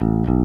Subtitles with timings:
[0.00, 0.37] Thank you.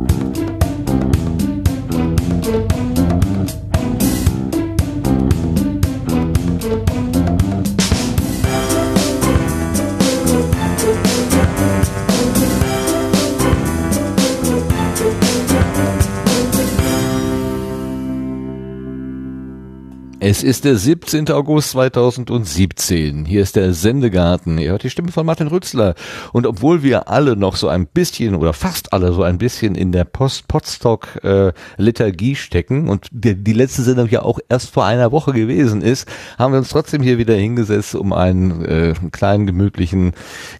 [20.33, 21.29] Es ist der 17.
[21.29, 23.23] August 2017.
[23.23, 24.57] Hier ist der Sendegarten.
[24.57, 25.93] Ihr hört die Stimme von Martin Rützler.
[26.31, 29.91] Und obwohl wir alle noch so ein bisschen oder fast alle so ein bisschen in
[29.91, 35.33] der Post-Potstock-Lethargie äh, stecken und die, die letzte Sendung ja auch erst vor einer Woche
[35.33, 36.07] gewesen ist,
[36.39, 40.13] haben wir uns trotzdem hier wieder hingesetzt, um einen äh, kleinen gemütlichen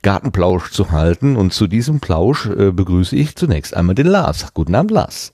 [0.03, 1.35] Gartenplausch zu halten.
[1.35, 4.53] Und zu diesem Plausch äh, begrüße ich zunächst einmal den Lars.
[4.53, 5.33] Guten Abend, Lars.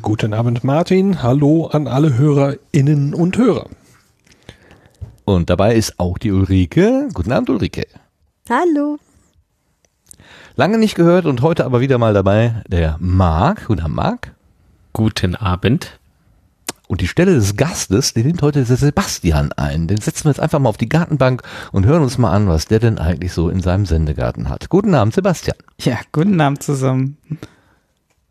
[0.00, 1.22] Guten Abend, Martin.
[1.22, 3.68] Hallo an alle Hörerinnen und Hörer.
[5.26, 7.10] Und dabei ist auch die Ulrike.
[7.12, 7.86] Guten Abend, Ulrike.
[8.48, 8.98] Hallo.
[10.56, 13.66] Lange nicht gehört und heute aber wieder mal dabei der Marc.
[13.66, 14.34] Guten Abend, Marc.
[14.94, 15.98] Guten Abend.
[16.88, 19.86] Und die Stelle des Gastes, die nimmt heute der Sebastian ein.
[19.86, 22.64] Den setzen wir jetzt einfach mal auf die Gartenbank und hören uns mal an, was
[22.64, 24.70] der denn eigentlich so in seinem Sendegarten hat.
[24.70, 25.58] Guten Abend, Sebastian.
[25.78, 27.18] Ja, guten Abend zusammen.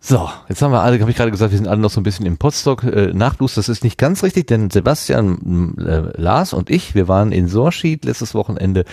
[0.06, 2.04] So, jetzt haben wir alle, habe ich gerade gesagt, wir sind alle noch so ein
[2.04, 3.54] bisschen im Potstock äh, Nachblues.
[3.54, 8.04] Das ist nicht ganz richtig, denn Sebastian, äh, Lars und ich, wir waren in Sorschied
[8.04, 8.84] letztes Wochenende,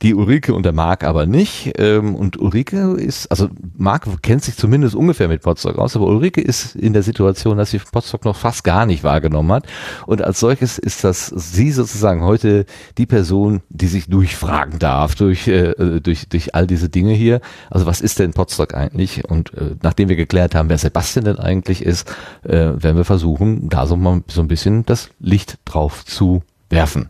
[0.00, 1.72] die Ulrike und der Marc aber nicht.
[1.76, 6.40] Ähm, und Ulrike ist, also Marc kennt sich zumindest ungefähr mit Potstock aus, aber Ulrike
[6.40, 9.66] ist in der Situation, dass sie Potstock noch fast gar nicht wahrgenommen hat.
[10.06, 12.64] Und als solches ist das sie sozusagen heute
[12.96, 17.40] die Person, die sich durchfragen darf durch, äh, durch, durch all diese Dinge hier.
[17.70, 19.24] Also was ist denn Potstock eigentlich?
[19.28, 22.08] Und äh, nachdem wir geklärt haben, haben, wer Sebastian denn eigentlich ist,
[22.44, 27.08] äh, werden wir versuchen, da so mal so ein bisschen das Licht drauf zu werfen.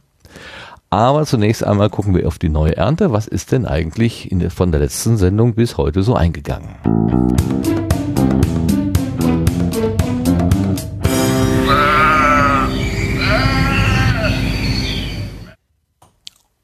[0.89, 3.13] Aber zunächst einmal gucken wir auf die neue Ernte.
[3.13, 6.71] Was ist denn eigentlich der, von der letzten Sendung bis heute so eingegangen?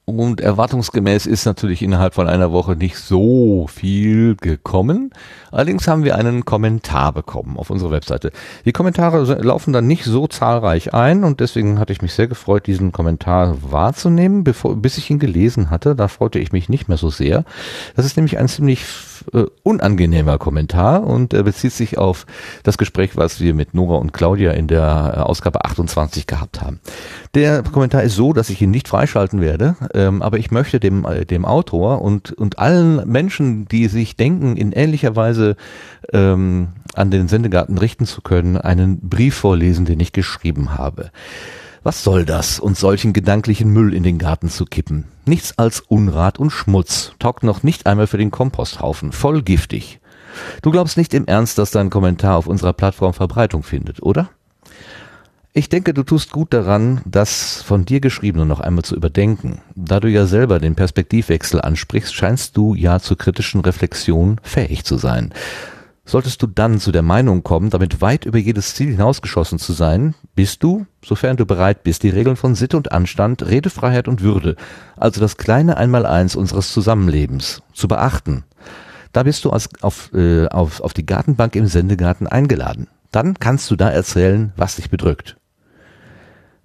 [0.08, 5.10] Und erwartungsgemäß ist natürlich innerhalb von einer Woche nicht so viel gekommen.
[5.50, 8.30] Allerdings haben wir einen Kommentar bekommen auf unserer Webseite.
[8.64, 12.68] Die Kommentare laufen dann nicht so zahlreich ein und deswegen hatte ich mich sehr gefreut,
[12.68, 15.96] diesen Kommentar wahrzunehmen, bevor, bis ich ihn gelesen hatte.
[15.96, 17.44] Da freute ich mich nicht mehr so sehr.
[17.96, 18.84] Das ist nämlich ein ziemlich
[19.32, 22.26] äh, unangenehmer Kommentar und er bezieht sich auf
[22.62, 26.80] das Gespräch, was wir mit Nora und Claudia in der äh, Ausgabe 28 gehabt haben.
[27.34, 31.04] Der Kommentar ist so, dass ich ihn nicht freischalten werde, ähm, aber ich möchte dem,
[31.04, 35.56] äh, dem Autor und, und allen Menschen, die sich denken, in ähnlicher Weise
[36.12, 41.10] ähm, an den Sendegarten richten zu können, einen Brief vorlesen, den ich geschrieben habe.
[41.86, 45.04] Was soll das, uns solchen gedanklichen Müll in den Garten zu kippen?
[45.24, 50.00] Nichts als Unrat und Schmutz, taugt noch nicht einmal für den Komposthaufen, voll giftig.
[50.62, 54.30] Du glaubst nicht im Ernst, dass dein Kommentar auf unserer Plattform Verbreitung findet, oder?
[55.52, 59.60] Ich denke, du tust gut daran, das von dir Geschriebene noch einmal zu überdenken.
[59.76, 64.96] Da du ja selber den Perspektivwechsel ansprichst, scheinst du ja zur kritischen Reflexion fähig zu
[64.96, 65.32] sein.
[66.08, 70.14] Solltest du dann zu der Meinung kommen, damit weit über jedes Ziel hinausgeschossen zu sein,
[70.36, 74.54] bist du, sofern du bereit bist, die Regeln von Sitte und Anstand, Redefreiheit und Würde,
[74.96, 78.44] also das kleine Einmaleins unseres Zusammenlebens, zu beachten.
[79.12, 82.86] Da bist du als, auf, äh, auf, auf die Gartenbank im Sendegarten eingeladen.
[83.10, 85.36] Dann kannst du da erzählen, was dich bedrückt.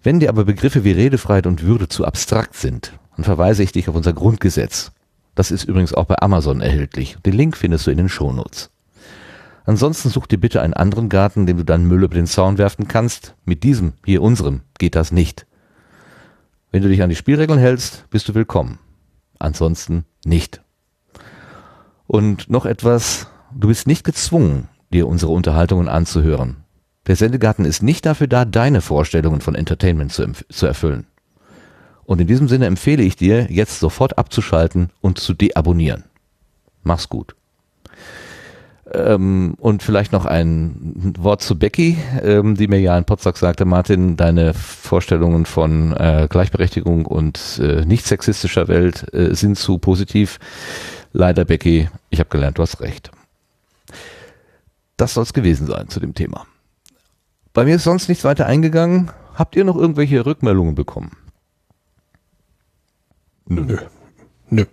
[0.04, 3.90] Wenn dir aber Begriffe wie Redefreiheit und Würde zu abstrakt sind, dann verweise ich dich
[3.90, 4.92] auf unser Grundgesetz.
[5.34, 7.18] Das ist übrigens auch bei Amazon erhältlich.
[7.26, 8.70] Den Link findest du in den Shownotes.
[9.66, 12.88] Ansonsten such dir bitte einen anderen Garten, dem du dann Müll über den Zaun werfen
[12.88, 13.36] kannst.
[13.46, 15.46] Mit diesem, hier unserem, geht das nicht.
[16.72, 18.80] Wenn du dich an die Spielregeln hältst, bist du willkommen.
[19.40, 20.62] Ansonsten nicht.
[22.08, 26.58] Und noch etwas, du bist nicht gezwungen, dir unsere Unterhaltungen anzuhören.
[27.08, 31.08] Der Sendegarten ist nicht dafür da, deine Vorstellungen von Entertainment zu, zu erfüllen.
[32.04, 36.04] Und in diesem Sinne empfehle ich dir, jetzt sofort abzuschalten und zu deabonnieren.
[36.84, 37.36] Mach's gut.
[38.94, 43.64] Ähm, und vielleicht noch ein Wort zu Becky, ähm, die mir ja in Potsdam sagte,
[43.66, 50.40] Martin, deine Vorstellungen von äh, Gleichberechtigung und äh, nicht sexistischer Welt äh, sind zu positiv.
[51.14, 53.12] Leider, Becky, ich habe gelernt, du hast recht.
[54.98, 56.46] Das soll es gewesen sein zu dem Thema.
[57.54, 59.12] Bei mir ist sonst nichts weiter eingegangen.
[59.36, 61.12] Habt ihr noch irgendwelche Rückmeldungen bekommen?
[63.48, 63.78] Nö.
[64.50, 64.66] Nö.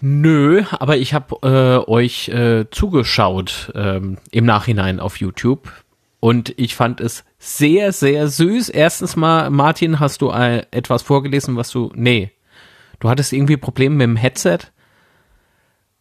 [0.00, 5.72] Nö, aber ich habe äh, euch äh, zugeschaut ähm, im Nachhinein auf YouTube
[6.20, 8.68] und ich fand es sehr, sehr süß.
[8.68, 12.30] Erstens mal, Martin, hast du äh, etwas vorgelesen, was du, nee,
[13.00, 14.58] du hattest irgendwie Probleme mit dem Headset.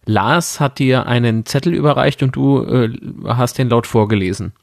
[0.05, 2.89] Lars hat dir einen Zettel überreicht und du äh,
[3.25, 4.53] hast den laut vorgelesen.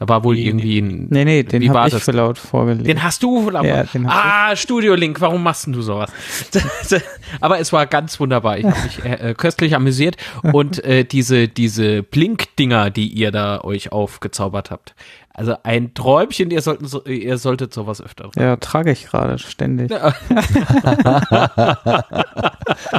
[0.00, 1.08] Da war wohl irgendwie ein.
[1.10, 2.04] Nee, nee, den habe ich das?
[2.04, 2.86] für laut vorgelesen.
[2.86, 3.50] Den hast du?
[3.50, 6.10] Ja, den hab ah, Studio Link, warum machst denn du sowas?
[7.40, 8.58] Aber es war ganz wunderbar.
[8.58, 10.16] Ich habe mich äh, köstlich amüsiert.
[10.42, 14.94] Und äh, diese, diese Blink-Dinger, die ihr da euch aufgezaubert habt.
[15.40, 18.30] Also ein Träumchen, ihr, sollten so, ihr solltet sowas öfter.
[18.36, 19.90] ja, trage ich gerade ständig.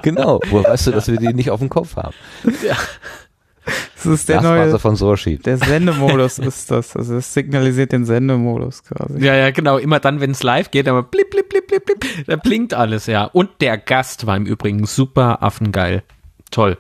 [0.02, 0.40] Genau.
[0.50, 2.16] Woher weißt du, dass wir die nicht auf dem Kopf haben?
[3.96, 5.46] Das ist der das neue, so von Sorsheet.
[5.46, 6.96] der Sendemodus ist das.
[6.96, 9.24] Also es signalisiert den Sendemodus quasi.
[9.24, 9.78] Ja, ja, genau.
[9.78, 13.06] Immer dann, wenn es live geht, aber blip, blip, blip, blip, blip, da blinkt alles,
[13.06, 13.26] ja.
[13.26, 16.02] Und der Gast war im Übrigen super affengeil.
[16.50, 16.78] Toll.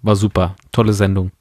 [0.00, 0.56] War super.
[0.72, 1.32] Tolle Sendung.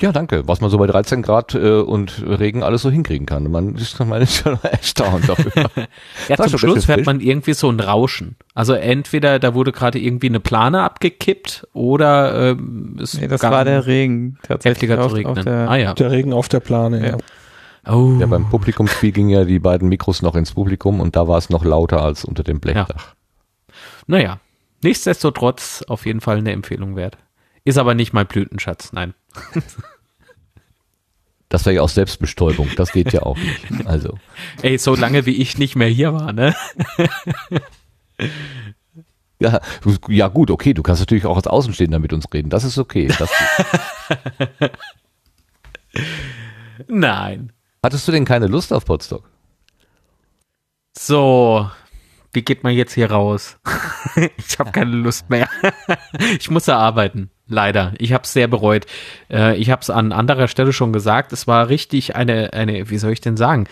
[0.00, 0.48] Ja, danke.
[0.48, 3.50] Was man so bei 13 Grad äh, und Regen alles so hinkriegen kann.
[3.50, 5.70] Man ist man ist schon erstaunt darüber.
[6.28, 8.36] Ja, zum Schluss hört man irgendwie so ein Rauschen.
[8.54, 13.64] Also entweder da wurde gerade irgendwie eine Plane abgekippt oder ähm, es Nee, das war
[13.64, 14.38] der Regen.
[14.42, 15.38] Tatsächlich heftiger zu auf, regnen.
[15.38, 15.94] auf der, ah ja.
[15.94, 17.16] Der Regen auf der Plane, ja.
[17.92, 18.16] Oh.
[18.20, 21.50] Ja, beim Publikumsspiel gingen ja die beiden Mikros noch ins Publikum und da war es
[21.50, 23.14] noch lauter als unter dem Blechdach.
[24.06, 24.38] Naja,
[24.82, 27.16] nichtsdestotrotz auf jeden Fall eine Empfehlung wert.
[27.64, 29.14] Ist aber nicht mein Blütenschatz, nein.
[31.50, 32.70] Das wäre ja auch Selbstbestäubung.
[32.76, 33.86] Das geht ja auch nicht.
[33.86, 34.18] Also.
[34.62, 36.54] Ey, so lange wie ich nicht mehr hier war, ne?
[39.40, 39.60] Ja,
[40.08, 42.50] ja gut, okay, du kannst natürlich auch als Außenstehender mit uns reden.
[42.50, 43.08] Das ist okay.
[43.18, 43.30] Das
[46.88, 47.52] Nein.
[47.82, 49.28] Hattest du denn keine Lust auf Potsdok?
[50.96, 51.70] So,
[52.32, 53.58] wie geht man jetzt hier raus?
[54.36, 55.48] ich habe keine Lust mehr.
[56.38, 57.92] ich muss da arbeiten, leider.
[57.98, 58.86] Ich habe es sehr bereut.
[59.30, 61.32] Äh, ich habe es an anderer Stelle schon gesagt.
[61.32, 63.66] Es war richtig eine, eine, wie soll ich denn sagen?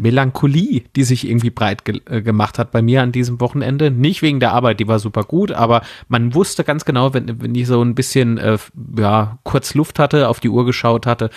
[0.00, 3.90] Melancholie, die sich irgendwie breit ge äh, gemacht hat bei mir an diesem Wochenende.
[3.90, 7.54] Nicht wegen der Arbeit, die war super gut, aber man wusste ganz genau, wenn, wenn
[7.54, 8.58] ich so ein bisschen äh,
[8.96, 11.30] ja, kurz Luft hatte, auf die Uhr geschaut hatte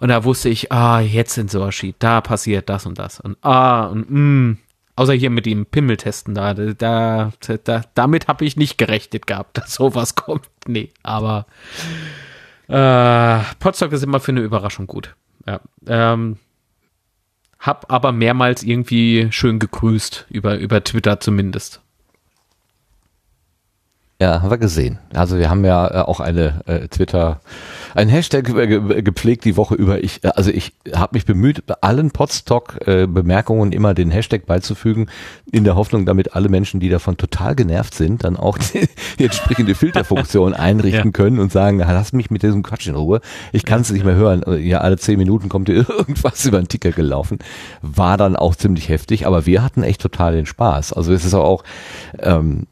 [0.00, 3.86] und da wusste ich, ah, jetzt in Soashi, da passiert das und das und ah
[3.86, 4.58] und mm.
[4.98, 7.30] Außer hier mit dem Pimmeltesten da, da,
[7.62, 10.50] da damit habe ich nicht gerechnet gehabt, dass sowas kommt.
[10.66, 11.46] Nee, aber
[12.66, 15.14] äh, Potsdok ist immer für eine Überraschung gut.
[15.46, 16.38] Ja, ähm,
[17.60, 21.80] hab aber mehrmals irgendwie schön gegrüßt, über, über Twitter zumindest.
[24.20, 24.98] Ja, haben wir gesehen.
[25.14, 27.38] Also wir haben ja äh, auch eine äh, Twitter,
[27.94, 30.02] ein Hashtag äh, ge gepflegt die Woche über.
[30.02, 35.06] Ich, äh, also ich habe mich bemüht, bei allen Podstock-Bemerkungen immer den Hashtag beizufügen,
[35.52, 38.88] in der Hoffnung, damit alle Menschen, die davon total genervt sind, dann auch die,
[39.20, 41.12] die entsprechende Filterfunktion einrichten Ja.
[41.12, 43.20] können und sagen, lass mich mit diesem Quatsch in Ruhe.
[43.52, 44.42] Ich kann es nicht mehr hören.
[44.42, 47.38] Äh, Ja, alle zehn Minuten kommt dir irgendwas über den Ticker gelaufen.
[47.82, 50.92] War dann auch ziemlich heftig, aber wir hatten echt total den Spaß.
[50.92, 51.62] Also es ist auch
[52.18, 52.66] ähm,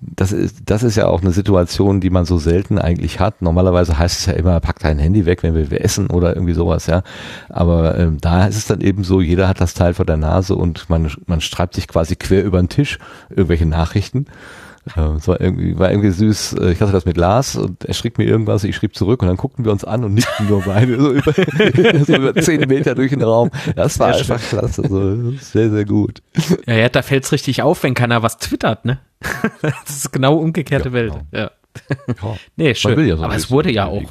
[0.00, 3.42] das ist, das ist ja auch eine Situation, die man so selten eigentlich hat.
[3.42, 6.54] Normalerweise heißt es ja immer, pack dein Handy weg, wenn wir, wir essen oder irgendwie
[6.54, 7.02] sowas, ja.
[7.48, 10.54] Aber ähm, da ist es dann eben so, jeder hat das Teil vor der Nase
[10.54, 12.98] und man, man streibt sich quasi quer über den Tisch
[13.30, 14.26] irgendwelche Nachrichten.
[14.96, 16.54] Äh, Es war irgendwie, war irgendwie süß.
[16.54, 19.28] Äh, Ich hatte das mit Lars und er schrieb mir irgendwas, ich schrieb zurück und
[19.28, 21.32] dann guckten wir uns an und nickten nur beide so über,
[22.04, 23.50] so über zehn Meter durch den Raum.
[23.76, 26.22] Das war einfach klasse, so sehr, sehr gut.
[26.66, 28.98] Ja, ja, da fällt's richtig auf, wenn keiner was twittert, ne?
[29.62, 31.12] das ist genau umgekehrte Ja, Welt.
[31.12, 31.26] genau.
[31.32, 31.50] Ja.
[32.22, 32.36] Ja.
[32.56, 33.06] Nee, schön.
[33.06, 34.02] ja so Aber es wurde ja auch,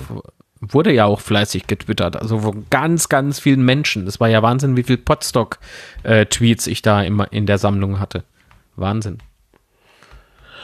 [0.62, 2.16] wurde ja auch fleißig getwittert.
[2.16, 4.06] Also von ganz, ganz vielen Menschen.
[4.06, 8.24] Das war ja Wahnsinn, wie viel Podstock-Tweets ich da immer in der Sammlung hatte.
[8.76, 9.18] Wahnsinn.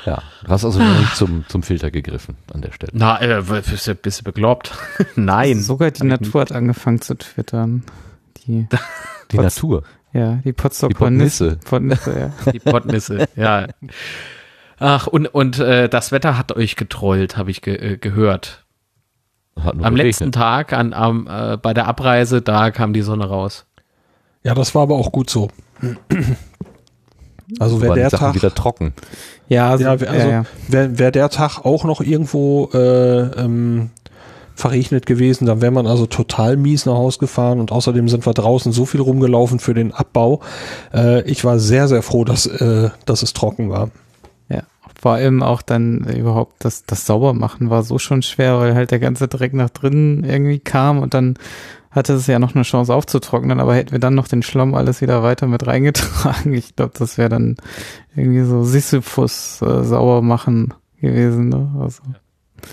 [0.08, 2.94] Ja, du hast also noch nicht zum, zum Filter gegriffen an der Stelle.
[2.96, 4.72] Na, äh, bist du, bist du beglaubt?
[5.16, 5.60] Nein.
[5.62, 7.84] Sogar die Natur hat angefangen zu twittern.
[8.48, 8.68] Die,
[9.32, 9.84] Die Pots- Natur.
[10.14, 11.58] ja, die Potsdok Die Potnisse.
[11.66, 12.52] Potnisse, ja.
[12.54, 13.68] Die Pottnisse, ja.
[14.80, 18.64] Ach, und, und äh, das Wetter hat euch getrollt, habe ich ge äh, gehört.
[19.60, 20.06] Hat nur Am geregnet.
[20.22, 23.66] letzten Tag, an, am, äh, bei der Abreise, da kam die Sonne raus.
[24.44, 25.50] Ja, das war aber auch gut so.
[27.60, 28.94] Also wäre der Sachen Tag, wieder trocken.
[29.48, 30.46] Ja, also, ja, also ja, ja.
[30.68, 33.92] wäre wär der Tag auch noch irgendwo äh, ähm,
[34.58, 38.34] verregnet gewesen, dann wäre man also total mies nach Haus gefahren und außerdem sind wir
[38.34, 40.42] draußen so viel rumgelaufen für den Abbau.
[40.94, 43.92] Äh, ich war sehr, sehr froh, dass, äh, dass es trocken war.
[44.50, 44.64] Ja,
[45.00, 49.00] vor allem auch dann überhaupt das, das Saubermachen war so schon schwer, weil halt der
[49.00, 51.38] ganze Dreck nach drinnen irgendwie kam und dann
[51.98, 55.02] hatte es ja noch eine Chance aufzutrocknen, aber hätten wir dann noch den Schlamm alles
[55.02, 57.58] wieder weiter mit reingetragen, ich glaube, das wäre dann
[58.16, 61.50] irgendwie so Sisyphus äh, sauber machen gewesen.
[61.50, 61.70] Ne?
[61.82, 62.02] Also,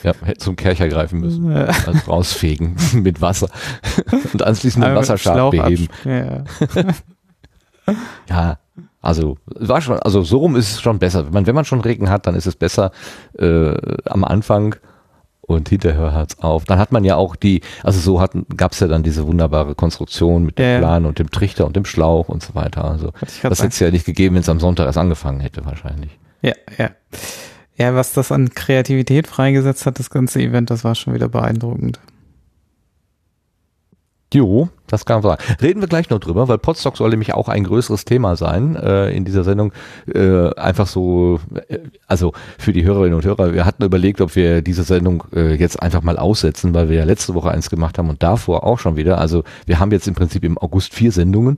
[0.04, 1.50] Ja, hätte zum Kercher greifen müssen.
[1.50, 3.48] äh, Also rausfegen mit Wasser
[4.32, 5.88] und anschließend den Wasserschaden beheben.
[6.04, 6.44] Ja,
[8.28, 8.58] Ja,
[9.02, 11.26] Also war schon, also so rum ist es schon besser.
[11.26, 12.92] Wenn man, wenn man schon Regen hat, dann ist es besser
[13.38, 13.74] äh,
[14.06, 14.76] am Anfang
[15.46, 16.64] und hinterher hört's auf.
[16.64, 20.44] Dann hat man ja auch die, also so hat, gab's ja dann diese wunderbare Konstruktion
[20.44, 20.78] mit dem ja.
[20.78, 22.84] Plan und dem Trichter und dem Schlauch und so weiter.
[22.84, 26.18] Also das hätte es ja nicht gegeben, wenn es am Sonntag erst angefangen hätte wahrscheinlich.
[26.42, 26.90] Ja, ja.
[27.76, 31.98] Ja, was das an Kreativität freigesetzt hat, das ganze Event, das war schon wieder beeindruckend.
[34.32, 35.42] Jo, das kann man sagen.
[35.62, 39.10] Reden wir gleich noch drüber, weil Podstock soll nämlich auch ein größeres Thema sein äh,
[39.10, 39.72] in dieser Sendung.
[40.12, 44.60] Äh, einfach so, äh, also für die Hörerinnen und Hörer, wir hatten überlegt, ob wir
[44.60, 48.10] diese Sendung äh, jetzt einfach mal aussetzen, weil wir ja letzte Woche eins gemacht haben
[48.10, 49.18] und davor auch schon wieder.
[49.18, 51.56] Also wir haben jetzt im Prinzip im August vier Sendungen,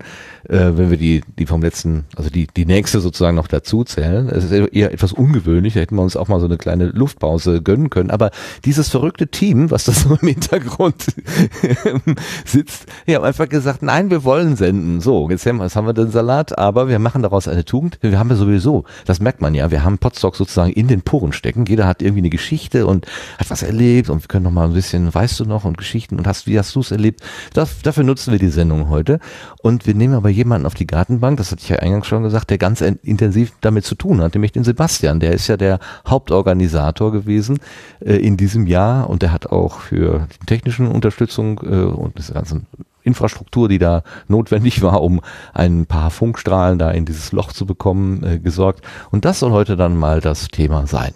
[0.48, 4.28] äh, wenn wir die, die vom letzten, also die, die nächste sozusagen noch dazu zählen.
[4.28, 7.60] Es ist eher etwas ungewöhnlich, da hätten wir uns auch mal so eine kleine Luftpause
[7.60, 8.10] gönnen können.
[8.10, 8.30] Aber
[8.64, 11.06] dieses verrückte Team, was da so im Hintergrund
[12.44, 15.00] sitzt, die haben einfach gesagt, nein, wir wollen senden.
[15.00, 17.98] So, jetzt haben, wir den Salat, aber wir machen daraus eine Tugend.
[18.00, 21.32] Wir haben ja sowieso, das merkt man ja, wir haben Podstock sozusagen in den Poren
[21.32, 21.66] stecken.
[21.66, 23.06] Jeder hat irgendwie eine Geschichte und
[23.38, 26.18] hat was erlebt und wir können noch mal ein bisschen, weißt du noch, und Geschichten
[26.18, 27.20] und hast, wie hast du es erlebt?
[27.52, 29.18] Das, dafür nutzen wir die Sendung heute.
[29.62, 32.50] Und wir nehmen aber jemanden auf die Gartenbank, das hatte ich ja eingangs schon gesagt,
[32.50, 35.20] der ganz in- intensiv damit zu tun hat, nämlich den Sebastian.
[35.20, 37.58] Der ist ja der Hauptorganisator gewesen
[38.00, 42.34] äh, in diesem Jahr und der hat auch für die technischen Unterstützung äh, und diese
[42.34, 42.66] ganzen
[43.06, 45.20] Infrastruktur, die da notwendig war, um
[45.54, 48.84] ein paar Funkstrahlen da in dieses Loch zu bekommen, äh, gesorgt.
[49.10, 51.14] Und das soll heute dann mal das Thema sein.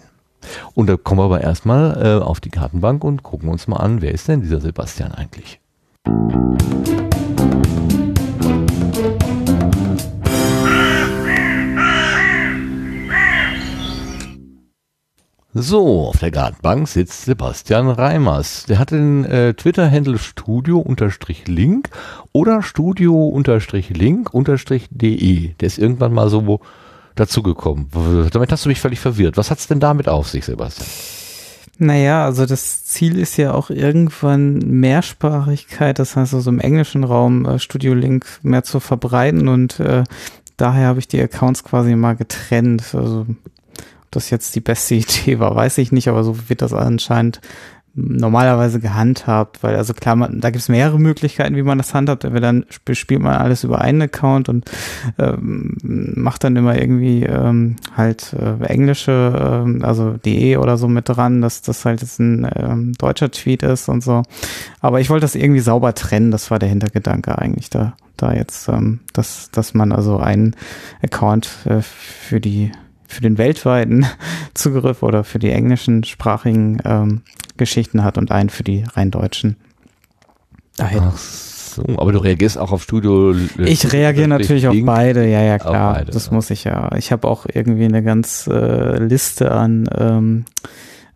[0.73, 4.01] Und da kommen wir aber erstmal äh, auf die Gartenbank und gucken uns mal an,
[4.01, 5.59] wer ist denn dieser Sebastian eigentlich?
[15.53, 18.63] So, auf der Gartenbank sitzt Sebastian Reimers.
[18.69, 21.89] Der hat den äh, Twitter-Handle studio-link
[22.31, 25.53] oder studio-link-de.
[25.59, 26.61] Der ist irgendwann mal so
[27.15, 27.89] dazugekommen.
[28.31, 29.35] Damit hast du mich völlig verwirrt.
[29.35, 30.87] Was hat's denn damit auf sich, Sebastian?
[31.79, 37.45] Naja, also das Ziel ist ja auch irgendwann Mehrsprachigkeit, das heißt also im englischen Raum
[37.45, 40.05] äh, Studio Link mehr zu verbreiten und äh,
[40.57, 42.93] daher habe ich die Accounts quasi mal getrennt.
[42.93, 43.25] Also
[44.11, 47.41] das jetzt die beste Idee war, weiß ich nicht, aber so wird das anscheinend
[47.93, 52.23] normalerweise gehandhabt, weil also klar, man, da gibt es mehrere Möglichkeiten, wie man das handhabt.
[52.23, 54.63] Entweder dann sp- spielt man alles über einen Account und
[55.19, 55.75] ähm,
[56.15, 61.41] macht dann immer irgendwie ähm, halt äh, englische, ähm, also DE oder so mit dran,
[61.41, 64.23] dass das halt jetzt ein ähm, deutscher Tweet ist und so.
[64.79, 68.69] Aber ich wollte das irgendwie sauber trennen, das war der Hintergedanke eigentlich da, da jetzt,
[68.69, 70.55] ähm, dass, dass man also einen
[71.03, 72.71] Account äh, für die
[73.11, 74.05] für den weltweiten
[74.53, 77.21] Zugriff oder für die englischen sprachigen ähm,
[77.57, 79.57] Geschichten hat und einen für die rein deutschen.
[80.77, 81.11] Daher.
[81.13, 83.33] Ach so, aber du reagierst auch auf Studio.
[83.57, 85.93] Ich reagiere natürlich auf beide, ja, ja, klar.
[85.93, 86.33] beide, das ja.
[86.33, 86.89] muss ich ja.
[86.97, 90.45] Ich habe auch irgendwie eine ganz äh, Liste an, ähm,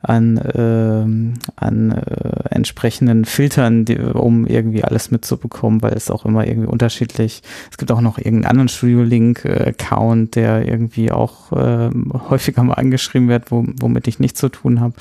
[0.10, 6.48] an, ähm, an äh, entsprechenden Filtern, die, um irgendwie alles mitzubekommen, weil es auch immer
[6.48, 7.42] irgendwie unterschiedlich.
[7.72, 13.52] Es gibt auch noch irgendeinen anderen Studio-Link-Account, der irgendwie auch ähm, häufiger mal angeschrieben wird,
[13.52, 14.94] wo, womit ich nichts zu tun habe.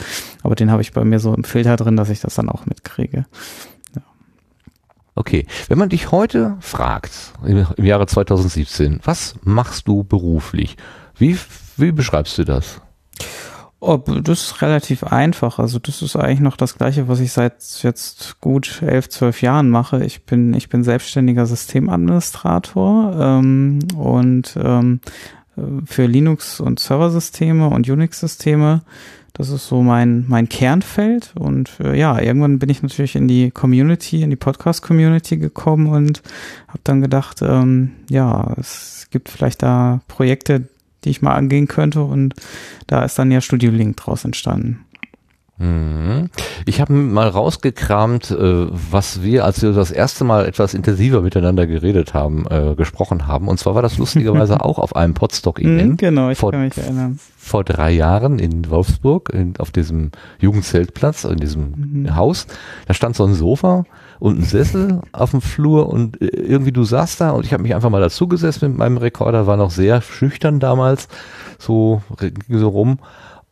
[0.43, 2.67] Aber den habe ich bei mir so im Filter drin, dass ich das dann auch
[2.67, 3.27] mitkriege.
[5.17, 7.13] Okay, wenn man dich heute fragt,
[7.45, 10.77] im Jahre 2017, was machst du beruflich?
[11.17, 11.39] Wie,
[11.77, 12.81] wie beschreibst du das?
[14.23, 15.59] Das ist relativ einfach.
[15.59, 19.69] Also das ist eigentlich noch das Gleiche, was ich seit jetzt gut elf, zwölf Jahren
[19.69, 20.05] mache.
[20.05, 25.01] Ich bin, ich bin selbstständiger Systemadministrator ähm, und ähm,
[25.57, 28.83] äh, für Linux und Serversysteme und Unix-Systeme.
[29.35, 31.33] Das ist so mein, mein Kernfeld.
[31.35, 36.23] Und äh, ja, irgendwann bin ich natürlich in die Community, in die Podcast-Community gekommen und
[36.69, 40.69] habe dann gedacht, ähm, ja, es gibt vielleicht da Projekte,
[41.05, 42.03] die ich mal angehen könnte.
[42.03, 42.35] Und
[42.87, 44.81] da ist dann ja Studio Link draus entstanden.
[45.57, 46.31] Mhm.
[46.67, 51.69] Ich habe mal rausgekramt, äh, was wir, als wir das erste Mal etwas intensiver miteinander
[51.69, 53.47] geredet haben, äh, gesprochen haben.
[53.47, 56.77] Und zwar war das lustigerweise auch auf einem Mhm, Podstock-Event genau, ich vor, kann mich
[56.77, 57.21] erinnern.
[57.37, 62.17] vor drei Jahren in Wolfsburg, in, auf diesem Jugendzeltplatz, in diesem Mhm.
[62.17, 62.49] Haus.
[62.89, 63.85] Da stand so ein Sofa
[64.25, 67.63] und ein Sessel auf dem Flur und äh, irgendwie du saßt da und ich habe
[67.63, 71.09] mich einfach mal dazugesessen mit meinem Rekorder, war noch sehr schüchtern damals,
[71.59, 72.01] so
[72.49, 73.01] so rum.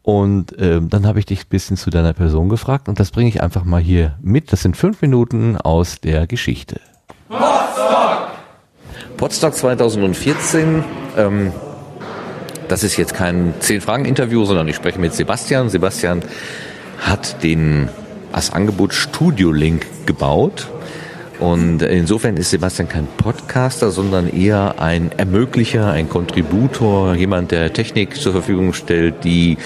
[0.00, 3.28] Und ähm, dann habe ich dich ein bisschen zu deiner Person gefragt und das bringe
[3.28, 4.50] ich einfach mal hier mit.
[4.50, 6.80] Das sind fünf Minuten aus der Geschichte.
[9.18, 10.84] Potsdok 2014.
[11.18, 11.52] Ähm,
[12.68, 15.68] das ist jetzt kein Zehn-Fragen-Interview, sondern ich spreche mit Sebastian.
[15.68, 16.22] Sebastian
[16.98, 17.90] hat den,
[18.32, 20.68] das Angebot Studio Link gebaut.
[21.38, 28.14] Und insofern ist Sebastian kein Podcaster, sondern eher ein Ermöglicher, ein Kontributor, jemand, der Technik
[28.16, 29.58] zur Verfügung stellt, die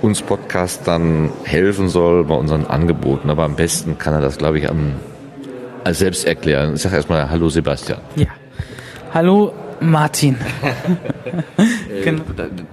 [0.00, 3.30] uns Podcastern helfen soll bei unseren Angeboten.
[3.30, 4.92] Aber am besten kann er das, glaube ich, am
[5.82, 6.74] als selbst erklären.
[6.74, 7.98] Ich sage erstmal Hallo Sebastian.
[8.16, 8.28] Ja.
[9.12, 10.36] Hallo Martin.
[12.04, 12.22] genau.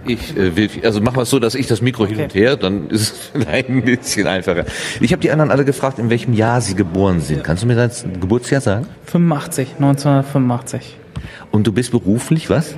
[0.05, 2.15] Ich äh, will, also machen wir es so, dass ich das Mikro okay.
[2.15, 4.65] hin und her, dann ist es ein bisschen einfacher.
[4.99, 7.37] Ich habe die anderen alle gefragt, in welchem Jahr sie geboren sind.
[7.37, 7.43] Ja.
[7.43, 8.87] Kannst du mir das Geburtsjahr sagen?
[9.05, 10.97] 85, 1985.
[11.51, 12.75] Und du bist beruflich was?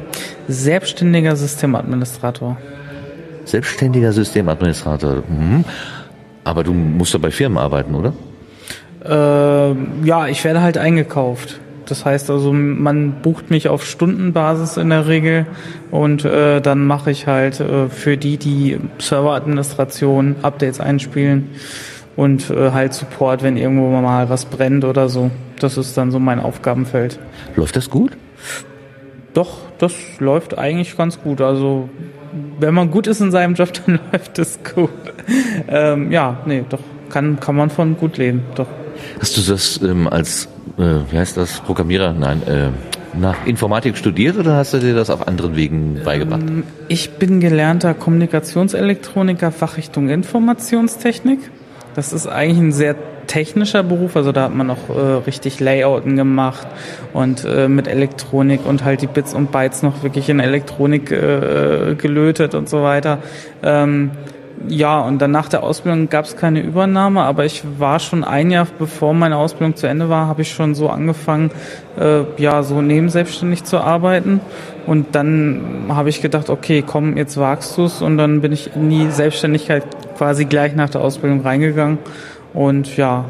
[0.47, 2.57] Selbstständiger Systemadministrator.
[3.45, 5.23] Selbstständiger Systemadministrator.
[5.27, 5.63] Mhm.
[6.43, 8.13] Aber du musst doch bei Firmen arbeiten, oder?
[9.05, 9.75] Äh,
[10.05, 11.59] ja, ich werde halt eingekauft.
[11.85, 15.45] Das heißt also, man bucht mich auf Stundenbasis in der Regel
[15.91, 21.49] und äh, dann mache ich halt äh, für die, die Serveradministration, Updates einspielen
[22.15, 25.31] und äh, halt Support, wenn irgendwo mal was brennt oder so.
[25.59, 27.19] Das ist dann so mein Aufgabenfeld.
[27.55, 28.11] Läuft das gut?
[29.33, 31.41] Doch, das läuft eigentlich ganz gut.
[31.41, 31.89] Also
[32.59, 34.89] wenn man gut ist in seinem Job, dann läuft es gut.
[35.67, 38.43] ähm, ja, nee, doch kann kann man von gut leben.
[38.55, 38.67] Doch.
[39.19, 42.13] Hast du das ähm, als, äh, wie heißt das, Programmierer?
[42.13, 42.69] Nein, äh,
[43.17, 46.41] nach Informatik studiert oder hast du dir das auf anderen Wegen beigebracht?
[46.47, 51.39] Ähm, ich bin gelernter Kommunikationselektroniker, Fachrichtung Informationstechnik.
[51.95, 52.95] Das ist eigentlich ein sehr
[53.27, 56.67] technischer Beruf, also da hat man auch äh, richtig Layouten gemacht
[57.13, 61.95] und äh, mit Elektronik und halt die Bits und Bytes noch wirklich in Elektronik äh,
[61.95, 63.19] gelötet und so weiter.
[63.61, 64.11] Ähm,
[64.67, 68.49] ja, und dann nach der Ausbildung gab es keine Übernahme, aber ich war schon ein
[68.49, 71.51] Jahr bevor meine Ausbildung zu Ende war, habe ich schon so angefangen,
[71.99, 74.39] äh, ja, so nebenselbstständig zu arbeiten.
[74.85, 78.01] Und dann habe ich gedacht, okay, komm, jetzt wagst du's.
[78.01, 79.83] Und dann bin ich in die Selbstständigkeit
[80.17, 81.97] quasi gleich nach der Ausbildung reingegangen.
[82.53, 83.25] Und ja,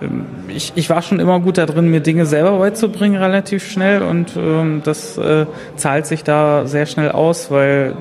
[0.00, 4.02] ähm, ich, ich war schon immer gut da drin, mir Dinge selber beizubringen, relativ schnell.
[4.02, 7.94] Und ähm, das äh, zahlt sich da sehr schnell aus, weil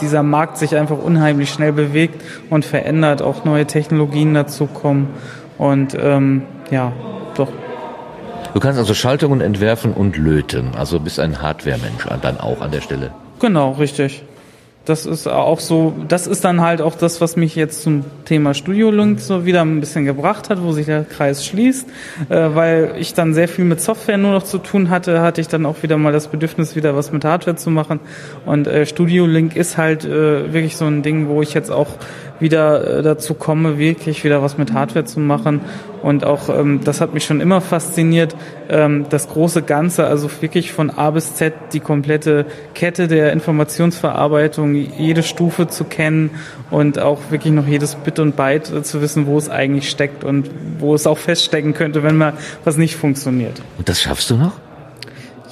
[0.00, 5.08] dieser Markt sich einfach unheimlich schnell bewegt und verändert, auch neue Technologien dazukommen.
[5.58, 6.92] Und ähm, ja,
[7.36, 7.48] doch.
[8.54, 10.72] Du kannst also Schaltungen entwerfen und löten.
[10.76, 13.12] Also bist ein Hardware-Mensch dann auch an der Stelle.
[13.40, 14.24] Genau, richtig.
[14.90, 18.54] Das ist auch so, das ist dann halt auch das, was mich jetzt zum Thema
[18.54, 21.88] Studio Link so wieder ein bisschen gebracht hat, wo sich der Kreis schließt,
[22.28, 25.46] äh, weil ich dann sehr viel mit Software nur noch zu tun hatte, hatte ich
[25.46, 28.00] dann auch wieder mal das Bedürfnis, wieder was mit Hardware zu machen.
[28.46, 31.90] Und äh, Studio Link ist halt äh, wirklich so ein Ding, wo ich jetzt auch
[32.40, 35.60] wieder äh, dazu komme, wirklich wieder was mit Hardware zu machen.
[36.02, 38.34] Und auch, ähm, das hat mich schon immer fasziniert,
[38.70, 44.74] ähm, das große Ganze, also wirklich von A bis Z die komplette Kette der Informationsverarbeitung,
[44.74, 46.30] jede Stufe zu kennen
[46.70, 50.24] und auch wirklich noch jedes Bit und Byte äh, zu wissen, wo es eigentlich steckt
[50.24, 52.32] und wo es auch feststecken könnte, wenn mal
[52.64, 53.60] was nicht funktioniert.
[53.76, 54.52] Und das schaffst du noch?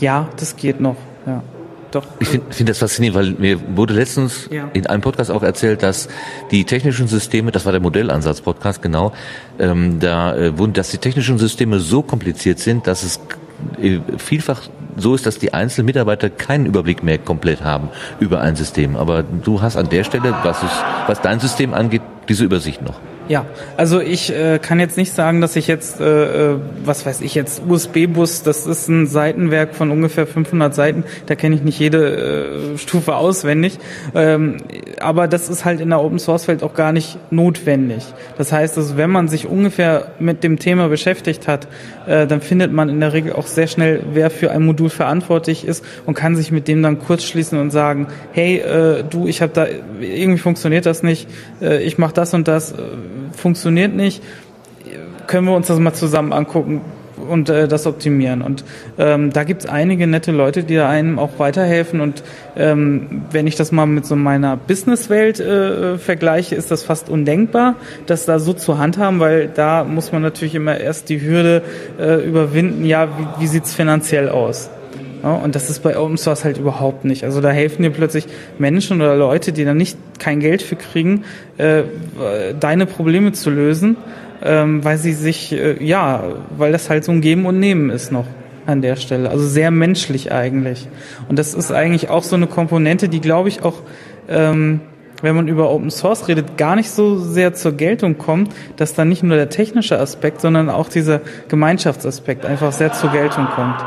[0.01, 0.97] Ja, das geht noch,
[1.27, 1.43] ja.
[1.91, 2.05] Doch.
[2.19, 4.69] Ich finde find das faszinierend, weil mir wurde letztens ja.
[4.75, 6.09] in einem Podcast auch erzählt, dass
[6.51, 9.13] die technischen Systeme, das war der Modellansatz-Podcast, genau,
[9.59, 13.21] ähm, da äh, wurden, dass die technischen Systeme so kompliziert sind, dass es
[13.81, 14.63] äh, vielfach
[14.97, 17.89] so ist, dass die einzelnen Mitarbeiter keinen Überblick mehr komplett haben
[18.21, 18.97] über ein System.
[18.97, 20.71] Aber du hast an der Stelle, was, es,
[21.07, 23.01] was dein System angeht, diese Übersicht noch.
[23.29, 23.45] Ja,
[23.77, 27.35] also ich äh, kann jetzt nicht sagen, dass ich jetzt, äh, äh was weiß ich
[27.35, 32.73] jetzt, USB-Bus, das ist ein Seitenwerk von ungefähr 500 Seiten, da kenne ich nicht jede
[32.75, 33.79] äh, Stufe auswendig,
[34.15, 34.57] ähm,
[35.01, 38.05] aber das ist halt in der Open-Source-Welt auch gar nicht notwendig.
[38.37, 41.69] Das heißt, also wenn man sich ungefähr mit dem Thema beschäftigt hat,
[42.07, 45.67] äh, dann findet man in der Regel auch sehr schnell, wer für ein Modul verantwortlich
[45.67, 49.43] ist und kann sich mit dem dann kurz schließen und sagen, hey, äh, du, ich
[49.43, 49.67] habe da,
[50.01, 51.29] irgendwie funktioniert das nicht,
[51.61, 52.77] äh, ich mache das und das, äh,
[53.33, 54.23] funktioniert nicht,
[55.27, 56.81] können wir uns das mal zusammen angucken
[57.29, 58.43] und äh, das optimieren.
[58.43, 58.65] Und
[58.99, 62.01] ähm, da gibt's einige nette Leute, die da einem auch weiterhelfen.
[62.01, 62.23] Und
[62.57, 67.77] ähm, wenn ich das mal mit so meiner Businesswelt äh, vergleiche, ist das fast undenkbar,
[68.07, 71.63] das da so zu handhaben, weil da muss man natürlich immer erst die Hürde
[71.99, 74.71] äh, überwinden, ja, wie, wie sieht's finanziell aus?
[75.23, 77.25] Ja, und das ist bei Open Source halt überhaupt nicht.
[77.25, 78.27] Also da helfen dir plötzlich
[78.59, 81.25] Menschen oder Leute, die da nicht kein Geld für kriegen,
[81.57, 81.83] äh,
[82.59, 83.97] deine Probleme zu lösen,
[84.43, 86.25] ähm, weil sie sich, äh, ja,
[86.57, 88.27] weil das halt so ein Geben und Nehmen ist noch
[88.67, 89.31] an der Stelle.
[89.31, 90.89] Also sehr menschlich eigentlich.
[91.29, 93.83] Und das ist eigentlich auch so eine Komponente, die glaube ich auch,
[94.29, 94.81] ähm,
[95.23, 99.05] wenn man über Open Source redet, gar nicht so sehr zur Geltung kommt, dass da
[99.05, 103.83] nicht nur der technische Aspekt, sondern auch dieser Gemeinschaftsaspekt einfach sehr zur Geltung kommt.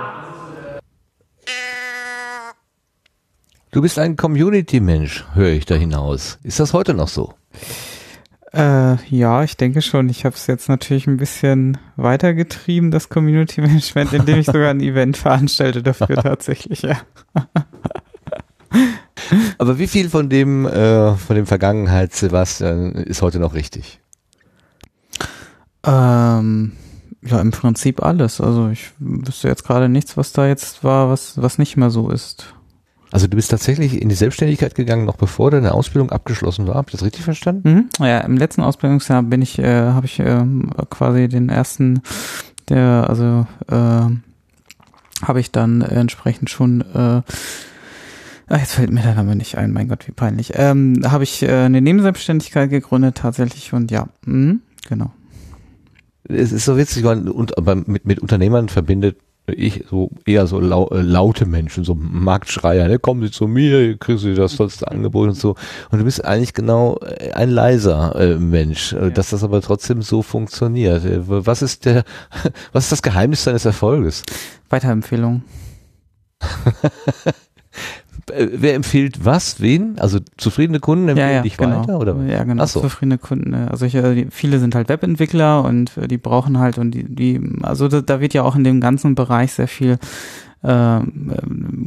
[3.71, 6.39] Du bist ein Community-Mensch, höre ich da hinaus.
[6.43, 7.33] Ist das heute noch so?
[8.53, 10.09] Äh, ja, ich denke schon.
[10.09, 14.81] Ich habe es jetzt natürlich ein bisschen weitergetrieben, das Community Management, indem ich sogar ein
[14.81, 16.97] Event veranstalte dafür tatsächlich, ja.
[19.57, 24.01] Aber wie viel von dem, äh, von dem Vergangenheit, Sebastian, ist heute noch richtig?
[25.85, 26.73] Ähm,
[27.23, 28.41] ja, im Prinzip alles.
[28.41, 32.09] Also ich wüsste jetzt gerade nichts, was da jetzt war, was, was nicht mehr so
[32.09, 32.53] ist.
[33.11, 36.75] Also du bist tatsächlich in die Selbstständigkeit gegangen, noch bevor deine Ausbildung abgeschlossen war.
[36.75, 37.89] Habe ich das richtig verstanden?
[37.99, 38.05] Mhm.
[38.05, 40.45] Ja, im letzten Ausbildungsjahr bin ich, äh, habe ich äh,
[40.89, 42.01] quasi den ersten,
[42.69, 47.21] der, also äh, habe ich dann entsprechend schon äh,
[48.53, 50.51] Ach, jetzt fällt mir der Name nicht ein, mein Gott, wie peinlich.
[50.55, 54.55] Ähm, habe ich äh, eine Nebenselbstständigkeit gegründet tatsächlich und ja, mh,
[54.89, 55.13] genau.
[56.25, 59.17] Es ist so witzig, weil und, aber mit, mit Unternehmern verbindet
[59.53, 62.99] ich so eher so lau, äh, laute Menschen, so Marktschreier, ne?
[62.99, 65.55] kommen Sie zu mir, kriegen Sie das tollste Angebot und so.
[65.89, 69.09] Und du bist eigentlich genau äh, ein leiser äh, Mensch, äh, ja.
[69.09, 71.03] dass das aber trotzdem so funktioniert.
[71.05, 72.03] Was ist der,
[72.71, 74.23] was ist das Geheimnis deines Erfolges?
[74.69, 75.43] Weiterempfehlung.
[78.29, 79.97] Äh, wer empfiehlt was, wen?
[79.99, 81.81] Also zufriedene Kunden empfehlen ja, ja, dich genau.
[81.81, 82.15] weiter oder?
[82.25, 82.65] Ja, genau.
[82.65, 82.81] So.
[82.81, 83.51] Zufriedene Kunden.
[83.51, 83.69] Ne.
[83.71, 87.41] Also ich, äh, viele sind halt Webentwickler und äh, die brauchen halt und die, die
[87.63, 89.97] also da, da wird ja auch in dem ganzen Bereich sehr viel
[90.63, 90.99] äh,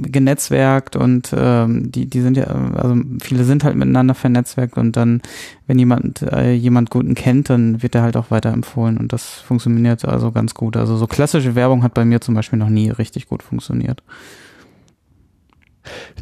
[0.02, 5.22] genetzwerkt und ähm, die die sind ja also viele sind halt miteinander vernetzwerkt und dann
[5.68, 10.04] wenn jemand äh, jemand guten kennt dann wird er halt auch weiterempfohlen und das funktioniert
[10.04, 13.28] also ganz gut also so klassische Werbung hat bei mir zum Beispiel noch nie richtig
[13.28, 14.02] gut funktioniert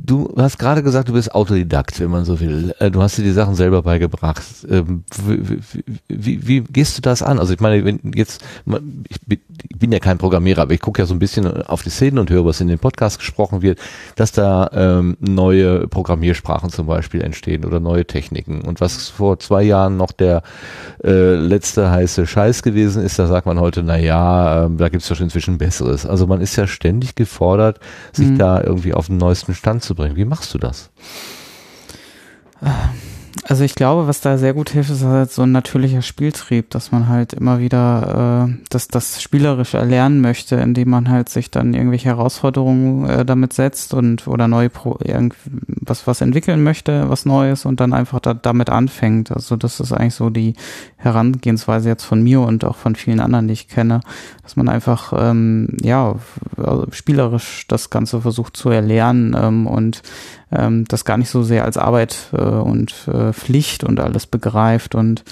[0.05, 2.75] Du hast gerade gesagt, du bist Autodidakt, wenn man so will.
[2.79, 4.42] Äh, du hast dir die Sachen selber beigebracht.
[4.68, 5.61] Ähm, wie,
[6.09, 7.38] wie, wie gehst du das an?
[7.38, 8.42] Also ich meine, wenn jetzt,
[9.09, 9.18] ich
[9.79, 12.31] bin ja kein Programmierer, aber ich gucke ja so ein bisschen auf die Szenen und
[12.31, 13.79] höre, was in den Podcast gesprochen wird,
[14.16, 18.62] dass da ähm, neue Programmiersprachen zum Beispiel entstehen oder neue Techniken.
[18.62, 20.42] Und was vor zwei Jahren noch der
[21.05, 25.09] äh, letzte heiße Scheiß gewesen ist, da sagt man heute, na ja, äh, da gibt's
[25.09, 26.07] doch inzwischen Besseres.
[26.07, 27.79] Also man ist ja ständig gefordert,
[28.12, 28.38] sich mhm.
[28.38, 30.17] da irgendwie auf den neuesten Stand zu bringen.
[30.17, 30.91] Wie machst du das?
[33.44, 36.92] Also ich glaube, was da sehr gut hilft, ist halt so ein natürlicher Spieltrieb, dass
[36.92, 41.74] man halt immer wieder äh, das, das spielerisch erlernen möchte, indem man halt sich dann
[41.74, 44.96] irgendwelche Herausforderungen äh, damit setzt und oder neu pro,
[45.66, 49.33] was was entwickeln möchte, was Neues und dann einfach da, damit anfängt.
[49.33, 50.55] Also das ist eigentlich so die
[50.96, 54.02] Herangehensweise jetzt von mir und auch von vielen anderen, die ich kenne,
[54.44, 56.14] dass man einfach ähm, ja
[56.57, 60.02] also spielerisch das Ganze versucht zu erlernen ähm, und
[60.53, 64.95] ähm, das gar nicht so sehr als Arbeit äh, und äh, Pflicht und alles begreift
[64.95, 65.25] und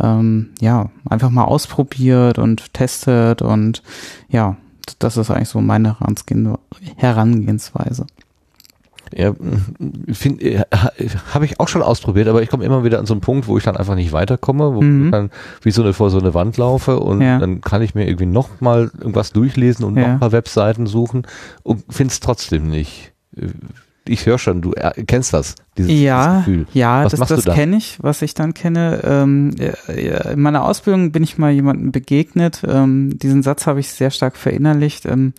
[0.00, 3.82] ähm, ja, einfach mal ausprobiert und testet und
[4.28, 4.56] ja,
[4.98, 5.96] das ist eigentlich so meine
[6.96, 8.06] Herangehensweise.
[9.14, 9.34] Ja,
[10.38, 10.60] äh,
[11.34, 13.58] habe ich auch schon ausprobiert, aber ich komme immer wieder an so einen Punkt, wo
[13.58, 15.06] ich dann einfach nicht weiterkomme, wo mhm.
[15.06, 15.30] ich dann
[15.60, 17.38] wie so eine vor so eine Wand laufe und ja.
[17.38, 20.02] dann kann ich mir irgendwie noch mal irgendwas durchlesen und ja.
[20.02, 21.26] noch ein paar Webseiten suchen
[21.62, 23.12] und finde es trotzdem nicht
[24.06, 24.72] ich höre schon, du
[25.06, 26.66] kennst das, dieses, ja, dieses Gefühl.
[26.72, 27.54] Ja, was das, das da?
[27.54, 29.00] kenne ich, was ich dann kenne.
[29.04, 29.54] Ähm,
[29.88, 32.62] in meiner Ausbildung bin ich mal jemandem begegnet.
[32.66, 35.06] Ähm, diesen Satz habe ich sehr stark verinnerlicht.
[35.06, 35.34] Ähm,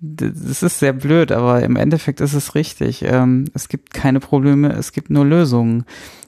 [0.00, 3.04] das ist sehr blöd, aber im Endeffekt ist es richtig.
[3.04, 5.84] Ähm, es gibt keine Probleme, es gibt nur Lösungen.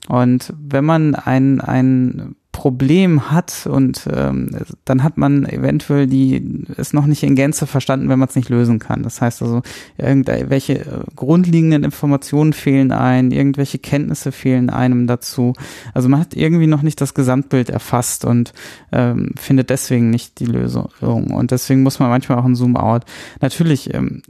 [0.09, 4.51] Und wenn man ein, ein Problem hat und ähm,
[4.85, 8.49] dann hat man eventuell die es noch nicht in Gänze verstanden, wenn man es nicht
[8.49, 9.03] lösen kann.
[9.05, 9.63] Das heißt also,
[9.97, 15.53] irgendwelche äh, grundlegenden Informationen fehlen ein, irgendwelche Kenntnisse fehlen einem dazu.
[15.95, 18.53] Also man hat irgendwie noch nicht das Gesamtbild erfasst und
[18.91, 20.91] ähm, findet deswegen nicht die Lösung.
[21.01, 23.05] Und deswegen muss man manchmal auch ein Zoom-out.
[23.41, 24.23] Natürlich, ähm,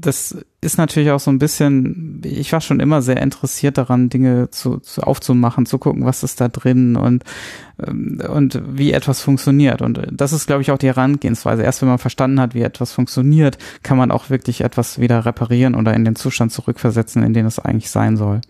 [0.00, 4.50] das ist natürlich auch so ein bisschen, ich war schon immer sehr interessiert daran, Dinge
[4.50, 7.24] zu, zu aufzumachen, zu gucken, was ist da drin und,
[7.84, 9.82] ähm, und wie etwas funktioniert.
[9.82, 11.62] Und das ist, glaube ich, auch die Herangehensweise.
[11.62, 15.74] Erst wenn man verstanden hat, wie etwas funktioniert, kann man auch wirklich etwas wieder reparieren
[15.74, 18.40] oder in den Zustand zurückversetzen, in den es eigentlich sein soll.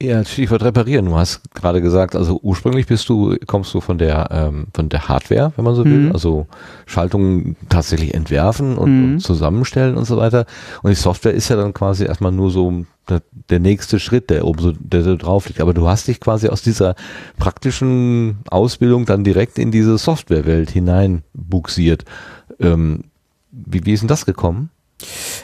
[0.00, 1.06] Ja, Stichwort reparieren.
[1.06, 5.08] Du hast gerade gesagt, also ursprünglich bist du, kommst du von der, ähm, von der
[5.08, 6.12] Hardware, wenn man so will, mhm.
[6.12, 6.46] also
[6.86, 9.12] Schaltungen tatsächlich entwerfen und, mhm.
[9.14, 10.46] und, zusammenstellen und so weiter.
[10.82, 14.44] Und die Software ist ja dann quasi erstmal nur so der, der nächste Schritt, der
[14.44, 15.60] oben so, der so drauf liegt.
[15.60, 16.94] Aber du hast dich quasi aus dieser
[17.36, 22.04] praktischen Ausbildung dann direkt in diese Softwarewelt hinein buxiert.
[22.60, 23.04] Ähm,
[23.50, 24.70] wie, wie ist denn das gekommen?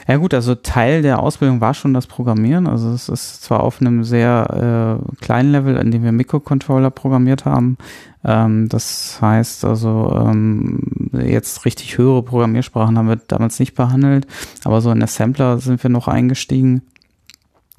[0.07, 2.67] Ja gut, also Teil der Ausbildung war schon das Programmieren.
[2.67, 7.45] Also es ist zwar auf einem sehr äh, kleinen Level, in dem wir Mikrocontroller programmiert
[7.45, 7.77] haben.
[8.23, 14.27] Ähm, das heißt also ähm, jetzt richtig höhere Programmiersprachen haben wir damals nicht behandelt,
[14.63, 16.81] aber so in Assembler sind wir noch eingestiegen.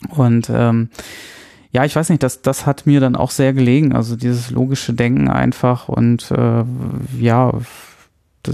[0.09, 0.91] Und ähm,
[1.73, 3.93] ja, ich weiß nicht, das, das hat mir dann auch sehr gelegen.
[3.93, 6.65] Also dieses logische Denken einfach und äh,
[7.19, 7.53] ja,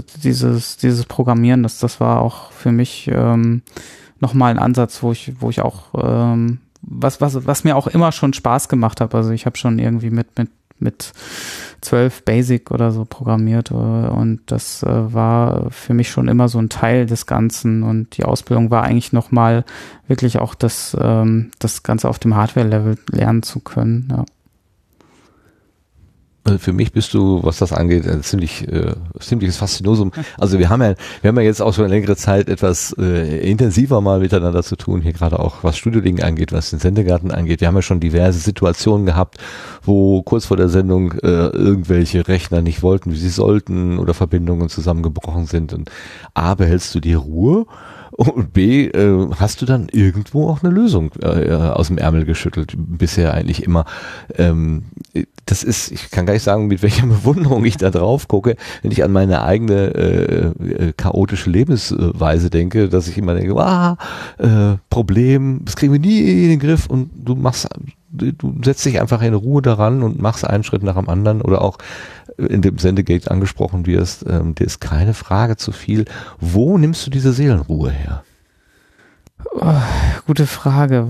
[0.01, 3.61] dieses, dieses Programmieren, das, das war auch für mich ähm,
[4.19, 8.11] nochmal ein Ansatz, wo ich, wo ich auch ähm, was, was, was mir auch immer
[8.11, 9.15] schon Spaß gemacht hat.
[9.15, 11.13] Also ich habe schon irgendwie mit, mit, mit
[11.81, 16.59] zwölf Basic oder so programmiert äh, und das äh, war für mich schon immer so
[16.59, 19.65] ein Teil des Ganzen und die Ausbildung war eigentlich nochmal
[20.07, 24.07] wirklich auch das, ähm, das Ganze auf dem Hardware-Level lernen zu können.
[24.11, 24.25] Ja.
[26.45, 30.11] Also für mich bist du, was das angeht, ein ziemlich äh, ziemliches Faszinosum.
[30.37, 33.49] Also wir haben ja, wir haben ja jetzt auch schon eine längere Zeit etwas äh,
[33.49, 37.61] intensiver mal miteinander zu tun, hier gerade auch was Studiolingen angeht, was den Sendegarten angeht.
[37.61, 39.37] Wir haben ja schon diverse Situationen gehabt,
[39.83, 44.69] wo kurz vor der Sendung äh, irgendwelche Rechner nicht wollten, wie sie sollten, oder Verbindungen
[44.69, 45.71] zusammengebrochen sind.
[45.73, 45.89] Und
[46.33, 47.65] A, behältst du die Ruhe
[48.17, 52.73] und B, äh, hast du dann irgendwo auch eine Lösung äh, aus dem Ärmel geschüttelt,
[52.77, 53.85] bisher eigentlich immer.
[54.37, 54.83] Ähm,
[55.45, 58.91] das ist, ich kann gar nicht sagen, mit welcher Bewunderung ich da drauf gucke, wenn
[58.91, 63.97] ich an meine eigene äh, äh, chaotische Lebensweise denke, dass ich immer denke, ah,
[64.37, 67.67] äh, Problem, das kriegen wir nie in den Griff und du machst
[68.13, 71.61] du setzt dich einfach in Ruhe daran und machst einen Schritt nach dem anderen oder
[71.61, 71.79] auch
[72.37, 76.05] in dem Sendegate angesprochen wirst, ähm, dir ist keine Frage zu viel.
[76.39, 78.23] Wo nimmst du diese Seelenruhe her?
[79.55, 79.81] Oh,
[80.25, 81.07] gute Frage.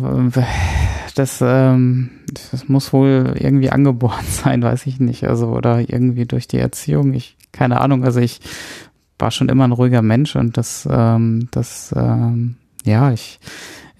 [1.15, 2.09] Das, ähm,
[2.51, 5.25] das muss wohl irgendwie angeboren sein, weiß ich nicht.
[5.25, 7.13] Also, oder irgendwie durch die Erziehung.
[7.13, 8.03] Ich, keine Ahnung.
[8.03, 8.41] Also ich
[9.19, 13.39] war schon immer ein ruhiger Mensch und das, ähm, das, ähm, ja, ich,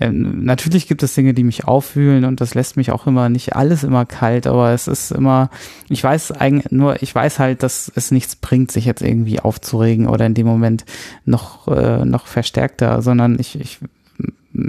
[0.03, 3.55] ähm, natürlich gibt es Dinge, die mich aufwühlen und das lässt mich auch immer nicht
[3.55, 5.49] alles immer kalt, aber es ist immer,
[5.87, 10.07] ich weiß eigentlich nur, ich weiß halt, dass es nichts bringt, sich jetzt irgendwie aufzuregen
[10.07, 10.83] oder in dem Moment
[11.23, 13.79] noch, äh, noch verstärkter, sondern ich, ich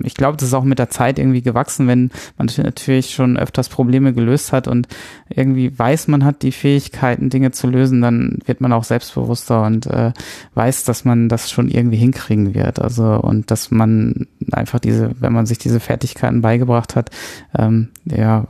[0.04, 3.68] ich glaube, das ist auch mit der Zeit irgendwie gewachsen, wenn man natürlich schon öfters
[3.68, 4.88] Probleme gelöst hat und
[5.28, 9.86] irgendwie weiß, man hat die Fähigkeiten, Dinge zu lösen, dann wird man auch selbstbewusster und
[9.86, 10.12] äh,
[10.54, 12.80] weiß, dass man das schon irgendwie hinkriegen wird.
[12.80, 17.10] Also und dass man einfach diese, wenn man sich diese Fertigkeiten beigebracht hat,
[17.56, 18.46] ähm, ja,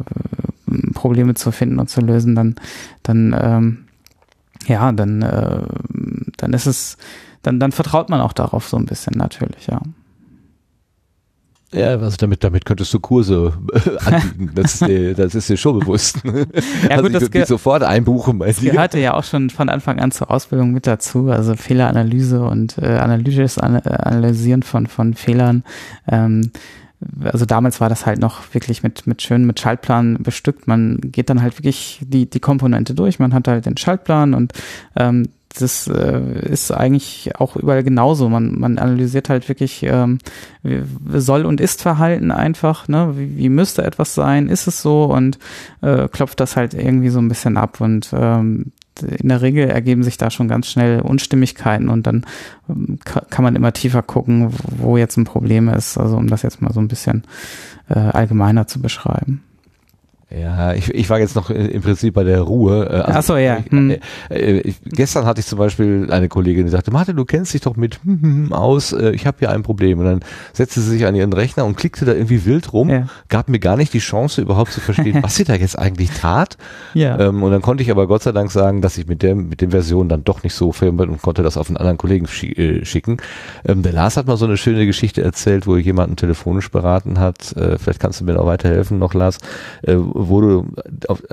[0.94, 2.55] Probleme zu finden und zu lösen, dann,
[3.03, 3.85] dann, ähm,
[4.66, 5.62] ja, dann, äh,
[6.37, 6.97] dann ist es,
[7.42, 9.81] dann, dann vertraut man auch darauf so ein bisschen natürlich, ja.
[11.75, 14.51] Ja, also damit, damit könntest du Kurse äh, anbieten.
[14.55, 16.21] Das ist, dir, das ist dir schon bewusst.
[16.25, 18.73] Ja, gut, also ich das sofort einbuchen bei dir.
[18.73, 21.31] gehörte ja auch schon von Anfang an zur Ausbildung mit dazu.
[21.31, 25.65] Also Fehleranalyse und äh, analytisches An Analysieren von, von Fehlern.
[26.09, 26.51] Ähm,
[27.23, 30.67] also damals war das halt noch wirklich mit, mit schön mit Schaltplan bestückt.
[30.67, 33.19] Man geht dann halt wirklich die, die Komponente durch.
[33.19, 34.53] Man hat halt den Schaltplan und
[34.97, 38.29] ähm, das äh, ist eigentlich auch überall genauso.
[38.29, 40.19] Man, man analysiert halt wirklich ähm,
[41.12, 43.12] soll und ist Verhalten einfach, ne?
[43.17, 44.49] Wie, wie müsste etwas sein?
[44.49, 45.05] Ist es so?
[45.05, 45.38] Und
[45.81, 47.81] äh, klopft das halt irgendwie so ein bisschen ab.
[47.81, 52.25] Und ähm, in der Regel ergeben sich da schon ganz schnell Unstimmigkeiten und dann
[52.69, 55.99] ähm, kann man immer tiefer gucken, wo jetzt ein Problem ist.
[55.99, 57.25] Also um das jetzt mal so ein bisschen
[57.88, 59.43] äh, allgemeiner zu beschreiben.
[60.40, 62.87] Ja, ich, ich war jetzt noch im Prinzip bei der Ruhe.
[62.87, 63.59] Äh, also Ach so, ja.
[63.68, 63.90] Hm.
[63.90, 67.55] Ich, äh, ich, gestern hatte ich zum Beispiel eine Kollegin, die sagte, Martin, du kennst
[67.55, 69.99] dich doch mit hm, hm, hm aus, äh, ich habe hier ein Problem.
[69.99, 70.20] Und dann
[70.53, 73.07] setzte sie sich an ihren Rechner und klickte da irgendwie wild rum, ja.
[73.29, 76.57] gab mir gar nicht die Chance überhaupt zu verstehen, was sie da jetzt eigentlich tat.
[76.94, 77.18] Ja.
[77.18, 79.61] Ähm, und dann konnte ich aber Gott sei Dank sagen, dass ich mit der, mit
[79.61, 82.27] den Versionen dann doch nicht so firm bin und konnte das auf einen anderen Kollegen
[82.27, 83.18] äh, schicken.
[83.64, 87.57] Ähm, der Lars hat mal so eine schöne Geschichte erzählt, wo jemanden telefonisch beraten hat.
[87.57, 89.38] Äh, vielleicht kannst du mir noch weiterhelfen noch, Lars.
[90.29, 90.67] Wo du,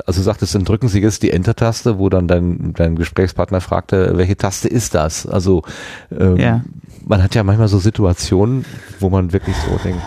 [0.05, 4.37] also sagtest, dann drücken Sie jetzt die Enter-Taste, wo dann dein, dein Gesprächspartner fragte, welche
[4.37, 5.25] Taste ist das?
[5.25, 5.63] Also
[6.17, 6.63] ähm, ja.
[7.05, 8.65] man hat ja manchmal so Situationen,
[8.99, 10.03] wo man wirklich so denkt,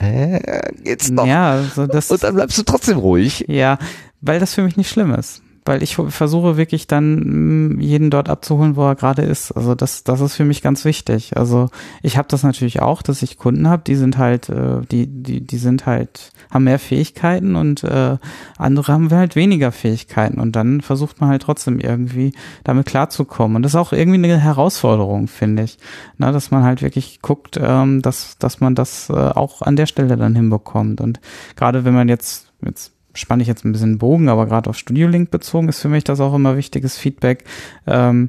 [0.00, 1.26] äh, geht's noch?
[1.26, 3.44] Ja, also das, Und dann bleibst du trotzdem ruhig.
[3.48, 3.78] Ja,
[4.22, 8.28] weil das für mich nicht schlimm ist weil ich versuche wirklich dann mm, jeden dort
[8.28, 9.52] abzuholen, wo er gerade ist.
[9.52, 11.36] Also das, das ist für mich ganz wichtig.
[11.36, 11.68] Also
[12.02, 15.40] ich habe das natürlich auch, dass ich Kunden habe, die sind halt, äh, die, die,
[15.46, 18.16] die sind halt, haben mehr Fähigkeiten und äh,
[18.56, 22.32] andere haben halt weniger Fähigkeiten und dann versucht man halt trotzdem irgendwie
[22.64, 23.56] damit klarzukommen.
[23.56, 25.78] Und das ist auch irgendwie eine Herausforderung, finde ich.
[26.16, 29.86] Na, dass man halt wirklich guckt, ähm, dass, dass man das äh, auch an der
[29.86, 31.00] Stelle dann hinbekommt.
[31.00, 31.20] Und
[31.56, 35.08] gerade wenn man jetzt, jetzt spanne ich jetzt ein bisschen Bogen, aber gerade auf Studio
[35.08, 37.44] Link bezogen ist für mich das auch immer wichtiges Feedback,
[37.86, 38.28] ähm,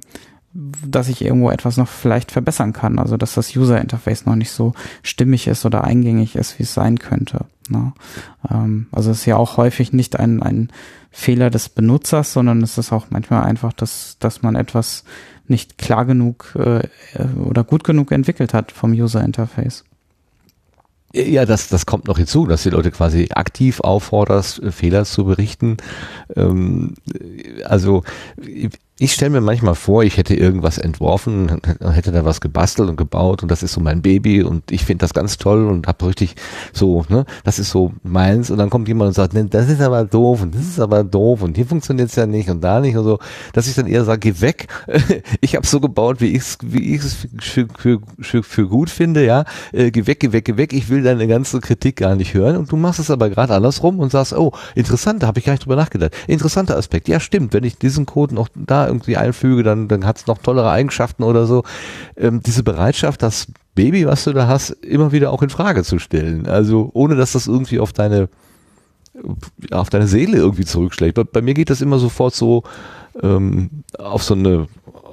[0.54, 3.00] dass ich irgendwo etwas noch vielleicht verbessern kann.
[3.00, 6.74] Also dass das User Interface noch nicht so stimmig ist oder eingängig ist, wie es
[6.74, 7.46] sein könnte.
[7.70, 7.94] Ne?
[8.50, 10.70] Ähm, also es ist ja auch häufig nicht ein, ein
[11.10, 15.04] Fehler des Benutzers, sondern es ist auch manchmal einfach, dass, dass man etwas
[15.48, 16.88] nicht klar genug äh,
[17.44, 19.86] oder gut genug entwickelt hat vom User Interface.
[21.14, 25.78] Ja, das, das kommt noch hinzu, dass die Leute quasi aktiv aufforderst, Fehler zu berichten.
[26.36, 26.94] Ähm,
[27.66, 28.04] also
[29.02, 31.60] ich stelle mir manchmal vor, ich hätte irgendwas entworfen,
[31.92, 35.02] hätte da was gebastelt und gebaut und das ist so mein Baby und ich finde
[35.02, 36.36] das ganz toll und habe richtig
[36.72, 39.82] so, ne, das ist so meins und dann kommt jemand und sagt, ne, das ist
[39.82, 42.96] aber doof und das ist aber doof und hier funktioniert's ja nicht und da nicht
[42.96, 43.18] und so,
[43.54, 44.68] dass ich dann eher sage, geh weg.
[45.42, 48.92] ich habe so gebaut, wie ich es wie ich es für, für, für, für gut
[48.92, 52.14] finde, ja, äh, geh weg, geh weg, geh weg, ich will deine ganze Kritik gar
[52.14, 55.40] nicht hören und du machst es aber gerade andersrum und sagst, oh, interessant, da habe
[55.40, 56.14] ich gar nicht drüber nachgedacht.
[56.28, 57.08] Interessanter Aspekt.
[57.08, 60.38] Ja, stimmt, wenn ich diesen Code noch da irgendwie einfüge, dann, dann hat es noch
[60.38, 61.64] tollere Eigenschaften oder so.
[62.16, 66.00] Ähm, diese Bereitschaft, das Baby, was du da hast, immer wieder auch in Frage zu
[66.00, 66.48] stellen.
[66.48, 68.30] Also ohne dass das irgendwie auf deine
[69.72, 71.16] auf deine Seele irgendwie zurückschlägt.
[71.16, 72.64] Bei, bei mir geht das immer sofort so
[73.22, 74.68] ähm, auf so eine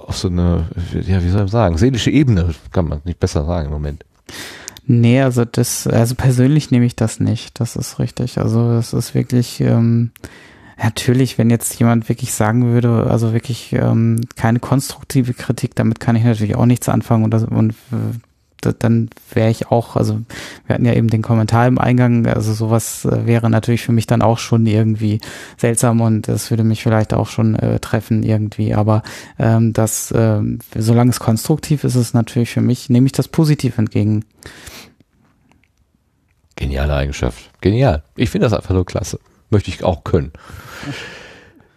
[0.09, 0.65] auf so eine,
[0.95, 4.05] ja, wie soll man sagen, seelische Ebene, kann man nicht besser sagen im Moment.
[4.87, 8.39] Nee, also das, also persönlich nehme ich das nicht, das ist richtig.
[8.39, 10.13] Also es ist wirklich, ähm,
[10.81, 16.15] Natürlich, wenn jetzt jemand wirklich sagen würde, also wirklich ähm, keine konstruktive Kritik, damit kann
[16.17, 20.21] ich natürlich auch nichts anfangen und, das, und äh, dann wäre ich auch, also
[20.67, 24.07] wir hatten ja eben den Kommentar im Eingang, also sowas äh, wäre natürlich für mich
[24.07, 25.21] dann auch schon irgendwie
[25.57, 29.03] seltsam und das würde mich vielleicht auch schon äh, treffen irgendwie, aber
[29.39, 30.41] ähm, das, äh,
[30.77, 34.25] solange es konstruktiv ist, ist es natürlich für mich, nehme ich das positiv entgegen.
[36.57, 37.51] Geniale Eigenschaft.
[37.61, 38.03] Genial.
[38.17, 39.21] Ich finde das einfach nur klasse.
[39.51, 40.33] Möchte ich auch können.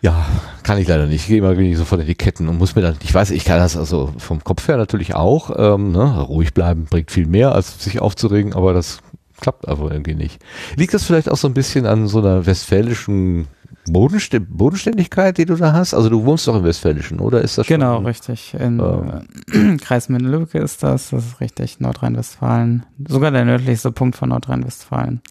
[0.02, 0.26] Ja,
[0.64, 1.22] kann ich leider nicht.
[1.22, 3.46] Ich gehe immer wenig so von die Ketten und muss mir dann, ich weiß, ich
[3.46, 7.54] kann das also vom Kopf her natürlich auch, ähm, ne, ruhig bleiben bringt viel mehr,
[7.54, 9.00] als sich aufzuregen, aber das
[9.40, 10.42] klappt aber irgendwie nicht.
[10.76, 13.48] Liegt das vielleicht auch so ein bisschen an so einer westfälischen
[13.88, 15.94] Bodenst Bodenständigkeit, die du da hast?
[15.94, 17.80] Also du wohnst doch im Westfälischen, oder ist das schon?
[17.80, 18.56] Genau, richtig.
[18.56, 22.86] In ähm, Kreis Minden-Lübbecke ist das, das ist richtig, Nordrhein-Westfalen.
[23.08, 25.22] Sogar der nördlichste Punkt von Nordrhein-Westfalen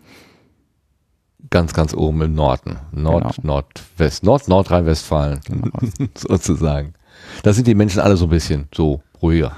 [1.51, 2.79] ganz, ganz oben im Norden.
[2.93, 3.55] Nord, genau.
[3.55, 5.71] Nordwest, Nord, Nordrhein-Westfalen, genau.
[6.17, 6.95] sozusagen.
[7.43, 9.53] Da sind die Menschen alle so ein bisschen so ruhiger.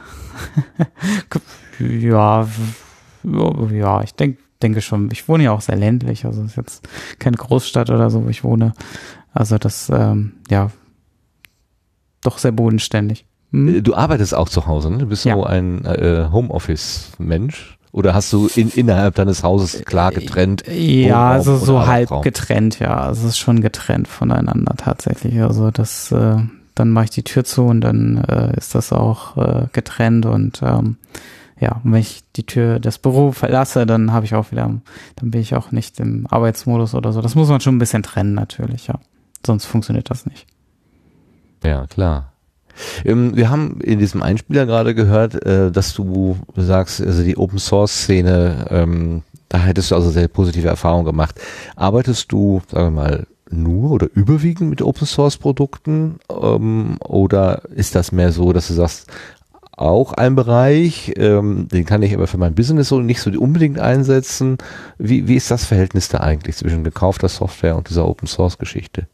[1.79, 2.47] ja,
[3.71, 5.11] ja, ich denke denke schon.
[5.11, 8.45] Ich wohne ja auch sehr ländlich, also ist jetzt keine Großstadt oder so, wo ich
[8.45, 8.73] wohne.
[9.33, 10.71] Also das, ähm, ja,
[12.23, 13.27] doch sehr bodenständig.
[13.51, 13.83] Hm?
[13.83, 14.99] Du arbeitest auch zu Hause, ne?
[14.99, 15.35] Du bist ja.
[15.35, 17.79] so ein äh, Homeoffice-Mensch.
[17.93, 20.65] Oder hast du in, innerhalb deines Hauses klar getrennt?
[20.67, 22.23] Ja, also so halb Raum?
[22.23, 22.99] getrennt, ja.
[22.99, 25.41] Also es ist schon getrennt voneinander tatsächlich.
[25.43, 26.39] Also das, äh,
[26.75, 30.63] dann mache ich die Tür zu und dann äh, ist das auch äh, getrennt und
[30.63, 30.97] ähm,
[31.61, 34.63] ja, wenn ich die Tür des Büro verlasse, dann habe ich auch wieder,
[35.17, 37.21] dann bin ich auch nicht im Arbeitsmodus oder so.
[37.21, 38.99] Das muss man schon ein bisschen trennen natürlich, ja.
[39.47, 40.47] Sonst funktioniert das nicht.
[41.63, 42.32] Ja, klar.
[43.05, 47.59] Ähm, wir haben in diesem Einspieler gerade gehört, äh, dass du sagst, also die Open
[47.59, 51.41] Source Szene, ähm, da hättest du also sehr positive Erfahrungen gemacht.
[51.77, 57.95] Arbeitest du, sagen wir mal, nur oder überwiegend mit Open Source Produkten ähm, oder ist
[57.95, 59.09] das mehr so, dass du sagst,
[59.75, 64.59] auch ein Bereich, den kann ich aber für mein Business so nicht so unbedingt einsetzen.
[64.99, 69.09] Wie, wie ist das Verhältnis da eigentlich zwischen gekaufter Software und dieser Open Source Geschichte?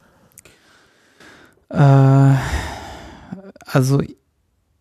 [1.70, 2.34] Äh
[3.72, 4.00] also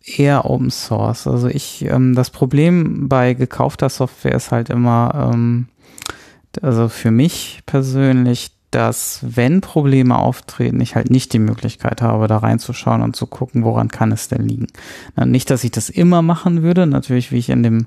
[0.04, 1.28] eher Open Source.
[1.28, 5.68] Also ich, ähm, das Problem bei gekaufter Software ist halt immer, ähm,
[6.62, 12.38] also für mich persönlich, dass wenn Probleme auftreten, ich halt nicht die Möglichkeit habe, da
[12.38, 14.68] reinzuschauen und zu gucken, woran kann es denn liegen.
[15.26, 17.86] Nicht, dass ich das immer machen würde, natürlich, wie ich in dem,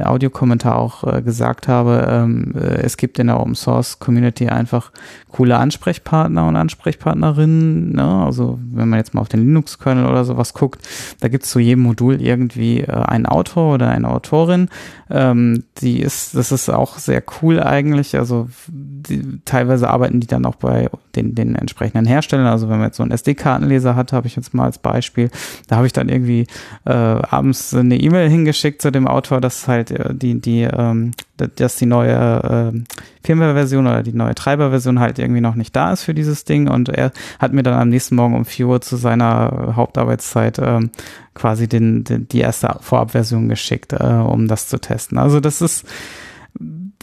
[0.00, 4.90] Audiokommentar auch äh, gesagt habe, ähm, äh, es gibt in der Open Source Community einfach
[5.30, 7.92] coole Ansprechpartner und Ansprechpartnerinnen.
[7.92, 8.24] Ne?
[8.24, 10.86] Also wenn man jetzt mal auf den Linux-Kernel oder sowas guckt,
[11.20, 14.68] da gibt es zu jedem Modul irgendwie äh, einen Autor oder eine Autorin.
[15.10, 18.16] Ähm, die ist, das ist auch sehr cool eigentlich.
[18.16, 22.46] Also die, teilweise arbeiten die dann auch bei den, den entsprechenden Herstellern.
[22.46, 25.30] Also wenn man jetzt so einen SD-Kartenleser hat, habe ich jetzt mal als Beispiel,
[25.68, 26.46] da habe ich dann irgendwie
[26.84, 31.76] äh, abends eine E-Mail hingeschickt zu dem Autor, dass halt äh, die, die, ähm, dass
[31.76, 36.14] die neue äh, Firmware-Version oder die neue Treiber-Version halt irgendwie noch nicht da ist für
[36.14, 39.74] dieses Ding und er hat mir dann am nächsten Morgen um 4 Uhr zu seiner
[39.76, 40.90] Hauptarbeitszeit ähm,
[41.34, 45.18] quasi den, den, die erste Vorabversion geschickt, äh, um das zu testen.
[45.18, 45.86] Also das ist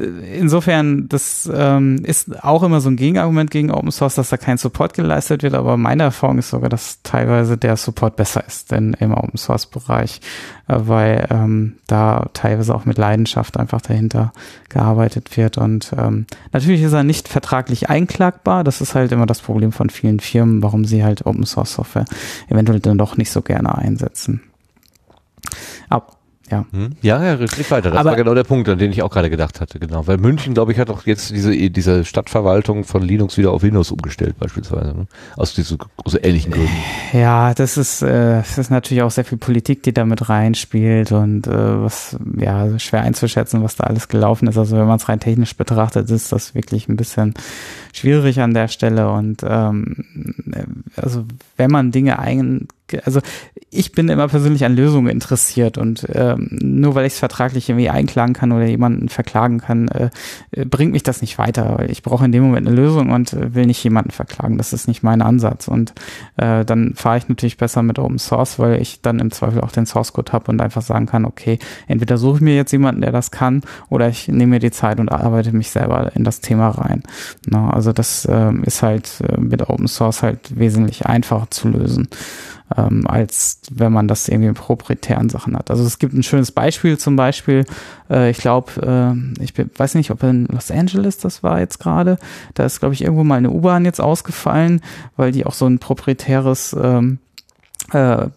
[0.02, 4.58] insofern, das ähm, ist auch immer so ein Gegenargument gegen Open Source, dass da kein
[4.58, 8.94] Support geleistet wird, aber meine Erfahrung ist sogar, dass teilweise der Support besser ist denn
[9.00, 10.22] im Open Source Bereich,
[10.68, 14.34] äh, weil ähm, da teilweise auch mit Leidenschaft einfach dahinter
[14.70, 19.42] gearbeitet wird und ähm, natürlich ist er nicht vertraglich einklagbar, das ist halt immer das
[19.42, 22.06] Problem von vielen Firmen, warum sie halt Open Source Software
[22.48, 24.42] eventuell dann doch nicht so gerne einsetzen.
[25.90, 26.19] Aber
[26.50, 26.66] ja.
[26.72, 26.90] Hm?
[27.02, 27.90] Ja, ja, richtig weiter.
[27.92, 30.08] Das Aber- war genau der Punkt, an den ich auch gerade gedacht hatte, genau.
[30.08, 33.92] Weil München, glaube ich, hat auch jetzt diese, diese Stadtverwaltung von Linux wieder auf Windows
[33.92, 34.94] umgestellt, beispielsweise.
[34.96, 35.08] Ne?
[35.36, 36.72] Aus diesen aus ähnlichen Gründen.
[37.14, 41.12] Ja, das ist, äh, das ist natürlich auch sehr viel Politik, die da mit reinspielt
[41.12, 41.52] und äh,
[41.84, 44.58] was ja schwer einzuschätzen, was da alles gelaufen ist.
[44.58, 47.34] Also wenn man es rein technisch betrachtet, ist das wirklich ein bisschen
[47.94, 49.10] schwierig an der Stelle.
[49.12, 50.06] Und ähm,
[50.96, 51.26] also
[51.58, 52.68] wenn man Dinge ein,
[53.06, 53.22] also
[53.72, 57.90] ich bin immer persönlich an Lösungen interessiert und ähm, nur weil ich es vertraglich irgendwie
[57.90, 60.10] einklagen kann oder jemanden verklagen kann, äh,
[60.52, 61.78] äh, bringt mich das nicht weiter.
[61.78, 64.58] Weil ich brauche in dem Moment eine Lösung und äh, will nicht jemanden verklagen.
[64.58, 65.68] Das ist nicht mein Ansatz.
[65.68, 65.94] Und
[66.38, 69.72] äh, dann fahre ich natürlich besser mit Open Source, weil ich dann im Zweifel auch
[69.72, 73.02] den Source Code habe und einfach sagen kann, okay, entweder suche ich mir jetzt jemanden,
[73.02, 76.42] der das kann, oder ich nehme mir die Zeit und arbeite mich selber in das
[76.42, 77.04] Thema rein.
[77.48, 82.08] Na, also das ähm, ist halt äh, mit Open Source halt wesentlich einfacher zu lösen
[82.78, 85.72] ähm, als wenn man das irgendwie in proprietären Sachen hat.
[85.72, 87.66] Also es gibt ein schönes Beispiel zum Beispiel,
[88.10, 91.80] äh, ich glaube, äh, ich bin, weiß nicht, ob in Los Angeles das war jetzt
[91.80, 92.18] gerade,
[92.54, 94.82] da ist, glaube ich, irgendwo mal eine U-Bahn jetzt ausgefallen,
[95.16, 97.20] weil die auch so ein proprietäres ähm,
[97.92, 98.28] äh,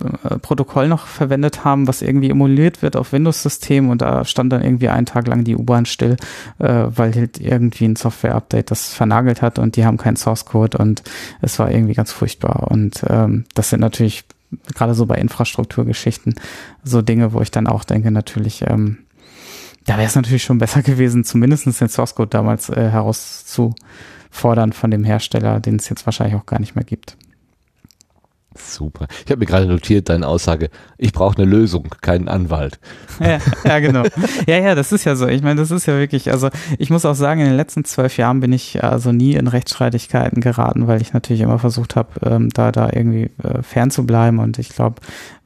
[0.40, 4.88] Protokoll noch verwendet haben, was irgendwie emuliert wird auf Windows-Systemen und da stand dann irgendwie
[4.88, 6.16] einen Tag lang die U-Bahn still,
[6.58, 11.02] äh, weil halt irgendwie ein Software-Update das vernagelt hat und die haben keinen Source-Code und
[11.40, 14.24] es war irgendwie ganz furchtbar und ähm, das sind natürlich
[14.74, 16.34] gerade so bei Infrastrukturgeschichten
[16.84, 18.98] so Dinge, wo ich dann auch denke, natürlich, ähm,
[19.86, 25.04] da wäre es natürlich schon besser gewesen, zumindest den Source-Code damals äh, herauszufordern von dem
[25.04, 27.16] Hersteller, den es jetzt wahrscheinlich auch gar nicht mehr gibt.
[28.56, 29.06] Super.
[29.24, 32.78] Ich habe mir gerade notiert, deine Aussage, ich brauche eine Lösung, keinen Anwalt.
[33.20, 34.02] Ja, ja, genau.
[34.46, 35.26] Ja, ja, das ist ja so.
[35.26, 36.48] Ich meine, das ist ja wirklich, also
[36.78, 40.40] ich muss auch sagen, in den letzten zwölf Jahren bin ich also nie in Rechtsstreitigkeiten
[40.40, 44.38] geraten, weil ich natürlich immer versucht habe, ähm, da, da irgendwie äh, fern zu bleiben.
[44.38, 44.96] Und ich glaube,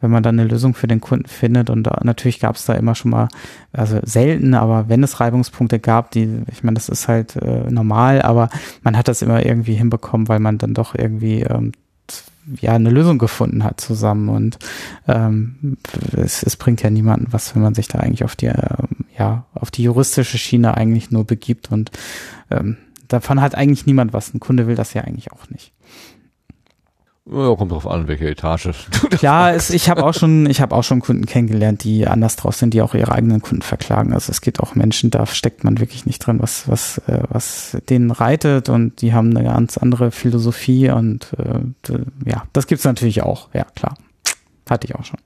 [0.01, 2.75] wenn man dann eine Lösung für den Kunden findet und da, natürlich gab es da
[2.75, 3.29] immer schon mal,
[3.73, 8.23] also selten, aber wenn es Reibungspunkte gab, die, ich meine, das ist halt äh, normal,
[8.23, 8.49] aber
[8.83, 11.73] man hat das immer irgendwie hinbekommen, weil man dann doch irgendwie ähm,
[12.61, 14.59] ja eine Lösung gefunden hat zusammen und
[15.09, 15.77] ähm,
[16.17, 19.47] es, es bringt ja niemanden was, wenn man sich da eigentlich auf die ähm, ja
[19.55, 21.91] auf die juristische Schiene eigentlich nur begibt und
[22.51, 22.77] ähm,
[23.09, 24.33] davon hat eigentlich niemand was.
[24.33, 25.73] Ein Kunde will das ja eigentlich auch nicht.
[27.29, 28.69] Ja, kommt drauf an, welche Etage.
[29.11, 32.55] Klar, es, ich habe auch schon, ich habe auch schon Kunden kennengelernt, die anders drauf
[32.55, 34.13] sind, die auch ihre eigenen Kunden verklagen.
[34.13, 37.77] Also es gibt auch Menschen, da steckt man wirklich nicht drin, was was äh, was
[37.89, 43.23] denen reitet und die haben eine ganz andere Philosophie und äh, ja, das gibt's natürlich
[43.23, 43.49] auch.
[43.53, 43.97] Ja klar,
[44.71, 45.19] hatte ich auch schon.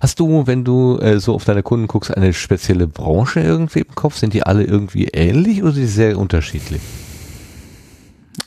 [0.00, 3.92] Hast du, wenn du äh, so auf deine Kunden guckst, eine spezielle Branche irgendwie im
[3.96, 4.16] Kopf?
[4.18, 6.80] Sind die alle irgendwie ähnlich oder sind die sehr unterschiedlich?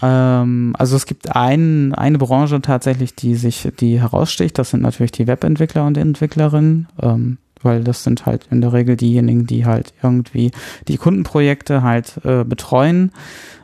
[0.01, 4.57] Ähm, also es gibt ein, eine Branche tatsächlich, die sich, die heraussticht.
[4.57, 8.95] Das sind natürlich die Webentwickler und Entwicklerinnen, ähm, weil das sind halt in der Regel
[8.95, 10.51] diejenigen, die halt irgendwie
[10.87, 13.11] die Kundenprojekte halt äh, betreuen,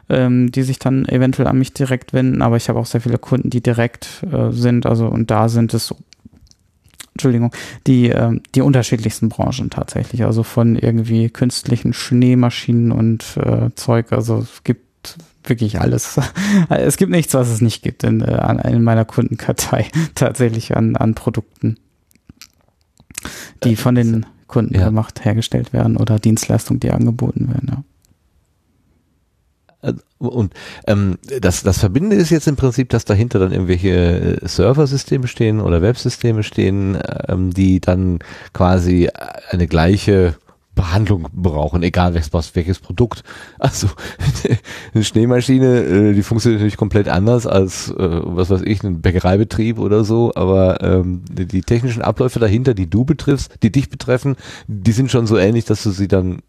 [0.10, 2.42] ähm, die sich dann eventuell an mich direkt wenden.
[2.42, 4.86] Aber ich habe auch sehr viele Kunden, die direkt äh, sind.
[4.86, 5.94] Also und da sind es
[7.14, 7.54] Entschuldigung,
[7.88, 10.24] die, ähm, die unterschiedlichsten Branchen tatsächlich.
[10.24, 14.14] Also von irgendwie künstlichen Schneemaschinen und äh, Zeug.
[14.14, 16.20] Also es gibt wirklich alles.
[16.70, 21.16] Es gibt nichts, was es nicht gibt in, äh, in meiner Kundenkartei tatsächlich an, an
[21.16, 21.78] Produkten,
[23.64, 24.86] die von den Kunden Ja.
[24.86, 27.84] gemacht, hergestellt werden oder Dienstleistungen, die angeboten werden.
[29.84, 29.90] Ja.
[29.90, 30.54] Äh, Und
[30.88, 35.60] ähm, das, das Verbindende ist jetzt im Prinzip, dass dahinter dann irgendwelche äh, Serversysteme stehen
[35.62, 38.20] oder Websysteme stehen, ähm, die dann
[38.54, 39.10] quasi
[39.50, 40.36] eine gleiche
[40.74, 43.24] Behandlung brauchen, egal welches, was- welches Produkt.
[43.60, 43.88] Also
[44.94, 49.80] eine Schneemaschine, äh, die funktioniert natürlich komplett anders als, äh, was weiß ich, ein Bäckereibetrieb
[49.80, 54.36] oder so, aber ähm, die, technischen Abläufe dahinter, die du betriffst, die dich betreffen,
[54.68, 56.40] die sind schon so ähnlich, dass du sie dann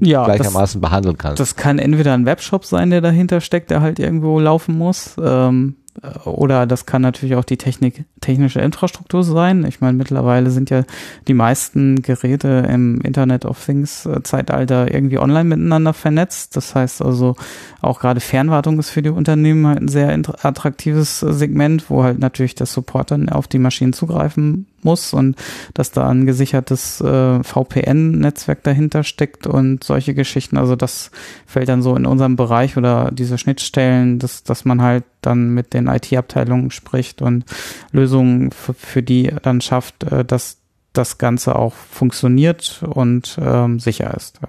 [0.00, 1.40] Ja, das, gleichermaßen behandeln kannst.
[1.40, 5.14] das kann entweder ein Webshop sein, der dahinter steckt, der halt irgendwo laufen muss.
[5.22, 5.76] Ähm,
[6.24, 9.64] oder das kann natürlich auch die Technik, technische Infrastruktur sein.
[9.66, 10.84] Ich meine, mittlerweile sind ja
[11.28, 16.56] die meisten Geräte im Internet of Things äh, Zeitalter irgendwie online miteinander vernetzt.
[16.56, 17.36] Das heißt also,
[17.82, 20.10] auch gerade Fernwartung ist für die Unternehmen halt ein sehr
[20.42, 25.36] attraktives äh, Segment, wo halt natürlich der Support dann auf die Maschinen zugreifen muss und
[25.74, 30.56] dass da ein gesichertes äh, VPN-Netzwerk dahinter steckt und solche Geschichten.
[30.56, 31.10] Also das
[31.46, 35.74] fällt dann so in unserem Bereich oder diese Schnittstellen, dass, dass man halt dann mit
[35.74, 37.44] den IT-Abteilungen spricht und
[37.92, 40.58] Lösungen für, für die dann schafft, äh, dass
[40.92, 44.40] das Ganze auch funktioniert und ähm, sicher ist.
[44.42, 44.48] Ja.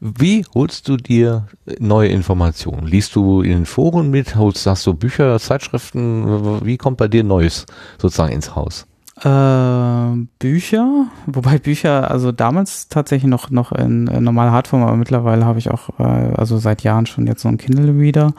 [0.00, 1.46] Wie holst du dir
[1.78, 2.86] neue Informationen?
[2.86, 4.36] Liest du in den Foren mit?
[4.36, 6.64] Holst, hast du Bücher, Zeitschriften?
[6.64, 7.66] Wie kommt bei dir Neues
[7.98, 8.86] sozusagen ins Haus?
[9.22, 15.46] Äh, Bücher, wobei Bücher, also damals tatsächlich noch noch in, in normaler Hardform, aber mittlerweile
[15.46, 18.34] habe ich auch, äh, also seit Jahren schon jetzt so einen Kindle Reader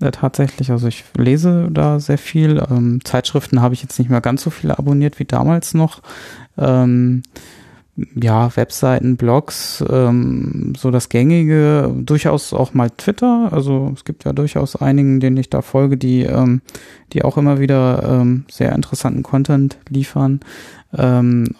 [0.00, 0.72] äh, tatsächlich.
[0.72, 2.62] Also ich lese da sehr viel.
[2.70, 6.02] Ähm, Zeitschriften habe ich jetzt nicht mehr ganz so viele abonniert wie damals noch.
[6.58, 7.22] Ähm,
[8.14, 13.48] ja, Webseiten, Blogs, ähm, so das Gängige, durchaus auch mal Twitter.
[13.52, 16.60] Also es gibt ja durchaus einigen, denen ich da folge, die, ähm,
[17.12, 20.40] die auch immer wieder ähm, sehr interessanten Content liefern,
[20.96, 21.54] ähm,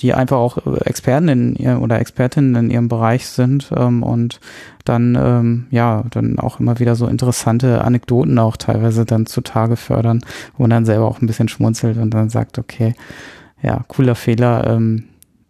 [0.00, 4.40] die einfach auch Experten in ihr, oder Expertinnen in ihrem Bereich sind ähm, und
[4.84, 10.22] dann ähm, ja dann auch immer wieder so interessante Anekdoten auch teilweise dann zutage fördern,
[10.56, 12.94] wo man dann selber auch ein bisschen schmunzelt und dann sagt, okay,
[13.62, 15.04] ja, cooler Fehler, ähm,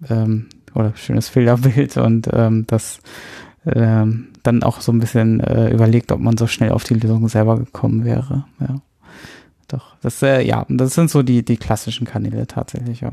[0.09, 3.01] ähm, oder schönes Fehlerbild und ähm, das
[3.66, 7.28] ähm, dann auch so ein bisschen äh, überlegt, ob man so schnell auf die Lösung
[7.28, 8.46] selber gekommen wäre.
[8.61, 8.80] Ja.
[9.68, 13.01] Doch, das äh, ja, das sind so die die klassischen Kanäle tatsächlich.
[13.01, 13.12] Ja.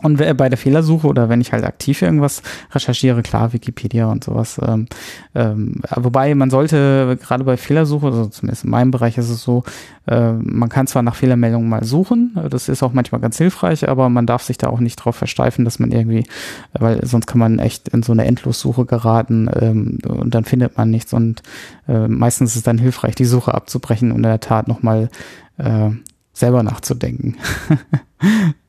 [0.00, 4.60] Und bei der Fehlersuche oder wenn ich halt aktiv irgendwas recherchiere, klar, Wikipedia und sowas.
[4.64, 4.86] Ähm,
[5.34, 9.64] ähm, wobei man sollte gerade bei Fehlersuche, also zumindest in meinem Bereich ist es so,
[10.06, 14.08] äh, man kann zwar nach Fehlermeldungen mal suchen, das ist auch manchmal ganz hilfreich, aber
[14.08, 16.28] man darf sich da auch nicht drauf versteifen, dass man irgendwie,
[16.74, 20.90] weil sonst kann man echt in so eine Endlossuche geraten ähm, und dann findet man
[20.90, 21.42] nichts und
[21.88, 25.10] äh, meistens ist es dann hilfreich, die Suche abzubrechen und in der Tat nochmal
[25.56, 25.90] äh,
[26.32, 27.36] selber nachzudenken.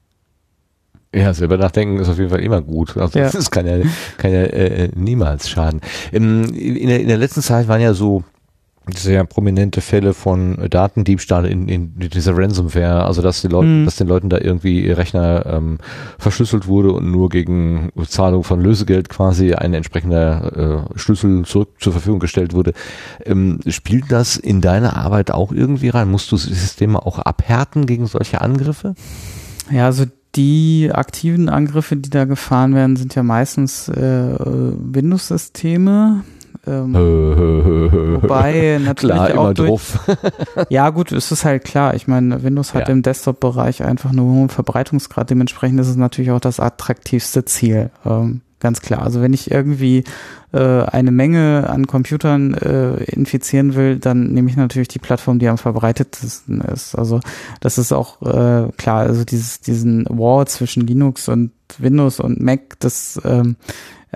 [1.14, 2.96] Ja, selber nachdenken ist auf jeden Fall immer gut.
[2.98, 3.30] Also Ja.
[3.32, 3.78] das kann ja,
[4.18, 5.82] kann ja äh, niemals schaden.
[6.12, 8.24] In, in, der, in der letzten Zeit waren ja so
[8.96, 13.86] sehr prominente Fälle von Datendiebstahl in, in dieser Ransomware, also dass die Leute, Mhm.
[13.86, 15.78] dass den Leuten da irgendwie ihr Rechner ähm,
[16.18, 21.92] verschlüsselt wurde und nur gegen Zahlung von Lösegeld quasi ein entsprechender äh, Schlüssel zurück zur
[21.94, 22.74] Verfügung gestellt wurde.
[23.26, 26.10] Ähm, spielt das in deine Arbeit auch irgendwie rein?
[26.10, 28.96] Musst du Systeme auch abhärten gegen solche Angriffe?
[29.70, 30.06] Ja, also
[30.36, 36.24] die aktiven Angriffe, die da gefahren werden, sind ja meistens äh, Windows-Systeme.
[36.68, 36.94] Ähm,
[38.22, 39.82] wobei natürlich Klar, auch durch.
[40.70, 41.96] Ja, gut, es ist halt klar.
[41.96, 42.94] Ich meine, Windows hat Ja.
[42.94, 45.30] im Desktop-Bereich einfach nur einen hohen Verbreitungsgrad.
[45.30, 47.90] Dementsprechend ist es natürlich auch das attraktivste Ziel.
[48.06, 49.02] Ähm, ganz klar.
[49.04, 50.04] Also wenn ich irgendwie
[50.52, 55.48] äh, eine Menge an Computern äh, infizieren will, dann nehme ich natürlich die Plattform, die
[55.48, 56.96] am verbreitetsten ist.
[56.96, 57.20] Also
[57.60, 59.02] das ist auch äh, klar.
[59.02, 63.56] Also dieses, diesen War zwischen Linux und Windows und Mac, das ähm,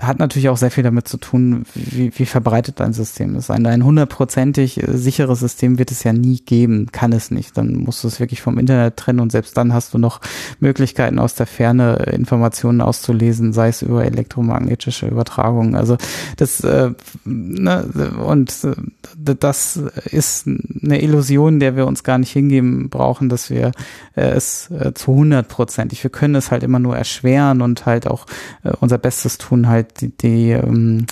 [0.00, 3.50] hat natürlich auch sehr viel damit zu tun, wie, wie verbreitet ein System ist.
[3.50, 7.56] Ein, ein hundertprozentig äh, sicheres System wird es ja nie geben, kann es nicht.
[7.56, 10.20] Dann musst du es wirklich vom Internet trennen und selbst dann hast du noch
[10.58, 15.76] Möglichkeiten aus der Ferne äh, Informationen auszulesen, sei es über elektromagnetische Übertragungen.
[15.76, 15.96] Also
[16.38, 16.90] das äh,
[17.24, 17.84] ne,
[18.26, 18.74] und äh,
[19.16, 19.76] das
[20.10, 23.70] ist eine Illusion, der wir uns gar nicht hingeben brauchen, dass wir
[24.16, 26.02] äh, es äh, zu hundertprozentig.
[26.02, 28.26] Wir können es halt immer nur erschweren und halt auch
[28.64, 31.06] äh, unser Bestes tun, halt die, die, ähm,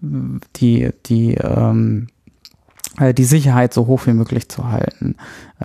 [0.00, 2.08] die, die, ähm,
[2.98, 5.16] äh, die Sicherheit so hoch wie möglich zu halten.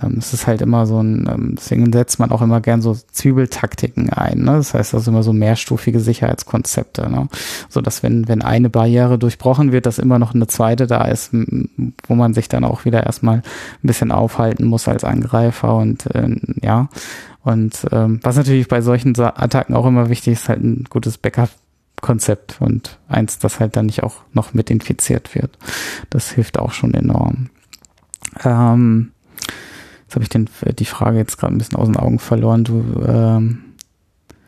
[0.02, 2.94] Ähm, es ist halt immer so ein, ähm, deswegen setzt man auch immer gern so
[2.94, 4.40] Zwiebeltaktiken ein.
[4.44, 4.54] Ne?
[4.54, 7.28] Das heißt also immer so mehrstufige Sicherheitskonzepte, ne?
[7.68, 11.32] so dass wenn wenn eine Barriere durchbrochen wird, dass immer noch eine zweite da ist,
[11.34, 13.44] wo man sich dann auch wieder erstmal ein
[13.82, 16.90] bisschen aufhalten muss als Angreifer und äh, ja
[17.44, 21.50] und ähm, was natürlich bei solchen Attacken auch immer wichtig ist, halt ein gutes Backup.
[22.02, 25.58] Konzept und eins, das halt dann nicht auch noch mit infiziert wird.
[26.10, 27.50] Das hilft auch schon enorm.
[28.44, 29.12] Ähm,
[30.06, 32.64] jetzt habe ich den, die Frage jetzt gerade ein bisschen aus den Augen verloren.
[32.64, 33.64] Du, ähm,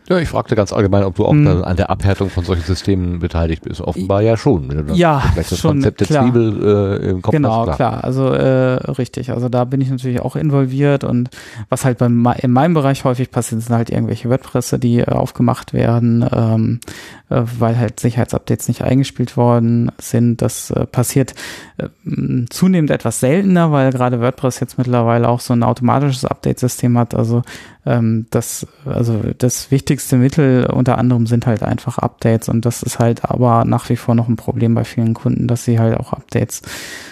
[0.07, 1.63] Ja, ich fragte ganz allgemein, ob du auch Hm.
[1.63, 3.79] an der Abhärtung von solchen Systemen beteiligt bist.
[3.79, 4.67] Offenbar ja schon.
[4.69, 6.23] Wenn du Ja, vielleicht das schon, Konzept der klar.
[6.23, 7.75] Zwiebel äh, im Kopf genau, hast.
[7.75, 8.03] klar.
[8.03, 9.29] Also äh, richtig.
[9.31, 11.29] Also da bin ich natürlich auch involviert und
[11.69, 15.73] was halt beim, in meinem Bereich häufig passiert, sind halt irgendwelche WordPresse, die äh, aufgemacht
[15.73, 16.91] werden, ähm, äh,
[17.29, 20.41] weil halt Sicherheitsupdates nicht eingespielt worden sind.
[20.41, 21.35] Das äh, passiert
[21.77, 26.97] äh, m, zunehmend etwas seltener, weil gerade WordPress jetzt mittlerweile auch so ein automatisches Update-System
[26.97, 27.13] hat.
[27.13, 27.43] Also
[27.85, 32.99] ähm, das, also das wichtigste Mittel unter anderem sind halt einfach Updates und das ist
[32.99, 36.13] halt aber nach wie vor noch ein Problem bei vielen Kunden, dass sie halt auch
[36.13, 36.61] Updates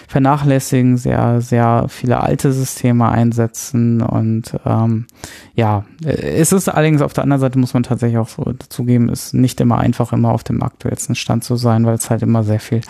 [0.06, 5.06] vernachlässigen, sehr, sehr viele alte Systeme einsetzen und ähm,
[5.54, 9.08] ja, äh, es ist allerdings auf der anderen Seite muss man tatsächlich auch so dazugeben,
[9.08, 12.44] ist nicht immer einfach, immer auf dem aktuellsten Stand zu sein, weil es halt immer
[12.44, 12.80] sehr viel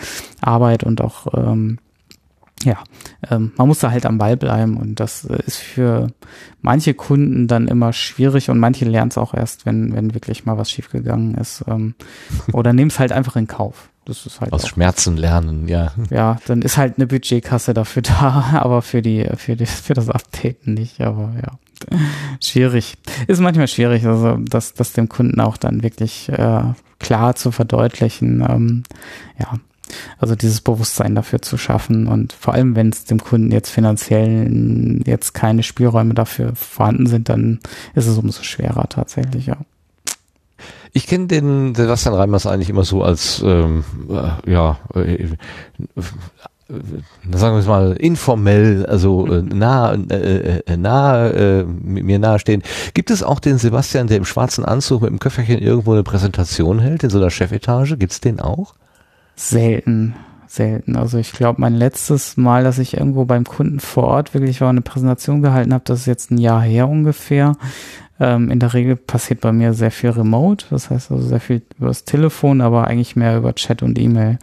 [0.41, 1.79] Arbeit und auch ähm,
[2.63, 2.77] ja,
[3.29, 6.07] ähm, man muss da halt am Ball bleiben und das ist für
[6.61, 10.57] manche Kunden dann immer schwierig und manche lernen es auch erst, wenn, wenn wirklich mal
[10.57, 11.63] was schiefgegangen ist.
[11.67, 11.95] Ähm,
[12.51, 13.89] oder nehmen es halt einfach in Kauf.
[14.09, 15.93] Das ist halt Aus Schmerzen lernen, ja.
[16.09, 20.09] ja, dann ist halt eine Budgetkasse dafür da, aber für die, für die, für das
[20.09, 21.57] Updaten nicht, aber ja.
[22.41, 22.97] Schwierig.
[23.27, 26.63] Ist manchmal schwierig, also das, das dem Kunden auch dann wirklich äh,
[26.99, 28.41] klar zu verdeutlichen.
[28.41, 28.83] Ähm,
[29.39, 29.53] ja,
[30.17, 35.01] also dieses Bewusstsein dafür zu schaffen und vor allem, wenn es dem Kunden jetzt finanziell
[35.05, 37.59] jetzt keine Spielräume dafür vorhanden sind, dann
[37.95, 39.57] ist es umso schwerer tatsächlich, ja.
[40.93, 45.29] Ich kenne den Sebastian Reimers eigentlich immer so als, ähm, äh, ja, äh,
[46.69, 52.61] äh, sagen wir es mal, informell, also äh, nah, äh, äh, nah, äh, mir nahestehen.
[52.93, 56.79] Gibt es auch den Sebastian, der im schwarzen Anzug mit dem Köfferchen irgendwo eine Präsentation
[56.79, 57.97] hält, in so einer Chefetage?
[57.97, 58.75] Gibt es den auch?
[59.35, 60.15] Selten,
[60.47, 60.95] selten.
[60.95, 64.69] Also ich glaube, mein letztes Mal, dass ich irgendwo beim Kunden vor Ort wirklich war,
[64.69, 67.53] eine Präsentation gehalten habe, das ist jetzt ein Jahr her ungefähr.
[68.19, 71.61] Ähm, in der Regel passiert bei mir sehr viel remote, das heißt also sehr viel
[71.77, 74.39] über das Telefon, aber eigentlich mehr über Chat und E-Mail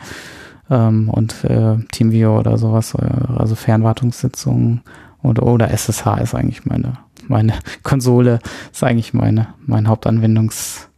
[0.70, 3.06] ähm, und äh, Teamviewer oder sowas, äh,
[3.36, 4.82] also Fernwartungssitzungen
[5.22, 6.98] oder, oder SSH ist eigentlich meine,
[7.28, 8.38] meine Konsole,
[8.72, 10.88] ist eigentlich meine, mein Hauptanwendungs,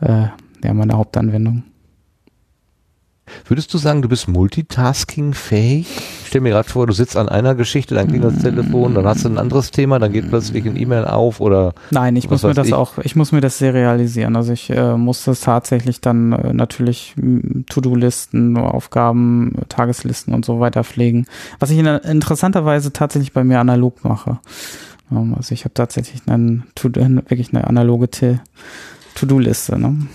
[0.00, 0.26] äh,
[0.62, 1.64] ja, meine Hauptanwendung.
[3.46, 5.86] Würdest du sagen, du bist multitasking-fähig?
[6.22, 9.06] Ich stell mir gerade vor, du sitzt an einer Geschichte, dann klingelt das Telefon, dann
[9.06, 12.42] hast du ein anderes Thema, dann geht plötzlich ein E-Mail auf oder Nein, ich muss
[12.42, 12.74] mir das ich?
[12.74, 14.36] auch, ich muss mir das serialisieren.
[14.36, 20.60] Also ich äh, muss das tatsächlich dann äh, natürlich m, To-Do-Listen, Aufgaben, Tageslisten und so
[20.60, 21.26] weiter pflegen.
[21.60, 24.38] Was ich in, interessanterweise tatsächlich bei mir analog mache.
[25.10, 28.08] Ähm, also ich habe tatsächlich einen, wirklich eine analoge
[29.14, 29.78] To-Do-Liste.
[29.78, 30.06] Ne?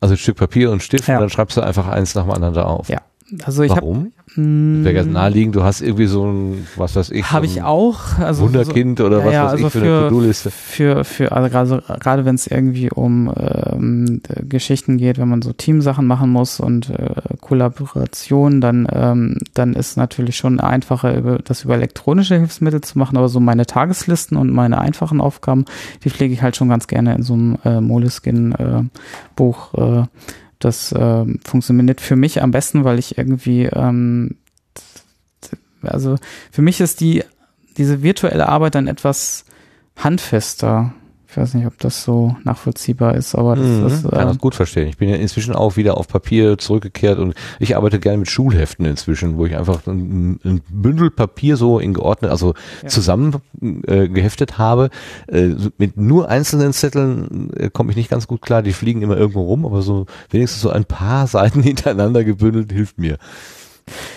[0.00, 1.14] Also ein Stück Papier und Stift Ja.
[1.16, 2.88] und dann schreibst du einfach eins nacheinander auf.
[2.88, 3.00] Ja.
[3.44, 4.12] Also ich Warum?
[4.36, 8.18] Wäre ganz naheliegend, du hast irgendwie so ein, was weiß ich, Habe so ich auch.
[8.18, 10.50] Also Wunderkind oder ja, was ja, weiß also ich für, eine für- To-Do-Liste.
[10.50, 15.52] für, für also gerade, gerade wenn es irgendwie um ähm, Geschichten geht, wenn man so
[15.52, 21.74] Teamsachen machen muss und äh, Kollaboration, dann, ähm, dann ist natürlich schon einfacher, das über
[21.74, 25.64] elektronische Hilfsmittel zu machen, aber so meine Tageslisten und meine einfachen Aufgaben,
[26.04, 29.74] die pflege ich halt schon ganz gerne in so einem äh, Moleskine-Buch.
[29.74, 30.02] Äh,
[30.58, 34.36] das äh, funktioniert für mich am besten, weil ich irgendwie ähm,
[35.82, 36.16] also
[36.50, 37.24] für mich ist die
[37.76, 39.44] diese virtuelle Arbeit dann etwas
[39.96, 40.94] handfester.
[41.38, 44.38] Ich weiß nicht, ob das so nachvollziehbar ist, aber das Mhm, ist kann äh, das
[44.38, 44.88] gut verstehen.
[44.88, 48.84] Ich bin ja inzwischen auch wieder auf Papier zurückgekehrt und ich arbeite gerne mit Schulheften
[48.84, 52.88] inzwischen, wo ich einfach ein, ein Bündel Papier so in geordnet, also Ja.
[52.88, 53.36] zusammen
[53.86, 54.90] äh, geheftet habe.
[55.28, 58.62] Äh, mit nur einzelnen Zetteln äh, komme ich nicht ganz gut klar.
[58.62, 62.98] Die fliegen immer irgendwo rum, aber so wenigstens so ein paar Seiten hintereinander gebündelt hilft
[62.98, 63.16] mir.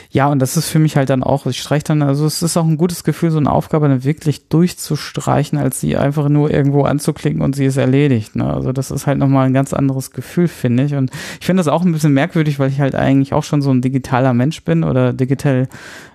[0.10, 2.58] Ja, und das ist für mich halt dann auch, ich streiche dann, also es ist
[2.58, 6.84] auch ein gutes Gefühl, so eine Aufgabe dann wirklich durchzustreichen, als sie einfach nur irgendwo
[6.84, 8.36] anzuklicken und sie ist erledigt.
[8.36, 8.52] Ne?
[8.52, 10.96] Also das ist halt nochmal ein ganz anderes Gefühl, finde ich.
[10.96, 13.72] Und ich finde das auch ein bisschen merkwürdig, weil ich halt eigentlich auch schon so
[13.72, 15.68] ein digitaler Mensch bin oder digital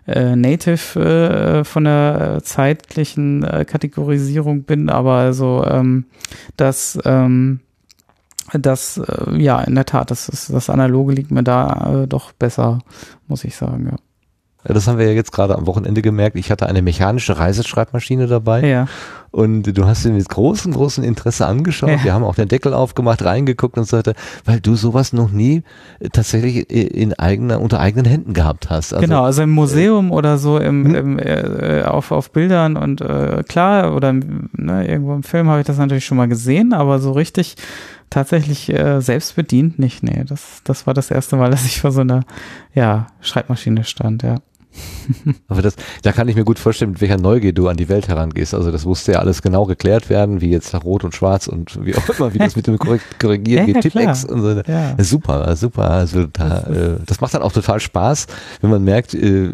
[0.07, 6.05] äh, native äh, von der zeitlichen äh, Kategorisierung bin, aber also ähm,
[6.57, 7.61] das ähm,
[8.53, 12.33] das äh, ja in der Tat, das ist das Analoge liegt mir da äh, doch
[12.33, 12.79] besser,
[13.29, 13.97] muss ich sagen, ja.
[14.69, 16.35] Das haben wir ja jetzt gerade am Wochenende gemerkt.
[16.37, 18.67] Ich hatte eine mechanische Reiseschreibmaschine dabei.
[18.67, 18.89] Ja,
[19.31, 21.89] Und du hast ihn mit großem, großem Interesse angeschaut.
[21.91, 22.03] Ja.
[22.03, 25.63] Wir haben auch den Deckel aufgemacht, reingeguckt und so weiter, weil du sowas noch nie
[26.01, 28.93] äh, tatsächlich i- in eigener, unter eigenen Händen gehabt hast.
[28.93, 30.95] Also, genau, also im Museum oder so im, Hm?
[30.97, 35.67] im äh, auf, auf Bildern und äh, klar, oder ne, irgendwo im Film habe ich
[35.69, 37.55] das natürlich schon mal gesehen, aber so richtig
[38.11, 40.03] tatsächlich äh, selbst bedient nicht.
[40.03, 42.25] Nee, das, das war das erste Mal, dass ich vor so einer
[42.75, 44.37] ja, Schreibmaschine stand, ja.
[45.49, 48.09] Aber das, da kann ich mir gut vorstellen, mit welcher Neugier du an die Welt
[48.09, 48.53] herangehst.
[48.53, 51.83] Also das musste ja alles genau geklärt werden, wie jetzt nach Rot und Schwarz und
[51.87, 52.77] wie auch immer, wie das mit dem
[53.19, 54.61] Korrigieren Ja, geht, Tippex und so.
[54.71, 54.95] Ja.
[55.03, 55.91] Super, super.
[55.91, 58.27] Also da, Das ist- äh, das macht dann auch total Spaß,
[58.61, 59.53] wenn man merkt, äh,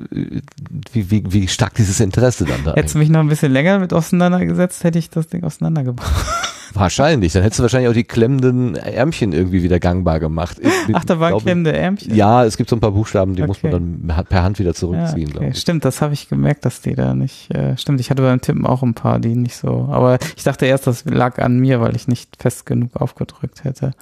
[0.93, 3.79] wie, wie, wie stark dieses Interesse dann da Hättest du mich noch ein bisschen länger
[3.79, 6.52] mit auseinandergesetzt, hätte ich das Ding auseinandergebracht.
[6.75, 7.33] Wahrscheinlich.
[7.33, 10.59] Dann hättest du wahrscheinlich auch die klemmenden Ärmchen irgendwie wieder gangbar gemacht.
[10.61, 12.14] Ich Ach, da waren glaube, klemmende Ärmchen.
[12.14, 13.70] Ja, es gibt so ein paar Buchstaben, die muss Okay.
[13.73, 15.33] man dann per Hand wieder Ja, zurückziehen, okay.
[15.33, 15.59] glaube ich.
[15.59, 17.51] Stimmt, das habe ich gemerkt, dass die da nicht.
[17.55, 19.89] Äh, stimmt, ich hatte beim Tippen auch ein paar, die nicht so.
[19.91, 23.93] Aber ich dachte erst, das lag an mir, weil ich nicht fest genug aufgedrückt hätte.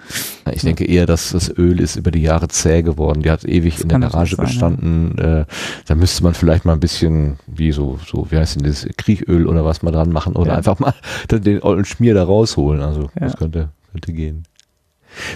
[0.53, 3.23] Ich denke eher, dass das Öl ist über die Jahre zäh geworden.
[3.23, 5.19] Die hat ewig Das in der Garage sein, bestanden.
[5.19, 5.45] Äh,
[5.87, 9.47] da müsste man vielleicht mal ein bisschen, wie so, so, wie heißt denn das, Kriechöl
[9.47, 10.57] oder was mal dran machen oder Ja.
[10.59, 10.95] einfach mal
[11.31, 12.60] den, den ollen Schmier da rausholen.
[12.69, 13.09] Also Ja.
[13.27, 14.45] das könnte, könnte gehen.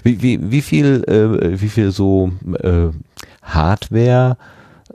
[0.05, 2.89] Wie, wie, wie viel, äh, wie viel so äh,
[3.43, 4.37] Hardware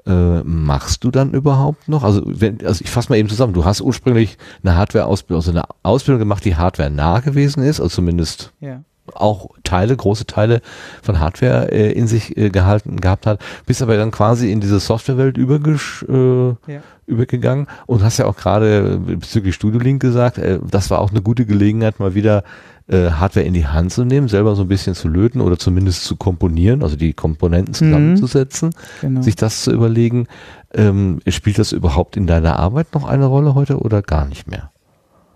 [0.06, 2.04] äh, machst du dann überhaupt noch?
[2.04, 3.54] Also, wenn, also ich fasse mal eben zusammen.
[3.54, 7.94] Du hast ursprünglich eine Hardware-Ausbildung, also eine Ausbildung gemacht, die Hardware nah gewesen ist, also
[7.96, 8.82] zumindest Ja.
[9.16, 10.62] Auch Teile, große Teile
[11.02, 14.80] von Hardware äh, in sich äh, gehalten gehabt hat, bist aber dann quasi in diese
[14.80, 16.82] Softwarewelt übergesch, äh, ja.
[17.06, 21.22] übergegangen und hast ja auch gerade bezüglich Studio Link gesagt, äh, das war auch eine
[21.22, 22.44] gute Gelegenheit, mal wieder
[22.90, 26.06] äh, Hardware in die Hand zu nehmen, selber so ein bisschen zu löten oder zumindest
[26.06, 27.92] zu komponieren, also die Komponenten mhm.
[27.92, 29.22] zusammenzusetzen, mhm, genau.
[29.22, 30.28] sich das zu überlegen.
[30.74, 34.72] Ähm, spielt das überhaupt in deiner Arbeit noch eine Rolle heute oder gar nicht mehr?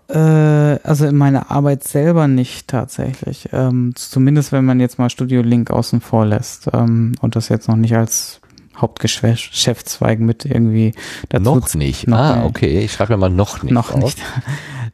[0.08, 3.48] Äh, also in meiner Arbeit selber nicht tatsächlich.
[3.52, 7.68] Ähm, zumindest wenn man jetzt mal Studio Link außen vor lässt ähm, und das jetzt
[7.68, 8.40] noch nicht als
[8.76, 10.94] Hauptgeschäftszweig mit irgendwie
[11.28, 11.44] dazu.
[11.44, 12.08] Noch nicht.
[12.08, 12.80] Noch ah, okay.
[12.80, 13.72] Ich schreibe ja mal noch nicht.
[13.72, 14.02] Noch auf.
[14.02, 14.18] nicht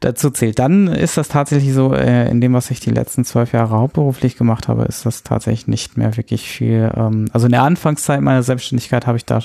[0.00, 0.58] dazu zählt.
[0.58, 4.36] Dann ist das tatsächlich so, äh, in dem, was ich die letzten zwölf Jahre hauptberuflich
[4.36, 6.90] gemacht habe, ist das tatsächlich nicht mehr wirklich viel.
[6.96, 9.40] Ähm, also in der Anfangszeit meiner Selbstständigkeit habe ich da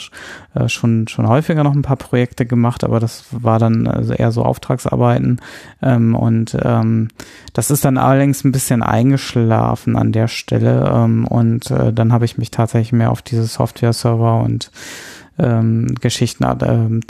[0.54, 4.32] äh, schon, schon häufiger noch ein paar Projekte gemacht, aber das war dann also eher
[4.32, 5.42] so Auftragsarbeiten.
[5.82, 7.10] Ähm, und ähm,
[7.54, 10.90] das ist dann allerdings ein bisschen eingeschlafen an der Stelle.
[10.90, 14.72] Ähm, und äh, dann habe ich mich tatsächlich mehr auf diese Software-Server und
[15.38, 17.02] ähm, Geschichten äh,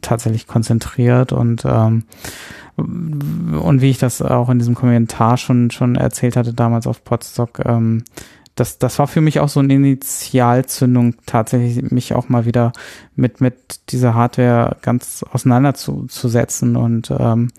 [0.00, 2.04] tatsächlich konzentriert und ähm,
[2.76, 7.60] und wie ich das auch in diesem Kommentar schon, schon erzählt hatte, damals auf Podstock,
[7.64, 8.04] ähm,
[8.54, 12.72] das, das war für mich auch so eine Initialzündung, tatsächlich mich auch mal wieder
[13.16, 16.76] mit, mit dieser Hardware ganz auseinanderzusetzen.
[16.76, 17.50] Und ähm,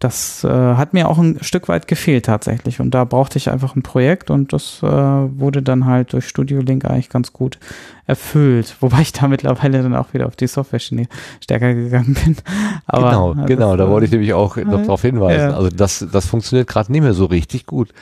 [0.00, 2.80] das äh, hat mir auch ein Stück weit gefehlt tatsächlich.
[2.80, 6.62] Und da brauchte ich einfach ein Projekt und das äh, wurde dann halt durch Studio
[6.62, 7.58] Link eigentlich ganz gut
[8.06, 8.76] erfüllt.
[8.80, 11.06] Wobei ich da mittlerweile dann auch wieder auf die Software-Schiene
[11.42, 12.36] stärker gegangen bin.
[12.86, 15.50] Aber genau, genau, da wollte ich nämlich auch noch halt, darauf hinweisen.
[15.50, 15.56] Ja.
[15.56, 17.92] Also das, das funktioniert gerade nicht mehr so richtig gut.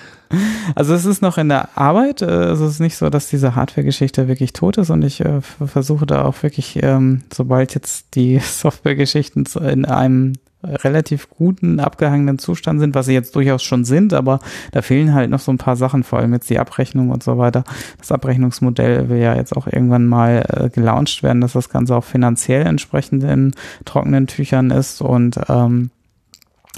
[0.77, 2.23] Also es ist noch in der Arbeit.
[2.23, 5.41] Äh, also es ist nicht so, dass diese Hardware-Geschichte wirklich tot ist und ich äh,
[5.41, 12.81] versuche da auch wirklich, ähm, sobald jetzt die Software-Geschichten in einem relativ guten, abgehangenen Zustand
[12.81, 14.41] sind, was sie jetzt durchaus schon sind, aber
[14.73, 17.39] da fehlen halt noch so ein paar Sachen, vor allem jetzt die Abrechnung und so
[17.39, 17.65] weiter.
[17.99, 22.05] Das Abrechnungsmodell will ja jetzt auch irgendwann mal äh, gelauncht werden, dass das Ganze auch
[22.05, 23.53] finanziell entsprechend in
[23.85, 25.91] trockenen Tüchern ist und ähm,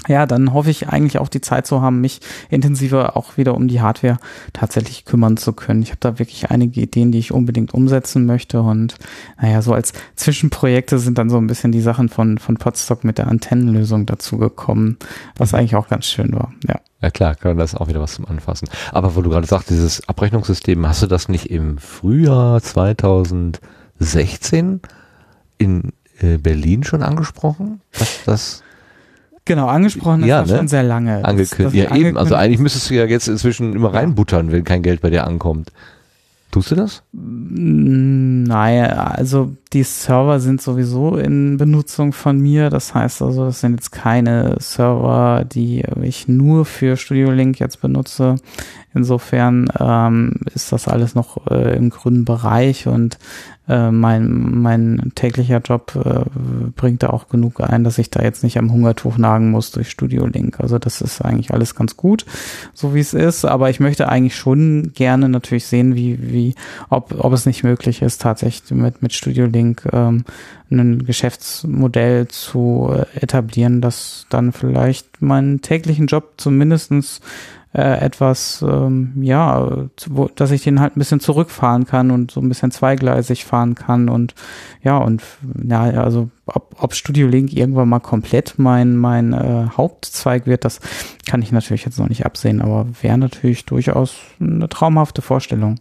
[0.07, 3.67] ja, dann hoffe ich eigentlich auch die Zeit zu haben, mich intensiver auch wieder um
[3.67, 4.17] die Hardware
[4.53, 5.83] tatsächlich kümmern zu können.
[5.83, 8.95] Ich habe da wirklich einige Ideen, die ich unbedingt umsetzen möchte und
[9.39, 13.17] naja, so als Zwischenprojekte sind dann so ein bisschen die Sachen von, von Podstock mit
[13.17, 14.97] der Antennenlösung dazu gekommen,
[15.37, 15.59] was mhm.
[15.59, 16.79] eigentlich auch ganz schön war, ja.
[17.01, 18.69] Ja klar, kann das auch wieder was zum Anfassen.
[18.91, 24.81] Aber wo du gerade sagst, dieses Abrechnungssystem, hast du das nicht im Frühjahr 2016
[25.57, 27.81] in äh, Berlin schon angesprochen?
[27.97, 28.61] Dass das
[29.45, 30.57] Genau, angesprochen ja, ist ne?
[30.57, 31.25] schon sehr lange.
[31.25, 31.89] Angekündigt.
[31.89, 32.17] Ja, eben.
[32.17, 35.71] Also eigentlich müsstest du ja jetzt inzwischen immer reinbuttern, wenn kein Geld bei dir ankommt.
[36.51, 37.01] Tust du das?
[37.13, 42.69] Nein, also die Server sind sowieso in Benutzung von mir.
[42.69, 47.81] Das heißt also, das sind jetzt keine Server, die ich nur für Studio Link jetzt
[47.81, 48.35] benutze.
[48.93, 53.17] Insofern ähm, ist das alles noch äh, im grünen Bereich und
[53.71, 56.25] äh, mein, mein täglicher Job äh,
[56.75, 59.89] bringt da auch genug ein, dass ich da jetzt nicht am Hungertuch nagen muss durch
[59.89, 60.59] Studio Link.
[60.59, 62.25] Also das ist eigentlich alles ganz gut,
[62.73, 63.45] so wie es ist.
[63.45, 66.55] Aber ich möchte eigentlich schon gerne natürlich sehen, wie, wie,
[66.89, 70.25] ob, ob es nicht möglich ist, tatsächlich mit, mit Studio Link ähm,
[70.69, 77.21] ein Geschäftsmodell zu äh, etablieren, das dann vielleicht meinen täglichen Job zumindestens
[77.73, 82.41] äh, etwas, ähm, ja, wo, dass ich den halt ein bisschen zurückfahren kann und so
[82.41, 84.35] ein bisschen zweigleisig fahren kann und
[84.83, 85.23] ja, und
[85.63, 90.81] ja, also ob, ob Studio Link irgendwann mal komplett mein, mein äh, Hauptzweig wird, das
[91.25, 95.79] kann ich natürlich jetzt noch nicht absehen, aber wäre natürlich durchaus eine traumhafte Vorstellung.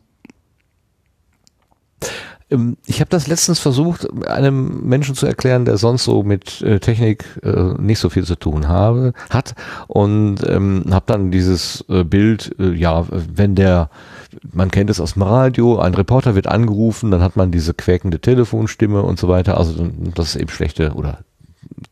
[2.51, 6.80] Ähm, ich habe das letztens versucht, einem Menschen zu erklären, der sonst so mit äh,
[6.80, 9.55] Technik äh, nicht so viel zu tun habe, hat.
[9.86, 13.90] Und ähm, habe dann dieses äh, Bild, ja, wenn der,
[14.53, 18.20] man kennt es aus dem Radio, ein Reporter wird angerufen, dann hat man diese quäkende
[18.20, 21.20] Telefonstimme und so weiter, also das ist eben schlechte oder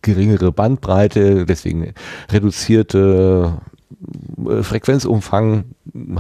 [0.03, 1.95] geringere Bandbreite, deswegen
[2.31, 3.59] reduzierte
[4.49, 5.65] äh, Frequenzumfang,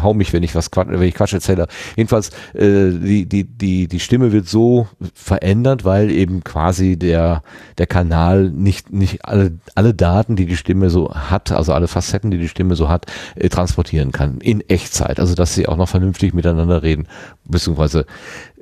[0.02, 1.66] hau mich, wenn ich was Quatsch, wenn ich Quatsch erzähle.
[1.96, 7.42] Jedenfalls, äh, die, die, die, die Stimme wird so verändert, weil eben quasi der,
[7.78, 12.30] der Kanal nicht, nicht alle, alle Daten, die die Stimme so hat, also alle Facetten,
[12.30, 14.38] die die Stimme so hat, äh, transportieren kann.
[14.40, 15.20] In Echtzeit.
[15.20, 17.06] Also, dass sie auch noch vernünftig miteinander reden.
[17.44, 18.06] Beziehungsweise,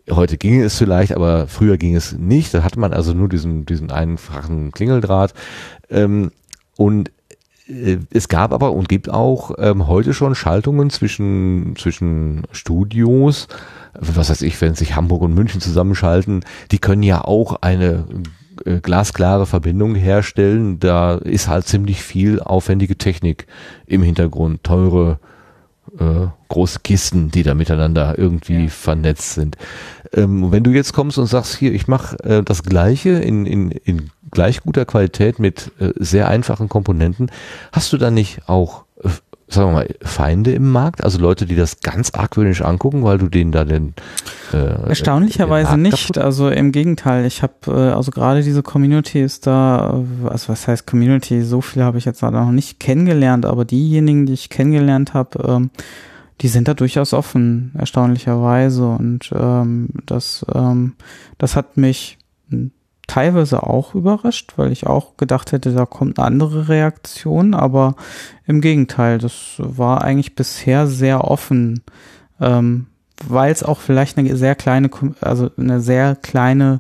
[0.09, 2.55] Heute ging es vielleicht, aber früher ging es nicht.
[2.55, 5.35] Da hatte man also nur diesen, diesen einfachen Klingeldraht.
[5.91, 6.31] Ähm,
[6.77, 7.11] und
[7.69, 13.49] es gab aber und gibt auch ähm, heute schon Schaltungen zwischen, zwischen Studios,
[13.95, 18.05] was weiß ich, wenn sich Hamburg und München zusammenschalten, die können ja auch eine
[18.65, 20.79] äh, glasklare Verbindung herstellen.
[20.79, 23.47] Da ist halt ziemlich viel aufwendige Technik
[23.87, 25.19] im Hintergrund, teure
[25.99, 28.69] äh, große Kisten, die da miteinander irgendwie ja.
[28.69, 29.57] vernetzt sind.
[30.13, 33.71] Ähm, wenn du jetzt kommst und sagst, hier, ich mache äh, das Gleiche in, in,
[33.71, 37.31] in gleich guter Qualität mit äh, sehr einfachen Komponenten,
[37.73, 39.09] hast du dann nicht auch äh,
[39.49, 41.05] sagen wir mal, Feinde im Markt?
[41.05, 43.95] Also Leute, die das ganz argwöhnisch angucken, weil du denen da den
[44.53, 46.19] äh, Erstaunlicherweise den nicht.
[46.19, 50.87] Also im Gegenteil, ich habe äh, also gerade diese Community ist da, also was heißt
[50.87, 51.43] Community?
[51.43, 55.71] So viele habe ich jetzt noch nicht kennengelernt, aber diejenigen, die ich kennengelernt habe, ähm,
[56.41, 58.87] die sind da durchaus offen, erstaunlicherweise.
[58.87, 60.95] Und ähm, das, ähm,
[61.39, 62.19] das hat mich
[63.07, 67.95] teilweise auch überrascht, weil ich auch gedacht hätte, da kommt eine andere Reaktion, aber
[68.47, 71.83] im Gegenteil, das war eigentlich bisher sehr offen,
[72.41, 72.87] ähm,
[73.27, 76.79] weil es auch vielleicht eine sehr kleine, also eine sehr kleine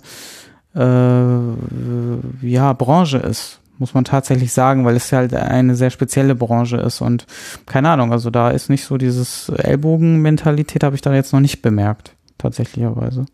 [0.74, 6.76] äh, ja, Branche ist, muss man tatsächlich sagen, weil es halt eine sehr spezielle Branche
[6.76, 7.26] ist und
[7.66, 11.62] keine Ahnung, also da ist nicht so dieses Ellbogenmentalität, habe ich da jetzt noch nicht
[11.62, 13.26] bemerkt, tatsächlicherweise.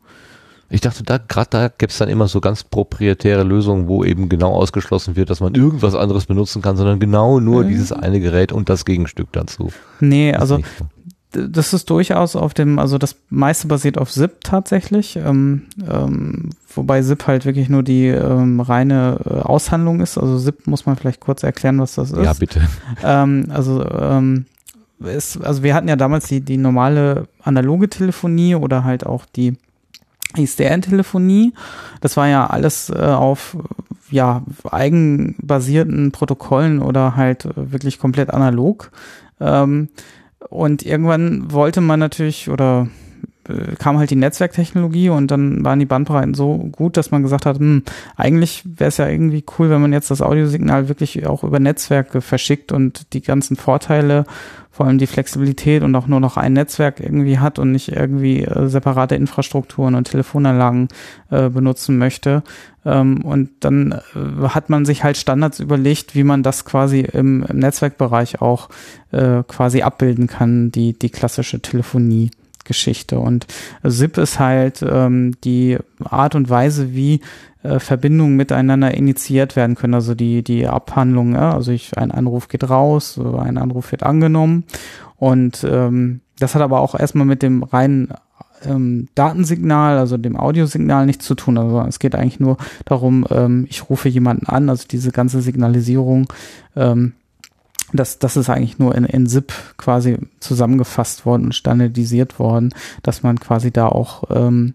[0.75, 4.55] Ich dachte, da gerade da gibt's dann immer so ganz proprietäre Lösungen, wo eben genau
[4.55, 7.69] ausgeschlossen wird, dass man irgendwas anderes benutzen kann, sondern genau nur mhm.
[7.69, 9.71] dieses eine Gerät und das Gegenstück dazu.
[10.01, 10.63] Nee, also so.
[11.33, 17.03] Das ist durchaus auf dem, also das meiste basiert auf ZIP tatsächlich, ähm, ähm, wobei
[17.03, 20.19] ZIP halt wirklich nur die ähm, reine äh, Aushandlung ist.
[20.19, 22.25] Also ZIP muss man vielleicht kurz erklären, was das ist.
[22.25, 22.61] Ja, bitte.
[23.03, 24.47] Ähm, also ähm,
[25.01, 29.57] ist, also wir hatten ja damals die, die normale analoge Telefonie oder halt auch die
[30.37, 31.53] ISDN-Telefonie.
[32.01, 33.57] Das war ja alles äh, auf
[34.11, 38.91] ja, eigenbasierten Protokollen oder halt wirklich komplett analog.
[39.41, 39.89] Ähm,
[40.49, 42.89] und irgendwann wollte man natürlich oder
[43.79, 47.59] kam halt die Netzwerktechnologie und dann waren die Bandbreiten so gut, dass man gesagt hat,
[47.59, 47.83] hm,
[48.17, 52.21] eigentlich wäre es ja irgendwie cool, wenn man jetzt das Audiosignal wirklich auch über Netzwerke
[52.21, 54.25] verschickt und die ganzen Vorteile
[54.73, 58.43] vor allem die Flexibilität und auch nur noch ein Netzwerk irgendwie hat und nicht irgendwie
[58.43, 60.89] äh, separate Infrastrukturen und Telefonanlagen
[61.31, 62.43] äh, benutzen möchte.
[62.87, 67.45] Ähm, und dann äh, hat man sich halt Standards überlegt, wie man das quasi im,
[67.45, 68.71] im Netzwerkbereich auch
[69.13, 72.31] äh, quasi abbilden kann, die, die klassische Telefonie.
[72.65, 73.19] Geschichte.
[73.19, 73.47] Und
[73.83, 77.21] SIP ist halt ähm, die Art und Weise, wie
[77.63, 79.95] äh, Verbindungen miteinander initiiert werden können.
[79.95, 84.65] Also die, die Abhandlung, ja, also ich, ein Anruf geht raus, ein Anruf wird angenommen.
[85.17, 88.13] Und ähm, das hat aber auch erstmal mit dem reinen
[88.65, 91.59] ähm, Datensignal, also dem Audiosignal nichts zu tun.
[91.59, 96.27] Also es geht eigentlich nur darum, ähm, ich rufe jemanden an, also diese ganze Signalisierung
[96.77, 97.13] ähm,
[97.93, 103.23] das, das ist eigentlich nur in, in ZIP quasi zusammengefasst worden und standardisiert worden, dass
[103.23, 104.75] man quasi da auch ähm,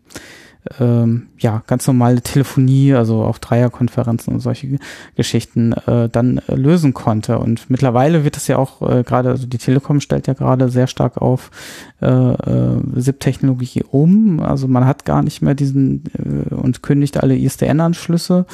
[0.79, 4.79] ähm, ja, ganz normale Telefonie, also auch Dreierkonferenzen und solche
[5.15, 7.39] Geschichten äh, dann äh, lösen konnte.
[7.39, 10.87] Und mittlerweile wird es ja auch äh, gerade, also die Telekom stellt ja gerade sehr
[10.87, 11.51] stark auf
[12.01, 14.39] äh, äh, SIP-Technologie um.
[14.39, 18.45] Also man hat gar nicht mehr diesen äh, und kündigt alle ISDN-Anschlüsse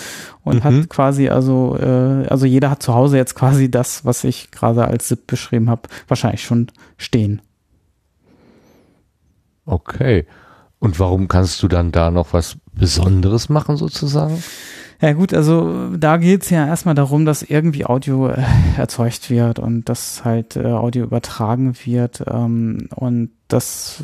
[0.43, 0.63] und mhm.
[0.63, 4.85] hat quasi, also, äh, also jeder hat zu Hause jetzt quasi das, was ich gerade
[4.85, 7.41] als SIP beschrieben habe, wahrscheinlich schon stehen.
[9.65, 10.25] Okay.
[10.83, 14.43] Und warum kannst du dann da noch was Besonderes machen sozusagen?
[14.99, 18.43] Ja gut, also da geht's ja erstmal darum, dass irgendwie Audio äh,
[18.75, 24.03] erzeugt wird und dass halt äh, Audio übertragen wird ähm, und dass,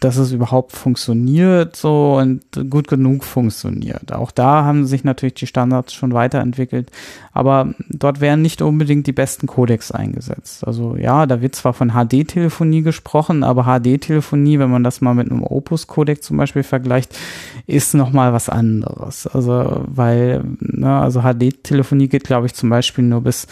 [0.00, 4.12] dass es überhaupt funktioniert so und gut genug funktioniert.
[4.12, 6.90] Auch da haben sich natürlich die Standards schon weiterentwickelt,
[7.32, 10.66] aber dort werden nicht unbedingt die besten Codecs eingesetzt.
[10.66, 15.30] Also ja, da wird zwar von HD-Telefonie gesprochen, aber HD-Telefonie, wenn man das mal mit
[15.30, 17.18] einem Opus-Codec zum Beispiel vergleicht,
[17.66, 19.26] ist nochmal was anderes.
[19.26, 23.46] Also weil, ne, also HD-Telefonie geht, glaube ich, zum Beispiel nur bis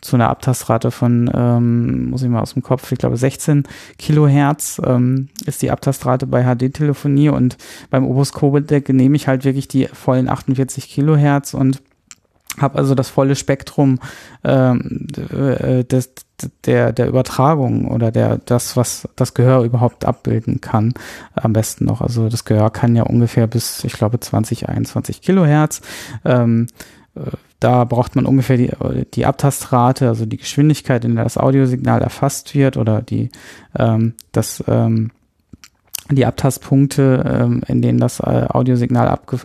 [0.00, 3.64] zu einer Abtastrate von, ähm, muss ich mal aus dem Kopf, ich glaube 16
[3.98, 7.56] Kilohertz ähm, ist die Abtastrate bei HD-Telefonie und
[7.90, 11.82] beim Obus Codec nehme ich halt wirklich die vollen 48 Kilohertz und
[12.60, 13.98] habe also das volle Spektrum
[14.44, 16.10] ähm, äh, des,
[16.64, 20.94] der, der Übertragung oder der, das, was das Gehör überhaupt abbilden kann,
[21.34, 22.00] am besten noch.
[22.00, 25.80] Also das Gehör kann ja ungefähr bis, ich glaube, 20, 21 Kilohertz.
[26.24, 26.66] Ähm,
[27.14, 27.30] äh,
[27.60, 28.70] da braucht man ungefähr die,
[29.14, 33.30] die Abtastrate, also die Geschwindigkeit, in der das Audiosignal erfasst wird oder die,
[33.76, 35.10] ähm, das, ähm,
[36.10, 39.38] die Abtastpunkte, ähm, in denen das äh, Audiosignal abge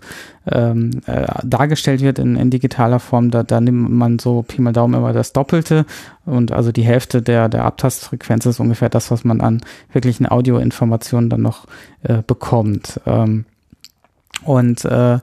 [0.49, 4.74] ähm, äh, dargestellt wird in, in digitaler Form, da, da nimmt man so Pi mal
[4.74, 5.86] Daumen immer das Doppelte
[6.26, 9.61] und also die Hälfte der, der Abtastfrequenz ist ungefähr das, was man an
[9.91, 11.66] wirklichen Audioinformationen dann noch
[12.03, 13.01] äh, bekommt.
[13.05, 13.45] Ähm,
[14.45, 15.20] und äh,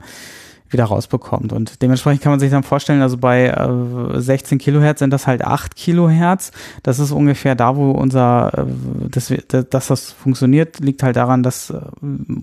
[0.71, 1.53] wieder rausbekommt.
[1.53, 5.43] Und dementsprechend kann man sich dann vorstellen, also bei äh, 16 Kilohertz sind das halt
[5.43, 6.51] 8 Kilohertz.
[6.83, 8.65] Das ist ungefähr da, wo unser, äh,
[9.09, 9.33] das,
[9.69, 11.79] dass das funktioniert, liegt halt daran, dass äh,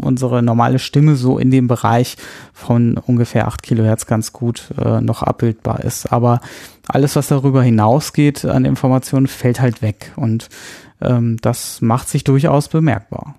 [0.03, 2.17] unsere normale Stimme so in dem Bereich
[2.53, 6.13] von ungefähr 8 Kilohertz ganz gut äh, noch abbildbar ist.
[6.13, 6.41] Aber
[6.87, 10.13] alles, was darüber hinausgeht an Informationen, fällt halt weg.
[10.17, 10.49] Und
[11.01, 13.35] ähm, das macht sich durchaus bemerkbar.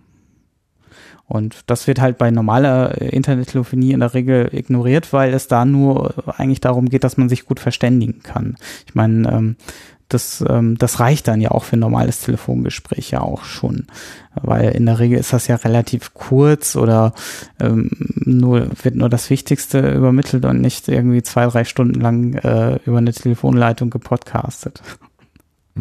[1.29, 5.63] Und das wird halt bei normaler äh, Internettelefonie in der Regel ignoriert, weil es da
[5.63, 8.55] nur eigentlich darum geht, dass man sich gut verständigen kann.
[8.87, 9.55] Ich meine, ähm,
[10.09, 13.85] das, ähm, das reicht dann ja auch für ein normales Telefongespräch ja auch schon.
[14.33, 17.13] Weil in der Regel ist das ja relativ kurz oder
[17.59, 22.79] ähm, nur, wird nur das Wichtigste übermittelt und nicht irgendwie zwei, drei Stunden lang äh,
[22.85, 24.81] über eine Telefonleitung gepodcastet.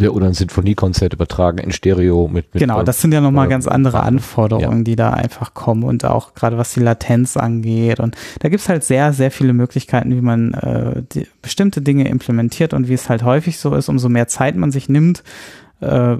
[0.00, 2.52] Ja, oder ein Sinfoniekonzert übertragen in Stereo mit.
[2.54, 4.84] mit genau, das sind ja nochmal ganz andere Anforderungen, ja.
[4.84, 8.00] die da einfach kommen und auch gerade was die Latenz angeht.
[8.00, 12.74] Und da gibt's halt sehr, sehr viele Möglichkeiten, wie man äh, die, bestimmte Dinge implementiert
[12.74, 15.22] und wie es halt häufig so ist, umso mehr Zeit man sich nimmt,
[15.80, 16.16] äh,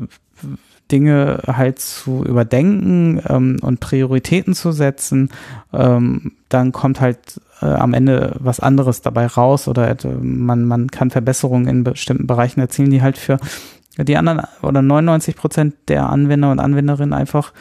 [0.91, 5.31] Dinge halt zu überdenken ähm, und Prioritäten zu setzen,
[5.72, 10.90] ähm, dann kommt halt äh, am Ende was anderes dabei raus oder äh, man, man
[10.90, 13.38] kann Verbesserungen in bestimmten Bereichen erzielen, die halt für
[13.98, 17.52] die anderen oder 99 Prozent der Anwender und Anwenderinnen einfach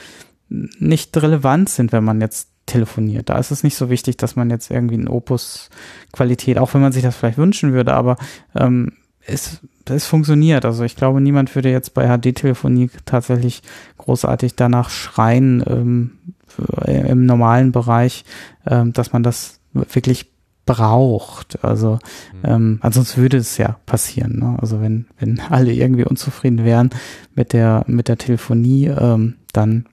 [0.49, 3.29] nicht relevant sind, wenn man jetzt telefoniert.
[3.29, 6.91] Da ist es nicht so wichtig, dass man jetzt irgendwie ein Opus-Qualität, auch wenn man
[6.91, 8.17] sich das vielleicht wünschen würde, aber
[8.55, 8.93] ähm,
[9.25, 10.65] es, es funktioniert.
[10.65, 13.61] Also ich glaube, niemand würde jetzt bei HD-Telefonie tatsächlich
[13.97, 16.11] großartig danach schreien ähm,
[16.85, 18.25] im normalen Bereich,
[18.65, 20.31] ähm, dass man das wirklich
[20.65, 21.63] braucht.
[21.63, 21.99] Also
[22.33, 22.39] mhm.
[22.43, 24.39] ähm, ansonsten würde es ja passieren.
[24.39, 24.57] Ne?
[24.61, 26.91] Also wenn wenn alle irgendwie unzufrieden wären
[27.33, 29.85] mit der mit der Telefonie, ähm, dann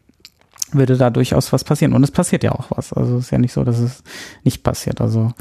[0.73, 1.95] würde da durchaus was passieren.
[1.95, 2.93] Und es passiert ja auch was.
[2.93, 4.03] Also es ist ja nicht so, dass es
[4.43, 5.01] nicht passiert.
[5.01, 5.33] Also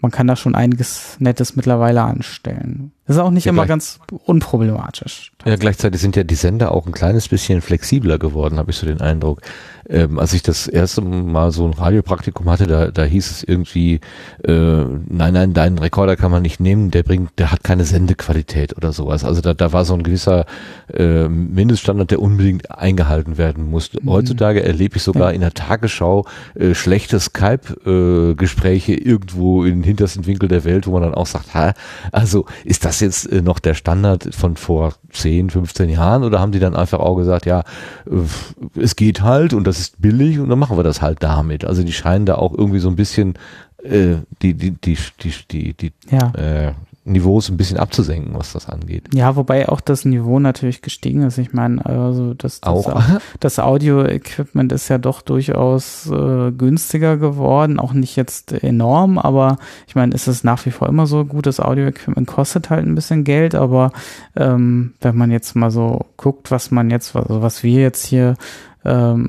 [0.00, 2.92] man kann da schon einiges Nettes mittlerweile anstellen.
[3.08, 5.32] Das ist auch nicht ja, immer ganz unproblematisch.
[5.46, 8.86] Ja, gleichzeitig sind ja die Sender auch ein kleines bisschen flexibler geworden, habe ich so
[8.86, 9.40] den Eindruck.
[9.88, 14.00] Ähm, als ich das erste Mal so ein Radiopraktikum hatte, da, da hieß es irgendwie,
[14.44, 18.76] äh, nein, nein, deinen Rekorder kann man nicht nehmen, der bringt, der hat keine Sendequalität
[18.76, 19.24] oder sowas.
[19.24, 20.44] Also da, da war so ein gewisser
[20.92, 24.00] äh, Mindeststandard, der unbedingt eingehalten werden musste.
[24.02, 24.10] Mhm.
[24.10, 25.34] Heutzutage erlebe ich sogar ja.
[25.34, 30.92] in der Tagesschau äh, schlechte Skype-Gespräche äh, irgendwo in den hintersten Winkel der Welt, wo
[30.92, 31.72] man dann auch sagt, ha,
[32.12, 36.52] also ist das jetzt äh, noch der Standard von vor 10, 15 Jahren oder haben
[36.52, 37.60] die dann einfach auch gesagt, ja,
[38.06, 41.64] äh, es geht halt und das ist billig und dann machen wir das halt damit.
[41.64, 43.34] Also die scheinen da auch irgendwie so ein bisschen
[43.82, 46.32] äh, die, die, die, die, die, die ja.
[46.34, 46.72] äh,
[47.08, 49.14] Niveaus ein bisschen abzusenken, was das angeht.
[49.14, 51.38] Ja, wobei auch das Niveau natürlich gestiegen ist.
[51.38, 53.02] Ich meine, also das, das, auch.
[53.40, 59.94] das Audio-Equipment ist ja doch durchaus äh, günstiger geworden, auch nicht jetzt enorm, aber ich
[59.94, 63.54] meine, ist es nach wie vor immer so, gutes Audio-Equipment kostet halt ein bisschen Geld,
[63.54, 63.92] aber
[64.36, 68.34] ähm, wenn man jetzt mal so guckt, was man jetzt, also was wir jetzt hier
[68.84, 69.28] ähm,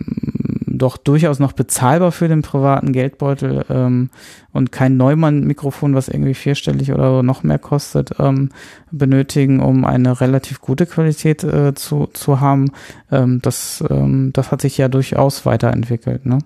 [0.80, 4.10] doch durchaus noch bezahlbar für den privaten Geldbeutel ähm,
[4.52, 8.50] und kein Neumann-Mikrofon, was irgendwie vierstellig oder noch mehr kostet, ähm,
[8.92, 12.72] benötigen, um eine relativ gute Qualität äh, zu, zu haben.
[13.12, 16.26] Ähm, das, ähm, das hat sich ja durchaus weiterentwickelt.
[16.26, 16.40] Ne?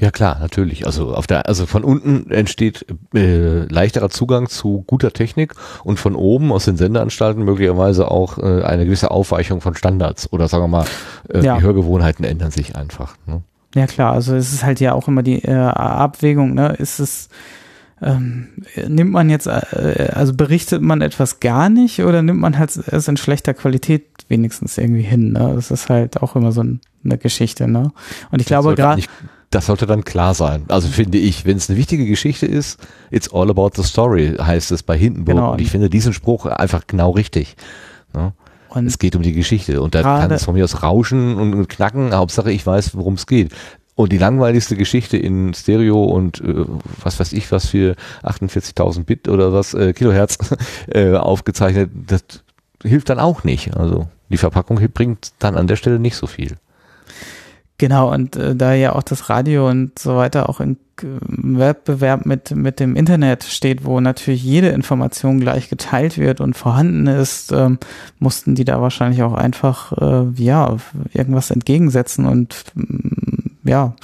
[0.00, 0.86] Ja klar, natürlich.
[0.86, 6.14] Also auf der, also von unten entsteht äh, leichterer Zugang zu guter Technik und von
[6.14, 10.68] oben aus den Sendeanstalten möglicherweise auch äh, eine gewisse Aufweichung von Standards oder sagen wir
[10.68, 10.86] mal,
[11.28, 11.56] äh, ja.
[11.56, 13.16] die Hörgewohnheiten ändern sich einfach.
[13.26, 13.42] Ne?
[13.74, 16.74] Ja klar, also es ist halt ja auch immer die äh, Abwägung, ne?
[16.78, 17.28] Ist es
[18.02, 18.48] ähm,
[18.86, 23.08] nimmt man jetzt, äh, also berichtet man etwas gar nicht oder nimmt man halt es
[23.08, 25.52] in schlechter Qualität wenigstens irgendwie hin, ne?
[25.54, 27.92] Das ist halt auch immer so ein, eine Geschichte, ne?
[28.30, 29.02] Und ich glaube gerade
[29.56, 30.66] das sollte dann klar sein.
[30.68, 32.78] Also finde ich, wenn es eine wichtige Geschichte ist,
[33.10, 35.36] it's all about the story, heißt es bei Hindenburg.
[35.36, 35.52] Genau.
[35.52, 37.56] Und ich finde diesen Spruch einfach genau richtig.
[38.12, 38.34] Ne?
[38.68, 39.80] Und es geht um die Geschichte.
[39.80, 42.14] Und da kann es von mir aus rauschen und knacken.
[42.14, 43.54] Hauptsache, ich weiß, worum es geht.
[43.94, 46.66] Und die langweiligste Geschichte in Stereo und äh,
[47.02, 50.36] was weiß ich, was für 48.000 Bit oder was, äh, Kilohertz
[50.88, 52.24] äh, aufgezeichnet, das
[52.82, 53.74] hilft dann auch nicht.
[53.74, 56.58] Also die Verpackung bringt dann an der Stelle nicht so viel.
[57.78, 62.24] Genau, und äh, da ja auch das Radio und so weiter auch in äh, Wettbewerb
[62.24, 67.52] mit, mit dem Internet steht, wo natürlich jede Information gleich geteilt wird und vorhanden ist,
[67.52, 67.78] ähm,
[68.18, 70.76] mussten die da wahrscheinlich auch einfach, äh, ja,
[71.12, 73.94] irgendwas entgegensetzen und mm, ja,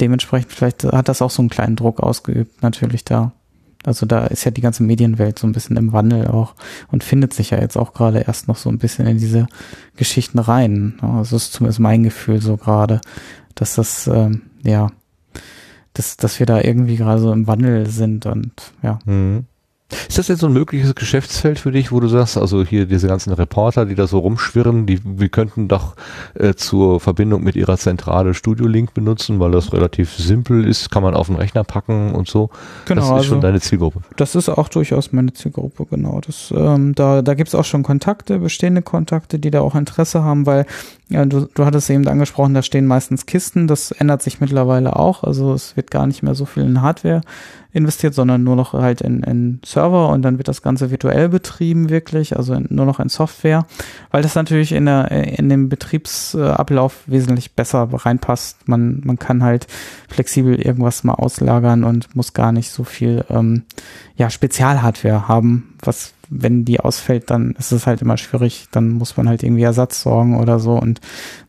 [0.00, 3.32] dementsprechend vielleicht hat das auch so einen kleinen Druck ausgeübt, natürlich da.
[3.84, 6.54] Also da ist ja die ganze Medienwelt so ein bisschen im Wandel auch
[6.90, 9.46] und findet sich ja jetzt auch gerade erst noch so ein bisschen in diese
[9.96, 10.94] Geschichten rein.
[11.00, 13.00] Also ist zumindest mein Gefühl so gerade,
[13.54, 14.90] dass das, ähm, ja,
[15.94, 18.52] dass, dass wir da irgendwie gerade so im Wandel sind und
[18.82, 18.98] ja.
[19.04, 19.46] Mhm.
[20.08, 23.08] Ist das jetzt so ein mögliches Geschäftsfeld für dich, wo du sagst, also hier diese
[23.08, 25.94] ganzen Reporter, die da so rumschwirren, die wir könnten doch
[26.34, 31.02] äh, zur Verbindung mit ihrer Zentrale Studio Link benutzen, weil das relativ simpel ist, kann
[31.02, 32.50] man auf den Rechner packen und so.
[32.86, 34.00] Genau, das ist also schon deine Zielgruppe.
[34.16, 36.20] Das ist auch durchaus meine Zielgruppe, genau.
[36.20, 40.46] Das, ähm, da da gibt's auch schon Kontakte, bestehende Kontakte, die da auch Interesse haben,
[40.46, 40.66] weil
[41.12, 45.24] ja, du, du hattest eben angesprochen, da stehen meistens Kisten, das ändert sich mittlerweile auch.
[45.24, 47.20] Also es wird gar nicht mehr so viel in Hardware
[47.74, 51.90] investiert, sondern nur noch halt in, in Server und dann wird das Ganze virtuell betrieben
[51.90, 53.66] wirklich, also in, nur noch in Software,
[54.10, 58.68] weil das natürlich in, der, in dem Betriebsablauf wesentlich besser reinpasst.
[58.68, 59.66] Man, man kann halt
[60.08, 63.64] flexibel irgendwas mal auslagern und muss gar nicht so viel ähm,
[64.16, 69.16] ja, Spezialhardware haben, was wenn die ausfällt, dann ist es halt immer schwierig, dann muss
[69.16, 70.72] man halt irgendwie Ersatz sorgen oder so.
[70.72, 71.00] Und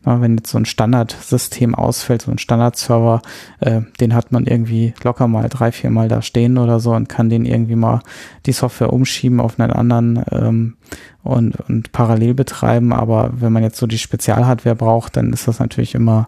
[0.04, 3.22] na, wenn jetzt so ein Standardsystem ausfällt, so ein Standardserver,
[3.60, 7.08] äh, den hat man irgendwie locker mal drei, vier Mal da stehen oder so und
[7.08, 8.00] kann den irgendwie mal
[8.46, 10.76] die Software umschieben auf einen anderen ähm,
[11.22, 12.92] und, und parallel betreiben.
[12.92, 16.26] Aber wenn man jetzt so die Spezialhardware braucht, dann ist das natürlich immer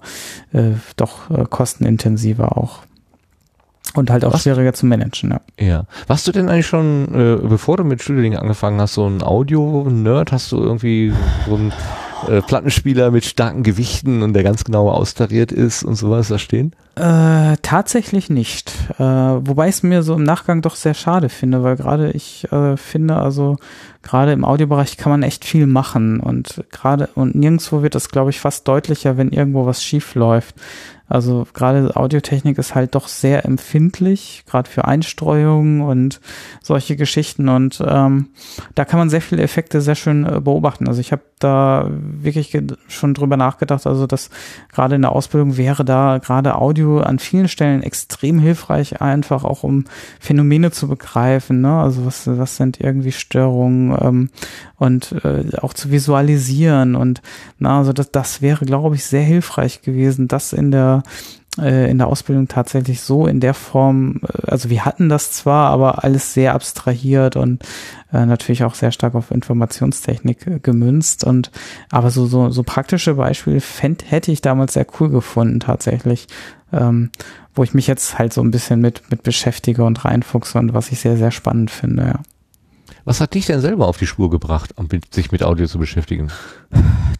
[0.52, 2.84] äh, doch äh, kostenintensiver auch.
[3.96, 4.42] Und halt auch Was?
[4.42, 5.66] schwieriger zu managen, ja.
[5.66, 5.84] Ja.
[6.06, 9.22] Warst du denn eigentlich schon, äh, bevor du mit Studio Link angefangen hast, so ein
[9.22, 10.32] Audio-Nerd?
[10.32, 11.12] Hast du irgendwie
[11.48, 11.72] so einen
[12.28, 16.74] äh, Plattenspieler mit starken Gewichten und der ganz genau austariert ist und sowas da stehen?
[16.96, 18.72] Äh, tatsächlich nicht.
[18.98, 22.50] Äh, wobei ich es mir so im Nachgang doch sehr schade finde, weil gerade ich
[22.52, 23.56] äh, finde, also
[24.02, 28.30] gerade im Audiobereich kann man echt viel machen und gerade und nirgendwo wird das, glaube
[28.30, 30.54] ich, fast deutlicher, wenn irgendwo was schief läuft.
[31.08, 36.20] Also gerade Audiotechnik ist halt doch sehr empfindlich, gerade für Einstreuungen und
[36.62, 37.48] solche Geschichten.
[37.48, 38.28] Und ähm,
[38.74, 40.88] da kann man sehr viele Effekte sehr schön äh, beobachten.
[40.88, 44.30] Also ich habe da wirklich schon drüber nachgedacht, also dass
[44.72, 49.62] gerade in der Ausbildung wäre da gerade Audio an vielen Stellen extrem hilfreich, einfach auch
[49.62, 49.84] um
[50.18, 51.60] Phänomene zu begreifen.
[51.60, 51.78] Ne?
[51.78, 54.30] Also was, was sind irgendwie Störungen ähm,
[54.76, 56.96] und äh, auch zu visualisieren.
[56.96, 57.22] Und
[57.58, 60.95] na, also das, das wäre, glaube ich, sehr hilfreich gewesen, das in der
[61.58, 65.70] äh, in der Ausbildung tatsächlich so in der Form, äh, also wir hatten das zwar,
[65.70, 67.62] aber alles sehr abstrahiert und
[68.12, 71.50] äh, natürlich auch sehr stark auf Informationstechnik gemünzt und
[71.90, 76.26] aber so so so praktische Beispiele fänd, hätte ich damals sehr cool gefunden tatsächlich,
[76.72, 77.10] ähm,
[77.54, 80.92] wo ich mich jetzt halt so ein bisschen mit mit beschäftige und reinfuchse und was
[80.92, 82.02] ich sehr sehr spannend finde.
[82.04, 82.35] Ja.
[83.06, 86.32] Was hat dich denn selber auf die Spur gebracht, um sich mit Audio zu beschäftigen?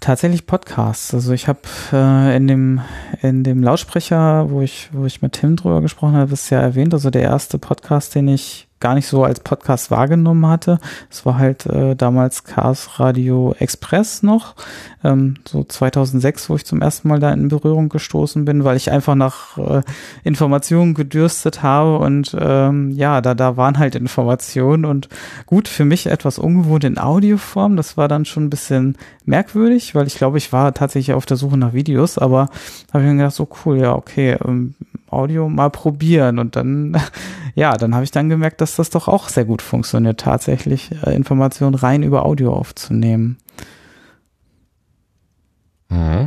[0.01, 1.15] Tatsächlich Podcasts.
[1.15, 1.61] Also ich habe
[1.93, 2.81] äh, in dem
[3.23, 6.93] in dem Lautsprecher, wo ich wo ich mit Tim drüber gesprochen habe, ist ja erwähnt.
[6.93, 10.79] Also der erste Podcast, den ich gar nicht so als Podcast wahrgenommen hatte.
[11.11, 14.55] Es war halt äh, damals Chaos Radio Express noch,
[15.03, 18.91] ähm, so 2006, wo ich zum ersten Mal da in Berührung gestoßen bin, weil ich
[18.91, 19.83] einfach nach äh,
[20.25, 25.09] Informationen gedürstet habe und ähm, ja, da da waren halt Informationen und
[25.47, 27.77] gut für mich etwas ungewohnt in Audioform.
[27.77, 31.37] Das war dann schon ein bisschen merkwürdig, weil ich glaube, ich war tatsächlich auf der
[31.37, 32.49] Suche nach Videos, aber
[32.93, 34.75] habe ich mir gedacht, so cool, ja okay, ähm,
[35.17, 36.97] Audio mal probieren und dann
[37.55, 41.15] ja, dann habe ich dann gemerkt, dass das doch auch sehr gut funktioniert, tatsächlich äh,
[41.15, 43.39] Informationen rein über Audio aufzunehmen.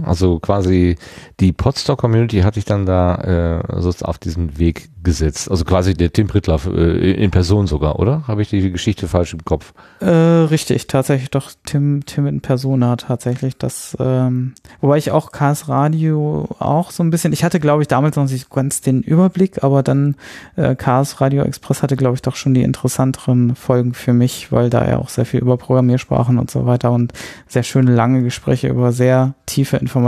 [0.09, 0.97] Also quasi
[1.39, 5.49] die Podstock-Community hat dich dann da äh, so auf diesen Weg gesetzt.
[5.49, 8.27] Also quasi der Tim Prittler äh, in Person sogar, oder?
[8.27, 9.73] Habe ich die Geschichte falsch im Kopf?
[10.01, 13.55] Äh, richtig, tatsächlich doch Tim, Tim in Persona tatsächlich.
[13.57, 17.87] Das, ähm, wobei ich auch Chaos Radio auch so ein bisschen, ich hatte glaube ich
[17.87, 20.15] damals noch nicht ganz den Überblick, aber dann
[20.55, 24.69] äh, Chaos Radio Express hatte glaube ich doch schon die interessanteren Folgen für mich, weil
[24.69, 27.13] da ja auch sehr viel über Programmiersprachen und so weiter und
[27.47, 29.98] sehr schöne lange Gespräche über sehr tiefe Informationen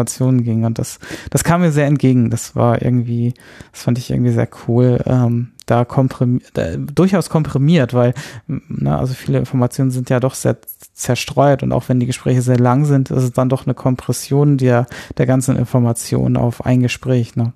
[0.43, 2.29] ging und das, das kam mir sehr entgegen.
[2.29, 3.33] Das war irgendwie,
[3.71, 4.99] das fand ich irgendwie sehr cool.
[5.05, 8.13] Ähm, da komprimiert, äh, durchaus komprimiert, weil
[8.47, 10.57] na, also viele Informationen sind ja doch sehr
[10.93, 14.57] zerstreut und auch wenn die Gespräche sehr lang sind, ist es dann doch eine Kompression
[14.57, 14.87] der,
[15.17, 17.35] der ganzen Informationen auf ein Gespräch.
[17.35, 17.53] Ne?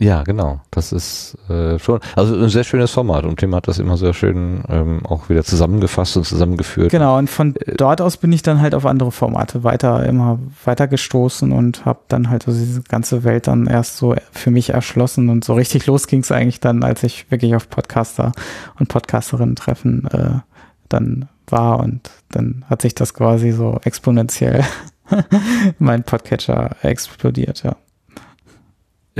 [0.00, 0.60] Ja, genau.
[0.70, 4.14] Das ist äh, schon, also ein sehr schönes Format und Tim hat das immer sehr
[4.14, 6.90] schön ähm, auch wieder zusammengefasst und zusammengeführt.
[6.90, 10.86] Genau, und von dort aus bin ich dann halt auf andere Formate weiter, immer weiter
[10.86, 15.28] gestoßen und habe dann halt so diese ganze Welt dann erst so für mich erschlossen
[15.28, 18.32] und so richtig los ging es eigentlich dann, als ich wirklich auf Podcaster
[18.78, 20.40] und Podcasterinnen treffen äh,
[20.88, 24.64] dann war und dann hat sich das quasi so exponentiell
[25.78, 27.76] mein Podcatcher explodiert, ja.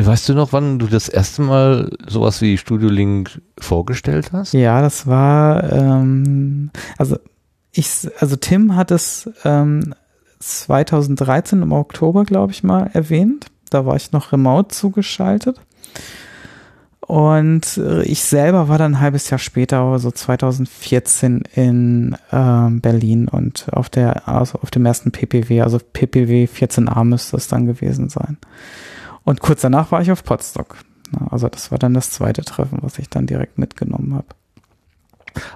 [0.06, 4.52] Weißt du noch, wann du das erste Mal sowas wie Studio Link vorgestellt hast?
[4.52, 7.18] Ja, das war, ähm, also
[7.72, 9.94] ich, also Tim hat es ähm,
[10.38, 13.46] 2013 im Oktober, glaube ich mal, erwähnt.
[13.70, 15.60] Da war ich noch remote zugeschaltet.
[17.00, 23.28] Und äh, ich selber war dann ein halbes Jahr später, so 2014 in äh, Berlin
[23.28, 28.10] und auf der, also auf dem ersten PPW, also PPW 14a müsste es dann gewesen
[28.10, 28.36] sein.
[29.28, 30.78] Und kurz danach war ich auf Potsdok.
[31.28, 34.28] Also das war dann das zweite Treffen, was ich dann direkt mitgenommen habe.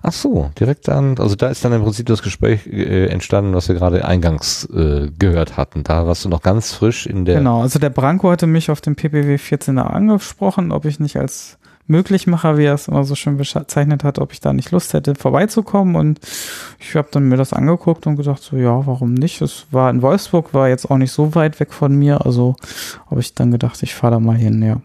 [0.03, 3.69] Ach so, direkt dann, also da ist dann im Prinzip das Gespräch äh, entstanden, was
[3.69, 5.85] wir gerade eingangs äh, gehört hatten.
[5.85, 7.39] Da warst du noch ganz frisch in der.
[7.39, 11.57] Genau, also der Branko hatte mich auf dem PPW 14er angesprochen, ob ich nicht als
[11.87, 15.15] Möglichmacher, wie er es immer so schön bezeichnet hat, ob ich da nicht Lust hätte,
[15.15, 15.97] vorbeizukommen.
[15.97, 16.21] Und
[16.79, 19.41] ich habe dann mir das angeguckt und gedacht, so ja, warum nicht?
[19.41, 22.25] Es war in Wolfsburg, war jetzt auch nicht so weit weg von mir.
[22.25, 22.57] Also
[23.11, 24.81] habe ich dann gedacht, ich fahre da mal hin, ja.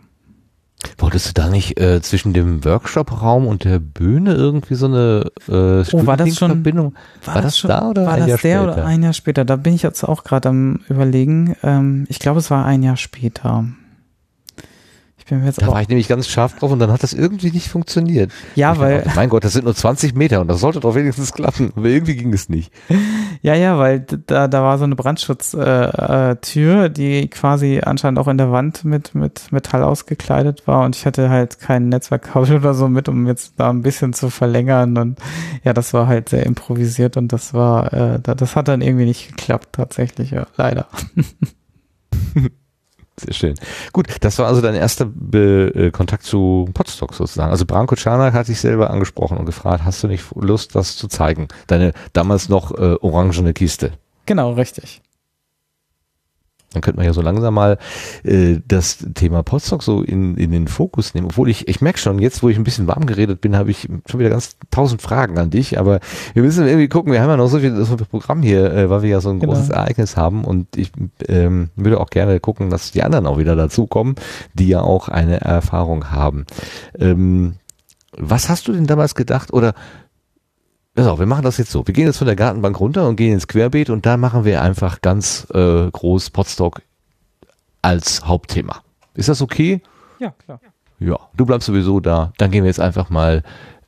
[0.99, 5.83] Wolltest du da nicht äh, zwischen dem Workshop-Raum und der Bühne irgendwie so eine äh,
[5.91, 6.93] oh, war das schon Verbindung?
[7.25, 8.63] War, war das, das schon, da oder war ein das Jahr der später?
[8.63, 9.45] oder ein Jahr später?
[9.45, 11.55] Da bin ich jetzt auch gerade am überlegen.
[11.63, 13.65] Ähm, ich glaube, es war ein Jahr später
[15.27, 17.51] bin mir jetzt da war ich nämlich ganz scharf drauf und dann hat das irgendwie
[17.51, 18.31] nicht funktioniert.
[18.55, 19.01] Ja, weil.
[19.01, 21.71] Dachte, mein Gott, das sind nur 20 Meter und das sollte doch wenigstens klappen.
[21.75, 22.71] Aber irgendwie ging es nicht.
[23.43, 28.27] Ja, ja, weil da, da war so eine Brandschutztür, äh, äh, die quasi anscheinend auch
[28.27, 32.73] in der Wand mit, mit Metall ausgekleidet war und ich hatte halt kein Netzwerkkabel oder
[32.73, 35.19] so mit, um jetzt da ein bisschen zu verlängern und
[35.63, 39.29] ja, das war halt sehr improvisiert und das war, äh, das hat dann irgendwie nicht
[39.29, 40.87] geklappt, tatsächlich, ja, leider.
[43.19, 43.55] Sehr schön.
[43.93, 47.51] Gut, das war also dein erster Be äh, Kontakt zu Podstock sozusagen.
[47.51, 51.07] Also Branko Czarnak hat sich selber angesprochen und gefragt, hast du nicht Lust, das zu
[51.07, 51.47] zeigen?
[51.65, 53.93] Deine damals noch äh, orangene Kiste.
[54.27, 55.01] Genau, richtig.
[56.73, 57.77] Dann könnte man ja so langsam mal
[58.23, 61.27] äh, das Thema Potsdok so in, in den Fokus nehmen.
[61.27, 63.87] Obwohl ich, ich merke schon, jetzt wo ich ein bisschen warm geredet bin, habe ich
[64.05, 65.79] schon wieder ganz tausend Fragen an dich.
[65.79, 66.01] Aber
[66.33, 68.89] wir müssen irgendwie gucken, wir haben ja noch so viel, so viel Programm hier, äh,
[68.89, 69.53] weil wir ja so ein genau.
[69.53, 70.43] großes Ereignis haben.
[70.43, 70.91] Und ich
[71.29, 74.15] ähm, würde auch gerne gucken, dass die anderen auch wieder dazukommen,
[74.53, 76.45] die ja auch eine Erfahrung haben.
[76.99, 77.55] Ähm,
[78.17, 79.53] was hast du denn damals gedacht?
[79.53, 79.73] Oder
[80.97, 81.85] Pass auf, wir machen das jetzt so.
[81.85, 84.63] Wir gehen jetzt von der Gartenbank runter und gehen ins Querbeet und da machen wir
[84.63, 86.81] einfach ganz äh, groß Potstock
[87.83, 88.81] als Hauptthema.
[89.13, 89.83] Ist das okay?
[90.17, 90.59] Ja, klar.
[90.97, 92.33] Ja, du bleibst sowieso da.
[92.39, 93.43] Dann gehen wir jetzt einfach mal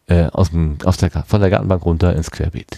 [0.06, 2.77] äh, aus dem, aus der, von der Gartenbank runter ins Querbeet.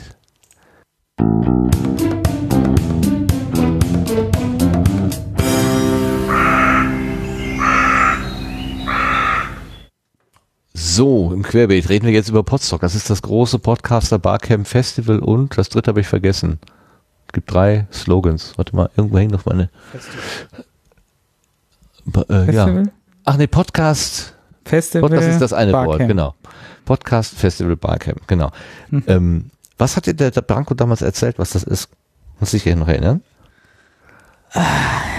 [10.84, 12.82] So, im Querbeet reden wir jetzt über Podstock.
[12.82, 16.60] Das ist das große Podcaster Barcamp Festival und das dritte habe ich vergessen.
[17.28, 18.54] Es gibt drei Slogans.
[18.58, 19.70] Warte mal, irgendwo hängt noch meine.
[19.92, 22.48] Festival.
[22.48, 22.84] Äh, ja.
[23.26, 24.34] Ach nee, Podcast.
[24.66, 25.12] Festival.
[25.12, 26.00] Das ist das eine Barcamp.
[26.00, 26.34] Wort, genau.
[26.84, 28.52] Podcast Festival Barcamp, genau.
[28.90, 29.04] Hm.
[29.06, 31.90] Ähm, was hat dir der, der Branko damals erzählt, was das ist?
[32.40, 33.22] Muss ich dich noch erinnern?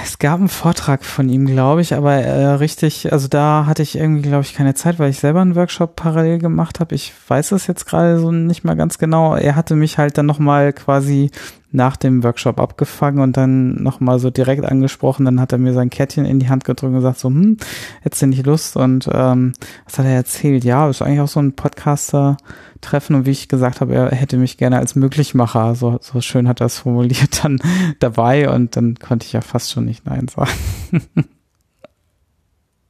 [0.02, 3.96] Es gab einen Vortrag von ihm, glaube ich, aber äh, richtig, also da hatte ich
[3.96, 6.94] irgendwie, glaube ich, keine Zeit, weil ich selber einen Workshop parallel gemacht habe.
[6.94, 9.34] Ich weiß es jetzt gerade so nicht mal ganz genau.
[9.34, 11.30] Er hatte mich halt dann nochmal quasi
[11.72, 15.24] nach dem Workshop abgefangen und dann nochmal so direkt angesprochen.
[15.24, 17.56] Dann hat er mir sein Kettchen in die Hand gedrückt und gesagt so, hm,
[18.02, 18.76] hättest du nicht Lust?
[18.76, 19.54] Und ähm,
[19.86, 20.64] was hat er erzählt?
[20.64, 24.58] Ja, ist eigentlich auch so ein Podcaster-Treffen und wie ich gesagt habe, er hätte mich
[24.58, 27.58] gerne als Möglichmacher, so, so schön hat er es formuliert, dann
[27.98, 30.50] dabei und dann konnte ich ja fast schon nicht Nein sagen.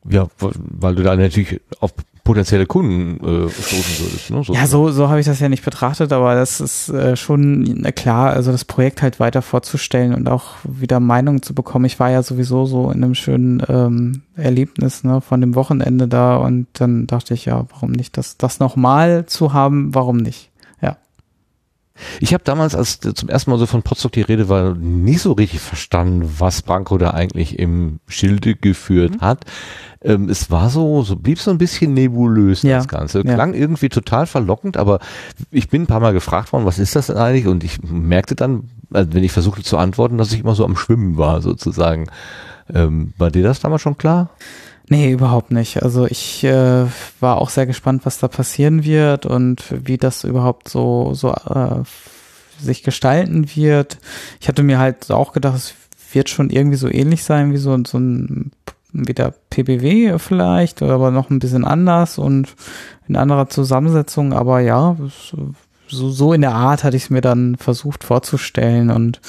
[0.08, 4.30] ja, weil du da natürlich auf potenzielle Kunden äh, stoßen würdest.
[4.30, 4.44] Ne?
[4.44, 7.82] So ja, so, so habe ich das ja nicht betrachtet, aber das ist äh, schon
[7.96, 11.84] klar, also das Projekt halt weiter vorzustellen und auch wieder Meinungen zu bekommen.
[11.86, 16.36] Ich war ja sowieso so in einem schönen ähm, Erlebnis ne, von dem Wochenende da
[16.36, 20.51] und dann dachte ich, ja, warum nicht das, das nochmal zu haben, warum nicht?
[22.20, 25.32] Ich habe damals, als zum ersten Mal so von Potsdok die Rede war, nicht so
[25.32, 29.20] richtig verstanden, was Branko da eigentlich im Schilde geführt mhm.
[29.20, 29.44] hat.
[30.02, 32.78] Ähm, es war so, so blieb so ein bisschen nebulös ja.
[32.78, 33.22] das Ganze.
[33.22, 33.60] Klang ja.
[33.60, 34.98] irgendwie total verlockend, aber
[35.50, 37.46] ich bin ein paar Mal gefragt worden, was ist das denn eigentlich?
[37.46, 40.76] Und ich merkte dann, also wenn ich versuchte zu antworten, dass ich immer so am
[40.76, 42.08] Schwimmen war sozusagen.
[42.72, 44.30] Ähm, war dir das damals schon klar?
[44.92, 45.82] Nee, überhaupt nicht.
[45.82, 46.84] Also ich äh,
[47.18, 51.82] war auch sehr gespannt, was da passieren wird und wie das überhaupt so, so äh,
[52.60, 53.96] sich gestalten wird.
[54.38, 55.74] Ich hatte mir halt auch gedacht, es
[56.12, 58.52] wird schon irgendwie so ähnlich sein wie so, so ein
[58.92, 62.54] wieder PBW vielleicht, aber noch ein bisschen anders und
[63.08, 64.34] in anderer Zusammensetzung.
[64.34, 64.98] Aber ja,
[65.88, 69.22] so, so in der Art hatte ich es mir dann versucht vorzustellen und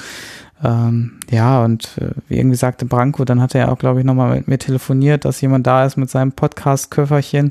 [0.64, 4.36] ähm, ja, und äh, wie irgendwie sagte Branko, dann hat er auch, glaube ich, nochmal
[4.36, 7.50] mit mir telefoniert, dass jemand da ist mit seinem Podcast-Köfferchen.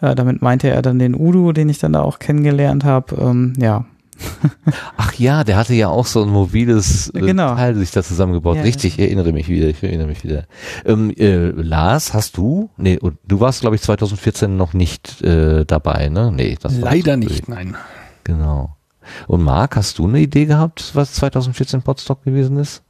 [0.00, 3.16] Äh, damit meinte er dann den Udo, den ich dann da auch kennengelernt habe.
[3.16, 3.86] Ähm, ja,
[4.96, 7.54] Ach ja, der hatte ja auch so ein mobiles äh, Genau.
[7.54, 8.56] Teil sich da zusammengebaut.
[8.56, 10.44] Ja, Richtig, ich erinnere mich wieder, ich erinnere mich wieder.
[10.84, 12.70] Ähm, äh, Lars, hast du?
[12.76, 16.32] Nee, und du warst, glaube ich, 2014 noch nicht äh, dabei, ne?
[16.32, 17.76] Nee, das war Leider nicht, nein.
[18.24, 18.76] Genau.
[19.26, 22.82] Und Marc, hast du eine Idee gehabt, was 2014 Podstock gewesen ist?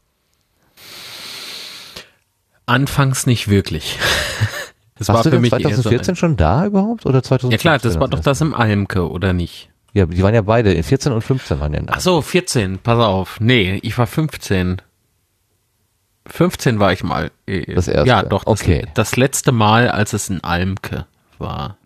[2.67, 3.99] Anfangs nicht wirklich.
[4.99, 7.51] Das Warst du für mich eher so 2014 schon da überhaupt oder 2015?
[7.51, 9.69] Ja klar, das war doch das im Almke, oder nicht?
[9.95, 11.95] Ja, die waren ja beide, 14 und 15 waren ja da.
[11.97, 13.41] Ach so, 14, pass auf.
[13.41, 14.81] Nee, ich war 15.
[16.27, 17.33] 15 war ich mal.
[17.47, 18.45] äh, Das erste, Ja, doch.
[18.45, 18.87] Das, okay.
[18.95, 21.07] das letzte Mal, als es in Almke
[21.39, 21.79] war.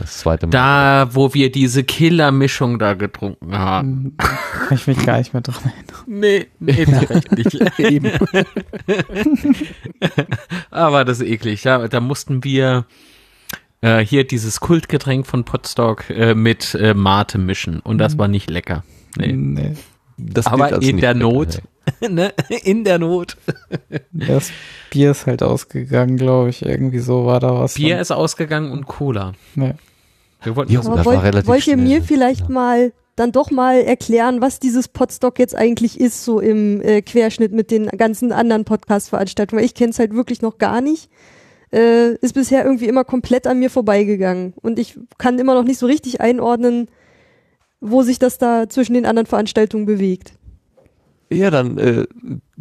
[0.00, 0.50] Das zweite Mal.
[0.50, 4.16] Da, wo wir diese Killer-Mischung da getrunken haben.
[4.16, 6.04] Kann ich mich gar nicht mehr dran erinnern.
[6.06, 8.18] Nee, nee, tatsächlich nicht.
[10.70, 11.62] Aber das ist eklig.
[11.62, 12.86] Da, da mussten wir
[13.80, 17.80] äh, hier dieses Kultgetränk von Potstock äh, mit äh, Mate mischen.
[17.80, 18.84] Und das war nicht lecker.
[19.16, 19.32] Nee.
[19.32, 19.74] Nee.
[20.16, 21.62] Das Aber gilt als in der Not.
[22.08, 22.34] ne?
[22.64, 23.36] In der Not.
[24.10, 24.50] Das
[24.90, 26.64] Bier ist halt ausgegangen, glaube ich.
[26.64, 27.74] Irgendwie so war da was.
[27.74, 29.34] Bier ist ausgegangen und Cola.
[29.54, 29.74] Nee.
[30.42, 31.86] Wir wollten Jo, das das Aber war wollt, relativ wollt ihr schnell.
[31.86, 36.80] mir vielleicht mal dann doch mal erklären, was dieses Podstock jetzt eigentlich ist, so im
[36.80, 39.58] äh, Querschnitt mit den ganzen anderen Podcast-Veranstaltungen?
[39.60, 41.10] Weil ich kenne es halt wirklich noch gar nicht.
[41.72, 44.54] Äh, ist bisher irgendwie immer komplett an mir vorbeigegangen.
[44.62, 46.88] Und ich kann immer noch nicht so richtig einordnen,
[47.80, 50.32] wo sich das da zwischen den anderen Veranstaltungen bewegt.
[51.30, 52.06] Ja, dann äh,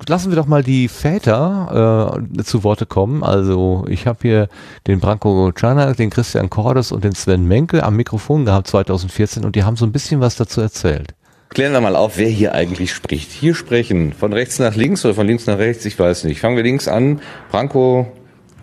[0.07, 3.23] lassen wir doch mal die Väter äh, zu Worte kommen.
[3.23, 4.49] Also ich habe hier
[4.87, 9.55] den Branko Czanak, den Christian Cordes und den Sven Menke am Mikrofon gehabt 2014 und
[9.55, 11.13] die haben so ein bisschen was dazu erzählt.
[11.49, 13.31] Klären wir mal auf, wer hier eigentlich spricht.
[13.31, 16.41] Hier sprechen von rechts nach links oder von links nach rechts, ich weiß nicht.
[16.41, 17.21] Fangen wir links an.
[17.49, 18.11] Branko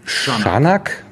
[0.04, 1.02] Schanak.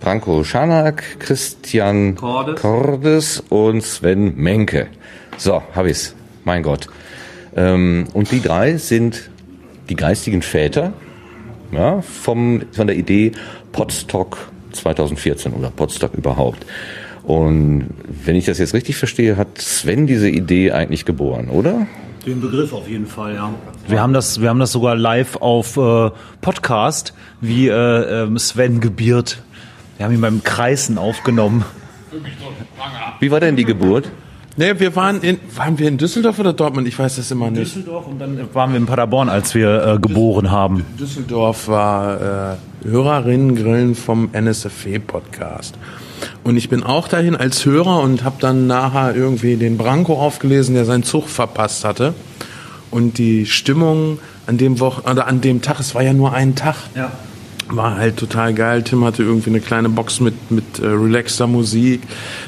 [0.00, 3.40] Branko Schanak, Christian Cordes.
[3.50, 4.86] und Sven Menke.
[5.36, 6.14] So, hab ich's.
[6.44, 6.88] Mein Gott.
[7.56, 9.30] Ähm, und die drei sind
[9.88, 10.92] die geistigen Väter
[11.72, 13.32] ja, vom, von der Idee
[13.72, 16.66] Podstock 2014 oder Podstock überhaupt.
[17.22, 17.90] Und
[18.24, 21.86] wenn ich das jetzt richtig verstehe, hat Sven diese Idee eigentlich geboren, oder?
[22.26, 23.54] Den Begriff auf jeden Fall, ja.
[23.88, 26.10] Wir haben das, wir haben das sogar live auf äh,
[26.40, 29.42] Podcast, wie äh, ähm, Sven gebiert.
[29.96, 31.64] Wir haben ihn beim Kreisen aufgenommen.
[33.20, 34.10] Wie war denn die Geburt?
[34.56, 36.86] Nee, wir waren in, waren wir in Düsseldorf oder Dortmund?
[36.88, 37.62] Ich weiß das immer nicht.
[37.76, 40.84] Düsseldorf und dann waren wir in Paderborn, als wir äh, geboren haben.
[40.98, 45.74] Düsseldorf war äh, Hörerinnen-Grillen vom NSFW-Podcast.
[46.44, 50.74] Und ich bin auch dahin als Hörer und habe dann nachher irgendwie den Branko aufgelesen,
[50.74, 52.14] der seinen Zug verpasst hatte.
[52.90, 56.54] Und die Stimmung an dem Wochen oder an dem Tag, es war ja nur ein
[56.56, 57.12] Tag, Ja.
[57.76, 58.82] War halt total geil.
[58.82, 62.02] Tim hatte irgendwie eine kleine Box mit, mit äh, relaxter Musik.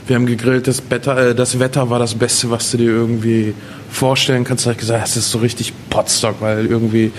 [0.06, 3.54] Wir haben gegrillt, das Wetter, äh, das Wetter war das Beste, was du dir irgendwie
[3.90, 4.66] vorstellen kannst.
[4.66, 7.12] Da hab ich gesagt, das ist so richtig Potstock, weil irgendwie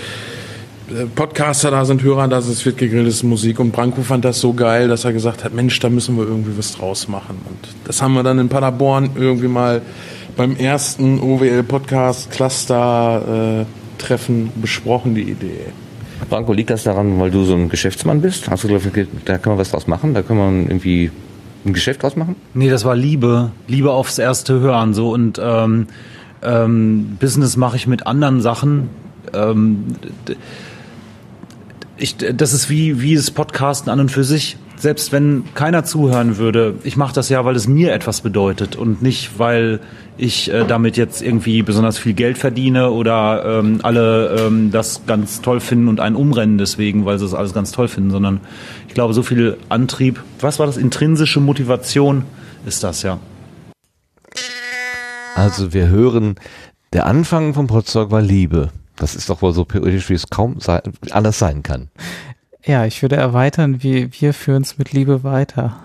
[0.90, 3.58] äh, Podcaster da sind, Hörer da sind, es wird gegrillt, es ist Musik.
[3.58, 6.56] Und Branko fand das so geil, dass er gesagt hat, Mensch, da müssen wir irgendwie
[6.58, 7.38] was draus machen.
[7.48, 9.82] Und das haben wir dann in Paderborn irgendwie mal
[10.36, 15.72] beim ersten OWL-Podcast Cluster äh, Treffen besprochen, die Idee.
[16.28, 18.48] Branko, liegt das daran, weil du so ein Geschäftsmann bist?
[18.48, 20.14] Hast du gesagt, da kann man was draus machen?
[20.14, 21.10] Da kann man irgendwie
[21.64, 22.36] ein Geschäft draus machen?
[22.54, 23.50] Nee, das war Liebe.
[23.68, 24.94] Liebe aufs erste Hören.
[24.94, 25.86] So und ähm,
[26.42, 28.90] ähm, Business mache ich mit anderen Sachen.
[29.32, 29.96] Ähm,
[31.96, 34.56] ich, das ist wie, wie das Podcasten an und für sich.
[34.76, 39.02] Selbst wenn keiner zuhören würde, ich mache das ja, weil es mir etwas bedeutet und
[39.02, 39.80] nicht, weil
[40.16, 45.40] ich äh, damit jetzt irgendwie besonders viel Geld verdiene oder ähm, alle ähm, das ganz
[45.40, 48.40] toll finden und einen umrennen deswegen, weil sie es alles ganz toll finden, sondern
[48.88, 52.24] ich glaube, so viel Antrieb, was war das, intrinsische Motivation
[52.66, 53.18] ist das ja.
[55.34, 56.36] Also wir hören,
[56.92, 58.70] der Anfang vom Podstock war Liebe.
[58.96, 60.80] Das ist doch wohl so poetisch, wie es kaum sein,
[61.10, 61.88] anders sein kann.
[62.66, 65.82] Ja, ich würde erweitern, wir, wir führen es mit Liebe weiter.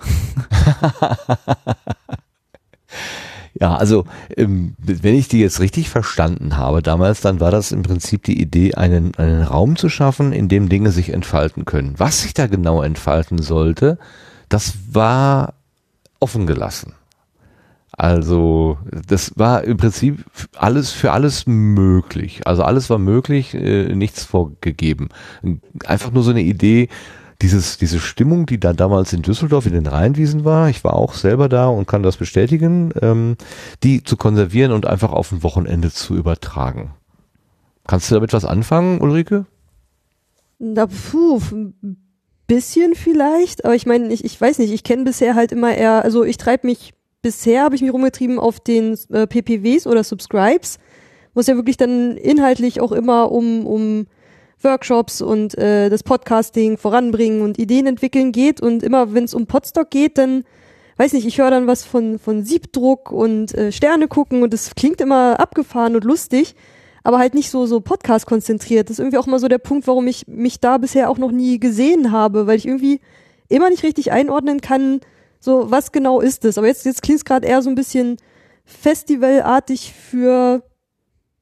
[3.60, 7.82] Ja, also ähm, wenn ich die jetzt richtig verstanden habe damals, dann war das im
[7.82, 11.94] Prinzip die Idee, einen, einen Raum zu schaffen, in dem Dinge sich entfalten können.
[11.98, 13.98] Was sich da genau entfalten sollte,
[14.48, 15.54] das war
[16.20, 16.94] offen gelassen.
[18.00, 18.78] Also
[19.08, 20.24] das war im Prinzip
[20.56, 22.46] alles für alles möglich.
[22.46, 25.10] Also alles war möglich, äh, nichts vorgegeben.
[25.84, 26.88] Einfach nur so eine Idee,
[27.42, 31.12] dieses, diese Stimmung, die da damals in Düsseldorf in den Rheinwiesen war, ich war auch
[31.12, 33.36] selber da und kann das bestätigen, ähm,
[33.82, 36.94] die zu konservieren und einfach auf ein Wochenende zu übertragen.
[37.86, 39.44] Kannst du damit was anfangen, Ulrike?
[40.58, 41.98] Na, puh, ein
[42.46, 46.02] bisschen vielleicht, aber ich meine, ich, ich weiß nicht, ich kenne bisher halt immer eher,
[46.02, 50.78] also ich treibe mich bisher habe ich mich rumgetrieben auf den äh, PPWs oder Subscribes,
[51.34, 54.06] wo es ja wirklich dann inhaltlich auch immer um, um
[54.62, 58.60] Workshops und äh, das Podcasting voranbringen und Ideen entwickeln geht.
[58.60, 60.44] Und immer wenn es um Podstock geht, dann
[60.96, 64.74] weiß nicht, ich höre dann was von, von Siebdruck und äh, Sterne gucken und es
[64.74, 66.54] klingt immer abgefahren und lustig,
[67.02, 68.90] aber halt nicht so, so Podcast konzentriert.
[68.90, 71.32] Das ist irgendwie auch mal so der Punkt, warum ich mich da bisher auch noch
[71.32, 73.00] nie gesehen habe, weil ich irgendwie
[73.48, 75.00] immer nicht richtig einordnen kann,
[75.40, 76.58] so was genau ist es.
[76.58, 78.18] Aber jetzt, jetzt klingt es gerade eher so ein bisschen
[78.64, 80.62] festivalartig für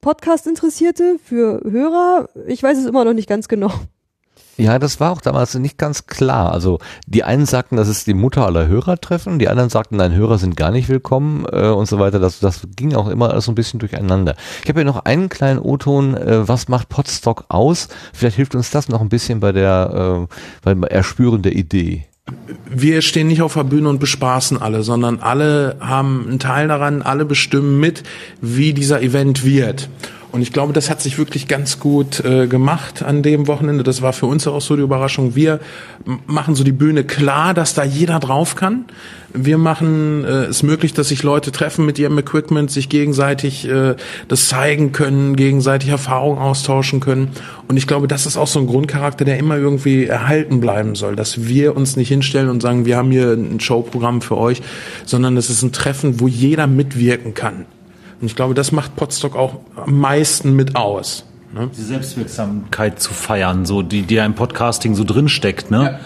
[0.01, 2.29] Podcast-Interessierte, für Hörer.
[2.47, 3.71] Ich weiß es immer noch nicht ganz genau.
[4.59, 6.51] Ja, das war auch damals nicht ganz klar.
[6.51, 10.37] Also die einen sagten, das ist die Mutter aller Hörertreffen, die anderen sagten, nein, Hörer
[10.37, 12.19] sind gar nicht willkommen äh, und so weiter.
[12.19, 14.35] Das, das ging auch immer so ein bisschen durcheinander.
[14.61, 17.87] Ich habe hier noch einen kleinen O-Ton, äh, was macht Podstock aus?
[18.11, 22.09] Vielleicht hilft uns das noch ein bisschen bei der äh, beim Erspüren der Idee.
[22.69, 27.01] Wir stehen nicht auf der Bühne und bespaßen alle, sondern alle haben einen Teil daran,
[27.01, 28.03] alle bestimmen mit,
[28.41, 29.89] wie dieser Event wird.
[30.31, 33.83] Und ich glaube, das hat sich wirklich ganz gut äh, gemacht an dem Wochenende.
[33.83, 35.35] Das war für uns auch so die Überraschung.
[35.35, 35.59] Wir
[36.27, 38.85] machen so die Bühne klar, dass da jeder drauf kann.
[39.33, 43.95] Wir machen äh, es möglich, dass sich Leute treffen mit ihrem Equipment, sich gegenseitig äh,
[44.27, 47.29] das zeigen können, gegenseitig Erfahrungen austauschen können.
[47.67, 51.15] Und ich glaube, das ist auch so ein Grundcharakter, der immer irgendwie erhalten bleiben soll,
[51.15, 54.61] dass wir uns nicht hinstellen und sagen, wir haben hier ein Showprogramm für euch,
[55.05, 57.65] sondern es ist ein Treffen, wo jeder mitwirken kann.
[58.19, 61.25] Und ich glaube, das macht Potsdok auch am meisten mit aus.
[61.53, 61.69] Ne?
[61.75, 65.99] Die Selbstwirksamkeit zu feiern, so die, die ja im Podcasting so drin steckt, ne?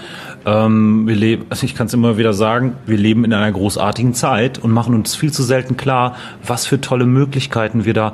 [0.45, 4.13] Ähm, wir leben, also ich kann es immer wieder sagen, wir leben in einer großartigen
[4.13, 8.13] Zeit und machen uns viel zu selten klar, was für tolle Möglichkeiten wir da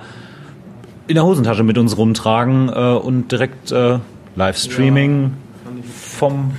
[1.08, 3.98] in der Hosentasche mit uns rumtragen äh, und direkt äh,
[4.36, 5.34] Livestreaming
[5.92, 6.52] vom.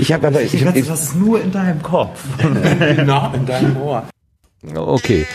[0.00, 2.20] Ich habe aber, ich, Ich, ich, das ist nur in deinem Kopf.
[2.96, 4.04] Genau, in deinem Ohr.
[4.74, 5.26] Okay.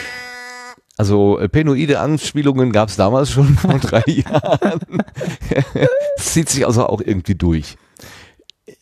[1.04, 4.80] Also äh, penoide Anspielungen gab es damals schon vor drei Jahren.
[6.16, 7.76] Es zieht sich also auch irgendwie durch.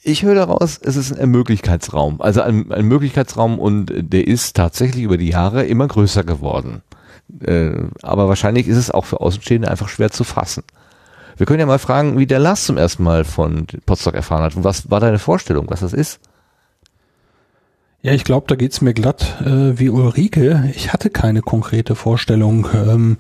[0.03, 2.21] Ich höre daraus, es ist ein Ermöglichkeitsraum.
[2.21, 6.83] Also ein, ein Möglichkeitsraum und der ist tatsächlich über die Jahre immer größer geworden.
[7.43, 7.71] Äh,
[8.03, 10.63] aber wahrscheinlich ist es auch für Außenstehende einfach schwer zu fassen.
[11.37, 14.55] Wir können ja mal fragen, wie der Lars zum ersten Mal von Potsdok erfahren hat.
[14.55, 16.19] Und was war deine Vorstellung, was das ist?
[18.03, 20.71] Ja, ich glaube, da geht's mir glatt äh, wie Ulrike.
[20.75, 22.67] Ich hatte keine konkrete Vorstellung.
[22.73, 23.17] Ähm,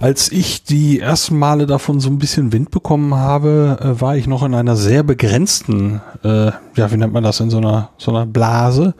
[0.00, 4.26] als ich die ersten Male davon so ein bisschen Wind bekommen habe, äh, war ich
[4.26, 8.10] noch in einer sehr begrenzten, äh, ja, wie nennt man das, in so einer, so
[8.10, 8.94] einer Blase.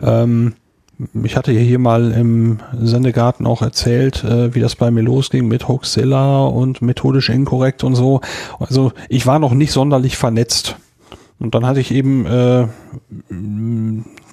[0.00, 0.54] Ähm,
[1.24, 5.66] ich hatte hier mal im Sendegarten auch erzählt, äh, wie das bei mir losging mit
[5.66, 8.20] Hoaxilla und methodisch inkorrekt und so.
[8.60, 10.76] Also ich war noch nicht sonderlich vernetzt.
[11.40, 12.68] Und dann hatte ich eben äh,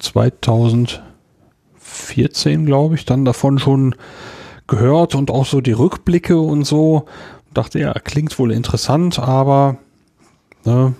[0.02, 3.94] 2014, glaube ich, dann davon schon
[4.66, 7.06] gehört und auch so die Rückblicke und so.
[7.54, 9.78] Dachte, ja, klingt wohl interessant, aber
[10.64, 10.94] ne,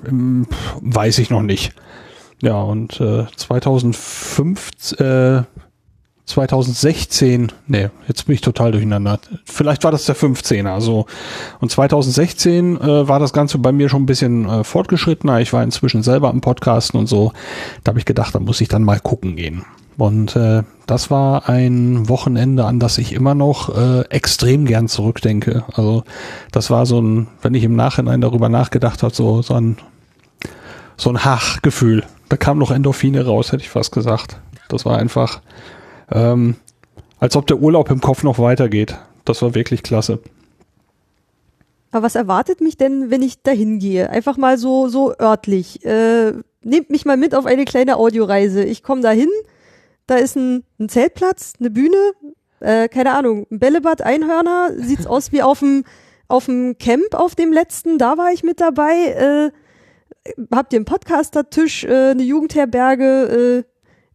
[0.80, 1.74] weiß ich noch nicht.
[2.40, 5.42] Ja, und äh, 2005, äh,
[6.26, 9.18] 2016, nee, jetzt bin ich total durcheinander.
[9.44, 11.06] Vielleicht war das der 15er, so.
[11.60, 15.40] Und 2016 äh, war das Ganze bei mir schon ein bisschen äh, fortgeschrittener.
[15.40, 17.32] Ich war inzwischen selber am Podcasten und so.
[17.82, 19.64] Da habe ich gedacht, da muss ich dann mal gucken gehen.
[19.98, 25.64] Und äh, das war ein Wochenende, an das ich immer noch äh, extrem gern zurückdenke.
[25.74, 26.04] Also
[26.50, 29.76] das war so ein, wenn ich im Nachhinein darüber nachgedacht habe, so, so ein
[30.96, 32.04] so ein Hach-Gefühl.
[32.28, 34.40] Da kam noch Endorphine raus, hätte ich fast gesagt.
[34.68, 35.40] Das war einfach,
[36.14, 36.56] ähm,
[37.18, 38.96] als ob der Urlaub im Kopf noch weitergeht.
[39.24, 40.20] Das war wirklich klasse.
[41.92, 44.08] Aber was erwartet mich denn, wenn ich dahin gehe?
[44.08, 45.84] Einfach mal so, so örtlich.
[45.84, 46.32] Äh,
[46.62, 48.64] nehmt mich mal mit auf eine kleine Audioreise.
[48.64, 49.28] Ich komme dahin,
[50.06, 52.12] da ist ein, ein Zeltplatz, eine Bühne,
[52.60, 55.84] äh, keine Ahnung, ein Bällebad, Einhörner, sieht's aus wie auf dem
[56.28, 59.50] auf dem Camp auf dem letzten, da war ich mit dabei.
[60.26, 63.64] Äh, habt ihr einen Podcaster-Tisch, äh, eine Jugendherberge?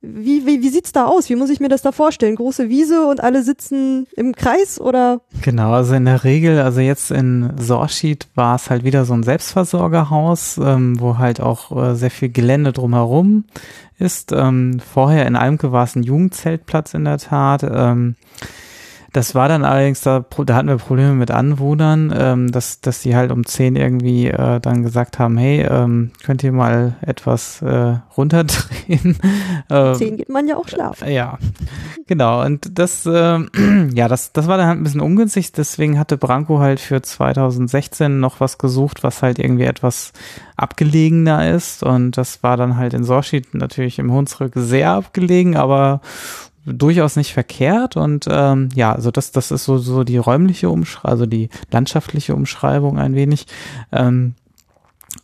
[0.01, 1.27] Wie, wie, wie sieht's da aus?
[1.29, 2.35] Wie muss ich mir das da vorstellen?
[2.35, 5.21] Große Wiese und alle sitzen im Kreis oder?
[5.41, 9.23] Genau, also in der Regel, also jetzt in Sorschied war es halt wieder so ein
[9.23, 13.45] Selbstversorgerhaus, ähm, wo halt auch äh, sehr viel Gelände drumherum
[13.97, 14.31] ist.
[14.31, 17.63] Ähm, vorher in Almke war es ein Jugendzeltplatz in der Tat.
[17.63, 18.15] Ähm,
[19.17, 23.15] Das war dann allerdings, da, da hatten wir Probleme mit Anwohnern, ähm, dass, dass die
[23.15, 27.95] halt um 10 irgendwie äh, dann gesagt haben, hey, ähm, könnt ihr mal etwas äh,
[28.15, 29.17] runterdrehen?
[29.71, 31.09] ähm, 10 geht man ja auch schlafen.
[31.09, 31.39] Ja,
[32.05, 32.45] genau.
[32.45, 33.39] Und das, äh,
[33.95, 35.51] ja, das, das war dann halt ein bisschen ungünstig.
[35.51, 40.13] Deswegen hatte Branko halt für 2016 noch was gesucht, was halt irgendwie etwas
[40.57, 41.81] abgelegener ist.
[41.81, 46.01] Und das war dann halt in Sorschied natürlich im Hunsrück sehr abgelegen, aber
[46.67, 51.11] durchaus nicht verkehrt und ähm, ja, also das, das ist so, so die räumliche Umschreibung,
[51.11, 53.47] also die landschaftliche Umschreibung ein wenig.
[53.91, 54.35] Ähm,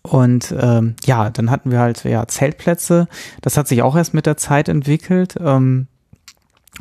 [0.01, 3.07] und ähm, ja, dann hatten wir halt ja Zeltplätze.
[3.41, 5.35] Das hat sich auch erst mit der Zeit entwickelt.
[5.39, 5.87] Ähm,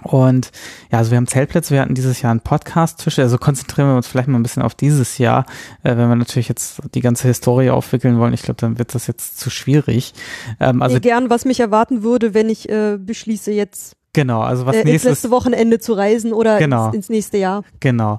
[0.03, 0.51] und
[0.91, 4.07] ja, also wir haben Zeltplätze, wir hatten dieses Jahr einen Podcast-Tisch, also konzentrieren wir uns
[4.07, 5.45] vielleicht mal ein bisschen auf dieses Jahr.
[5.83, 9.07] Äh, wenn wir natürlich jetzt die ganze Historie aufwickeln wollen, ich glaube, dann wird das
[9.07, 10.15] jetzt zu schwierig.
[10.61, 14.67] Ähm, also nee, gern, was mich erwarten würde, wenn ich äh, beschließe, jetzt Genau, also
[14.67, 15.05] was äh, nächstes.
[15.05, 16.87] Ins letzte Wochenende zu reisen oder genau.
[16.89, 17.65] ins, ins nächste Jahr.
[17.81, 18.19] Genau.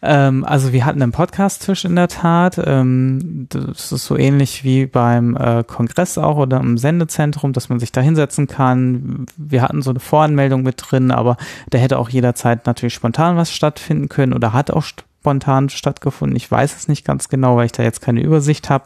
[0.00, 2.58] Ähm, also wir hatten einen Podcast-Tisch in der Tat.
[2.64, 7.78] Ähm, das ist so ähnlich wie beim äh, Kongress auch oder im Sendezentrum, dass man
[7.78, 9.26] sich da hinsetzen kann.
[9.36, 11.36] Wir hatten so eine Voranmeldung mit drin, aber
[11.68, 16.36] da hätte auch jederzeit natürlich spontan was stattfinden können oder hat auch spontan stattgefunden.
[16.36, 18.84] Ich weiß es nicht ganz genau, weil ich da jetzt keine Übersicht habe.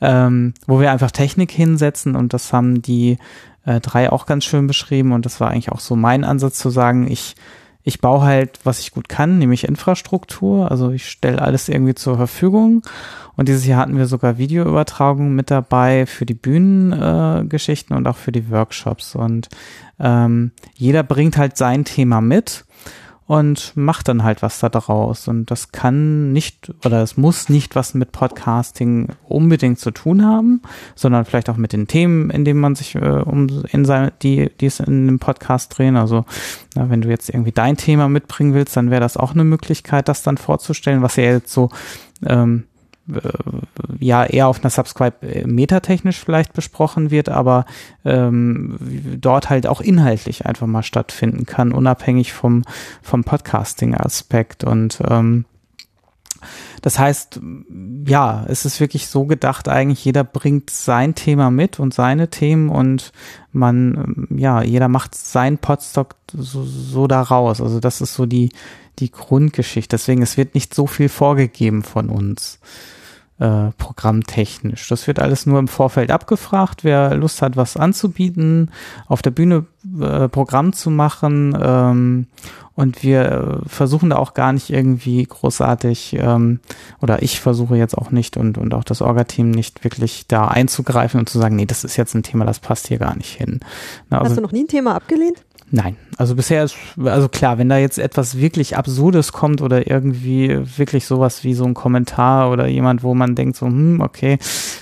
[0.00, 3.18] Ähm, wo wir einfach Technik hinsetzen und das haben die
[3.64, 6.70] äh, drei auch ganz schön beschrieben und das war eigentlich auch so mein Ansatz zu
[6.70, 7.34] sagen, ich
[7.84, 10.70] ich baue halt, was ich gut kann, nämlich Infrastruktur.
[10.70, 12.82] Also ich stelle alles irgendwie zur Verfügung.
[13.34, 18.16] Und dieses Jahr hatten wir sogar Videoübertragungen mit dabei für die Bühnengeschichten äh, und auch
[18.16, 19.16] für die Workshops.
[19.16, 19.48] Und
[19.98, 22.64] ähm, jeder bringt halt sein Thema mit
[23.32, 25.26] und macht dann halt was da draus.
[25.26, 30.60] Und das kann nicht oder es muss nicht was mit Podcasting unbedingt zu tun haben,
[30.96, 34.50] sondern vielleicht auch mit den Themen, in denen man sich äh, um in seine, die,
[34.60, 35.96] die es in einem Podcast drehen.
[35.96, 36.26] Also
[36.74, 40.08] na, wenn du jetzt irgendwie dein Thema mitbringen willst, dann wäre das auch eine Möglichkeit,
[40.08, 41.70] das dann vorzustellen, was ja jetzt so
[42.26, 42.71] ähm, äh,
[43.98, 47.64] ja eher auf einer Subscribe äh, metatechnisch vielleicht besprochen wird, aber
[48.04, 48.78] ähm,
[49.20, 52.64] dort halt auch inhaltlich einfach mal stattfinden kann, unabhängig vom,
[53.02, 54.64] vom Podcasting-Aspekt.
[54.64, 55.44] Und ähm,
[56.82, 57.40] das heißt,
[58.06, 62.68] ja, es ist wirklich so gedacht, eigentlich jeder bringt sein Thema mit und seine Themen
[62.68, 63.12] und
[63.52, 67.60] man, ja, jeder macht sein Podstock so, so daraus.
[67.60, 68.50] Also das ist so die,
[68.98, 69.94] die Grundgeschichte.
[69.96, 72.58] Deswegen, es wird nicht so viel vorgegeben von uns
[73.42, 74.88] äh, programmtechnisch.
[74.88, 76.84] Das wird alles nur im Vorfeld abgefragt.
[76.84, 78.70] Wer Lust hat, was anzubieten,
[79.08, 79.66] auf der Bühne
[80.00, 81.58] äh, Programm zu machen.
[81.60, 82.26] Ähm,
[82.74, 86.60] und wir äh, versuchen da auch gar nicht irgendwie großartig, ähm,
[87.00, 91.20] oder ich versuche jetzt auch nicht und, und auch das Orga-Team nicht wirklich da einzugreifen
[91.20, 93.60] und zu sagen, nee, das ist jetzt ein Thema, das passt hier gar nicht hin.
[94.08, 95.44] Na, also, Hast du noch nie ein Thema abgelehnt?
[95.74, 100.60] Nein, also bisher ist, also klar, wenn da jetzt etwas wirklich Absurdes kommt oder irgendwie
[100.76, 104.36] wirklich sowas wie so ein Kommentar oder jemand, wo man denkt so, hm, okay,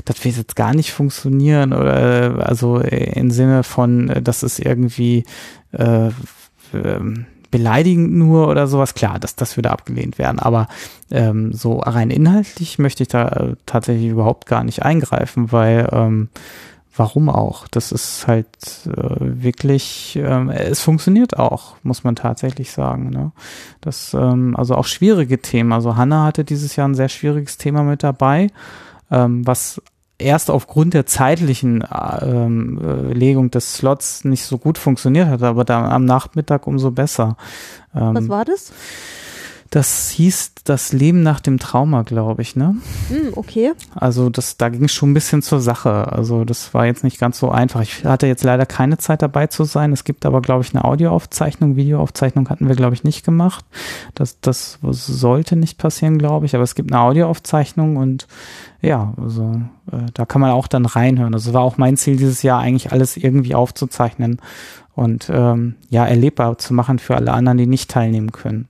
[0.04, 5.22] das wird jetzt gar nicht funktionieren oder also im Sinne von, das ist irgendwie
[5.70, 6.10] äh,
[6.74, 10.40] ähm, beleidigend nur oder sowas, klar, das, das würde abgelehnt werden.
[10.40, 10.66] Aber
[11.12, 16.30] ähm, so rein inhaltlich möchte ich da äh, tatsächlich überhaupt gar nicht eingreifen, weil ähm,
[17.00, 17.66] warum auch?
[17.66, 18.46] Das ist halt
[18.86, 23.08] äh, wirklich, ähm, es funktioniert auch, muss man tatsächlich sagen.
[23.08, 23.32] Ne?
[23.80, 25.72] Das, ähm, also auch schwierige Themen.
[25.72, 28.48] Also Hanna hatte dieses Jahr ein sehr schwieriges Thema mit dabei,
[29.10, 29.80] ähm, was
[30.18, 31.82] erst aufgrund der zeitlichen
[32.20, 36.90] ähm, äh, Legung des Slots nicht so gut funktioniert hat, aber dann am Nachmittag umso
[36.90, 37.38] besser.
[37.94, 38.74] Ähm, was war das?
[39.70, 42.74] Das hieß das Leben nach dem Trauma, glaube ich, ne?
[43.08, 43.72] Mm, okay.
[43.94, 46.10] Also das, da ging es schon ein bisschen zur Sache.
[46.10, 47.80] Also das war jetzt nicht ganz so einfach.
[47.80, 49.92] Ich hatte jetzt leider keine Zeit dabei zu sein.
[49.92, 51.76] Es gibt aber, glaube ich, eine Audioaufzeichnung.
[51.76, 53.64] Videoaufzeichnung hatten wir, glaube ich, nicht gemacht.
[54.16, 56.56] Das, das sollte nicht passieren, glaube ich.
[56.56, 58.26] Aber es gibt eine Audioaufzeichnung und
[58.82, 61.34] ja, also äh, da kann man auch dann reinhören.
[61.34, 64.40] Also war auch mein Ziel dieses Jahr eigentlich alles irgendwie aufzuzeichnen
[64.96, 68.66] und ähm, ja erlebbar zu machen für alle anderen, die nicht teilnehmen können.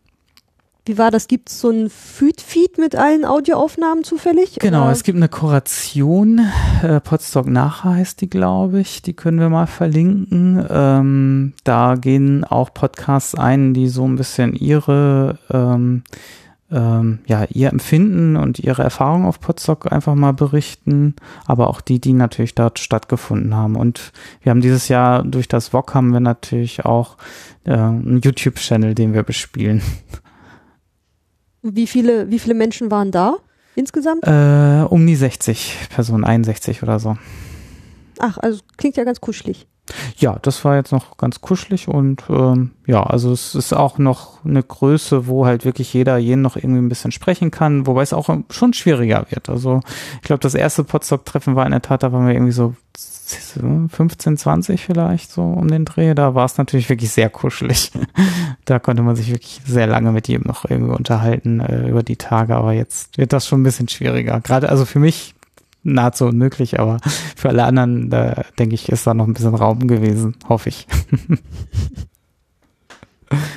[0.90, 1.28] Wie war das?
[1.28, 4.56] Gibt es so ein Feed mit allen Audioaufnahmen zufällig?
[4.58, 4.90] Genau, oder?
[4.90, 6.40] es gibt eine Kuration.
[6.82, 9.00] Äh, Podstock Nachher heißt die, glaube ich.
[9.00, 10.66] Die können wir mal verlinken.
[10.68, 16.02] Ähm, da gehen auch Podcasts ein, die so ein bisschen ihre ähm,
[16.72, 21.14] ähm, ja, ihr Empfinden und ihre Erfahrung auf Podstock einfach mal berichten,
[21.46, 23.76] aber auch die, die natürlich dort stattgefunden haben.
[23.76, 24.10] Und
[24.42, 27.16] wir haben dieses Jahr durch das VOG haben wir natürlich auch
[27.62, 29.82] äh, einen YouTube-Channel, den wir bespielen.
[31.62, 33.36] Wie viele, wie viele Menschen waren da
[33.74, 34.26] insgesamt?
[34.26, 37.16] Äh, um die 60 Personen, 61 oder so.
[38.18, 39.66] Ach, also klingt ja ganz kuschelig.
[40.16, 44.44] ja, das war jetzt noch ganz kuschelig und ähm, ja, also es ist auch noch
[44.44, 48.12] eine Größe, wo halt wirklich jeder jeden noch irgendwie ein bisschen sprechen kann, wobei es
[48.12, 49.48] auch schon schwieriger wird.
[49.48, 49.80] Also
[50.16, 52.74] ich glaube, das erste Potsdok-Treffen war in der Tat, da waren wir irgendwie so
[53.88, 56.14] 15, 20 vielleicht so um den Dreh.
[56.14, 57.92] Da war es natürlich wirklich sehr kuschelig.
[58.64, 62.16] da konnte man sich wirklich sehr lange mit jedem noch irgendwie unterhalten äh, über die
[62.16, 62.56] Tage.
[62.56, 64.40] Aber jetzt wird das schon ein bisschen schwieriger.
[64.40, 65.34] Gerade also für mich
[65.82, 66.98] nahezu unmöglich, aber
[67.36, 70.86] für alle anderen, da denke ich, ist da noch ein bisschen Raum gewesen, hoffe ich.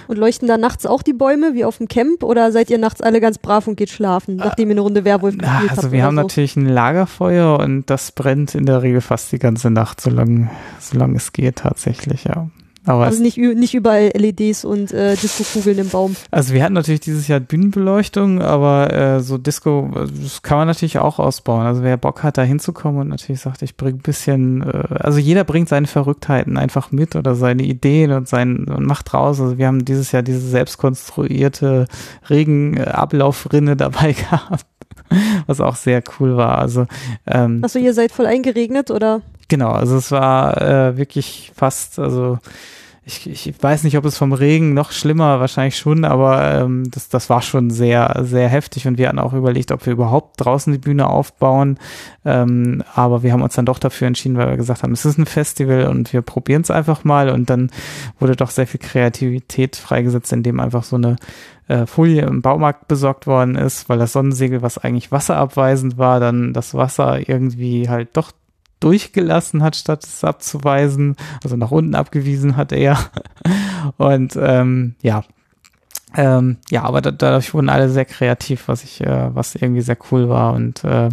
[0.07, 3.01] Und leuchten da nachts auch die Bäume wie auf dem Camp oder seid ihr nachts
[3.01, 5.77] alle ganz brav und geht schlafen, nachdem ihr eine Runde Werwolf gespielt also habt?
[5.79, 6.21] Also wir haben so?
[6.21, 11.17] natürlich ein Lagerfeuer und das brennt in der Regel fast die ganze Nacht, solange, solange
[11.17, 12.47] es geht tatsächlich, ja.
[12.85, 16.15] Aber Also nicht, nicht überall LEDs und äh, Disco-Kugeln im Baum.
[16.31, 19.89] also wir hatten natürlich dieses Jahr Bühnenbeleuchtung, aber äh, so Disco,
[20.21, 21.65] das kann man natürlich auch ausbauen.
[21.65, 25.19] Also wer Bock hat, da hinzukommen und natürlich sagt, ich bringe ein bisschen, äh, also
[25.19, 29.39] jeder bringt seine Verrücktheiten einfach mit oder seine Ideen und sein und macht raus.
[29.39, 31.87] Also wir haben dieses Jahr diese selbstkonstruierte
[32.29, 34.65] Regenablaufrinne dabei gehabt.
[35.47, 36.57] Was auch sehr cool war.
[36.57, 36.87] Also
[37.27, 39.21] ähm, Achso, ihr seid voll eingeregnet oder?
[39.53, 42.39] Genau, also es war äh, wirklich fast, also
[43.05, 47.07] ich, ich weiß nicht, ob es vom Regen noch schlimmer, wahrscheinlich schon, aber ähm, das,
[47.07, 50.73] das war schon sehr, sehr heftig und wir hatten auch überlegt, ob wir überhaupt draußen
[50.73, 51.77] die Bühne aufbauen.
[52.25, 55.19] Ähm, aber wir haben uns dann doch dafür entschieden, weil wir gesagt haben, es ist
[55.19, 57.69] ein Festival und wir probieren es einfach mal und dann
[58.17, 61.17] wurde doch sehr viel Kreativität freigesetzt, indem einfach so eine
[61.67, 66.53] äh, Folie im Baumarkt besorgt worden ist, weil das Sonnensegel, was eigentlich wasserabweisend war, dann
[66.53, 68.31] das Wasser irgendwie halt doch
[68.83, 72.97] durchgelassen hat, statt es abzuweisen, also nach unten abgewiesen hat er.
[73.97, 75.23] Und ähm, ja,
[76.15, 79.97] ähm, ja, aber da, dadurch wurden alle sehr kreativ, was ich, äh, was irgendwie sehr
[80.11, 81.09] cool war und äh,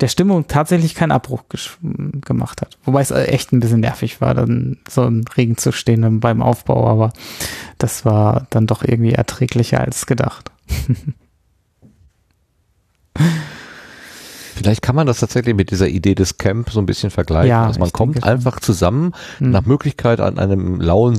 [0.00, 1.42] der Stimmung tatsächlich keinen Abbruch
[1.82, 2.78] gemacht hat.
[2.84, 6.40] Wobei es äh, echt ein bisschen nervig war, dann so im Regen zu stehen beim
[6.40, 7.12] Aufbau, aber
[7.76, 10.50] das war dann doch irgendwie erträglicher als gedacht.
[14.58, 17.48] Vielleicht kann man das tatsächlich mit dieser Idee des Camp so ein bisschen vergleichen.
[17.50, 18.24] Ja, also man kommt schon.
[18.24, 19.50] einfach zusammen, Hm.
[19.50, 21.16] nach Möglichkeit an einem lauen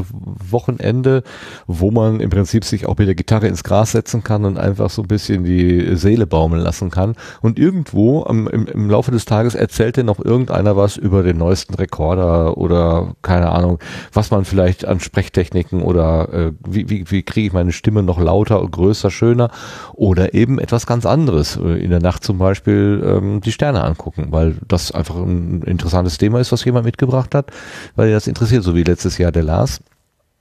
[0.00, 1.22] Sommerwochenende, äh,
[1.66, 4.90] wo man im Prinzip sich auch mit der Gitarre ins Gras setzen kann und einfach
[4.90, 7.14] so ein bisschen die Seele baumeln lassen kann.
[7.42, 11.38] Und irgendwo am, im, im Laufe des Tages erzählt dir noch irgendeiner was über den
[11.38, 13.78] neuesten Rekorder oder keine Ahnung,
[14.12, 18.20] was man vielleicht an Sprechtechniken oder äh, wie, wie, wie kriege ich meine Stimme noch
[18.20, 19.50] lauter und größer, schöner
[19.94, 21.56] oder eben etwas ganz anderes.
[21.56, 26.18] Äh, In der Nacht zum Beispiel ähm, die Sterne angucken, weil das einfach ein interessantes
[26.18, 27.50] Thema ist, was jemand mitgebracht hat,
[27.96, 29.80] weil er das interessiert, so wie letztes Jahr der Lars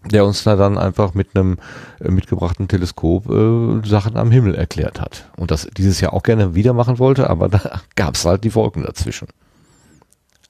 [0.06, 1.58] der uns da dann einfach mit einem
[2.00, 5.30] äh, mitgebrachten Teleskop äh, Sachen am Himmel erklärt hat.
[5.36, 8.56] Und das dieses Jahr auch gerne wieder machen wollte, aber da gab es halt die
[8.56, 9.28] Wolken dazwischen.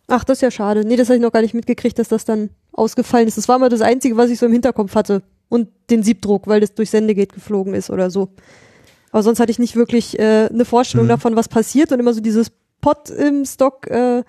[0.07, 0.85] Ach, das ist ja schade.
[0.85, 3.37] Nee, das habe ich noch gar nicht mitgekriegt, dass das dann ausgefallen ist.
[3.37, 5.21] Das war mal das Einzige, was ich so im Hinterkopf hatte.
[5.49, 8.29] Und den Siebdruck, weil das durch Sendegate geflogen ist oder so.
[9.11, 11.09] Aber sonst hatte ich nicht wirklich äh, eine Vorstellung Mhm.
[11.09, 11.91] davon, was passiert.
[11.91, 14.23] Und immer so dieses Pot im Stock äh,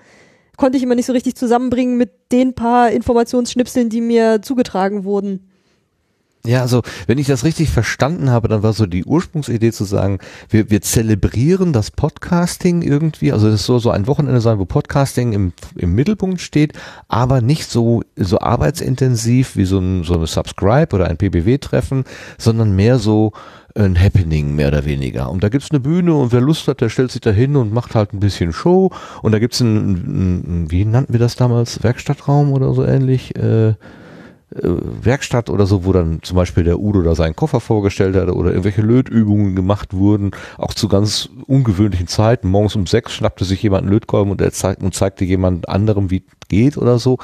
[0.57, 5.49] konnte ich immer nicht so richtig zusammenbringen mit den paar Informationsschnipseln, die mir zugetragen wurden.
[6.47, 10.19] Ja, also wenn ich das richtig verstanden habe, dann war so die Ursprungsidee zu sagen,
[10.49, 15.33] wir, wir zelebrieren das Podcasting irgendwie, also das soll so ein Wochenende sein, wo Podcasting
[15.33, 16.73] im, im Mittelpunkt steht,
[17.09, 22.05] aber nicht so, so arbeitsintensiv wie so ein, so ein Subscribe oder ein PBW-Treffen,
[22.39, 23.33] sondern mehr so
[23.75, 25.31] ein Happening mehr oder weniger.
[25.31, 27.73] Und da gibt's eine Bühne und wer Lust hat, der stellt sich da hin und
[27.73, 28.91] macht halt ein bisschen Show.
[29.23, 33.51] Und da gibt's einen, einen wie nannten wir das damals, Werkstattraum oder so ähnlich, äh,
[33.51, 33.75] äh,
[34.51, 38.51] Werkstatt oder so, wo dann zum Beispiel der Udo da seinen Koffer vorgestellt hat oder
[38.51, 42.48] irgendwelche Lötübungen gemacht wurden, auch zu ganz ungewöhnlichen Zeiten.
[42.48, 46.10] Morgens um sechs schnappte sich jemand einen Lötkolben und er zeigt, und zeigte jemand anderem,
[46.10, 47.18] wie es geht oder so.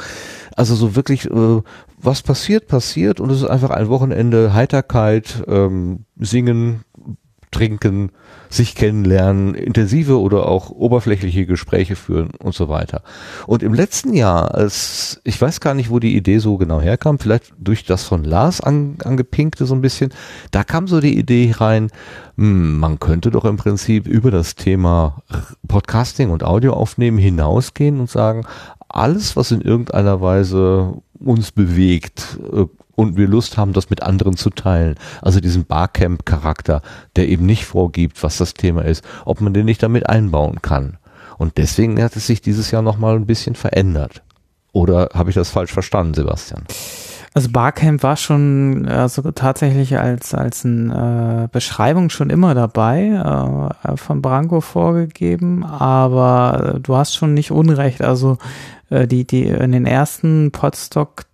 [0.54, 1.62] Also so wirklich, äh,
[1.98, 6.84] was passiert, passiert und es ist einfach ein Wochenende Heiterkeit, ähm, singen,
[7.56, 8.10] trinken,
[8.50, 13.02] sich kennenlernen, intensive oder auch oberflächliche Gespräche führen und so weiter.
[13.46, 17.18] Und im letzten Jahr, als ich weiß gar nicht, wo die Idee so genau herkam,
[17.18, 20.12] vielleicht durch das von Lars an, angepinkte so ein bisschen,
[20.50, 21.90] da kam so die Idee rein,
[22.36, 25.22] hm, man könnte doch im Prinzip über das Thema
[25.66, 28.46] Podcasting und Audio aufnehmen hinausgehen und sagen,
[28.88, 32.66] alles, was in irgendeiner Weise uns bewegt äh,
[32.96, 34.96] und wir Lust haben, das mit anderen zu teilen.
[35.22, 36.82] Also diesen Barcamp-Charakter,
[37.14, 40.96] der eben nicht vorgibt, was das Thema ist, ob man den nicht damit einbauen kann.
[41.38, 44.22] Und deswegen hat es sich dieses Jahr nochmal ein bisschen verändert.
[44.72, 46.64] Oder habe ich das falsch verstanden, Sebastian?
[47.34, 53.96] Also Barcamp war schon also tatsächlich als als eine äh, Beschreibung schon immer dabei äh,
[53.98, 58.00] von Branko vorgegeben, aber du hast schon nicht Unrecht.
[58.00, 58.38] Also
[58.88, 61.24] äh, die die in den ersten Podstock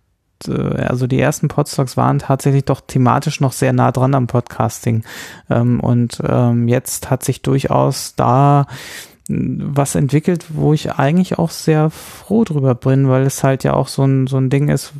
[0.49, 5.03] also die ersten Podstocks waren tatsächlich doch thematisch noch sehr nah dran am Podcasting.
[5.49, 8.65] Ähm, und ähm, jetzt hat sich durchaus da
[9.29, 13.87] was entwickelt, wo ich eigentlich auch sehr froh drüber bin, weil es halt ja auch
[13.87, 14.93] so ein, so ein Ding ist,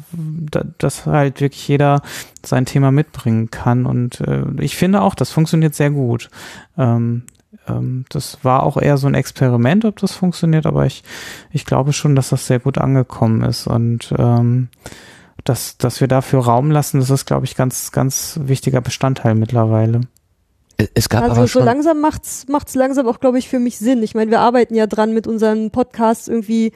[0.77, 2.01] dass halt wirklich jeder
[2.43, 3.85] sein Thema mitbringen kann.
[3.85, 6.29] Und äh, ich finde auch, das funktioniert sehr gut.
[6.77, 7.23] Ähm,
[7.67, 11.03] ähm, das war auch eher so ein Experiment, ob das funktioniert, aber ich,
[11.51, 13.67] ich glaube schon, dass das sehr gut angekommen ist.
[13.67, 14.69] Und ähm,
[15.43, 20.01] dass, dass wir dafür Raum lassen, das ist, glaube ich, ganz, ganz wichtiger Bestandteil mittlerweile.
[20.93, 23.77] Es gab also aber so schon, langsam macht's macht's langsam auch, glaube ich, für mich
[23.77, 24.01] Sinn.
[24.01, 26.71] Ich meine, wir arbeiten ja dran, mit unseren Podcasts irgendwie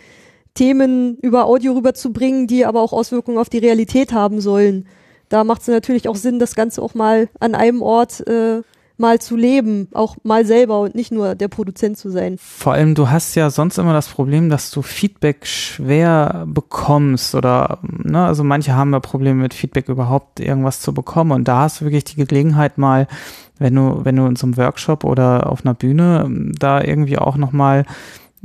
[0.53, 4.87] Themen über Audio rüberzubringen, die aber auch Auswirkungen auf die Realität haben sollen.
[5.29, 8.61] Da macht es natürlich auch Sinn, das Ganze auch mal an einem Ort äh,
[8.97, 12.37] mal zu leben, auch mal selber und nicht nur der Produzent zu sein.
[12.39, 17.79] Vor allem, du hast ja sonst immer das Problem, dass du Feedback schwer bekommst oder,
[17.83, 21.81] ne, also manche haben ja Probleme mit Feedback überhaupt irgendwas zu bekommen und da hast
[21.81, 23.07] du wirklich die Gelegenheit mal,
[23.59, 27.37] wenn du, wenn du in so einem Workshop oder auf einer Bühne da irgendwie auch
[27.37, 27.85] nochmal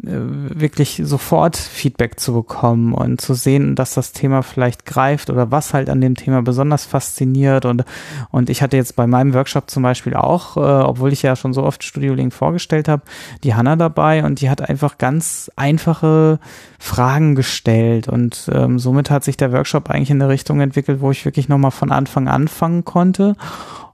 [0.03, 5.75] wirklich sofort Feedback zu bekommen und zu sehen, dass das Thema vielleicht greift oder was
[5.75, 7.65] halt an dem Thema besonders fasziniert.
[7.65, 7.85] Und
[8.31, 11.53] und ich hatte jetzt bei meinem Workshop zum Beispiel auch, äh, obwohl ich ja schon
[11.53, 13.03] so oft Studio Link vorgestellt habe,
[13.45, 16.41] die Hanna dabei und die hat einfach ganz einfache
[16.81, 18.09] Fragen gestellt.
[18.09, 21.49] Und ähm, somit hat sich der Workshop eigentlich in eine Richtung entwickelt, wo ich wirklich
[21.49, 23.37] nochmal von Anfang anfangen konnte.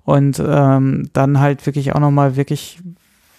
[0.05, 2.80] Und ähm, dann halt wirklich auch nochmal wirklich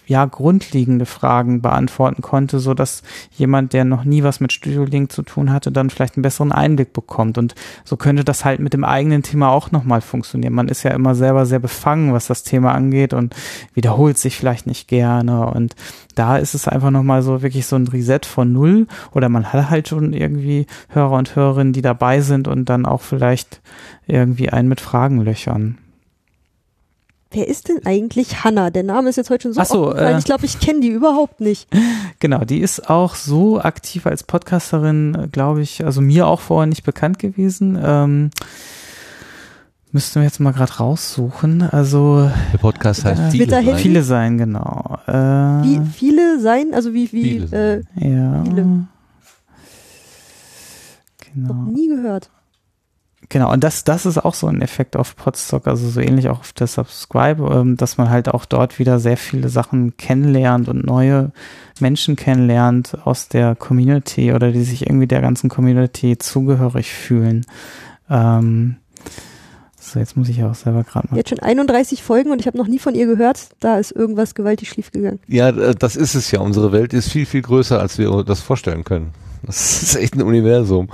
[0.09, 5.11] ja grundlegende Fragen beantworten konnte, so dass jemand, der noch nie was mit Studio Link
[5.11, 7.37] zu tun hatte, dann vielleicht einen besseren Einblick bekommt.
[7.37, 7.53] Und
[7.85, 10.53] so könnte das halt mit dem eigenen Thema auch nochmal funktionieren.
[10.53, 13.35] Man ist ja immer selber sehr befangen, was das Thema angeht und
[13.75, 15.45] wiederholt sich vielleicht nicht gerne.
[15.45, 15.75] Und
[16.15, 19.69] da ist es einfach nochmal so wirklich so ein Reset von null oder man hat
[19.69, 23.61] halt schon irgendwie Hörer und Hörerinnen, die dabei sind und dann auch vielleicht
[24.07, 25.77] irgendwie einen mit Fragen löchern.
[27.31, 28.71] Wer ist denn eigentlich Hanna?
[28.71, 30.89] Der Name ist jetzt heute schon so Ach so, äh, ich glaube, ich kenne die
[30.89, 31.67] überhaupt nicht.
[32.21, 36.83] Genau, die ist auch so aktiv als Podcasterin, glaube ich, also mir auch vorher nicht
[36.83, 37.79] bekannt gewesen.
[37.81, 38.29] Ähm,
[39.93, 41.61] müssten wir jetzt mal gerade raussuchen.
[41.61, 43.75] Also der Podcast heißt äh, Viele sein.
[43.77, 44.97] viele sein, genau.
[45.07, 46.73] Äh, Wie viele sein?
[46.73, 48.43] Also wie, wie, Viele äh, ja.
[48.43, 48.65] viele.
[48.65, 48.87] noch
[51.33, 51.53] Genau.
[51.71, 52.29] nie gehört.
[53.31, 56.39] Genau, und das, das ist auch so ein Effekt auf Podstock, also so ähnlich auch
[56.39, 60.83] auf der Subscribe, ähm, dass man halt auch dort wieder sehr viele Sachen kennenlernt und
[60.83, 61.31] neue
[61.79, 67.45] Menschen kennenlernt aus der Community oder die sich irgendwie der ganzen Community zugehörig fühlen.
[68.09, 68.77] Ähm,
[69.79, 71.17] so, jetzt muss ich ja auch selber gerade mal.
[71.17, 73.49] Jetzt schon 31 Folgen und ich habe noch nie von ihr gehört.
[73.59, 75.19] Da ist irgendwas gewaltig schief gegangen.
[75.27, 76.39] Ja, das ist es ja.
[76.39, 79.11] Unsere Welt ist viel, viel größer, als wir das vorstellen können.
[79.43, 80.89] Das ist echt ein Universum.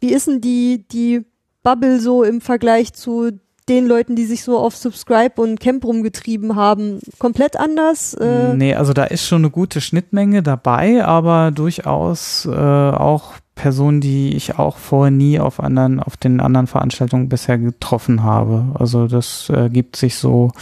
[0.00, 1.24] Wie ist denn die, die
[1.62, 3.32] Bubble so im Vergleich zu
[3.68, 7.00] den Leuten, die sich so auf Subscribe und Camp rumgetrieben haben?
[7.18, 8.14] Komplett anders?
[8.14, 14.00] Äh, Nee, also da ist schon eine gute Schnittmenge dabei, aber durchaus äh, auch Personen,
[14.00, 18.66] die ich auch vorher nie auf anderen, auf den anderen Veranstaltungen bisher getroffen habe.
[18.78, 20.52] Also das äh, gibt sich so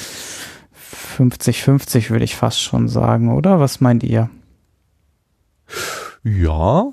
[1.19, 3.61] 50-50, würde ich fast schon sagen, oder?
[3.61, 4.31] Was meint ihr?
[6.25, 6.93] Ja,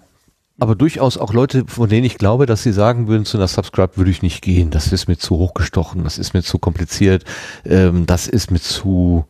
[0.60, 3.98] aber durchaus auch Leute, von denen ich glaube, dass sie sagen würden, zu einer Subscribe
[3.98, 4.70] würde ich nicht gehen.
[4.70, 7.24] Das ist mir zu hochgestochen, das ist mir zu kompliziert,
[7.66, 9.26] ähm, das ist mir zu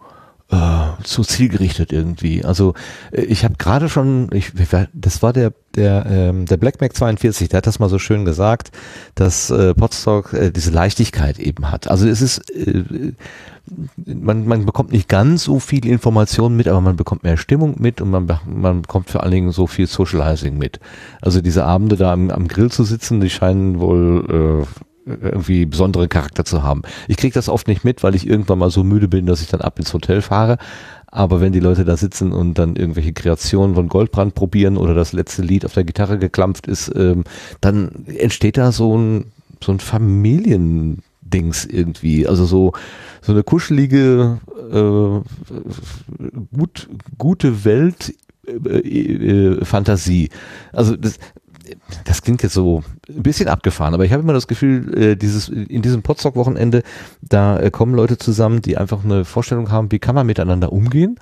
[0.51, 2.43] äh, zu zielgerichtet irgendwie.
[2.43, 2.73] Also
[3.11, 4.51] äh, ich habe gerade schon, ich,
[4.93, 8.25] das war der der ähm, der Black Mac 42, der hat das mal so schön
[8.25, 8.71] gesagt,
[9.15, 11.87] dass äh, Podstock äh, diese Leichtigkeit eben hat.
[11.87, 13.13] Also es ist äh,
[14.05, 18.01] man, man bekommt nicht ganz so viel Informationen mit, aber man bekommt mehr Stimmung mit
[18.01, 20.79] und man, man bekommt vor allen Dingen so viel Socializing mit.
[21.21, 26.09] Also diese Abende da am, am Grill zu sitzen, die scheinen wohl äh, irgendwie besonderen
[26.09, 26.83] Charakter zu haben.
[27.07, 29.47] Ich kriege das oft nicht mit, weil ich irgendwann mal so müde bin, dass ich
[29.47, 30.57] dann ab ins Hotel fahre.
[31.07, 35.13] Aber wenn die Leute da sitzen und dann irgendwelche Kreationen von Goldbrand probieren oder das
[35.13, 37.23] letzte Lied auf der Gitarre geklampft ist, ähm,
[37.61, 39.25] dann entsteht da so ein,
[39.63, 42.27] so ein Familiendings irgendwie.
[42.27, 42.73] Also so,
[43.21, 44.39] so eine kuschelige,
[44.71, 46.89] äh, gut,
[47.19, 48.15] gute Welt,
[48.47, 50.29] äh, äh, Fantasie.
[50.71, 51.19] Also das,
[52.05, 55.49] das klingt jetzt so ein bisschen abgefahren, aber ich habe immer das Gefühl, äh, dieses
[55.49, 56.83] in diesem Potsdok-Wochenende,
[57.21, 61.19] da äh, kommen Leute zusammen, die einfach eine Vorstellung haben, wie kann man miteinander umgehen.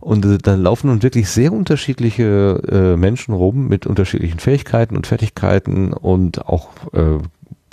[0.00, 5.92] Und äh, da laufen nun wirklich sehr unterschiedliche Menschen rum mit unterschiedlichen Fähigkeiten und Fertigkeiten
[5.92, 6.70] und auch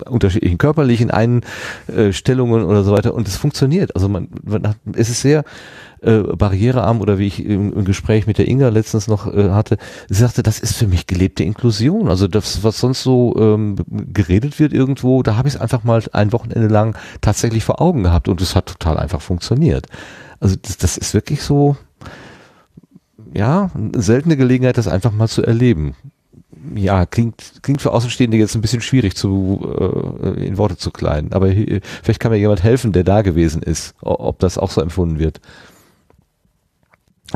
[0.08, 3.96] unterschiedlichen körperlichen Einstellungen oder so weiter und es funktioniert.
[3.96, 5.44] Also man, man hat, es ist sehr
[6.02, 9.78] äh, barrierearm oder wie ich im, im Gespräch mit der Inga letztens noch äh, hatte,
[10.08, 12.10] sie sagte, das ist für mich gelebte Inklusion.
[12.10, 16.02] Also das, was sonst so ähm, geredet wird irgendwo, da habe ich es einfach mal
[16.14, 19.88] ein Wochenende lang tatsächlich vor Augen gehabt und es hat total einfach funktioniert.
[20.40, 21.76] Also das, das ist wirklich so,
[23.34, 25.96] ja, seltene Gelegenheit, das einfach mal zu erleben.
[26.76, 29.66] Ja, klingt, klingt für Außenstehende jetzt ein bisschen schwierig zu,
[30.22, 31.32] äh, in Worte zu kleiden.
[31.34, 34.82] Aber hier, vielleicht kann mir jemand helfen, der da gewesen ist, ob das auch so
[34.82, 35.40] empfunden wird.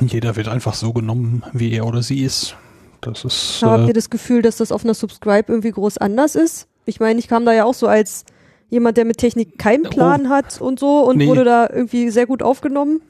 [0.02, 2.56] Jeder wird einfach so genommen, wie er oder sie ist.
[3.02, 3.60] Das ist.
[3.64, 6.68] Aber habt Äh, ihr das Gefühl, dass das auf einer Subscribe irgendwie groß anders ist?
[6.86, 8.26] Ich meine, ich kam da ja auch so als
[8.70, 11.28] jemand, der mit Technik keinen Plan hat und so und Nee.
[11.28, 13.02] wurde da irgendwie sehr gut aufgenommen.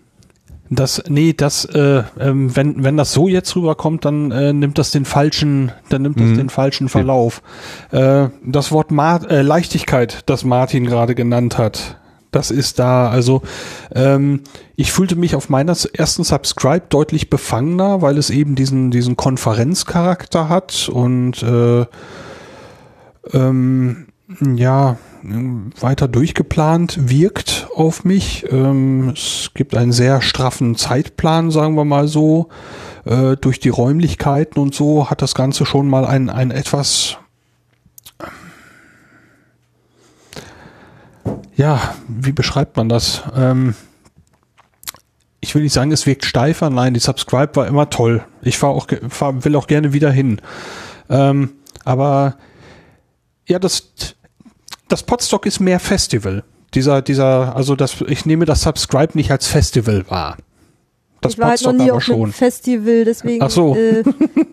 [0.75, 4.91] Das, nee, das, äh, ähm, wenn, wenn das so jetzt rüberkommt, dann äh, nimmt das
[4.91, 6.37] den falschen, dann nimmt das Mhm.
[6.37, 7.41] den falschen Verlauf.
[7.91, 11.97] Äh, das Wort Ma äh, Leichtigkeit, das Martin gerade genannt hat,
[12.31, 13.09] das ist da.
[13.09, 13.41] Also
[13.93, 14.41] ähm,
[14.75, 20.49] ich fühlte mich auf meiner ersten Subscribe deutlich befangener, weil es eben diesen, diesen Konferenzcharakter
[20.49, 21.85] hat und äh,
[23.33, 24.07] ähm,
[24.55, 28.45] ja, weiter durchgeplant wirkt auf mich.
[28.51, 32.49] Ähm, es gibt einen sehr straffen Zeitplan, sagen wir mal so.
[33.05, 37.17] Äh, durch die Räumlichkeiten und so hat das Ganze schon mal ein, ein etwas
[41.55, 43.21] ja, wie beschreibt man das?
[43.35, 43.75] Ähm,
[45.39, 46.69] ich will nicht sagen, es wirkt steifer.
[46.69, 48.23] Nein, die Subscribe war immer toll.
[48.41, 50.41] Ich fahr auch, fahr, will auch gerne wieder hin.
[51.09, 51.51] Ähm,
[51.83, 52.37] aber
[53.45, 54.15] ja, das,
[54.93, 56.43] das Podstock ist mehr Festival.
[56.75, 60.37] Dieser, dieser, also das, ich nehme das Subscribe nicht als Festival wahr.
[61.21, 62.31] Das ich war halt noch nie aber auf einem schon.
[62.33, 63.41] Festival, deswegen.
[63.41, 63.75] Ach so.
[63.75, 64.01] Äh,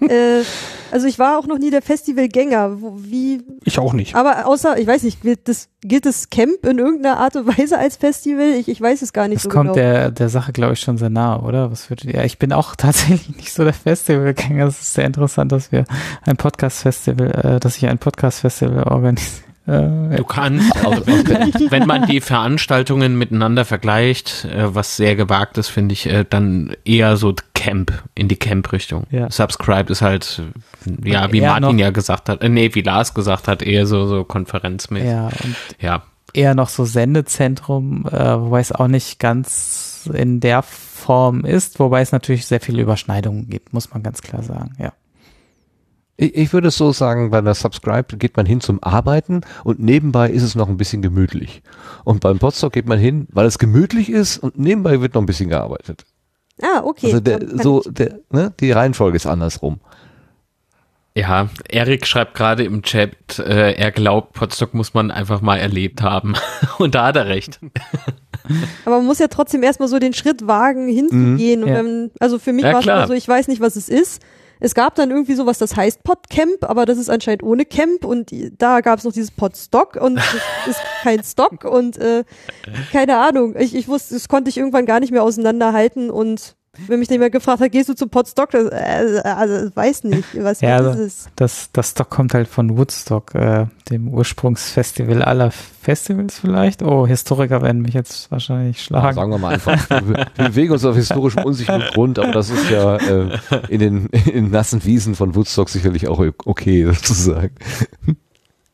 [0.06, 0.44] äh,
[0.92, 2.80] also ich war auch noch nie der Festivalgänger.
[2.80, 3.42] Wo- Wie?
[3.64, 4.14] Ich auch nicht.
[4.14, 7.76] Aber außer, ich weiß nicht, gilt das, gilt das Camp in irgendeiner Art und Weise
[7.76, 8.52] als Festival?
[8.58, 9.74] Ich, ich weiß es gar nicht Das so kommt genau.
[9.74, 11.70] der, der Sache, glaube ich, schon sehr nahe, oder?
[11.70, 12.14] Was würdet ihr?
[12.14, 14.66] Ja, ich bin auch tatsächlich nicht so der Festivalgänger.
[14.66, 15.84] Es ist sehr interessant, dass wir
[16.24, 19.49] ein Podcast-Festival, äh, dass ich ein Podcast-Festival organisiere.
[19.70, 25.68] Äh, Du kannst, also wenn, man die Veranstaltungen miteinander vergleicht, äh, was sehr gewagt ist,
[25.68, 29.04] finde ich, äh, dann eher so Camp, in die Camp-Richtung.
[29.10, 29.30] Ja.
[29.30, 30.42] Subscribe ist halt,
[31.04, 34.24] ja, wie Martin ja gesagt hat, äh, nee, wie Lars gesagt hat, eher so, so
[34.24, 35.08] konferenzmäßig.
[35.08, 36.02] ja, und ja.
[36.32, 42.00] eher noch so Sendezentrum, äh, wobei es auch nicht ganz in der Form ist, wobei
[42.00, 44.92] es natürlich sehr viele Überschneidungen gibt, muss man ganz klar sagen, ja.
[46.20, 49.80] Ich, ich würde es so sagen, bei der Subscribe geht man hin zum Arbeiten und
[49.80, 51.62] nebenbei ist es noch ein bisschen gemütlich.
[52.04, 55.26] Und beim Podstock geht man hin, weil es gemütlich ist und nebenbei wird noch ein
[55.26, 56.04] bisschen gearbeitet.
[56.62, 57.06] ah, okay.
[57.06, 59.80] Also der, so, der, ne, die Reihenfolge ist andersrum.
[61.16, 66.02] Ja, Erik schreibt gerade im Chat, äh, er glaubt, Potsdok muss man einfach mal erlebt
[66.02, 66.34] haben.
[66.78, 67.60] Und da hat er recht.
[68.84, 71.60] Aber man muss ja trotzdem erstmal so den Schritt wagen, hinzugehen.
[71.60, 71.78] Mhm, und ja.
[71.78, 74.22] wenn, also für mich Ja, war es so, ich weiß nicht, was es ist.
[74.60, 78.30] Es gab dann irgendwie sowas, das heißt Podcamp, aber das ist anscheinend ohne Camp und
[78.58, 80.34] da gab es noch dieses Podstock und das
[80.66, 82.24] ist kein Stock und äh,
[82.92, 83.56] keine Ahnung.
[83.58, 87.32] Ich, ich wusste, das konnte ich irgendwann gar nicht mehr auseinanderhalten und wenn mich jemand
[87.32, 88.50] gefragt hat, gehst du zum Podstock?
[88.50, 91.28] Das, äh, also, weiß nicht, was, Ja, also- ist es?
[91.36, 96.82] Das, das Stock kommt halt von Woodstock, äh, dem Ursprungsfestival aller Festivals vielleicht.
[96.82, 99.16] Oh, Historiker werden mich jetzt wahrscheinlich schlagen.
[99.16, 102.70] Sagen wir mal einfach, wir, wir bewegen uns auf historischem unsicheren Grund, aber das ist
[102.70, 103.38] ja äh,
[103.68, 107.54] in den in nassen Wiesen von Woodstock sicherlich auch okay, sozusagen.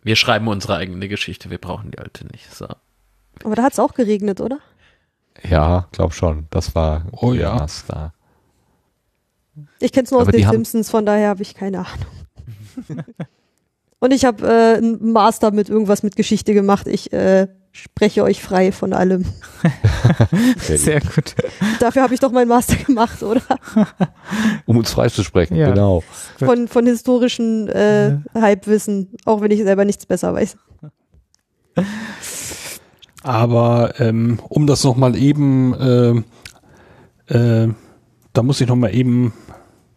[0.02, 2.54] Wir schreiben unsere eigene Geschichte, wir brauchen die alte nicht.
[2.54, 2.68] So.
[3.42, 4.58] Aber da hat es auch geregnet, oder?
[5.50, 6.46] Ja, glaub schon.
[6.50, 7.56] Das war Oh ja.
[7.56, 8.12] nass da.
[9.80, 12.96] Ich kenne es nur aus Aber den Simpsons, von daher habe ich keine Ahnung.
[13.98, 16.86] Und ich habe äh, einen Master mit irgendwas mit Geschichte gemacht.
[16.86, 19.24] Ich äh, spreche euch frei von allem.
[20.58, 21.34] Sehr gut.
[21.80, 23.40] Dafür habe ich doch meinen Master gemacht, oder?
[24.66, 25.70] Um uns freizusprechen, Ja.
[25.70, 26.02] genau.
[26.38, 30.56] Von, von historischen äh, Halbwissen, auch wenn ich selber nichts besser weiß.
[33.26, 37.68] Aber ähm, um das nochmal eben, äh, äh,
[38.32, 39.32] da muss ich nochmal eben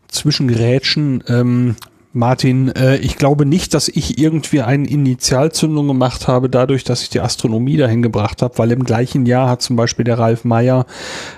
[0.08, 1.24] zwischengrätschen.
[1.28, 1.76] Ähm,
[2.12, 7.10] Martin, äh, ich glaube nicht, dass ich irgendwie eine Initialzündung gemacht habe, dadurch, dass ich
[7.10, 10.88] die Astronomie dahin gebracht habe, weil im gleichen Jahr hat zum Beispiel der Ralf Meyer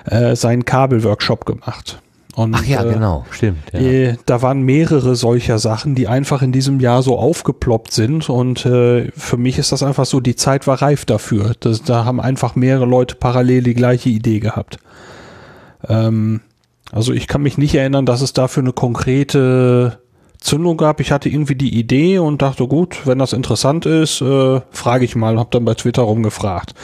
[0.06, 2.00] äh, seinen Kabelworkshop gemacht.
[2.34, 3.58] Und, Ach ja, äh, genau, stimmt.
[3.72, 3.80] Ja.
[3.80, 8.64] äh, da waren mehrere solcher Sachen, die einfach in diesem Jahr so aufgeploppt sind und
[8.64, 11.52] äh, für mich ist das einfach so, die Zeit war reif dafür.
[11.60, 14.78] Das, da haben einfach mehrere Leute parallel die gleiche Idee gehabt.
[15.86, 16.40] Ähm,
[16.90, 20.01] also ich kann mich nicht erinnern, dass es dafür eine konkrete
[20.42, 21.00] Zündung gab.
[21.00, 25.16] Ich hatte irgendwie die Idee und dachte, gut, wenn das interessant ist, äh, frage ich
[25.16, 25.38] mal.
[25.38, 26.74] Hab dann bei Twitter rumgefragt.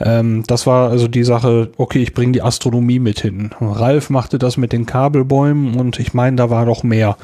[0.00, 3.50] Ähm, das war also die Sache, okay, ich bringe die Astronomie mit hin.
[3.60, 7.16] Ralf machte das mit den Kabelbäumen und ich meine, da war noch mehr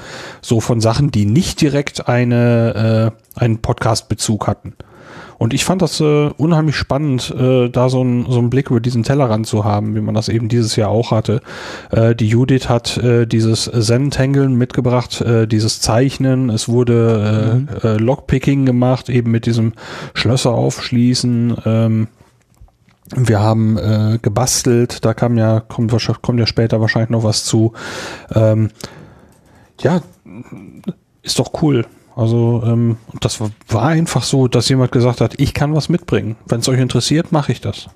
[0.43, 4.75] so von Sachen, die nicht direkt eine, äh, einen Podcast-Bezug hatten.
[5.39, 8.81] Und ich fand das äh, unheimlich spannend, äh, da so, ein, so einen Blick über
[8.81, 11.41] diesen Tellerrand zu haben, wie man das eben dieses Jahr auch hatte.
[11.93, 16.51] Äh, die Judith hat äh, dieses Zen-Tangeln mitgebracht, äh, dieses Zeichnen.
[16.51, 17.97] Es wurde äh, mhm.
[17.97, 19.75] äh, Lockpicking gemacht, eben mit diesem
[20.13, 21.57] Schlösser aufschließen.
[21.65, 22.09] Ähm,
[23.15, 27.73] wir haben äh, gebastelt, da kam ja, kommt, kommt ja später wahrscheinlich noch was zu.
[28.35, 28.71] Ähm,
[29.81, 30.03] ja,
[31.23, 31.87] ist doch cool.
[32.19, 36.35] Also ähm, das war einfach so, dass jemand gesagt hat, ich kann was mitbringen.
[36.47, 37.91] Wenn es euch interessiert, mache ich das.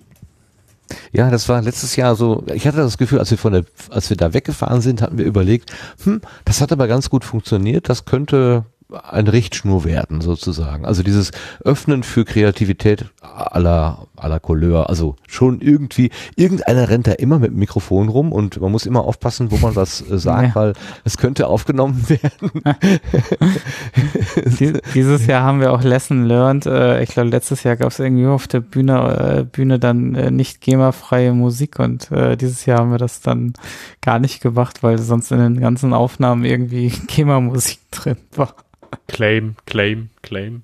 [1.11, 4.11] Ja, das war letztes Jahr so, ich hatte das Gefühl, als wir von der, als
[4.11, 5.75] wir da weggefahren sind, hatten wir überlegt,
[6.05, 10.85] hm, das hat aber ganz gut funktioniert, das könnte eine Richtschnur werden, sozusagen.
[10.85, 11.33] Also dieses
[11.65, 14.89] Öffnen für Kreativität aller, aller Couleur.
[14.89, 19.05] Also schon irgendwie, irgendeiner rennt da immer mit dem Mikrofon rum und man muss immer
[19.05, 20.55] aufpassen, wo man was äh, sagt, ja.
[20.55, 20.73] weil
[21.05, 22.51] es könnte aufgenommen werden.
[24.95, 26.67] Dieses Jahr haben wir auch Lesson learned.
[26.67, 30.61] Äh, ich glaube, letztes Jahr gab es irgendwie auf der Bühne, äh, Bühne dann nicht
[30.61, 33.55] GEMA-freie Musik und dieses Jahr haben wir das dann
[34.01, 38.55] gar nicht gemacht, weil sonst in den ganzen Aufnahmen irgendwie GEMA-Musik drin war.
[39.09, 40.63] Claim, Claim, Claim.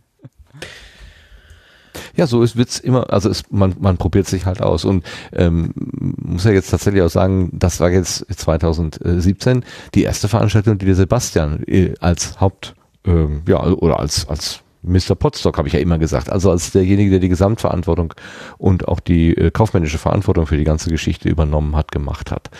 [2.16, 5.72] Ja, so ist Witz immer, also ist, man, man probiert sich halt aus und ähm,
[5.74, 10.94] muss ja jetzt tatsächlich auch sagen, das war jetzt 2017 die erste Veranstaltung, die der
[10.94, 12.74] Sebastian äh, als Haupt,
[13.04, 15.14] ähm, ja, oder als, als Mr.
[15.14, 18.14] Potstock, habe ich ja immer gesagt, also als derjenige, der die Gesamtverantwortung
[18.58, 22.50] und auch die äh, kaufmännische Verantwortung für die ganze Geschichte übernommen hat, gemacht hat.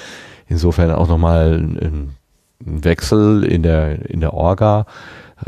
[0.49, 4.87] Insofern auch nochmal ein, ein Wechsel in der, in der Orga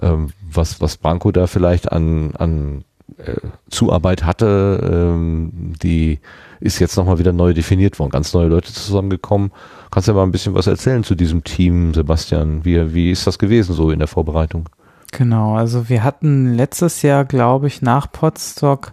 [0.01, 2.85] ähm, was, was Branko da vielleicht an, an
[3.18, 3.36] äh,
[3.70, 6.20] Zuarbeit hatte, ähm, die
[6.60, 9.50] ist jetzt nochmal wieder neu definiert worden, ganz neue Leute zusammengekommen.
[9.90, 12.64] Kannst du ja mal ein bisschen was erzählen zu diesem Team, Sebastian?
[12.64, 14.68] Wie, wie ist das gewesen so in der Vorbereitung?
[15.12, 18.92] Genau, also wir hatten letztes Jahr, glaube ich, nach Podstock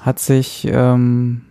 [0.00, 1.42] hat sich ähm,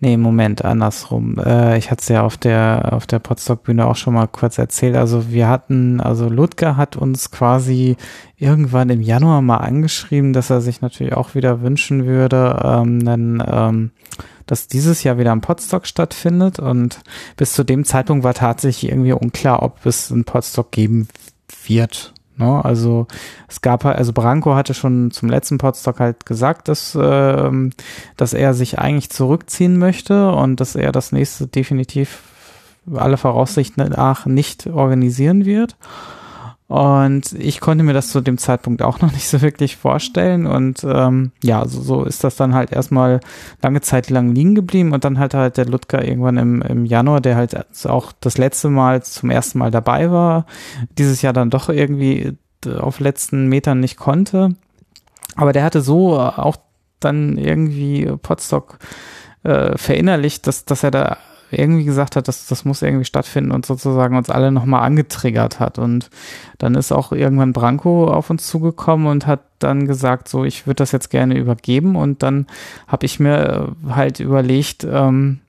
[0.00, 1.38] Nee, Moment, andersrum.
[1.38, 4.94] Äh, ich hatte es ja auf der, auf der Potsdok-Bühne auch schon mal kurz erzählt.
[4.94, 7.96] Also wir hatten, also Ludger hat uns quasi
[8.36, 13.42] irgendwann im Januar mal angeschrieben, dass er sich natürlich auch wieder wünschen würde, ähm, dann,
[13.44, 13.90] ähm,
[14.46, 16.60] dass dieses Jahr wieder ein Podstock stattfindet.
[16.60, 17.00] Und
[17.36, 21.08] bis zu dem Zeitpunkt war tatsächlich irgendwie unklar, ob es ein Podstock geben
[21.66, 22.14] wird.
[22.38, 22.64] Ne?
[22.64, 23.06] Also
[23.48, 27.70] es gab halt, also Branko hatte schon zum letzten Podstock halt gesagt, dass, ähm,
[28.16, 32.22] dass er sich eigentlich zurückziehen möchte und dass er das nächste definitiv
[32.94, 35.76] alle Voraussichten nach nicht organisieren wird.
[36.68, 40.46] Und ich konnte mir das zu dem Zeitpunkt auch noch nicht so wirklich vorstellen.
[40.46, 43.20] Und ähm, ja, so, so ist das dann halt erstmal
[43.62, 44.92] lange Zeit lang liegen geblieben.
[44.92, 48.68] Und dann halt halt der Ludger irgendwann im, im Januar, der halt auch das letzte
[48.68, 50.46] Mal zum ersten Mal dabei war,
[50.98, 52.36] dieses Jahr dann doch irgendwie
[52.78, 54.50] auf letzten Metern nicht konnte.
[55.36, 56.56] Aber der hatte so auch
[57.00, 58.78] dann irgendwie Potstock
[59.44, 61.16] äh, verinnerlicht, dass, dass er da
[61.50, 65.78] irgendwie gesagt hat, dass das muss irgendwie stattfinden und sozusagen uns alle nochmal angetriggert hat.
[65.78, 66.10] Und
[66.58, 70.76] dann ist auch irgendwann Branko auf uns zugekommen und hat dann gesagt, so, ich würde
[70.76, 71.96] das jetzt gerne übergeben.
[71.96, 72.46] Und dann
[72.86, 75.40] habe ich mir halt überlegt, ähm,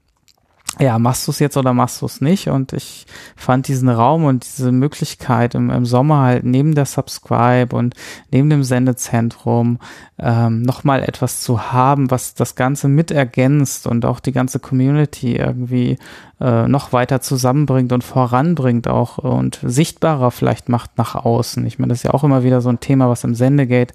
[0.77, 2.47] ja, machst du es jetzt oder machst du es nicht?
[2.47, 3.05] Und ich
[3.35, 7.95] fand diesen Raum und diese Möglichkeit im, im Sommer halt neben der Subscribe und
[8.31, 9.79] neben dem Sendezentrum
[10.19, 15.35] ähm, nochmal etwas zu haben, was das Ganze mit ergänzt und auch die ganze Community
[15.35, 15.97] irgendwie
[16.39, 21.65] äh, noch weiter zusammenbringt und voranbringt auch und sichtbarer vielleicht macht nach außen.
[21.65, 23.93] Ich meine, das ist ja auch immer wieder so ein Thema, was im Sendegate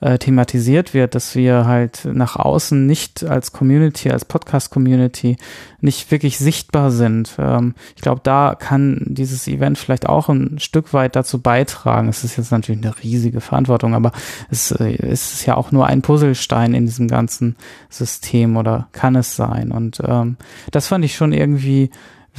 [0.00, 5.36] äh, thematisiert wird, dass wir halt nach außen nicht als Community, als Podcast-Community
[5.80, 7.34] nicht wirklich sichtbar sind.
[7.38, 12.08] Ähm, ich glaube, da kann dieses Event vielleicht auch ein Stück weit dazu beitragen.
[12.08, 14.12] Es ist jetzt natürlich eine riesige Verantwortung, aber
[14.50, 17.56] es, äh, es ist ja auch nur ein Puzzlestein in diesem ganzen
[17.90, 19.72] System oder kann es sein.
[19.72, 20.36] Und ähm,
[20.70, 21.90] das fand ich schon irgendwie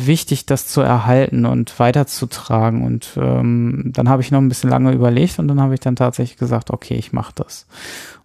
[0.05, 2.83] wichtig, das zu erhalten und weiterzutragen.
[2.83, 5.95] Und ähm, dann habe ich noch ein bisschen lange überlegt und dann habe ich dann
[5.95, 7.65] tatsächlich gesagt, okay, ich mache das.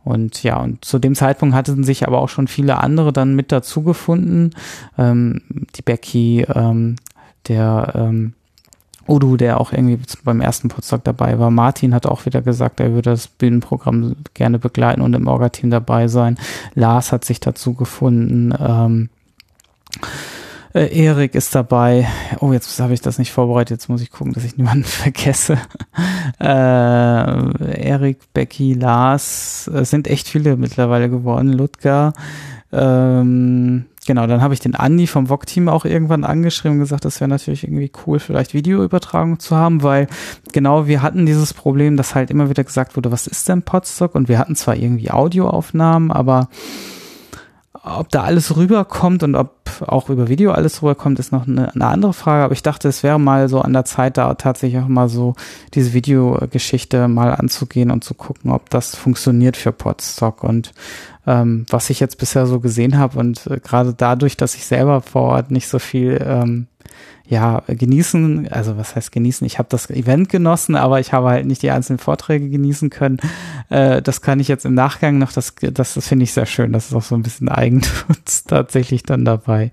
[0.05, 3.53] Und ja, und zu dem Zeitpunkt hatten sich aber auch schon viele andere dann mit
[3.53, 4.51] dazu gefunden.
[4.99, 5.41] Ähm,
[5.77, 6.97] die Becky, ähm,
[7.49, 8.35] der ähm,
[9.09, 11.51] Udo, der auch irgendwie beim ersten Potsdok dabei war.
[11.51, 16.09] Martin hat auch wieder gesagt, er würde das Bühnenprogramm gerne begleiten und im Orga-Team dabei
[16.09, 16.39] sein.
[16.75, 18.55] Lars hat sich dazu gefunden.
[18.59, 19.09] Ähm,
[20.75, 22.09] Äh, Erik ist dabei.
[22.41, 23.71] Oh, jetzt habe ich das nicht vorbereitet.
[23.79, 25.57] Jetzt muss ich gucken, dass ich niemanden vergesse.
[26.41, 29.71] Äh, Erik, Becky, Lars.
[29.73, 31.53] Es sind echt viele mittlerweile geworden.
[31.53, 32.13] Ludger.
[32.73, 37.21] Ähm, genau, dann habe ich den Andi vom VOG-Team auch irgendwann angeschrieben und gesagt, das
[37.21, 40.09] wäre natürlich irgendwie cool, vielleicht Videoübertragung zu haben, weil
[40.53, 44.17] genau wir hatten dieses Problem, dass halt immer wieder gesagt wurde, was ist denn Podstock?
[44.17, 46.49] Und wir hatten zwar irgendwie Audioaufnahmen, aber
[47.83, 49.51] ob da alles rüberkommt und ob
[49.87, 52.45] auch über Video alles rüberkommt, ist noch eine, eine, andere Frage.
[52.45, 55.35] Aber ich dachte, es wäre mal so an der Zeit, da tatsächlich auch mal so
[55.75, 60.45] diese Videogeschichte mal anzugehen und zu gucken, ob das funktioniert für Podstock.
[60.45, 60.73] Und
[61.27, 65.01] ähm, was ich jetzt bisher so gesehen habe und äh, gerade dadurch, dass ich selber
[65.01, 66.67] vor Ort nicht so viel ähm,
[67.27, 69.47] ja, genießen, also was heißt genießen?
[69.47, 73.19] Ich habe das Event genossen, aber ich habe halt nicht die einzelnen Vorträge genießen können.
[73.71, 76.73] Äh, das kann ich jetzt im Nachgang noch, das, das, das finde ich sehr schön.
[76.73, 79.71] Das ist auch so ein bisschen Eigenschutz tatsächlich dann dabei.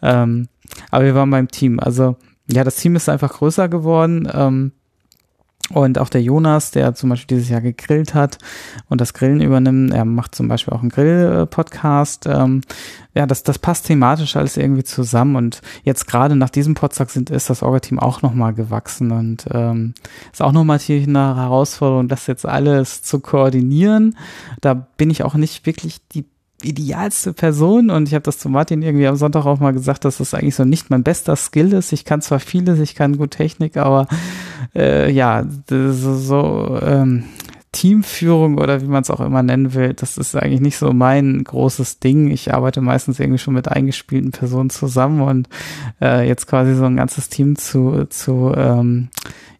[0.00, 0.48] Ähm,
[0.90, 1.80] aber wir waren beim Team.
[1.80, 2.16] Also
[2.50, 4.26] ja, das Team ist einfach größer geworden.
[4.32, 4.72] Ähm,
[5.70, 8.38] und auch der Jonas, der zum Beispiel dieses Jahr gegrillt hat
[8.88, 12.26] und das Grillen übernimmt, er macht zum Beispiel auch einen Grill-Podcast.
[12.26, 12.60] Ähm,
[13.14, 15.34] ja, das, das passt thematisch alles irgendwie zusammen.
[15.34, 19.94] Und jetzt gerade nach diesem Podcast sind, ist das Orga-Team auch nochmal gewachsen und ähm,
[20.32, 24.16] ist auch nochmal hier eine Herausforderung, das jetzt alles zu koordinieren.
[24.60, 26.26] Da bin ich auch nicht wirklich die
[26.66, 30.18] idealste Person und ich habe das zu Martin irgendwie am Sonntag auch mal gesagt, dass
[30.18, 31.92] das eigentlich so nicht mein bester Skill ist.
[31.92, 34.08] Ich kann zwar vieles, ich kann gut Technik, aber
[34.74, 37.24] äh, ja, so, ähm,
[37.76, 41.44] Teamführung oder wie man es auch immer nennen will, das ist eigentlich nicht so mein
[41.44, 42.30] großes Ding.
[42.30, 45.50] Ich arbeite meistens irgendwie schon mit eingespielten Personen zusammen und
[46.00, 49.08] äh, jetzt quasi so ein ganzes Team zu, zu ähm,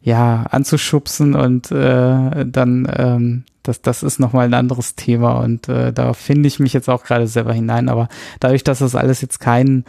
[0.00, 5.92] ja, anzuschubsen und äh, dann ähm, das, das ist nochmal ein anderes Thema und äh,
[5.92, 7.90] da finde ich mich jetzt auch gerade selber hinein.
[7.90, 8.08] Aber
[8.40, 9.84] dadurch, dass das alles jetzt kein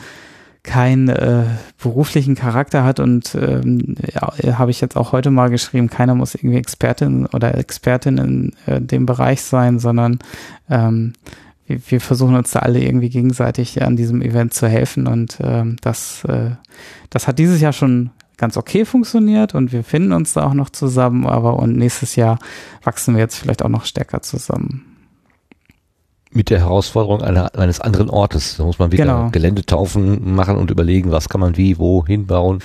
[0.68, 1.46] keinen äh,
[1.82, 6.36] beruflichen Charakter hat und ähm, ja, habe ich jetzt auch heute mal geschrieben, keiner muss
[6.36, 10.20] irgendwie Expertin oder Expertin in äh, dem Bereich sein, sondern
[10.70, 11.14] ähm,
[11.68, 15.78] wir, wir versuchen uns da alle irgendwie gegenseitig an diesem Event zu helfen und ähm,
[15.82, 16.52] das, äh,
[17.10, 20.70] das hat dieses Jahr schon ganz okay funktioniert und wir finden uns da auch noch
[20.70, 22.40] zusammen, aber und nächstes Jahr
[22.84, 24.87] wachsen wir jetzt vielleicht auch noch stärker zusammen.
[26.32, 28.58] Mit der Herausforderung einer, eines anderen Ortes.
[28.58, 29.30] Da muss man wieder Genau.
[29.32, 32.60] Geländetaufen machen und überlegen, was kann man wie, wo hinbauen.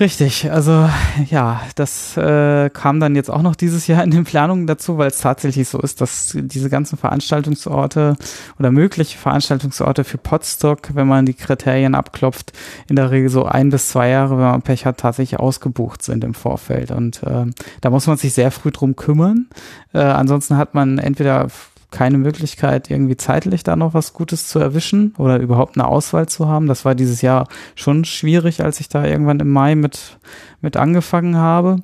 [0.00, 0.88] Richtig, also
[1.28, 5.08] ja, das äh, kam dann jetzt auch noch dieses Jahr in den Planungen dazu, weil
[5.08, 8.16] es tatsächlich so ist, dass diese ganzen Veranstaltungsorte
[8.60, 12.52] oder mögliche Veranstaltungsorte für Podstock, wenn man die Kriterien abklopft,
[12.88, 16.22] in der Regel so ein bis zwei Jahre, wenn man Pech hat, tatsächlich ausgebucht sind
[16.22, 16.92] im Vorfeld.
[16.92, 17.46] Und äh,
[17.80, 19.48] da muss man sich sehr früh drum kümmern.
[19.92, 21.48] Äh, ansonsten hat man entweder
[21.90, 26.46] keine Möglichkeit, irgendwie zeitlich da noch was Gutes zu erwischen oder überhaupt eine Auswahl zu
[26.46, 26.66] haben.
[26.66, 30.18] Das war dieses Jahr schon schwierig, als ich da irgendwann im Mai mit,
[30.60, 31.76] mit angefangen habe.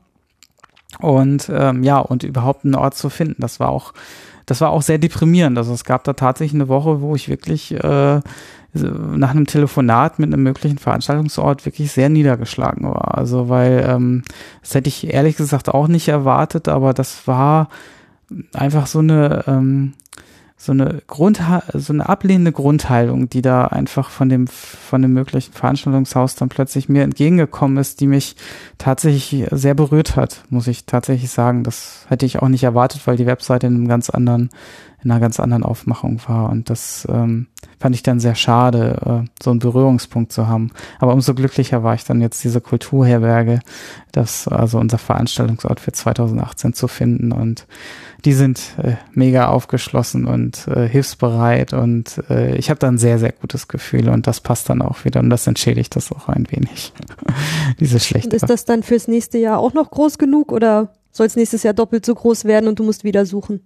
[1.00, 3.40] Und ähm, ja, und überhaupt einen Ort zu finden.
[3.40, 3.94] Das war auch,
[4.46, 5.56] das war auch sehr deprimierend.
[5.56, 8.20] Also es gab da tatsächlich eine Woche, wo ich wirklich äh,
[8.74, 13.16] nach einem Telefonat mit einem möglichen Veranstaltungsort wirklich sehr niedergeschlagen war.
[13.16, 14.22] Also weil ähm,
[14.60, 17.68] das hätte ich ehrlich gesagt auch nicht erwartet, aber das war
[18.52, 19.94] einfach so eine ähm,
[20.56, 21.42] so eine Grund
[21.74, 26.88] so eine ablehnende Grundhaltung, die da einfach von dem von dem möglichen Veranstaltungshaus dann plötzlich
[26.88, 28.36] mir entgegengekommen ist, die mich
[28.78, 31.64] tatsächlich sehr berührt hat, muss ich tatsächlich sagen.
[31.64, 34.50] Das hätte ich auch nicht erwartet, weil die Webseite in einem ganz anderen
[35.02, 37.48] in einer ganz anderen Aufmachung war und das ähm,
[37.78, 40.70] fand ich dann sehr schade, äh, so einen Berührungspunkt zu haben.
[40.98, 43.60] Aber umso glücklicher war ich dann jetzt diese Kulturherberge,
[44.12, 47.66] das also unser Veranstaltungsort für 2018 zu finden und
[48.24, 53.18] die sind äh, mega aufgeschlossen und äh, hilfsbereit und äh, ich habe da ein sehr,
[53.18, 56.46] sehr gutes Gefühl und das passt dann auch wieder und das entschädigt das auch ein
[56.50, 56.92] wenig.
[57.80, 58.34] Diese Und schlechte.
[58.34, 61.74] ist das dann fürs nächste Jahr auch noch groß genug oder soll es nächstes Jahr
[61.74, 63.60] doppelt so groß werden und du musst wieder suchen?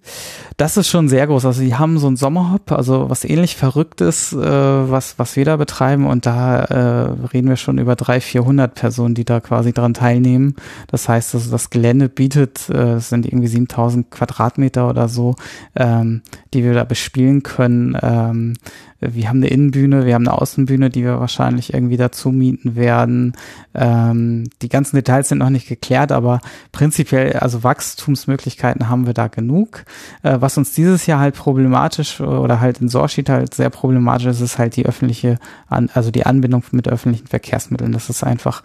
[0.58, 1.46] Das ist schon sehr groß.
[1.46, 5.56] Also die haben so ein Sommerhop, also was ähnlich Verrücktes, äh, was, was wir da
[5.56, 9.94] betreiben und da äh, reden wir schon über drei, 400 Personen, die da quasi dran
[9.94, 10.56] teilnehmen.
[10.88, 15.34] Das heißt, also das Gelände bietet, äh, es sind irgendwie 7000 Quadratmeter oder so,
[15.74, 16.20] ähm,
[16.52, 17.96] die wir da bespielen können.
[18.02, 18.56] Ähm,
[19.00, 23.34] wir haben eine Innenbühne, wir haben eine Außenbühne, die wir wahrscheinlich irgendwie dazu mieten werden.
[23.74, 26.40] Ähm, die ganzen Details sind noch nicht geklärt, aber
[26.72, 29.84] prinzipiell, also Wachstumsmöglichkeiten haben wir da genug.
[30.22, 34.40] Äh, was uns dieses Jahr halt problematisch oder halt in Sorschied halt sehr problematisch ist,
[34.40, 35.38] ist halt die öffentliche,
[35.68, 37.92] also die Anbindung mit öffentlichen Verkehrsmitteln.
[37.92, 38.62] Das ist einfach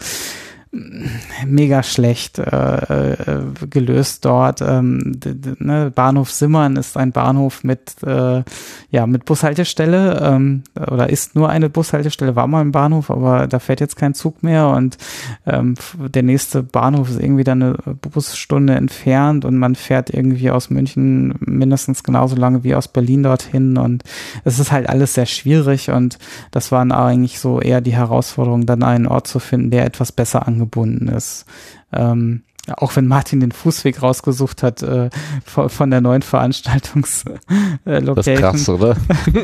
[1.46, 4.62] mega schlecht äh, äh, gelöst dort.
[4.62, 5.20] Ähm,
[5.60, 8.44] ne, Bahnhof Simmern ist ein Bahnhof mit äh,
[8.90, 13.60] ja mit Bushaltestelle ähm, oder ist nur eine Bushaltestelle, war mal ein Bahnhof, aber da
[13.60, 14.98] fährt jetzt kein Zug mehr und
[15.46, 20.72] ähm, der nächste Bahnhof ist irgendwie dann eine Busstunde entfernt und man fährt irgendwie aus
[20.72, 24.04] München mindestens genauso lange wie aus Berlin dorthin und
[24.44, 26.18] es ist halt alles sehr schwierig und
[26.50, 30.48] das waren eigentlich so eher die Herausforderungen, dann einen Ort zu finden, der etwas besser
[30.48, 31.46] angebunden angebunden ist.
[31.92, 32.44] Ähm,
[32.78, 35.10] auch wenn Martin den Fußweg rausgesucht hat äh,
[35.46, 38.16] von, der neuen Veranstaltungslocation.
[38.16, 38.96] Das ist krass, oder?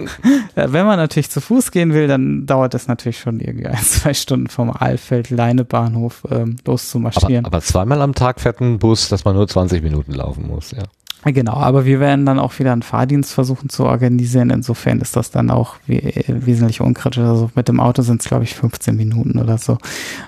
[0.55, 4.13] wenn man natürlich zu Fuß gehen will, dann dauert es natürlich schon irgendwie ein, zwei
[4.13, 7.45] Stunden vom Aalfeld-Leinebahnhof ähm, loszumarschieren.
[7.45, 10.71] Aber, aber zweimal am Tag fährt ein Bus, dass man nur 20 Minuten laufen muss,
[10.71, 10.83] ja.
[11.25, 14.49] Genau, aber wir werden dann auch wieder einen Fahrdienst versuchen zu organisieren.
[14.49, 17.19] Insofern ist das dann auch wesentlich unkritisch.
[17.19, 19.77] Also mit dem Auto sind es, glaube ich, 15 Minuten oder so.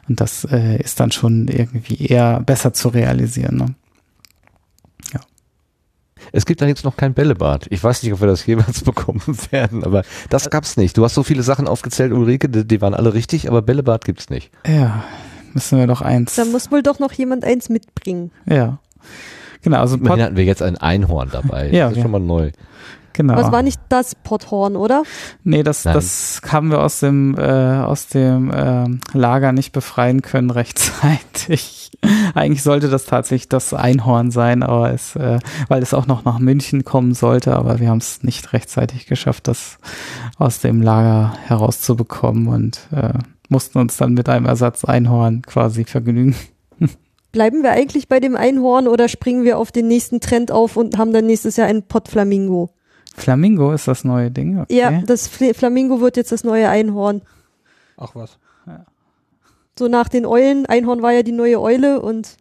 [0.09, 3.55] Und das äh, ist dann schon irgendwie eher besser zu realisieren.
[3.55, 3.65] Ne?
[5.13, 5.21] Ja.
[6.33, 7.67] Es gibt da jetzt noch kein Bällebad.
[7.69, 10.97] Ich weiß nicht, ob wir das jemals bekommen werden, aber das gab's nicht.
[10.97, 14.29] Du hast so viele Sachen aufgezählt, Ulrike, die, die waren alle richtig, aber Bällebad gibt's
[14.29, 14.51] nicht.
[14.67, 15.05] Ja,
[15.53, 16.35] müssen wir doch eins.
[16.35, 18.31] Da muss wohl doch noch jemand eins mitbringen.
[18.45, 18.79] Ja.
[19.63, 21.69] Genau, also Pod hatten wir jetzt ein Einhorn dabei.
[21.71, 22.03] ja, das ist ja.
[22.03, 22.51] schon mal neu.
[23.13, 23.35] Genau.
[23.35, 25.03] Das war nicht das Potthorn, oder?
[25.43, 30.49] Nee, das, das haben wir aus dem, äh, aus dem äh, Lager nicht befreien können
[30.49, 31.91] rechtzeitig.
[32.33, 36.39] Eigentlich sollte das tatsächlich das Einhorn sein, aber es, äh, weil es auch noch nach
[36.39, 39.77] München kommen sollte, aber wir haben es nicht rechtzeitig geschafft, das
[40.37, 43.13] aus dem Lager herauszubekommen und äh,
[43.49, 46.35] mussten uns dann mit einem Ersatz Einhorn quasi vergnügen.
[47.31, 50.97] Bleiben wir eigentlich bei dem Einhorn oder springen wir auf den nächsten Trend auf und
[50.97, 52.69] haben dann nächstes Jahr ein Pottflamingo?
[53.15, 54.59] Flamingo ist das neue Ding?
[54.59, 54.77] Okay.
[54.77, 57.21] Ja, das Flamingo wird jetzt das neue Einhorn.
[57.97, 58.37] Ach was.
[58.65, 58.85] Ja.
[59.77, 60.65] So nach den Eulen.
[60.65, 62.37] Einhorn war ja die neue Eule und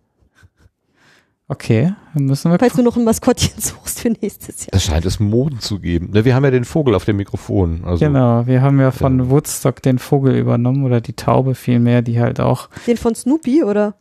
[1.51, 2.61] Okay, dann müssen wir.
[2.61, 4.71] Falls du noch ein Maskottchen suchst für nächstes Jahr.
[4.71, 6.11] Da scheint es Moden zu geben.
[6.13, 7.83] Ne, wir haben ja den Vogel auf dem Mikrofon.
[7.85, 9.31] Also genau, wir haben ja von ja.
[9.31, 12.69] Woodstock den Vogel übernommen oder die Taube vielmehr, die halt auch.
[12.87, 13.95] Den von Snoopy oder?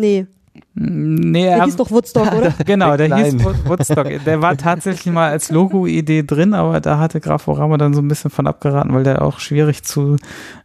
[0.00, 0.26] Nee.
[0.74, 2.54] Nee, der hieß doch Woodstock, oder?
[2.64, 4.08] genau, der hieß Woodstock.
[4.24, 8.30] Der war tatsächlich mal als Logo-Idee drin, aber da hatte Graforama dann so ein bisschen
[8.30, 10.16] von abgeraten, weil der auch schwierig zu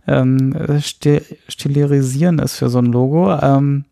[0.07, 0.55] ähm,
[1.47, 3.31] stilisieren ist für so ein Logo.
[3.31, 3.85] Ähm,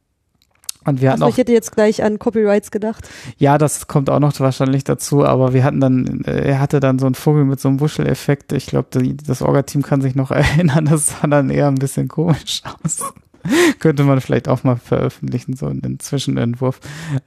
[0.85, 3.09] und wir hatten Achso, ich hätte jetzt gleich an Copyrights gedacht.
[3.37, 7.05] Ja, das kommt auch noch wahrscheinlich dazu, aber wir hatten dann, er hatte dann so
[7.05, 8.51] einen Vogel mit so einem Wuscheleffekt.
[8.51, 8.89] Ich glaube,
[9.25, 13.13] das Orga-Team kann sich noch erinnern, das sah dann eher ein bisschen komisch aus.
[13.79, 16.79] Könnte man vielleicht auch mal veröffentlichen, so einen Zwischenentwurf.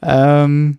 [0.02, 0.78] Ähm,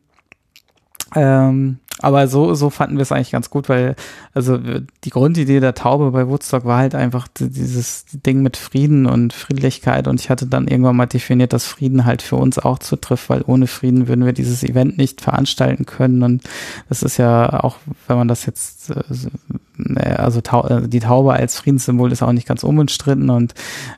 [1.15, 3.95] ähm, aber so, so fanden wir es eigentlich ganz gut, weil
[4.33, 9.33] also die Grundidee der Taube bei Woodstock war halt einfach dieses Ding mit Frieden und
[9.33, 13.29] Friedlichkeit und ich hatte dann irgendwann mal definiert, dass Frieden halt für uns auch zutrifft,
[13.29, 16.43] weil ohne Frieden würden wir dieses Event nicht veranstalten können und
[16.87, 17.77] das ist ja auch,
[18.07, 19.03] wenn man das jetzt äh,
[19.95, 23.53] also äh, die Taube als Friedenssymbol ist auch nicht ganz unumstritten und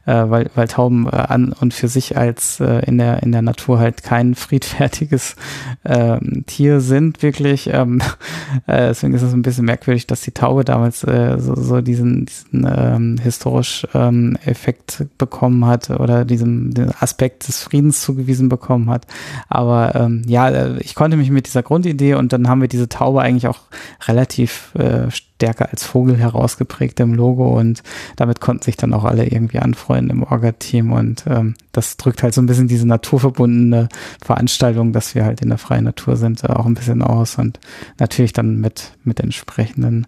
[0.05, 3.41] äh, weil, weil Tauben äh, an und für sich als äh, in der in der
[3.41, 5.35] Natur halt kein friedfertiges
[5.83, 7.69] äh, Tier sind wirklich.
[7.71, 8.01] Ähm,
[8.67, 12.25] äh, deswegen ist es ein bisschen merkwürdig, dass die Taube damals äh, so, so diesen,
[12.25, 18.89] diesen ähm, historisch ähm, Effekt bekommen hat oder diesem den Aspekt des Friedens zugewiesen bekommen
[18.89, 19.05] hat.
[19.47, 22.89] Aber ähm, ja, äh, ich konnte mich mit dieser Grundidee und dann haben wir diese
[22.89, 23.59] Taube eigentlich auch
[24.07, 27.81] relativ äh, stärker als Vogel herausgeprägt im Logo und
[28.17, 32.33] damit konnten sich dann auch alle irgendwie anfreunden im Orga-Team und ähm, das drückt halt
[32.33, 33.87] so ein bisschen diese naturverbundene
[34.21, 37.57] Veranstaltung, dass wir halt in der freien Natur sind, äh, auch ein bisschen aus und
[37.99, 40.07] natürlich dann mit, mit entsprechenden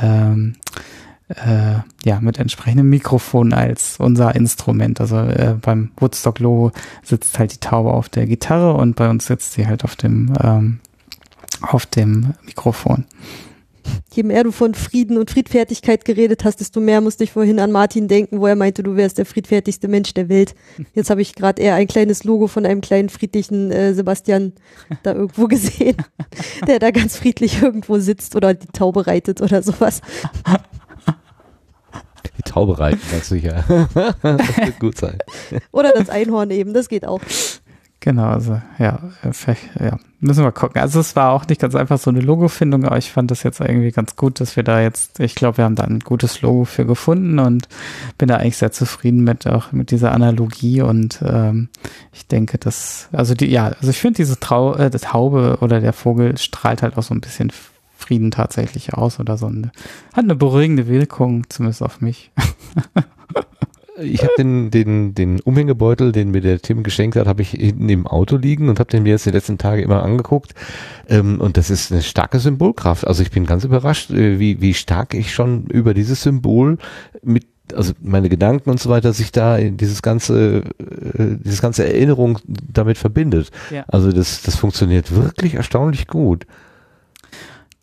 [0.00, 0.54] ähm,
[1.28, 5.00] äh, ja, mit entsprechendem Mikrofon als unser Instrument.
[5.00, 6.72] Also äh, beim Woodstock-Logo
[7.02, 10.34] sitzt halt die Taube auf der Gitarre und bei uns sitzt sie halt auf dem,
[10.42, 10.80] ähm,
[11.62, 13.04] auf dem Mikrofon
[14.12, 17.72] je mehr du von Frieden und Friedfertigkeit geredet hast, desto mehr musste ich vorhin an
[17.72, 20.54] Martin denken, wo er meinte, du wärst der friedfertigste Mensch der Welt.
[20.94, 24.52] Jetzt habe ich gerade eher ein kleines Logo von einem kleinen friedlichen äh, Sebastian
[25.02, 25.96] da irgendwo gesehen,
[26.66, 30.00] der da ganz friedlich irgendwo sitzt oder die Taube reitet oder sowas.
[32.36, 33.64] Die Taube reiten, ganz sicher.
[34.22, 35.18] das wird gut sein.
[35.72, 37.20] Oder das Einhorn eben, das geht auch.
[38.04, 38.98] Genau, also ja,
[39.32, 40.78] vielleicht, ja, müssen wir gucken.
[40.78, 43.60] Also es war auch nicht ganz einfach so eine Logo-Findung, aber ich fand das jetzt
[43.60, 46.66] irgendwie ganz gut, dass wir da jetzt, ich glaube, wir haben da ein gutes Logo
[46.66, 47.66] für gefunden und
[48.18, 51.70] bin da eigentlich sehr zufrieden mit auch mit dieser Analogie und ähm,
[52.12, 55.80] ich denke, dass, also die, ja, also ich finde diese Trau, äh, das Haube oder
[55.80, 57.52] der Vogel strahlt halt auch so ein bisschen
[57.96, 59.72] Frieden tatsächlich aus oder so eine,
[60.12, 62.32] hat eine beruhigende Wirkung, zumindest auf mich.
[64.00, 67.88] ich habe den, den, den Umhängebeutel, den mir der Tim geschenkt hat, habe ich hinten
[67.88, 70.54] im Auto liegen und habe den mir jetzt die letzten Tage immer angeguckt.
[71.08, 73.06] Ähm, und das ist eine starke Symbolkraft.
[73.06, 76.78] Also ich bin ganz überrascht, äh, wie, wie stark ich schon über dieses Symbol
[77.22, 81.86] mit also meine Gedanken und so weiter sich da in dieses ganze äh, dieses ganze
[81.86, 83.50] Erinnerung damit verbindet.
[83.70, 83.84] Ja.
[83.88, 86.46] Also das das funktioniert wirklich erstaunlich gut.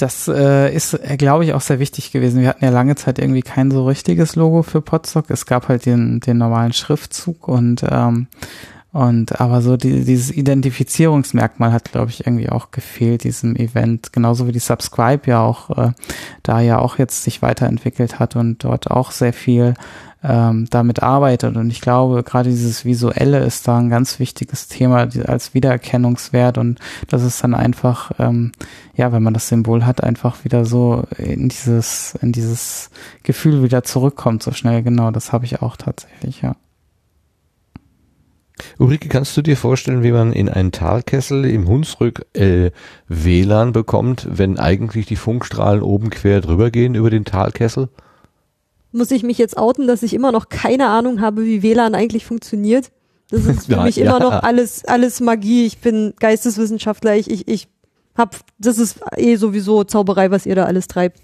[0.01, 2.41] Das äh, ist, äh, glaube ich, auch sehr wichtig gewesen.
[2.41, 5.29] Wir hatten ja lange Zeit irgendwie kein so richtiges Logo für Podstock.
[5.29, 8.27] Es gab halt den, den normalen Schriftzug und ähm,
[8.93, 14.11] und aber so die, dieses Identifizierungsmerkmal hat, glaube ich, irgendwie auch gefehlt, diesem Event.
[14.11, 15.91] Genauso wie die Subscribe ja auch, äh,
[16.43, 19.75] da ja auch jetzt sich weiterentwickelt hat und dort auch sehr viel
[20.23, 21.55] ähm, damit arbeitet.
[21.57, 26.79] Und ich glaube, gerade dieses Visuelle ist da ein ganz wichtiges Thema als Wiedererkennungswert und
[27.07, 28.51] das ist dann einfach, ähm,
[28.95, 32.91] ja, wenn man das Symbol hat, einfach wieder so in dieses, in dieses
[33.23, 34.83] Gefühl wieder zurückkommt so schnell.
[34.83, 36.55] Genau, das habe ich auch tatsächlich, ja.
[38.77, 42.69] Ulrike, kannst du dir vorstellen, wie man in einen Talkessel im Hunsrück äh,
[43.07, 47.89] WLAN bekommt, wenn eigentlich die Funkstrahlen oben quer drüber gehen über den Talkessel?
[48.91, 52.25] Muss ich mich jetzt outen, dass ich immer noch keine Ahnung habe, wie WLAN eigentlich
[52.25, 52.91] funktioniert?
[53.29, 54.05] Das ist für Ja, mich ja.
[54.05, 55.65] immer noch alles, alles Magie.
[55.65, 57.15] Ich bin Geisteswissenschaftler.
[57.15, 57.67] Ich, ich, ich
[58.15, 61.19] hab, das ist eh sowieso Zauberei, was ihr da alles treibt.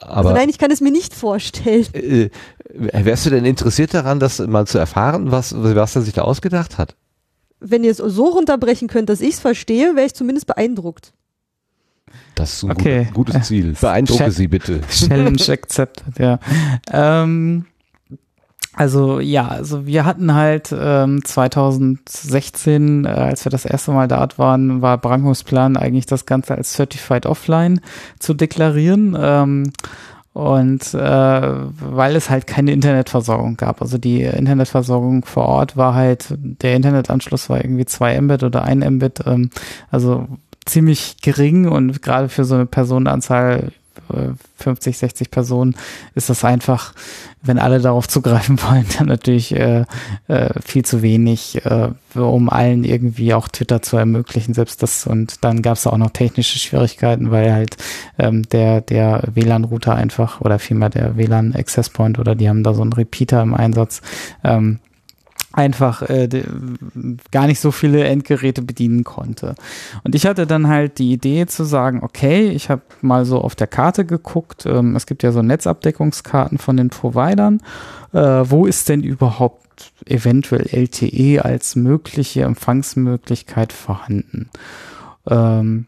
[0.00, 1.86] Aber also nein, ich kann es mir nicht vorstellen.
[1.94, 2.30] äh,
[2.72, 6.76] wärst du denn interessiert daran, das mal zu erfahren, was, was er sich da ausgedacht
[6.78, 6.96] hat?
[7.60, 11.12] Wenn ihr es so runterbrechen könnt, dass ich es verstehe, wäre ich zumindest beeindruckt.
[12.36, 13.04] Das ist ein Okay.
[13.06, 13.74] gut, gutes Ziel.
[13.80, 14.80] Beeindrucke Chat- Sie bitte.
[14.88, 16.38] Challenge accepted, ja.
[16.92, 17.64] Ähm,
[18.74, 24.38] also ja, also wir hatten halt ähm, 2016, äh, als wir das erste Mal dort
[24.38, 27.80] waren, war Brankos Plan eigentlich das Ganze als Certified Offline
[28.18, 29.16] zu deklarieren.
[29.18, 29.72] Ähm,
[30.34, 33.80] und äh, weil es halt keine Internetversorgung gab.
[33.80, 38.84] Also die Internetversorgung vor Ort war halt, der Internetanschluss war irgendwie 2 Mbit oder 1
[38.84, 39.48] Mbit, ähm,
[39.90, 40.28] also
[40.66, 43.72] ziemlich gering und gerade für so eine Personenanzahl
[44.12, 45.76] äh, 50, 60 Personen
[46.14, 46.94] ist das einfach,
[47.42, 49.84] wenn alle darauf zugreifen wollen, dann natürlich äh,
[50.28, 55.06] äh, viel zu wenig, äh, um allen irgendwie auch Twitter zu ermöglichen, selbst das.
[55.06, 57.76] Und dann gab es auch noch technische Schwierigkeiten, weil halt
[58.18, 62.82] ähm, der, der WLAN-Router einfach oder vielmehr der WLAN-Access Point oder die haben da so
[62.82, 64.02] einen Repeater im Einsatz,
[64.42, 64.80] ähm,
[65.56, 66.28] einfach äh,
[67.32, 69.54] gar nicht so viele Endgeräte bedienen konnte.
[70.04, 73.54] Und ich hatte dann halt die Idee zu sagen, okay, ich habe mal so auf
[73.54, 77.62] der Karte geguckt, ähm, es gibt ja so Netzabdeckungskarten von den Providern,
[78.12, 84.50] äh, wo ist denn überhaupt eventuell LTE als mögliche Empfangsmöglichkeit vorhanden?
[85.28, 85.86] Ähm,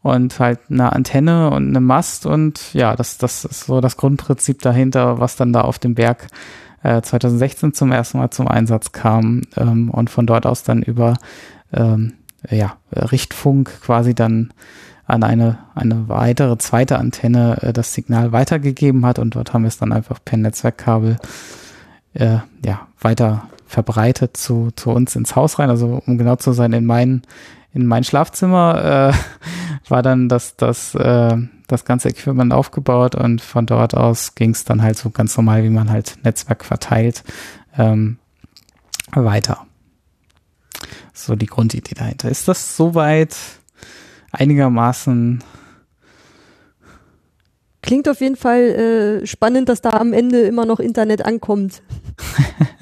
[0.01, 4.61] und halt eine Antenne und eine Mast und ja, das, das ist so das Grundprinzip
[4.61, 6.27] dahinter, was dann da auf dem Berg
[6.83, 11.15] äh, 2016 zum ersten Mal zum Einsatz kam ähm, und von dort aus dann über
[11.73, 12.13] ähm,
[12.49, 14.53] ja, Richtfunk quasi dann
[15.07, 19.67] an eine, eine weitere zweite Antenne äh, das Signal weitergegeben hat und dort haben wir
[19.69, 21.17] es dann einfach per Netzwerkkabel
[22.13, 25.69] äh, ja, weiter verbreitet zu, zu uns ins Haus rein.
[25.69, 27.23] Also um genau zu sein, in mein,
[27.73, 31.37] in mein Schlafzimmer äh, war dann das, das, äh,
[31.67, 35.63] das ganze Equipment aufgebaut und von dort aus ging es dann halt so ganz normal,
[35.63, 37.23] wie man halt Netzwerk verteilt,
[37.77, 38.17] ähm,
[39.13, 39.65] weiter.
[41.13, 42.29] So die Grundidee dahinter.
[42.29, 43.35] Ist das soweit
[44.35, 45.43] einigermaßen
[47.81, 51.83] Klingt auf jeden Fall äh, spannend, dass da am Ende immer noch Internet ankommt.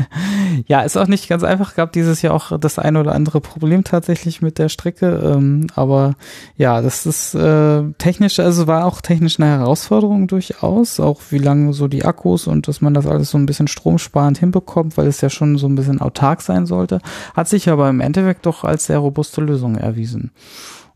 [0.67, 1.75] Ja, ist auch nicht ganz einfach.
[1.75, 5.19] Gab dieses Jahr auch das eine oder andere Problem tatsächlich mit der Strecke.
[5.23, 6.15] Ähm, aber
[6.57, 10.99] ja, das ist äh, technisch, also war auch technisch eine Herausforderung durchaus.
[10.99, 14.37] Auch wie lange so die Akkus und dass man das alles so ein bisschen stromsparend
[14.37, 16.99] hinbekommt, weil es ja schon so ein bisschen autark sein sollte.
[17.33, 20.31] Hat sich aber im Endeffekt doch als sehr robuste Lösung erwiesen.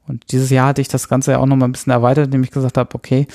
[0.08, 2.44] Und dieses Jahr hatte ich das Ganze ja auch noch mal ein bisschen erweitert, indem
[2.44, 3.28] ich gesagt habe, okay,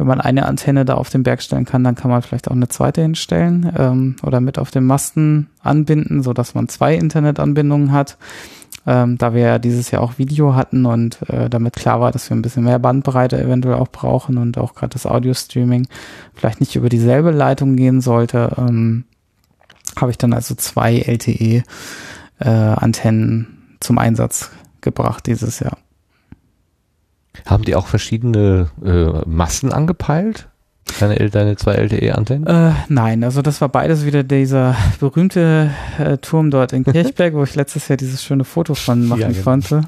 [0.00, 2.54] wenn man eine Antenne da auf den Berg stellen kann, dann kann man vielleicht auch
[2.54, 7.92] eine zweite hinstellen ähm, oder mit auf den Masten anbinden, so dass man zwei Internetanbindungen
[7.92, 8.16] hat.
[8.86, 12.30] Ähm, da wir ja dieses Jahr auch Video hatten und äh, damit klar war, dass
[12.30, 15.86] wir ein bisschen mehr Bandbreite eventuell auch brauchen und auch gerade das Audio-Streaming
[16.34, 19.04] vielleicht nicht über dieselbe Leitung gehen sollte, ähm,
[20.00, 23.46] habe ich dann also zwei LTE-Antennen äh,
[23.80, 24.50] zum Einsatz
[24.80, 25.76] gebracht dieses Jahr.
[27.46, 30.48] Haben die auch verschiedene äh, Massen angepeilt?
[30.98, 32.46] Deine, deine zwei LTE-Antennen?
[32.46, 37.44] Äh, nein, also das war beides wieder dieser berühmte äh, Turm dort in Kirchberg, wo
[37.44, 39.42] ich letztes Jahr dieses schöne Foto von machen ja, genau.
[39.42, 39.82] konnte.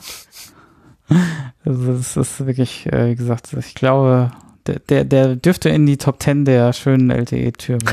[1.64, 4.30] Also das ist wirklich, äh, wie gesagt, ich glaube,
[4.66, 7.80] der, der, der dürfte in die Top 10 der schönen LTE-Türme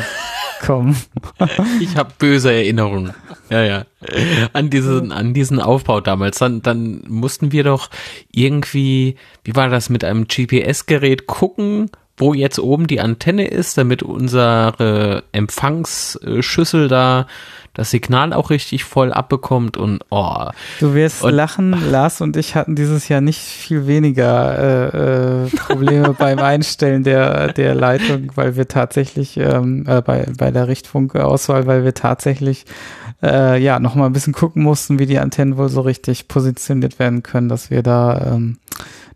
[0.60, 0.96] kommen.
[1.80, 3.14] ich habe böse Erinnerungen.
[3.50, 3.86] Ja, ja.
[4.54, 6.38] An diesen, an diesen Aufbau damals.
[6.40, 7.90] Dann, dann mussten wir doch
[8.32, 14.04] irgendwie, wie war das, mit einem GPS-Gerät gucken, wo jetzt oben die Antenne ist, damit
[14.04, 17.28] unsere Empfangsschüssel da
[17.74, 20.48] das Signal auch richtig voll abbekommt und oh.
[20.80, 24.58] Du wirst und, lachen, Lars und ich hatten dieses Jahr nicht viel weniger
[24.94, 30.52] äh, äh, Probleme beim Einstellen der, der Leitung, weil wir tatsächlich ähm, äh, bei, bei
[30.52, 32.66] der Richtfunkauswahl, weil wir tatsächlich
[33.22, 37.24] äh, ja nochmal ein bisschen gucken mussten, wie die Antennen wohl so richtig positioniert werden
[37.24, 38.58] können, dass wir da ähm,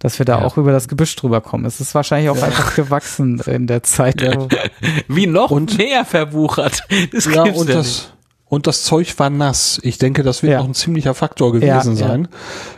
[0.04, 0.46] dass wir da ja.
[0.46, 1.64] auch über das Gebüsch drüber kommen.
[1.64, 2.44] Es ist wahrscheinlich auch ja.
[2.44, 4.22] einfach gewachsen in der Zeit.
[4.22, 4.48] Ja.
[5.08, 6.84] Wie noch und, mehr verwuchert.
[7.14, 8.12] Das ja, und das,
[8.54, 9.80] und das Zeug war nass.
[9.82, 10.60] Ich denke, das wird ja.
[10.60, 12.28] noch ein ziemlicher Faktor gewesen ja, sein.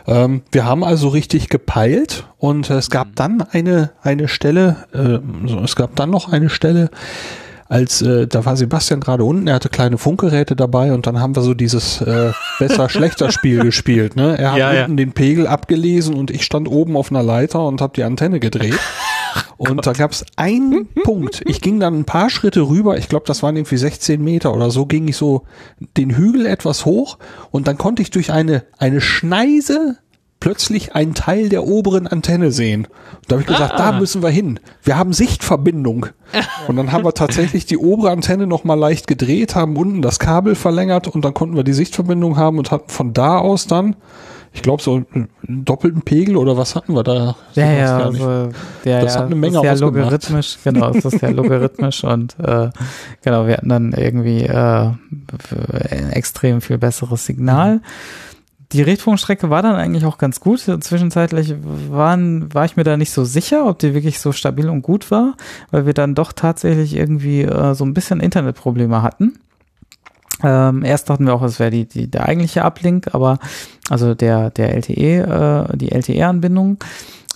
[0.06, 0.24] Ja.
[0.24, 3.14] Ähm, wir haben also richtig gepeilt und es gab mhm.
[3.14, 6.88] dann eine, eine Stelle, äh, so, es gab dann noch eine Stelle,
[7.68, 11.36] als äh, da war Sebastian gerade unten, er hatte kleine Funkgeräte dabei und dann haben
[11.36, 14.16] wir so dieses äh, besser schlechter Spiel gespielt.
[14.16, 14.38] Ne?
[14.38, 15.04] Er hat ja, unten ja.
[15.04, 18.78] den Pegel abgelesen und ich stand oben auf einer Leiter und habe die Antenne gedreht.
[19.56, 21.42] Und da gab es einen Punkt.
[21.46, 22.98] Ich ging dann ein paar Schritte rüber.
[22.98, 24.86] Ich glaube, das waren irgendwie 16 Meter oder so.
[24.86, 25.44] Ging ich so
[25.96, 27.18] den Hügel etwas hoch
[27.50, 29.98] und dann konnte ich durch eine eine Schneise
[30.40, 32.84] plötzlich einen Teil der oberen Antenne sehen.
[32.84, 33.76] Und da habe ich gesagt, ah.
[33.78, 34.60] da müssen wir hin.
[34.82, 36.06] Wir haben Sichtverbindung.
[36.68, 40.18] Und dann haben wir tatsächlich die obere Antenne noch mal leicht gedreht, haben unten das
[40.18, 43.94] Kabel verlängert und dann konnten wir die Sichtverbindung haben und hatten von da aus dann
[44.56, 47.36] ich glaube, so einen doppelten Pegel oder was hatten wir da?
[47.52, 48.48] Ja, ja, also,
[48.84, 52.02] ja, das ja, hat eine Menge das ist ja logarithmisch, genau, es ist ja logarithmisch
[52.04, 52.70] und äh,
[53.22, 54.90] genau, wir hatten dann irgendwie äh,
[55.90, 57.82] ein extrem viel besseres Signal.
[58.72, 60.60] Die Richtfunkstrecke war dann eigentlich auch ganz gut.
[60.60, 61.54] Zwischenzeitlich
[61.90, 65.10] waren, war ich mir da nicht so sicher, ob die wirklich so stabil und gut
[65.10, 65.36] war,
[65.70, 69.38] weil wir dann doch tatsächlich irgendwie äh, so ein bisschen Internetprobleme hatten.
[70.42, 73.38] Ähm, erst dachten wir auch, es wäre die, die, der eigentliche Uplink, aber
[73.88, 76.78] also der, der LTE, äh, die LTE-Anbindung.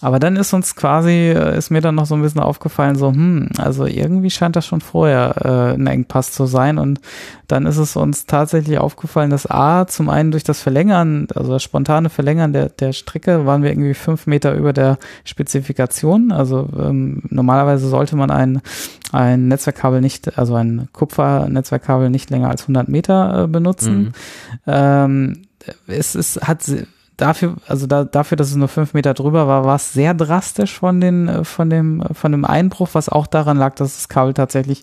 [0.03, 3.09] Aber dann ist uns quasi, äh, ist mir dann noch so ein bisschen aufgefallen, so,
[3.13, 6.79] hm, also irgendwie scheint das schon vorher äh, ein Engpass zu sein.
[6.79, 7.01] Und
[7.49, 11.63] dann ist es uns tatsächlich aufgefallen, dass A, zum einen durch das Verlängern, also das
[11.63, 16.33] spontane Verlängern der, der Strecke, waren wir irgendwie fünf Meter über der Spezifikation.
[16.33, 18.63] Also ähm, normalerweise sollte man ein,
[19.13, 23.99] ein Netzwerkkabel nicht, also ein Kupfernetzwerkkabel nicht länger als 100 Meter äh, benutzen.
[23.99, 24.13] Mhm.
[24.67, 25.43] Ähm,
[25.87, 26.63] es, es hat
[27.21, 30.79] dafür, also da, dafür, dass es nur fünf Meter drüber war, war es sehr drastisch
[30.79, 34.09] von den, äh, von dem, äh, von dem Einbruch, was auch daran lag, dass das
[34.09, 34.83] Kabel tatsächlich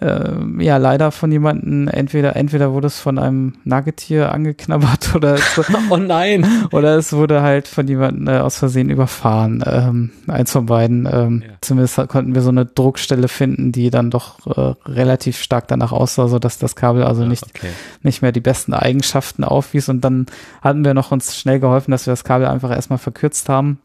[0.00, 1.88] äh, ja leider von jemanden.
[1.88, 5.60] Entweder entweder wurde es von einem Nagetier angeknabbert oder es,
[5.90, 6.46] oh nein.
[6.72, 9.62] oder es wurde halt von jemandem äh, aus Versehen überfahren.
[9.66, 11.08] Ähm, eins von beiden.
[11.10, 11.54] Ähm, ja.
[11.60, 16.28] zumindest konnten wir so eine Druckstelle finden die dann doch äh, relativ stark danach aussah
[16.28, 17.70] so dass das Kabel also ja, nicht okay.
[18.02, 19.88] nicht mehr die besten Eigenschaften aufwies.
[19.88, 20.26] Und dann
[20.62, 23.78] hatten wir noch uns schnell geholfen dass wir das Kabel einfach erstmal verkürzt haben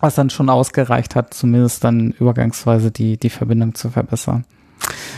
[0.00, 4.44] was dann schon ausgereicht hat zumindest dann übergangsweise die die Verbindung zu verbessern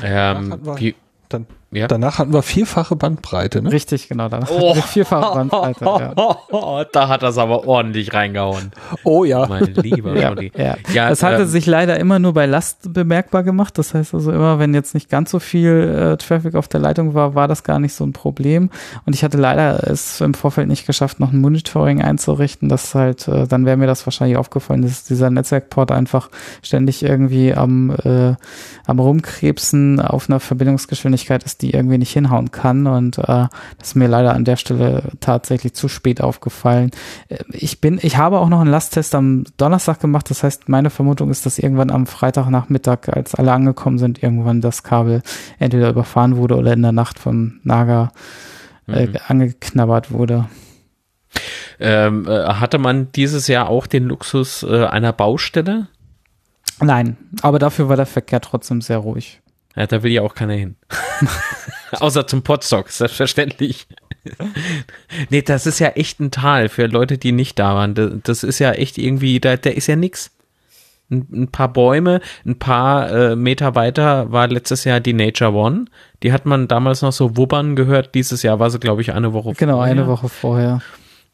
[0.03, 0.95] ähm, wie,
[1.29, 1.87] dann ja?
[1.87, 3.71] Danach hatten wir vierfache Bandbreite, ne?
[3.71, 4.29] Richtig, genau.
[4.29, 4.71] Danach oh.
[4.71, 5.85] hatten wir vierfache Bandbreite.
[5.85, 6.85] Ja.
[6.93, 8.73] da hat das aber ordentlich reingehauen.
[9.05, 9.47] Oh ja.
[9.47, 10.77] Mein lieber ja, ja.
[10.93, 11.11] ja.
[11.11, 13.79] Es hatte ähm, sich leider immer nur bei Last bemerkbar gemacht.
[13.79, 17.15] Das heißt also immer, wenn jetzt nicht ganz so viel äh, Traffic auf der Leitung
[17.15, 18.71] war, war das gar nicht so ein Problem.
[19.07, 22.69] Und ich hatte leider es im Vorfeld nicht geschafft, noch ein Monitoring einzurichten.
[22.69, 26.31] Das halt, äh, dann wäre mir das wahrscheinlich aufgefallen, dass dieser Netzwerkport einfach
[26.63, 28.35] ständig irgendwie am, äh,
[28.87, 33.23] am Rumkrebsen auf einer Verbindungsgeschwindigkeit ist die irgendwie nicht hinhauen kann und äh,
[33.79, 36.91] das ist mir leider an der Stelle tatsächlich zu spät aufgefallen.
[37.29, 40.91] Äh, Ich bin, ich habe auch noch einen Lasttest am Donnerstag gemacht, das heißt, meine
[40.91, 45.23] Vermutung ist, dass irgendwann am Freitagnachmittag, als alle angekommen sind, irgendwann das Kabel
[45.59, 48.13] entweder überfahren wurde oder in der Nacht vom Nager
[48.89, 49.17] äh, Mhm.
[49.29, 50.47] angeknabbert wurde.
[51.79, 55.87] Ähm, äh, hatte man dieses Jahr auch den Luxus äh, einer Baustelle?
[56.83, 59.41] Nein, aber dafür war der Verkehr trotzdem sehr ruhig.
[59.81, 60.77] Ja, da will ja auch keiner hin.
[62.01, 63.87] Außer zum Potstock, selbstverständlich.
[65.31, 67.95] nee, das ist ja echt ein Tal für Leute, die nicht da waren.
[67.95, 70.33] Das, das ist ja echt irgendwie, da, da ist ja nix.
[71.11, 75.87] Ein, ein paar Bäume, ein paar äh, Meter weiter war letztes Jahr die Nature One.
[76.23, 78.15] Die hat man damals noch so wubbern gehört.
[78.15, 79.93] Dieses Jahr war sie, glaube ich, eine Woche Genau, vorher.
[79.93, 80.83] eine Woche vorher.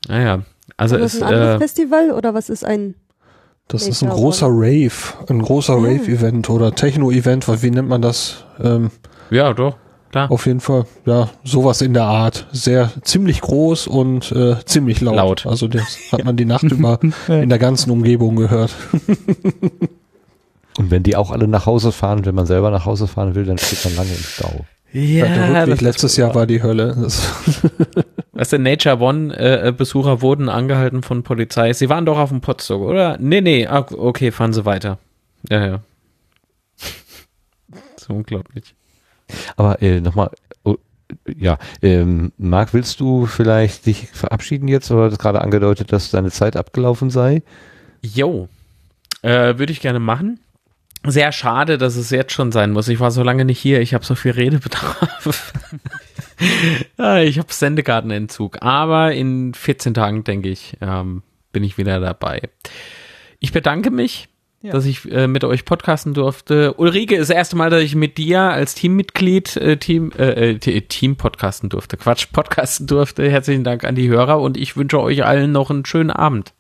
[0.07, 0.43] Naja,
[0.77, 2.95] also ist das es, ein anderes äh, Festival oder was ist ein?
[3.69, 4.93] Das ist ein großer Rave,
[5.29, 5.81] ein großer Ja.
[5.85, 8.45] Rave-Event oder Techno-Event, was- wie nennt man das?
[8.63, 8.91] Ähm,
[9.31, 9.77] ja, doch,
[10.13, 10.31] klar.
[10.31, 12.47] auf jeden Fall, ja, sowas in der Art.
[12.53, 15.17] Sehr, ziemlich groß und äh, ziemlich laut.
[15.17, 15.47] Laut.
[15.47, 18.73] Also das hat man die Nacht über in der ganzen Umgebung gehört.
[20.79, 23.47] Und wenn die auch alle nach Hause fahren, wenn man selber nach Hause fahren will,
[23.47, 24.67] dann steht man lange im Stau.
[24.93, 26.97] Ja, der Rückweg letztes Jahr war die Hölle.
[28.33, 31.73] Weißt du, Nature One-Besucher wurden angehalten von Polizei.
[31.73, 33.17] Sie waren doch auf dem Potsdok, oder?
[33.19, 34.99] Nee, nee, ah, okay, fahren Sie weiter.
[35.51, 35.81] Ja, ja.
[37.97, 38.75] so unglaublich.
[39.57, 40.31] Aber äh, nochmal,
[40.65, 40.77] oh,
[41.37, 44.91] ja, ähm, Marc, willst du vielleicht dich verabschieden jetzt?
[44.91, 47.43] Oder hast gerade angedeutet, dass deine Zeit abgelaufen sei?
[48.03, 48.49] Jo,
[49.23, 50.39] äh, würde ich gerne machen.
[51.07, 52.89] Sehr schade, dass es jetzt schon sein muss.
[52.89, 53.81] Ich war so lange nicht hier.
[53.81, 55.53] Ich habe so viel Redebedarf.
[56.99, 58.59] ja, ich habe Sendekartenentzug.
[58.63, 61.23] Aber in 14 Tagen, denke ich, ähm,
[61.53, 62.43] bin ich wieder dabei.
[63.41, 64.29] Ich bedanke mich,
[64.63, 64.73] Ja.
[64.73, 66.75] dass ich äh, mit euch podcasten durfte.
[66.75, 70.59] Ulrike, ist das erste Mal, dass ich mit dir als Teammitglied äh, Team, äh, äh,
[70.59, 71.97] T- Team podcasten durfte.
[71.97, 73.31] Quatsch, podcasten durfte.
[73.31, 76.53] Herzlichen Dank an die Hörer und ich wünsche euch allen noch einen schönen Abend.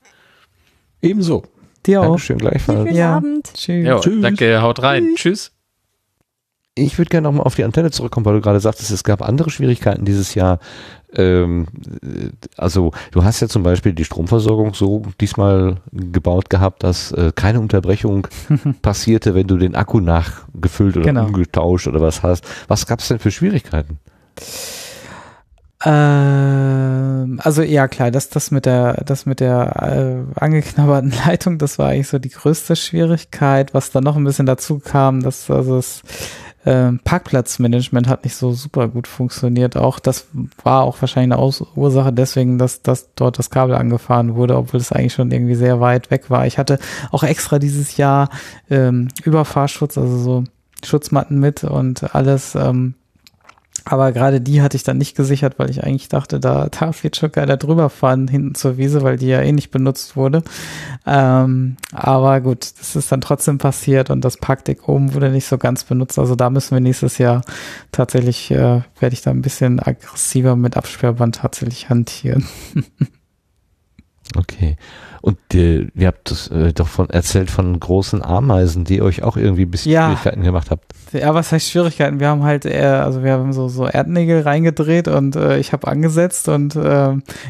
[1.03, 1.45] ebenso.
[1.87, 2.05] Dir auch.
[2.07, 2.81] Dankeschön, gleichfalls.
[2.85, 3.17] Schönen Ja.
[3.17, 3.53] Abend.
[3.55, 3.87] Tschüss.
[3.87, 4.23] Ja, Tschüss.
[4.23, 5.15] danke, haut rein.
[5.17, 5.53] Tschüss.
[6.79, 9.49] Ich würde gerne nochmal auf die Antenne zurückkommen, weil du gerade sagtest, es gab andere
[9.49, 10.59] Schwierigkeiten dieses Jahr.
[11.15, 11.69] Ähm,
[12.03, 17.33] äh, also du hast ja zum Beispiel die Stromversorgung so diesmal gebaut gehabt, dass äh,
[17.35, 18.29] keine Unterbrechung
[18.83, 21.25] passierte, wenn du den Akku nachgefüllt oder Genau.
[21.27, 22.45] umgetauscht oder was hast.
[22.69, 23.99] Was gab es denn für Schwierigkeiten?
[25.89, 31.79] Ähm, also ja klar, das, das mit der, das mit der äh, angeknabberten Leitung, das
[31.79, 33.73] war eigentlich so die größte Schwierigkeit.
[33.73, 36.03] Was dann noch ein bisschen dazu kam, dass also das
[36.65, 39.77] ähm, Parkplatzmanagement hat nicht so super gut funktioniert.
[39.77, 40.27] Auch das
[40.65, 44.81] war auch wahrscheinlich eine Aus Ursache deswegen, dass, dass dort das Kabel angefahren wurde, obwohl
[44.81, 46.49] es eigentlich schon irgendwie sehr weit weg war.
[46.49, 46.81] Ich hatte
[47.13, 48.29] auch extra dieses Jahr
[48.69, 50.45] ähm, Überfahrschutz, also so
[50.85, 52.57] Schutzmatten mit und alles.
[52.57, 52.95] Ähm,
[53.89, 57.19] aber gerade die hatte ich dann nicht gesichert, weil ich eigentlich dachte, da darf jetzt
[57.19, 60.43] schon keiner drüber fahren hinten zur Wiese, weil die ja eh nicht benutzt wurde.
[61.07, 65.57] Ähm, aber gut, das ist dann trotzdem passiert und das Parkdeck oben wurde nicht so
[65.57, 66.19] ganz benutzt.
[66.19, 67.43] Also da müssen wir nächstes Jahr
[67.93, 72.45] tatsächlich, äh, werde ich da ein bisschen aggressiver mit Absperrband tatsächlich hantieren.
[74.35, 74.77] Okay.
[75.27, 79.37] Und äh, ihr habt das, äh, doch von erzählt von großen Ameisen, die euch auch
[79.37, 80.05] irgendwie ein bisschen Ja.
[80.05, 80.85] Schwierigkeiten gemacht habt.
[81.13, 82.21] Ja, was heißt Schwierigkeiten?
[82.21, 85.89] Wir haben halt eher, also wir haben so, so Erdnägel reingedreht und äh, ich habe
[85.89, 87.09] angesetzt und äh,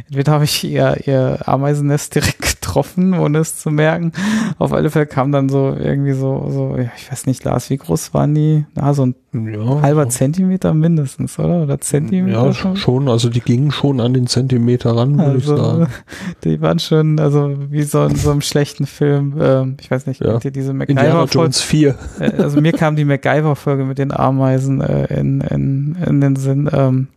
[0.09, 4.13] entweder habe ich ihr, ihr Ameisennest direkt getroffen, ohne es zu merken.
[4.59, 7.79] Auf alle Fälle kam dann so irgendwie so, so, ja, ich weiß nicht, Lars, wie
[7.79, 8.67] groß waren die?
[8.75, 11.63] Na, so ein Ja, halber Zentimeter mindestens, oder?
[11.63, 12.45] Oder Zentimeter?
[12.47, 12.77] ja schon?
[12.77, 13.09] schon.
[13.09, 15.87] Also die gingen schon an den Zentimeter ran, würde ich Also, sagen.
[16.45, 19.35] die waren schon, also wie so in so einem schlechten Film.
[19.41, 20.39] Ähm, ich weiß nicht, Ja.
[20.43, 21.31] ihr diese MacGyver-Folge?
[21.33, 21.95] Jones 4.
[22.21, 26.69] Äh, also mir kam die MacGyver-Folge mit den Ameisen äh, in, in, in den Sinn,
[26.73, 27.09] ähm,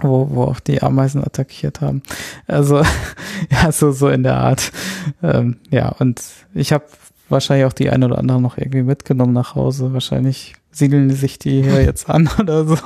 [0.00, 2.02] wo, wo auch die Ameisen attackiert haben.
[2.46, 2.82] Also,
[3.50, 4.72] ja, so, so in der Art.
[5.22, 6.22] Ähm, ja, und
[6.54, 6.84] ich habe
[7.28, 9.92] wahrscheinlich auch die eine oder andere noch irgendwie mitgenommen nach Hause.
[9.92, 12.76] Wahrscheinlich siedeln sich die hier jetzt an oder so.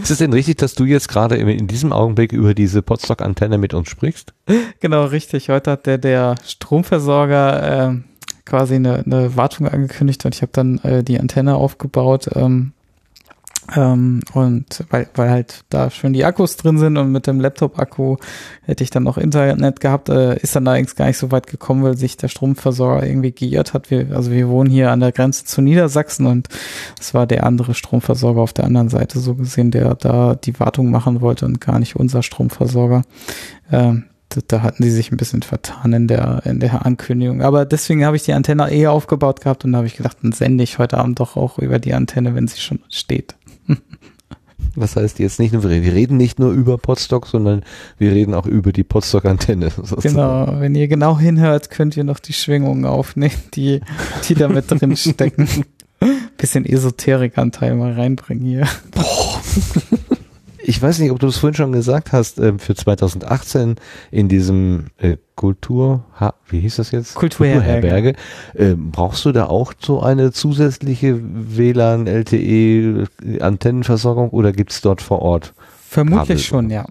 [0.00, 3.74] Ist es denn richtig, dass du jetzt gerade in, diesem Augenblick über diese Podstock-Antenne mit
[3.74, 4.32] uns sprichst?
[4.80, 5.50] Genau, richtig.
[5.50, 8.04] Heute hat der, der Stromversorger ähm,
[8.44, 12.30] quasi eine, eine Wartung angekündigt und ich habe dann äh, die Antenne aufgebaut.
[12.34, 12.72] Ähm,
[13.76, 18.16] ähm, und weil, weil halt da schon die Akkus drin sind und mit dem Laptop-Akku
[18.62, 21.82] hätte ich dann noch Internet gehabt, äh, ist dann allerdings gar nicht so weit gekommen,
[21.82, 23.90] weil sich der Stromversorger irgendwie geirrt hat.
[23.90, 26.48] Wir, also wir wohnen hier an der Grenze zu Niedersachsen und
[27.00, 30.90] es war der andere Stromversorger auf der anderen Seite so gesehen, der da die Wartung
[30.90, 33.02] machen wollte und gar nicht unser Stromversorger.
[33.70, 37.42] Ähm, da, da hatten sie sich ein bisschen vertan in der, in der Ankündigung.
[37.42, 40.32] Aber deswegen habe ich die Antenne eh aufgebaut gehabt und da habe ich gedacht, dann
[40.32, 43.34] sende ich heute Abend doch auch über die Antenne, wenn sie schon steht.
[44.74, 47.62] Was heißt jetzt nicht nur, wir reden nicht nur über Podstock, sondern
[47.98, 49.70] wir reden auch über die Podstock-Antenne.
[50.02, 53.80] Genau, wenn ihr genau hinhört, könnt ihr noch die Schwingungen aufnehmen, die,
[54.28, 55.48] die da mit drin stecken.
[56.38, 58.66] Bisschen Esoterikanteil mal reinbringen hier.
[58.92, 59.40] Boah.
[60.64, 63.76] Ich weiß nicht, ob du es vorhin schon gesagt hast, äh, für 2018
[64.10, 66.04] in diesem äh, Kultur,
[66.48, 67.14] wie hieß das jetzt?
[67.14, 68.14] Kulturherberge.
[68.54, 73.06] Äh, brauchst du da auch so eine zusätzliche WLAN, LTE,
[73.40, 75.54] Antennenversorgung oder gibt's dort vor Ort?
[75.88, 76.38] Vermutlich Kabel?
[76.38, 76.86] schon, ja.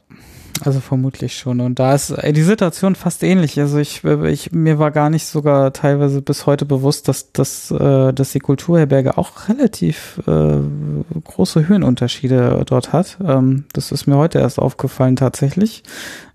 [0.64, 1.60] Also vermutlich schon.
[1.60, 3.60] Und da ist äh, die Situation fast ähnlich.
[3.60, 7.72] Also ich, äh, ich mir war gar nicht sogar teilweise bis heute bewusst, dass, dass,
[7.72, 10.60] äh, dass die Kulturherberge auch relativ äh,
[11.24, 13.18] große Höhenunterschiede dort hat.
[13.26, 15.84] Ähm, das ist mir heute erst aufgefallen tatsächlich.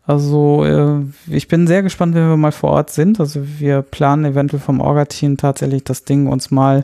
[0.07, 3.20] Also äh, ich bin sehr gespannt, wenn wir mal vor Ort sind.
[3.20, 6.82] Also wir planen eventuell vom Orga-Team tatsächlich das Ding uns mal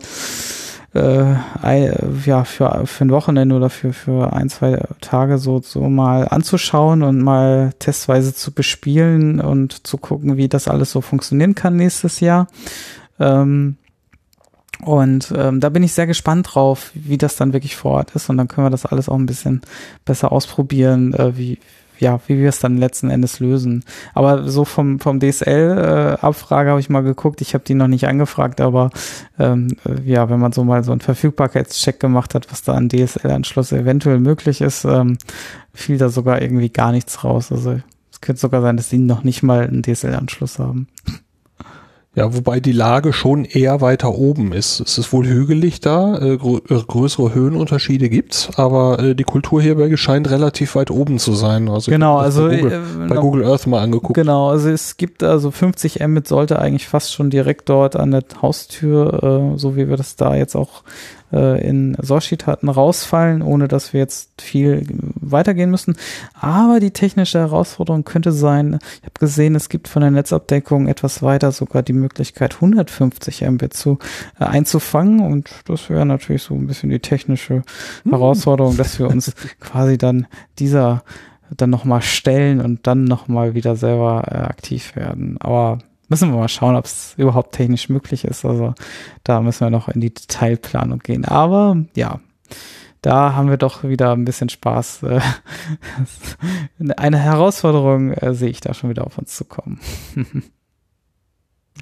[0.94, 1.34] äh,
[2.26, 7.02] ja, für, für ein Wochenende oder für, für ein, zwei Tage so, so mal anzuschauen
[7.02, 12.20] und mal testweise zu bespielen und zu gucken, wie das alles so funktionieren kann nächstes
[12.20, 12.46] Jahr.
[13.18, 13.76] Ähm,
[14.84, 18.28] und ähm, da bin ich sehr gespannt drauf, wie das dann wirklich vor Ort ist.
[18.28, 19.62] Und dann können wir das alles auch ein bisschen
[20.04, 21.58] besser ausprobieren, äh, wie,
[22.02, 23.84] ja, wie wir es dann letzten Endes lösen.
[24.12, 27.40] Aber so vom, vom DSL-Abfrage äh, habe ich mal geguckt.
[27.40, 28.90] Ich habe die noch nicht angefragt, aber
[29.38, 32.88] ähm, äh, ja, wenn man so mal so einen Verfügbarkeitscheck gemacht hat, was da an
[32.88, 35.16] DSL-Anschluss eventuell möglich ist, ähm,
[35.72, 37.52] fiel da sogar irgendwie gar nichts raus.
[37.52, 37.78] Also
[38.10, 40.88] es könnte sogar sein, dass sie noch nicht mal einen DSL-Anschluss haben.
[42.14, 44.80] Ja, wobei die Lage schon eher weiter oben ist.
[44.80, 50.28] Es ist wohl hügelig da, äh, äh, größere Höhenunterschiede gibt's, aber äh, die Kulturherberge scheint
[50.30, 51.70] relativ weit oben zu sein.
[51.70, 54.12] Also genau, also bei Google, äh, bei Google, Earth mal angeguckt.
[54.12, 58.24] Genau, also es gibt also 50 Mbit sollte eigentlich fast schon direkt dort an der
[58.42, 60.82] Haustür, äh, so wie wir das da jetzt auch
[61.32, 65.96] äh, in Soshit hatten, rausfallen, ohne dass wir jetzt viel weitergehen müssen.
[66.34, 71.22] Aber die technische Herausforderung könnte sein, ich habe gesehen, es gibt von der Netzabdeckung etwas
[71.22, 73.98] weiter sogar die Möglichkeit, 150 Mbit zu,
[74.38, 75.20] äh, einzufangen.
[75.20, 77.62] Und das wäre natürlich so ein bisschen die technische
[78.02, 78.10] hm.
[78.10, 80.26] Herausforderung, dass wir uns quasi dann
[80.58, 81.02] dieser
[81.56, 85.36] dann nochmal stellen und dann nochmal wieder selber äh, aktiv werden.
[85.38, 88.44] Aber Müssen wir mal schauen, ob es überhaupt technisch möglich ist.
[88.44, 88.74] Also
[89.24, 91.24] da müssen wir noch in die Detailplanung gehen.
[91.24, 92.20] Aber ja,
[93.02, 95.00] da haben wir doch wieder ein bisschen Spaß.
[96.96, 99.80] Eine Herausforderung äh, sehe ich da schon wieder auf uns zu kommen.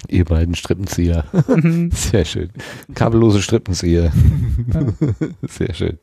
[0.07, 1.25] Ihr beiden Strippenzieher.
[1.91, 2.49] Sehr schön.
[2.95, 4.11] Kabellose Strippenzieher.
[5.43, 5.99] Sehr schön.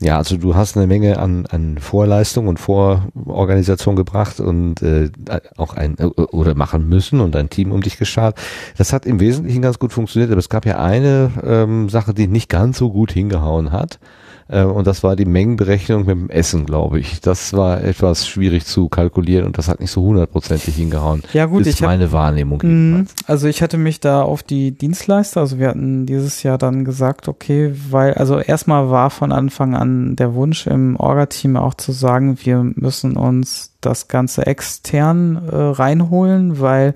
[0.00, 5.10] Ja, also du hast eine Menge an, an Vorleistung und Vororganisation gebracht und äh,
[5.56, 8.38] auch ein äh, oder machen müssen und ein Team um dich geschart.
[8.76, 12.28] Das hat im Wesentlichen ganz gut funktioniert, aber es gab ja eine ähm, Sache, die
[12.28, 13.98] nicht ganz so gut hingehauen hat.
[14.48, 17.20] Äh, und das war die Mengenberechnung mit dem Essen, glaube ich.
[17.20, 21.22] Das war etwas schwierig zu kalkulieren und das hat nicht so hundertprozentig hingehauen.
[21.32, 22.60] Ja gut, ist ich meine hab, Wahrnehmung.
[22.62, 26.84] Mh, also ich hatte mich da auf die Dienstleister, also wir hatten dieses Jahr dann
[26.84, 31.92] gesagt, okay, weil, also erstmal war von Anfang an der Wunsch im Orga-Team auch zu
[31.92, 36.94] sagen, wir müssen uns das Ganze extern äh, reinholen, weil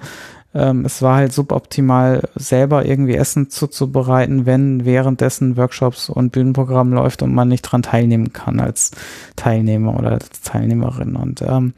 [0.54, 7.22] ähm, es war halt suboptimal, selber irgendwie Essen zuzubereiten, wenn währenddessen Workshops und Bühnenprogramm läuft
[7.22, 8.90] und man nicht dran teilnehmen kann als
[9.36, 11.16] Teilnehmer oder als Teilnehmerin.
[11.16, 11.72] Und ähm,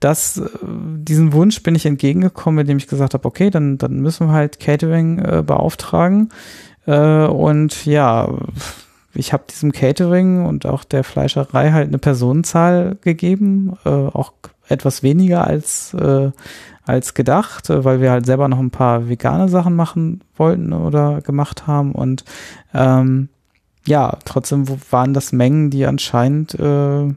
[0.00, 4.28] das, äh, diesen Wunsch bin ich entgegengekommen, indem ich gesagt habe, okay, dann, dann müssen
[4.28, 6.30] wir halt Catering äh, beauftragen.
[6.86, 8.28] Äh, und ja,
[9.14, 14.32] ich habe diesem Catering und auch der Fleischerei halt eine Personenzahl gegeben, äh, auch
[14.68, 16.30] etwas weniger als, äh,
[16.88, 21.20] als gedacht, äh, weil wir halt selber noch ein paar vegane Sachen machen wollten oder
[21.20, 21.92] gemacht haben.
[21.92, 22.24] Und
[22.74, 23.28] ähm,
[23.86, 27.14] ja, trotzdem waren das Mengen, die anscheinend äh,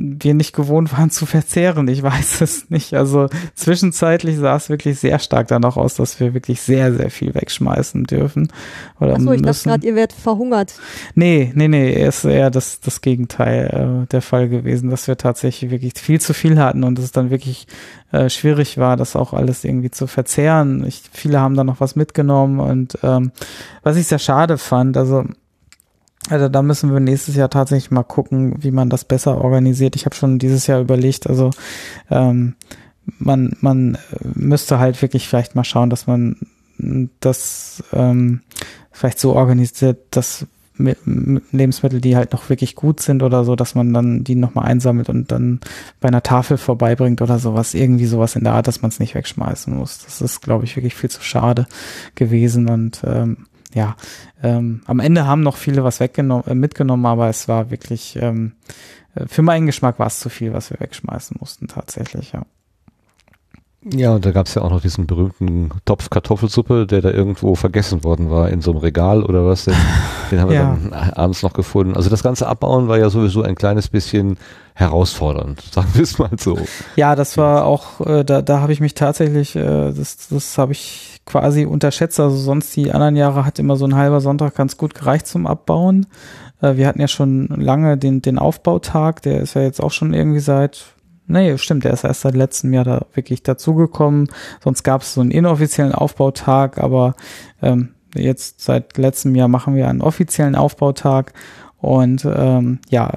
[0.00, 1.88] wir nicht gewohnt waren zu verzehren.
[1.88, 2.94] Ich weiß es nicht.
[2.94, 7.34] Also zwischenzeitlich sah es wirklich sehr stark danach aus, dass wir wirklich sehr, sehr viel
[7.34, 8.52] wegschmeißen dürfen.
[9.00, 10.74] Oder Achso, ich dachte gerade, ihr werdet verhungert.
[11.16, 15.72] Nee, nee, nee, ist eher das, das Gegenteil äh, der Fall gewesen, dass wir tatsächlich
[15.72, 17.66] wirklich viel zu viel hatten und es dann wirklich
[18.12, 20.84] äh, schwierig war, das auch alles irgendwie zu verzehren.
[20.86, 23.32] Ich, viele haben da noch was mitgenommen und ähm,
[23.82, 25.24] was ich sehr schade fand, also
[26.28, 29.96] also da müssen wir nächstes Jahr tatsächlich mal gucken, wie man das besser organisiert.
[29.96, 31.50] Ich habe schon dieses Jahr überlegt, also
[32.10, 32.54] ähm,
[33.18, 33.98] man, man
[34.34, 36.36] müsste halt wirklich vielleicht mal schauen, dass man
[37.20, 38.42] das ähm,
[38.92, 40.46] vielleicht so organisiert, dass
[40.78, 44.36] mit, mit Lebensmittel, die halt noch wirklich gut sind oder so, dass man dann die
[44.36, 45.60] nochmal einsammelt und dann
[46.00, 49.14] bei einer Tafel vorbeibringt oder sowas, irgendwie sowas in der Art, dass man es nicht
[49.16, 50.04] wegschmeißen muss.
[50.04, 51.66] Das ist, glaube ich, wirklich viel zu schade
[52.14, 53.96] gewesen und ähm, ja,
[54.42, 58.52] ähm, am Ende haben noch viele was weggenommen, äh, mitgenommen, aber es war wirklich, ähm,
[59.14, 62.42] äh, für meinen Geschmack war es zu viel, was wir wegschmeißen mussten, tatsächlich, ja.
[63.84, 67.54] Ja, und da gab es ja auch noch diesen berühmten Topf Kartoffelsuppe, der da irgendwo
[67.54, 69.64] vergessen worden war in so einem Regal oder was.
[69.66, 69.74] Den,
[70.32, 70.76] den haben wir Ja.
[70.82, 71.94] dann abends noch gefunden.
[71.96, 74.36] Also das ganze Abbauen war ja sowieso ein kleines bisschen
[74.74, 76.58] herausfordernd, sagen wir es mal so.
[76.96, 80.72] Ja, das war auch, äh, da, da habe ich mich tatsächlich, äh, das, das habe
[80.72, 82.18] ich quasi unterschätzt.
[82.18, 85.46] Also sonst die anderen Jahre hat immer so ein halber Sonntag ganz gut gereicht zum
[85.46, 86.06] Abbauen.
[86.62, 90.14] Äh, wir hatten ja schon lange den, den Aufbautag, der ist ja jetzt auch schon
[90.14, 90.86] irgendwie seit,
[91.26, 94.28] nee, stimmt, der ist erst seit letztem Jahr da wirklich dazugekommen.
[94.64, 97.14] Sonst gab es so einen inoffiziellen Aufbautag, aber
[97.62, 101.34] ähm, jetzt seit letztem Jahr machen wir einen offiziellen Aufbautag.
[101.80, 103.12] Und ähm, ja,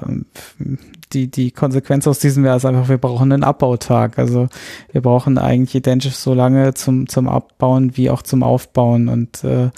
[1.12, 4.18] die, die Konsequenz aus diesem Jahr ist einfach, wir brauchen einen Abbautag.
[4.18, 4.48] Also
[4.90, 9.08] wir brauchen eigentlich identisch so lange zum, zum Abbauen wie auch zum Aufbauen.
[9.08, 9.70] Und äh,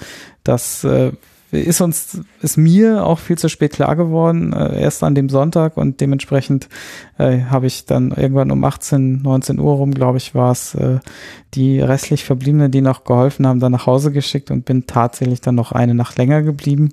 [0.42, 1.12] das äh,
[1.54, 5.76] ist uns, ist mir auch viel zu spät klar geworden, äh, erst an dem Sonntag
[5.76, 6.68] und dementsprechend
[7.18, 10.98] äh, habe ich dann irgendwann um 18, 19 Uhr rum, glaube ich, war es, äh,
[11.54, 15.54] die restlich Verbliebenen, die noch geholfen haben, dann nach Hause geschickt und bin tatsächlich dann
[15.54, 16.90] noch eine Nacht länger geblieben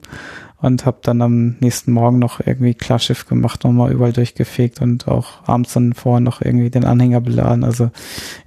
[0.62, 5.48] und habe dann am nächsten Morgen noch irgendwie Klarschiff gemacht, nochmal überall durchgefegt und auch
[5.48, 7.64] abends dann vorher noch irgendwie den Anhänger beladen.
[7.64, 7.90] Also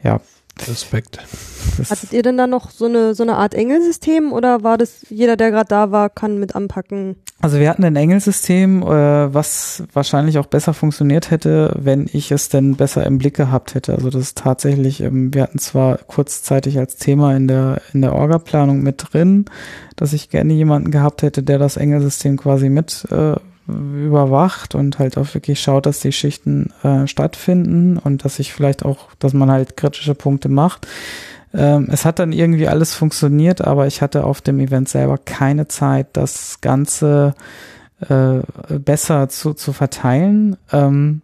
[0.02, 0.20] ja,
[0.68, 1.18] Respekt.
[1.90, 5.36] Hattet ihr denn da noch so eine, so eine Art Engelsystem oder war das, jeder,
[5.36, 7.16] der gerade da war, kann mit anpacken?
[7.40, 12.48] Also wir hatten ein Engelsystem, äh, was wahrscheinlich auch besser funktioniert hätte, wenn ich es
[12.48, 13.94] denn besser im Blick gehabt hätte.
[13.94, 18.14] Also das ist tatsächlich, ähm, wir hatten zwar kurzzeitig als Thema in der in der
[18.14, 19.46] Orga-Planung mit drin,
[19.96, 23.34] dass ich gerne jemanden gehabt hätte, der das Engelsystem quasi mit äh,
[23.66, 28.84] überwacht und halt auch wirklich schaut, dass die Schichten äh, stattfinden und dass ich vielleicht
[28.84, 30.86] auch, dass man halt kritische Punkte macht.
[31.54, 35.68] Ähm, es hat dann irgendwie alles funktioniert, aber ich hatte auf dem Event selber keine
[35.68, 37.34] Zeit, das Ganze
[38.08, 38.40] äh,
[38.78, 40.56] besser zu, zu verteilen.
[40.72, 41.22] Ähm,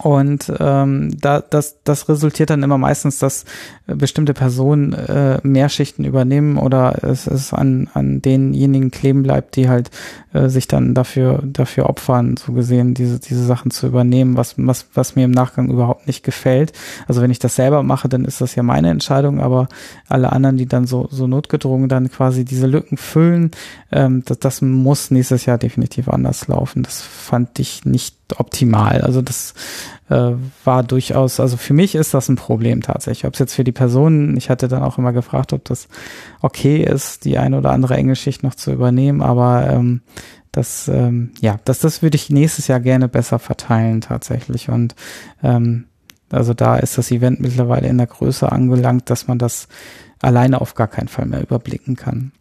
[0.00, 3.44] und ähm, da, das, das resultiert dann immer meistens, dass
[3.86, 9.54] äh, bestimmte Personen äh, mehr Schichten übernehmen oder es, es an, an denjenigen kleben bleibt,
[9.54, 9.90] die halt
[10.32, 14.86] äh, sich dann dafür, dafür opfern, so gesehen, diese, diese Sachen zu übernehmen, was, was,
[14.94, 16.72] was mir im Nachgang überhaupt nicht gefällt.
[17.06, 19.68] Also wenn ich das selber mache, dann ist das ja meine Entscheidung, aber
[20.08, 23.50] alle anderen, die dann so, so notgedrungen dann quasi diese Lücken füllen,
[23.92, 26.82] ähm, das, das muss nächstes Jahr definitiv anders laufen.
[26.82, 29.00] Das fand ich nicht optimal.
[29.02, 29.54] Also das
[30.08, 30.32] äh,
[30.64, 33.26] war durchaus, also für mich ist das ein Problem tatsächlich.
[33.26, 35.88] Ob es jetzt für die Personen, ich hatte dann auch immer gefragt, ob das
[36.40, 40.02] okay ist, die eine oder andere Engelschicht noch zu übernehmen, aber ähm,
[40.52, 44.68] das, ähm, ja, das, das würde ich nächstes Jahr gerne besser verteilen tatsächlich.
[44.68, 44.94] Und
[45.42, 45.86] ähm,
[46.30, 49.68] also da ist das Event mittlerweile in der Größe angelangt, dass man das
[50.20, 52.32] alleine auf gar keinen Fall mehr überblicken kann.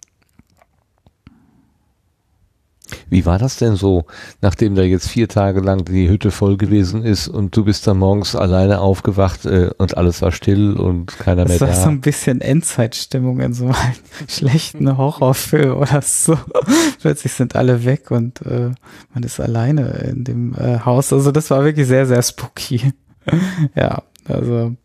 [3.09, 4.05] Wie war das denn so,
[4.41, 7.97] nachdem da jetzt vier Tage lang die Hütte voll gewesen ist und du bist dann
[7.97, 11.89] morgens alleine aufgewacht äh, und alles war still und keiner mehr Das war so da?
[11.89, 13.75] ein bisschen Endzeitstimmung in so einem
[14.27, 16.37] schlechten Horrorfilm oder so.
[17.01, 18.71] Plötzlich sind alle weg und äh,
[19.13, 21.11] man ist alleine in dem äh, Haus.
[21.13, 22.93] Also das war wirklich sehr, sehr spooky.
[23.75, 24.75] ja, also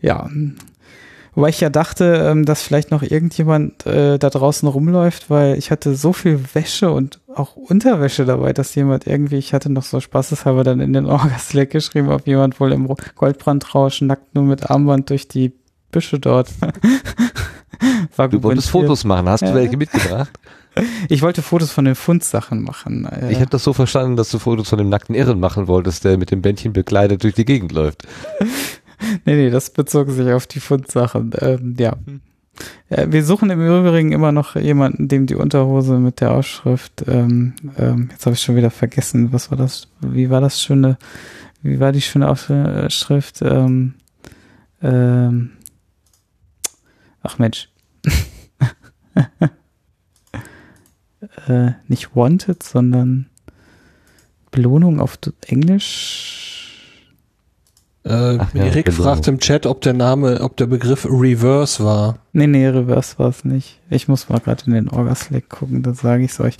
[0.00, 0.28] ja.
[1.34, 5.70] Wobei ich ja dachte, ähm, dass vielleicht noch irgendjemand äh, da draußen rumläuft, weil ich
[5.70, 9.98] hatte so viel Wäsche und auch Unterwäsche dabei, dass jemand irgendwie, ich hatte noch so
[10.00, 15.10] spaßeshalber dann in den Orga-Slack geschrieben, ob jemand wohl im Goldbrandrausch nackt nur mit Armband
[15.10, 15.52] durch die
[15.90, 16.48] Büsche dort.
[18.16, 18.70] War Du wolltest.
[18.70, 19.54] Fotos machen, hast du Ja.
[19.54, 20.30] welche mitgebracht?
[21.08, 23.06] Ich wollte Fotos von den Fundsachen machen.
[23.06, 26.02] Äh, Ich habe das so verstanden, dass du Fotos von dem nackten Irren machen wolltest,
[26.04, 28.02] der mit dem Bändchen bekleidet durch die Gegend läuft.
[29.24, 31.32] Nee, nee, das bezog sich auf die Fundsachen.
[31.40, 31.96] Ähm, ja.
[32.88, 37.54] Äh, wir suchen im Übrigen immer noch jemanden, dem die Unterhose mit der Ausschrift, ähm,
[37.76, 40.98] ähm, jetzt habe ich schon wieder vergessen, was war das, wie war das schöne,
[41.62, 43.42] wie war die schöne Aufschrift?
[43.42, 43.94] Ähm,
[44.82, 45.50] ähm,
[47.22, 47.70] ach Mensch.
[51.48, 53.26] äh, nicht wanted, sondern
[54.50, 56.63] Belohnung auf Englisch.
[58.06, 59.02] Äh, Ach ja, Erik genau.
[59.02, 62.18] fragt im Chat, ob der Name, ob der Begriff Reverse war.
[62.34, 63.80] Nee, nee, Reverse war es nicht.
[63.88, 66.56] Ich muss mal gerade in den Orga-Slack gucken, dann sage ich es euch.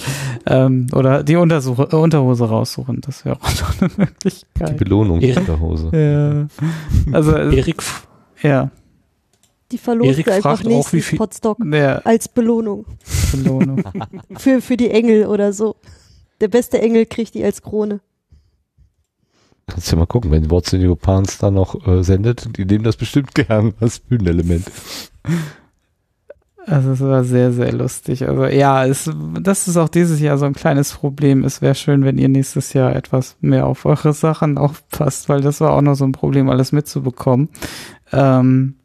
[0.47, 4.76] Ähm, oder die Untersuche, äh, Unterhose raussuchen, das wäre auch noch eine Die Möglichkeit.
[4.78, 5.40] Belohnung Irren.
[5.40, 5.90] in der Hose.
[5.92, 7.12] Ja.
[7.12, 7.82] Also, äh, Erik,
[8.42, 8.70] ja.
[9.70, 11.97] Die verlost Erik einfach fragt auch, wie nächstes viel- Potstock ja.
[12.05, 12.86] als Belohnung.
[13.32, 13.82] Belohnung.
[14.36, 15.76] Für, für die Engel oder so.
[16.40, 18.00] Der beste Engel kriegt die als Krone.
[19.67, 22.84] Kannst ja mal gucken, wenn What's in Your Pants da noch äh, sendet, die nehmen
[22.84, 24.67] das bestimmt gern als Bühnenelement.
[26.67, 28.26] Also es war sehr, sehr lustig.
[28.26, 29.10] Also ja, es,
[29.41, 31.44] das ist auch dieses Jahr so ein kleines Problem.
[31.44, 35.60] Es wäre schön, wenn ihr nächstes Jahr etwas mehr auf eure Sachen aufpasst, weil das
[35.60, 37.49] war auch noch so ein Problem, alles mitzubekommen.
[38.12, 38.76] Ähm,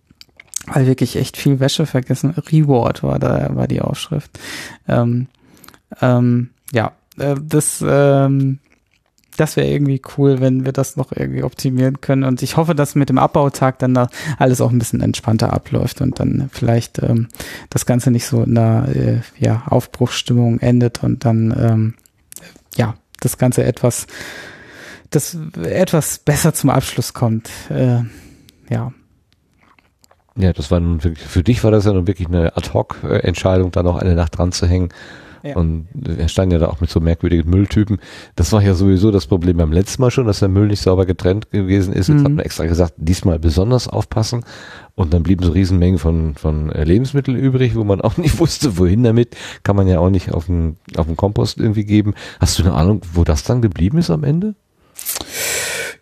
[0.67, 2.35] weil wirklich echt viel Wäsche vergessen.
[2.51, 4.39] Reward war da, war die Aufschrift.
[4.87, 5.27] Ähm,
[6.01, 8.59] ähm, ja, äh, das, ähm,
[9.39, 12.23] das wäre irgendwie cool, wenn wir das noch irgendwie optimieren können.
[12.23, 16.01] Und ich hoffe, dass mit dem Abbautag dann da alles auch ein bisschen entspannter abläuft
[16.01, 17.27] und dann vielleicht ähm,
[17.69, 21.93] das Ganze nicht so in einer äh, ja, Aufbruchsstimmung endet und dann ähm,
[22.75, 24.07] ja das Ganze etwas
[25.09, 27.49] das etwas besser zum Abschluss kommt.
[27.69, 28.01] Äh,
[28.69, 28.91] ja.
[30.35, 33.83] Ja, das war nun wirklich, für dich war das ja nun wirklich eine Ad-Hoc-Entscheidung, da
[33.83, 34.89] noch eine Nacht dran zu hängen.
[35.43, 35.55] Ja.
[35.55, 37.99] Und er stand ja da auch mit so merkwürdigen Mülltypen.
[38.35, 41.05] Das war ja sowieso das Problem beim letzten Mal schon, dass der Müll nicht sauber
[41.05, 42.07] getrennt gewesen ist.
[42.09, 42.23] Jetzt Mhm.
[42.25, 44.43] hat man extra gesagt, diesmal besonders aufpassen.
[44.95, 49.03] Und dann blieben so Riesenmengen von, von Lebensmitteln übrig, wo man auch nicht wusste, wohin
[49.03, 49.35] damit.
[49.63, 52.13] Kann man ja auch nicht auf den, auf den Kompost irgendwie geben.
[52.39, 54.55] Hast du eine Ahnung, wo das dann geblieben ist am Ende?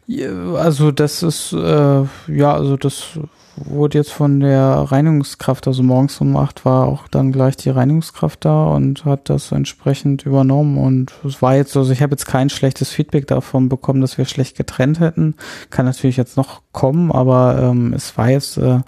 [0.07, 3.19] Ja, Also das ist, äh, ja, also das
[3.57, 8.45] wurde jetzt von der Reinigungskraft, also morgens um acht war auch dann gleich die Reinigungskraft
[8.45, 12.49] da und hat das entsprechend übernommen und es war jetzt, also ich habe jetzt kein
[12.49, 15.35] schlechtes Feedback davon bekommen, dass wir schlecht getrennt hätten.
[15.69, 18.79] Kann natürlich jetzt noch kommen, aber ähm, es war jetzt, äh,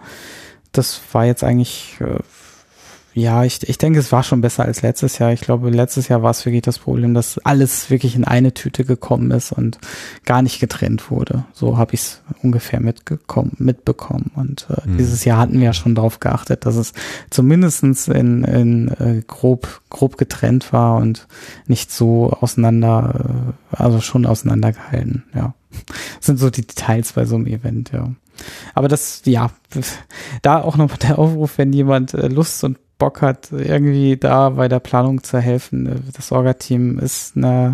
[0.72, 2.20] das war jetzt eigentlich, äh,
[3.14, 5.32] ja, ich, ich denke, es war schon besser als letztes Jahr.
[5.34, 8.86] Ich glaube, letztes Jahr war es wirklich das Problem, dass alles wirklich in eine Tüte
[8.86, 9.80] gekommen ist und
[10.26, 11.46] gar nicht getrennt wurde.
[11.54, 14.32] So habe ich es ungefähr mitgekommen, mitbekommen.
[14.36, 14.98] Und äh, Mhm.
[14.98, 16.94] dieses Jahr hatten wir ja schon darauf geachtet, dass es
[17.30, 21.28] zumindestens in, in äh, grob, grob getrennt war und
[21.68, 25.54] nicht so auseinander, äh, also schon auseinandergehalten, ja.
[26.18, 28.10] Das sind so die Details bei so einem Event, ja.
[28.74, 29.52] Aber das, ja,
[30.42, 34.68] da auch noch der Aufruf, wenn jemand äh, Lust und Bock hat, irgendwie da bei
[34.68, 36.04] der Planung zu helfen.
[36.16, 37.74] Das Orga-Team ist eine,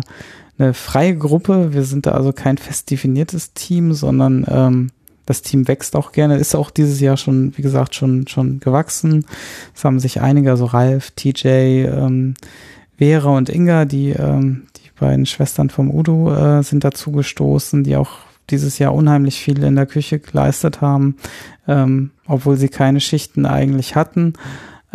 [0.58, 1.74] eine freie Gruppe.
[1.74, 4.90] Wir sind da also kein fest definiertes Team, sondern ähm,
[5.26, 9.26] das Team wächst auch gerne, ist auch dieses Jahr schon, wie gesagt, schon, schon gewachsen.
[9.74, 12.34] Es haben sich einige, also Ralf, TJ, ähm,
[12.96, 17.96] Vera und Inga, die, ähm, die beiden Schwestern vom Udo, äh, sind dazu gestoßen, die
[17.96, 18.10] auch
[18.50, 21.16] dieses Jahr unheimlich viel in der Küche geleistet haben,
[21.66, 24.34] ähm, obwohl sie keine Schichten eigentlich hatten.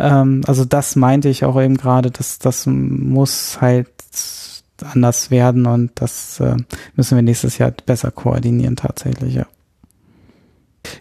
[0.02, 3.88] Ähm, also das meinte ich auch eben gerade, dass das muss halt
[4.82, 6.56] anders werden und das äh,
[6.96, 9.46] müssen wir nächstes Jahr besser koordinieren tatsächlich, ja.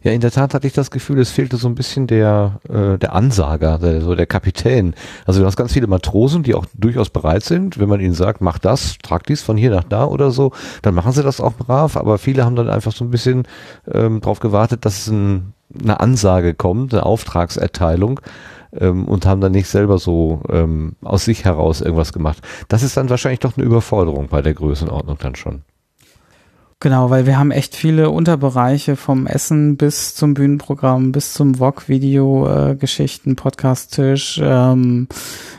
[0.04, 3.00] Ja, in der Tat hatte ich das Gefühl, es fehlte so ein bisschen der, äh,
[3.00, 4.94] der Ansager, der, so der Kapitän.
[5.26, 8.42] Also du hast ganz viele Matrosen, die auch durchaus bereit sind, wenn man ihnen sagt,
[8.42, 10.52] mach das, trag dies von hier nach da oder so,
[10.84, 13.48] dann machen sie das auch brav, aber viele haben dann einfach so ein bisschen
[13.92, 18.20] ähm, darauf gewartet, dass ein, eine Ansage kommt, eine Auftragserteilung
[18.74, 22.42] ähm, und haben dann nicht selber so ähm, aus sich heraus irgendwas gemacht.
[22.68, 25.64] Das ist dann wahrscheinlich doch eine Überforderung bei der Größenordnung dann schon.
[26.82, 32.72] Genau, weil wir haben echt viele Unterbereiche vom Essen bis zum Bühnenprogramm, bis zum VOG-Video,
[32.72, 35.08] äh, Geschichten, Podcast-Tisch, ähm,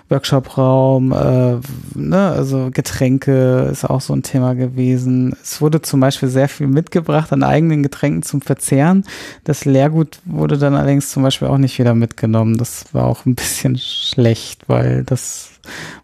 [0.09, 1.59] Workshop-Raum, äh,
[1.94, 5.36] ne, also Getränke ist auch so ein Thema gewesen.
[5.41, 9.05] Es wurde zum Beispiel sehr viel mitgebracht an eigenen Getränken zum Verzehren.
[9.44, 12.59] Das Leergut wurde dann allerdings zum Beispiel auch nicht wieder mitgenommen.
[12.59, 15.52] Das war auch ein bisschen schlecht, weil das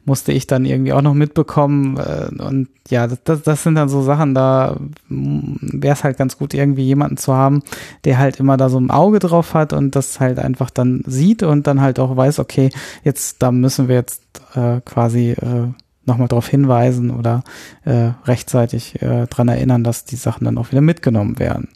[0.05, 1.97] musste ich dann irgendwie auch noch mitbekommen.
[1.97, 4.77] Äh, und ja, das, das sind dann so Sachen, da
[5.09, 7.62] wäre es halt ganz gut, irgendwie jemanden zu haben,
[8.05, 11.43] der halt immer da so ein Auge drauf hat und das halt einfach dann sieht
[11.43, 12.70] und dann halt auch weiß, okay,
[13.05, 14.23] jetzt, da müssen wir jetzt
[14.55, 15.69] äh, quasi äh,
[16.05, 17.45] nochmal darauf hinweisen oder
[17.85, 21.69] äh, rechtzeitig äh, dran erinnern, dass die Sachen dann auch wieder mitgenommen werden.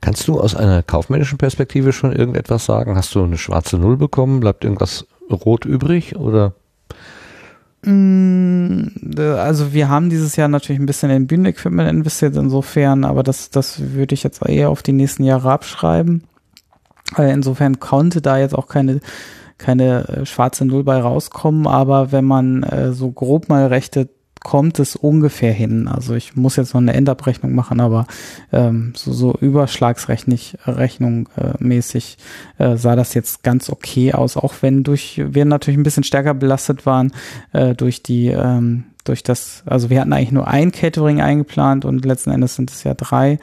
[0.00, 2.96] Kannst du aus einer kaufmännischen Perspektive schon irgendetwas sagen?
[2.96, 4.40] Hast du eine schwarze Null bekommen?
[4.40, 6.54] Bleibt irgendwas rot übrig oder?
[7.84, 8.88] Mm,
[9.18, 13.92] Also wir haben dieses Jahr natürlich ein bisschen in Bühnenequipment investiert insofern, aber das, das
[13.94, 16.24] würde ich jetzt eher auf die nächsten Jahre abschreiben.
[17.16, 19.00] Äh, Insofern konnte da jetzt auch keine,
[19.58, 24.10] keine äh, schwarze Null bei rauskommen, aber wenn man äh, so grob mal rechnet,
[24.46, 25.88] kommt es ungefähr hin.
[25.88, 28.06] Also ich muss jetzt noch eine Endabrechnung machen, aber
[28.52, 32.16] ähm, so, so Überschlagsrechnung Rechnung, äh, mäßig
[32.58, 36.32] äh, sah das jetzt ganz okay aus, auch wenn durch wir natürlich ein bisschen stärker
[36.32, 37.10] belastet waren
[37.52, 42.04] äh, durch die ähm, durch das, also wir hatten eigentlich nur ein Catering eingeplant und
[42.04, 43.40] letzten Endes sind es ja drei.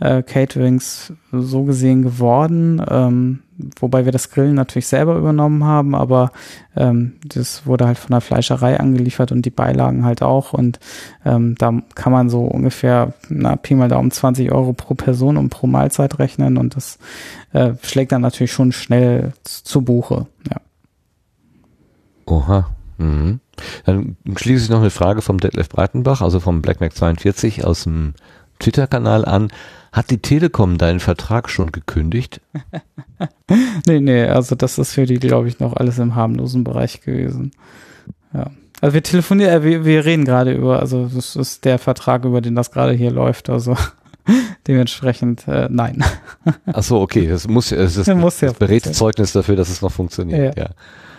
[0.00, 3.40] Äh, Caterings so gesehen geworden, ähm,
[3.80, 6.32] wobei wir das Grillen natürlich selber übernommen haben, aber
[6.76, 10.78] ähm, das wurde halt von der Fleischerei angeliefert und die Beilagen halt auch und
[11.24, 15.48] ähm, da kann man so ungefähr, na, Pi mal Daumen 20 Euro pro Person und
[15.48, 16.98] pro Mahlzeit rechnen und das
[17.52, 20.60] äh, schlägt dann natürlich schon schnell zu Buche, ja.
[22.26, 22.70] Oha.
[22.98, 23.40] Mhm.
[23.84, 28.14] Dann schließe ich noch eine Frage vom Detlef Breitenbach, also vom BlackMac42 aus dem
[28.58, 29.48] Twitter-Kanal an.
[29.92, 32.40] Hat die Telekom deinen Vertrag schon gekündigt?
[33.86, 37.52] nee, nee, also das ist für die, glaube ich, noch alles im harmlosen Bereich gewesen.
[38.34, 38.50] Ja.
[38.80, 42.42] Also wir telefonieren, äh, wir, wir reden gerade über, also das ist der Vertrag, über
[42.42, 43.74] den das gerade hier läuft, also
[44.66, 46.04] dementsprechend äh, nein.
[46.66, 49.92] Ach so, okay, das muss, es ist, Muss ja das Berätszeugnis dafür, dass es noch
[49.92, 50.64] funktioniert, Ja.
[50.64, 50.70] ja.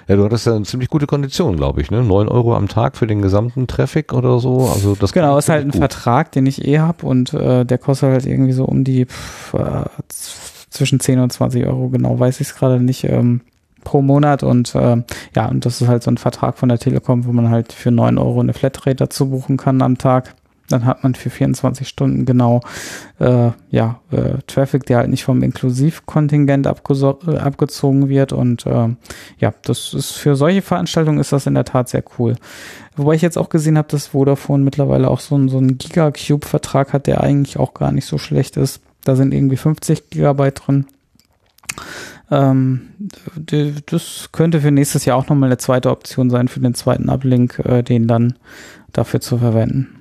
[0.08, 2.02] Ja, du hattest ja eine ziemlich gute Kondition, glaube ich, ne?
[2.04, 4.70] Neun Euro am Tag für den gesamten Traffic oder so.
[4.74, 5.80] Also das Genau, ist halt ein gut.
[5.80, 9.54] Vertrag, den ich eh hab und äh, der kostet halt irgendwie so um die pff,
[9.56, 9.84] äh,
[10.70, 13.42] zwischen 10 und 20 Euro, genau weiß ich es gerade nicht, ähm,
[13.84, 14.98] pro Monat und äh,
[15.36, 17.92] ja, und das ist halt so ein Vertrag von der Telekom, wo man halt für
[17.92, 20.36] 9 Euro eine Flatrate dazu buchen kann am Tag.
[20.70, 22.62] Dann hat man für 24 Stunden genau
[23.20, 28.34] äh, ja, äh, Traffic, der halt nicht vom Inklusivkontingent äh, abgezogen wird.
[28.34, 28.90] Und äh,
[29.40, 32.36] ja, das ist für solche Veranstaltungen ist das in der Tat sehr cool.
[32.96, 36.94] Wobei ich jetzt auch gesehen habe, dass Vodafone mittlerweile auch so, einen- so einen Gigacube-Vertrag
[36.94, 38.82] hat, der eigentlich auch gar nicht so schlecht ist.
[39.04, 40.86] Da sind irgendwie 50 Gigabyte drin.
[42.30, 42.90] Ähm,
[43.86, 47.60] das könnte für nächstes Jahr auch nochmal eine zweite Option sein für den zweiten Uplink,
[47.60, 48.34] äh, den dann
[48.92, 49.97] dafür zu verwenden.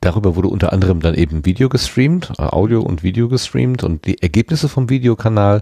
[0.00, 4.22] Darüber wurde unter anderem dann eben Video gestreamt, äh, Audio und Video gestreamt und die
[4.22, 5.60] Ergebnisse vom Videokanal,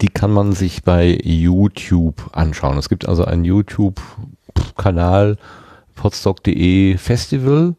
[0.00, 2.78] die kann man sich bei YouTube anschauen.
[2.78, 5.38] Es gibt also einen YouTube-Kanal,
[5.94, 7.76] podstock.de Festival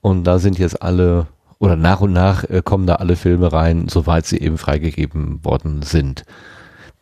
[0.00, 1.26] und da sind jetzt alle
[1.58, 5.82] oder nach und nach äh, kommen da alle Filme rein, soweit sie eben freigegeben worden
[5.82, 6.24] sind.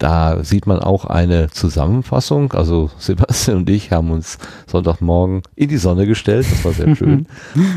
[0.02, 2.54] Da sieht man auch eine Zusammenfassung.
[2.54, 6.44] Also Sebastian und ich haben uns Sonntagmorgen in die Sonne gestellt.
[6.50, 7.28] Das war sehr schön.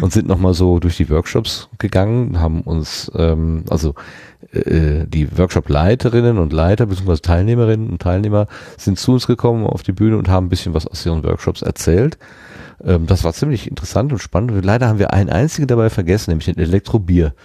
[0.01, 3.93] und sind nochmal so durch die Workshops gegangen, haben uns, ähm, also
[4.53, 9.91] äh, die Workshop-Leiterinnen und Leiter, beziehungsweise Teilnehmerinnen und Teilnehmer sind zu uns gekommen auf die
[9.91, 12.17] Bühne und haben ein bisschen was aus ihren Workshops erzählt.
[12.83, 14.65] Ähm, das war ziemlich interessant und spannend.
[14.65, 17.35] Leider haben wir einen einzigen dabei vergessen, nämlich den Elektrobier.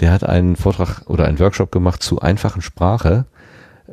[0.00, 3.26] Der hat einen Vortrag oder einen Workshop gemacht zu einfachen Sprache.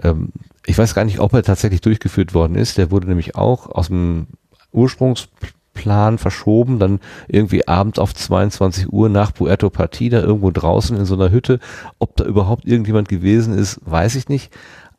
[0.02, 0.30] Ähm,
[0.66, 2.78] ich weiß gar nicht, ob er tatsächlich durchgeführt worden ist.
[2.78, 4.28] Der wurde nämlich auch aus dem
[4.72, 11.16] Ursprungsplan verschoben, dann irgendwie abends auf 22 Uhr nach Puerto Partida irgendwo draußen in so
[11.16, 11.60] einer Hütte.
[12.00, 14.52] Ob da überhaupt irgendjemand gewesen ist, weiß ich nicht.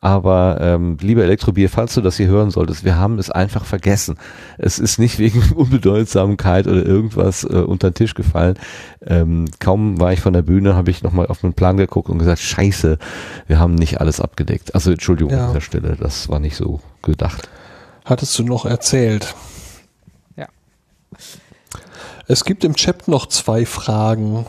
[0.03, 4.17] Aber ähm, lieber Elektrobier, falls du das hier hören solltest, wir haben es einfach vergessen.
[4.57, 8.59] Es ist nicht wegen Unbedeutsamkeit oder irgendwas äh, unter den Tisch gefallen.
[9.07, 12.19] Ähm, kaum war ich von der Bühne, habe ich nochmal auf meinen Plan geguckt und
[12.19, 12.97] gesagt, scheiße,
[13.47, 14.75] wir haben nicht alles abgedeckt.
[14.75, 15.45] Also Entschuldigung Ja.
[15.45, 17.47] an dieser Stelle, das war nicht so gedacht.
[18.03, 19.33] Hattest du noch erzählt?
[20.35, 20.47] Ja.
[22.27, 24.47] Es gibt im Chat noch zwei Fragen.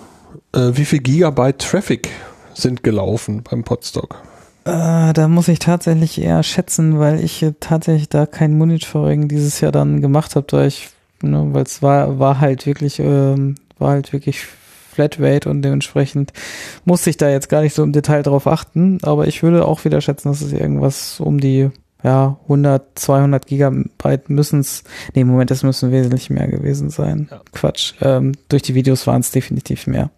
[0.52, 2.08] Äh, wie viel Gigabyte Traffic
[2.54, 4.20] sind gelaufen beim Podstock?
[4.64, 9.72] Äh, da muss ich tatsächlich eher schätzen, weil ich tatsächlich da kein Monitoring dieses Jahr
[9.72, 10.88] dann gemacht habe, da ich,
[11.22, 14.46] ne, weil es war, war halt wirklich, ähm, war halt wirklich
[14.94, 16.32] Flatrate und dementsprechend
[16.84, 19.84] musste ich da jetzt gar nicht so im Detail drauf achten, aber ich würde auch
[19.84, 21.70] wieder schätzen, dass es irgendwas um die
[22.04, 24.84] ja, 100, 200 Gigabyte müssen es,
[25.14, 27.30] nee, Moment, es müssen wesentlich mehr gewesen sein.
[27.52, 27.94] Quatsch.
[28.02, 30.10] Ähm, durch die Videos waren es definitiv mehr.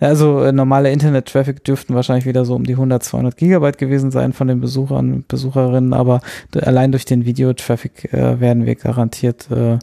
[0.00, 4.32] Also äh, normale Internet-Traffic dürften wahrscheinlich wieder so um die 100, 200 Gigabyte gewesen sein
[4.32, 6.20] von den Besuchern und Besucherinnen, aber
[6.60, 9.78] allein durch den Videotraffic äh, werden wir garantiert äh,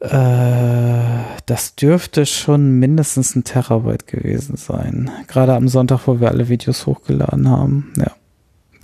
[0.00, 1.00] äh,
[1.46, 5.10] das dürfte schon mindestens ein Terabyte gewesen sein.
[5.26, 7.92] Gerade am Sonntag, wo wir alle Videos hochgeladen haben.
[7.96, 8.12] Ja,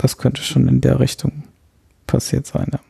[0.05, 1.45] das könnte schon in der Richtung
[2.07, 2.69] passiert sein.
[2.73, 2.81] Ja.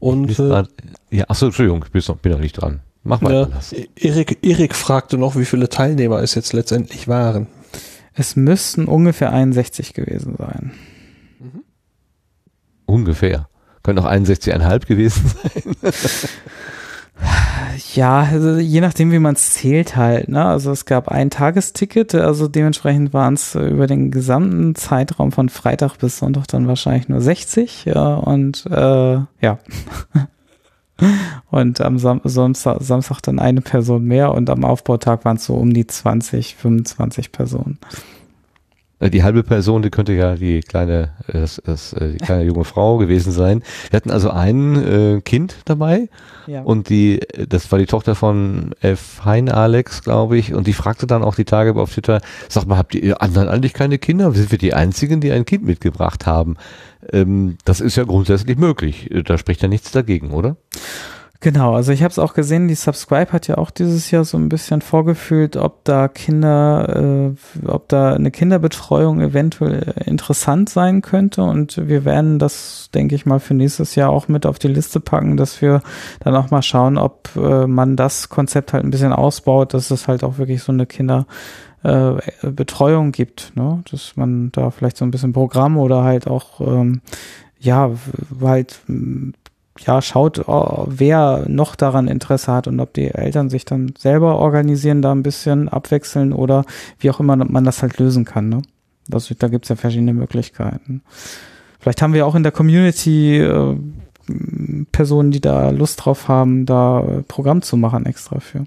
[0.00, 0.68] Und äh, grad-
[1.10, 2.80] ja, achso, Entschuldigung, ich bin noch, bin noch nicht dran.
[3.04, 3.32] Mach mal.
[3.32, 3.72] ja, Lass.
[3.72, 7.46] Erik, Erik fragte noch, wie viele Teilnehmer es jetzt letztendlich waren.
[8.12, 10.72] Es müssten ungefähr 61 gewesen sein.
[12.84, 13.48] Ungefähr.
[13.82, 15.92] Können auch 61,5 gewesen sein.
[17.94, 20.28] Ja, also je nachdem, wie man es zählt halt.
[20.28, 20.44] Ne?
[20.44, 25.96] Also es gab ein Tagesticket, also dementsprechend waren es über den gesamten Zeitraum von Freitag
[25.98, 27.84] bis Sonntag dann wahrscheinlich nur 60.
[27.84, 29.58] Ja, und äh, ja.
[31.50, 35.54] und am Sam Samstag, Samstag dann eine Person mehr und am Aufbautag waren es so
[35.54, 37.78] um die 20, 25 Personen.
[39.00, 42.44] Äh, Die halbe Person, die könnte ja die kleine, äh, das, das, äh, die kleine
[42.44, 43.62] junge Frau gewesen sein.
[43.90, 44.76] Wir hatten also ein
[45.16, 46.08] äh, Kind dabei
[46.46, 46.62] Ja.
[46.62, 49.22] und die, das war die Tochter von F.
[49.24, 52.76] Hein Alex, glaube ich, und die fragte dann auch die Tage auf Twitter, sag mal,
[52.78, 54.32] habt ihr anderen eigentlich keine Kinder?
[54.32, 56.56] Sind wir die einzigen, die ein Kind mitgebracht haben?
[57.12, 59.08] Ähm, das ist ja grundsätzlich möglich.
[59.24, 60.56] Da spricht ja nichts dagegen, oder?
[61.40, 64.36] Genau, also ich habe es auch gesehen, die Subscribe hat ja auch dieses Jahr so
[64.36, 71.44] ein bisschen vorgefühlt, ob da Kinder, äh, ob da eine Kinderbetreuung eventuell interessant sein könnte
[71.44, 74.98] und wir werden das, denke ich mal, für nächstes Jahr auch mit auf die Liste
[74.98, 75.80] packen, dass wir
[76.18, 80.08] dann auch mal schauen, ob äh, man das Konzept halt ein bisschen ausbaut, dass es
[80.08, 81.28] halt auch wirklich so eine Kinder
[81.84, 83.84] äh, Betreuung gibt, ne?
[83.92, 87.00] dass man da vielleicht so ein bisschen Programm oder halt auch ähm,
[87.60, 87.92] ja,
[88.40, 88.80] halt
[89.80, 94.38] ja, schaut, oh, wer noch daran Interesse hat und ob die Eltern sich dann selber
[94.38, 96.64] organisieren, da ein bisschen abwechseln oder
[96.98, 98.48] wie auch immer man das halt lösen kann.
[98.48, 98.62] Ne?
[99.08, 101.02] Das, da gibt's ja verschiedene Möglichkeiten.
[101.78, 103.76] Vielleicht haben wir auch in der Community äh,
[104.92, 108.64] Personen, die da Lust drauf haben, da äh, Programm zu machen extra für.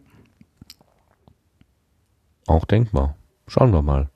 [2.47, 3.15] Auch denkbar.
[3.47, 4.09] Schauen wir mal.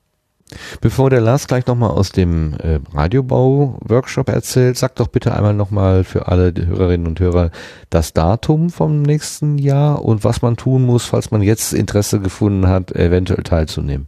[0.82, 6.03] Bevor der Lars gleich nochmal aus dem äh, Radiobau-Workshop erzählt, sag doch bitte einmal nochmal
[6.03, 7.51] für alle Hörerinnen und Hörer
[7.90, 12.67] das Datum vom nächsten Jahr und was man tun muss, falls man jetzt Interesse gefunden
[12.67, 14.08] hat, eventuell teilzunehmen.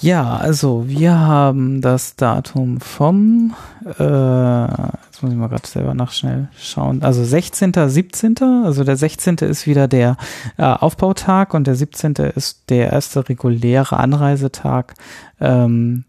[0.00, 3.54] Ja, also wir haben das Datum vom,
[3.84, 9.38] äh, jetzt muss ich mal gerade selber nachschnell schauen, also 16., 17., also der 16.
[9.38, 10.16] ist wieder der
[10.56, 12.14] äh, Aufbautag und der 17.
[12.36, 14.94] ist der erste reguläre Anreisetag
[15.40, 16.04] ähm,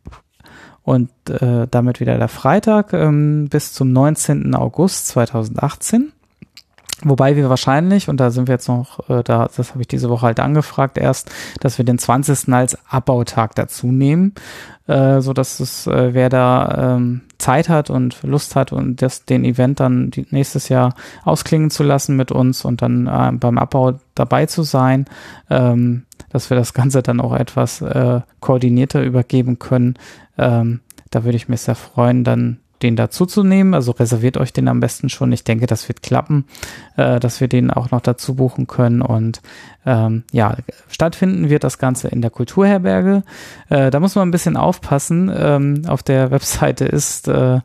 [0.84, 4.54] und äh, damit wieder der Freitag ähm, bis zum 19.
[4.54, 6.12] August 2018.
[7.04, 10.10] Wobei wir wahrscheinlich, und da sind wir jetzt noch, äh, da, das habe ich diese
[10.10, 12.54] Woche halt angefragt erst, dass wir den 20.
[12.54, 14.34] als Abbautag dazu nehmen,
[14.88, 19.24] äh, so dass es, äh, wer da ähm, Zeit hat und Lust hat und das,
[19.24, 23.94] den Event dann nächstes Jahr ausklingen zu lassen mit uns und dann äh, beim Abbau
[24.14, 25.06] dabei zu sein,
[25.50, 29.96] ähm, dass wir das Ganze dann auch etwas äh, koordinierter übergeben können.
[30.38, 33.74] Ähm, da würde ich mich sehr freuen, dann den dazuzunehmen.
[33.74, 35.32] Also reserviert euch den am besten schon.
[35.32, 36.46] Ich denke, das wird klappen,
[36.98, 39.02] äh, dass wir den auch noch dazu buchen können.
[39.02, 39.42] Und
[39.86, 43.24] ähm, ja, stattfinden wird das Ganze in der Kulturherberge.
[43.70, 45.32] Äh, da muss man ein bisschen aufpassen.
[45.36, 47.60] Ähm, auf der Webseite ist äh,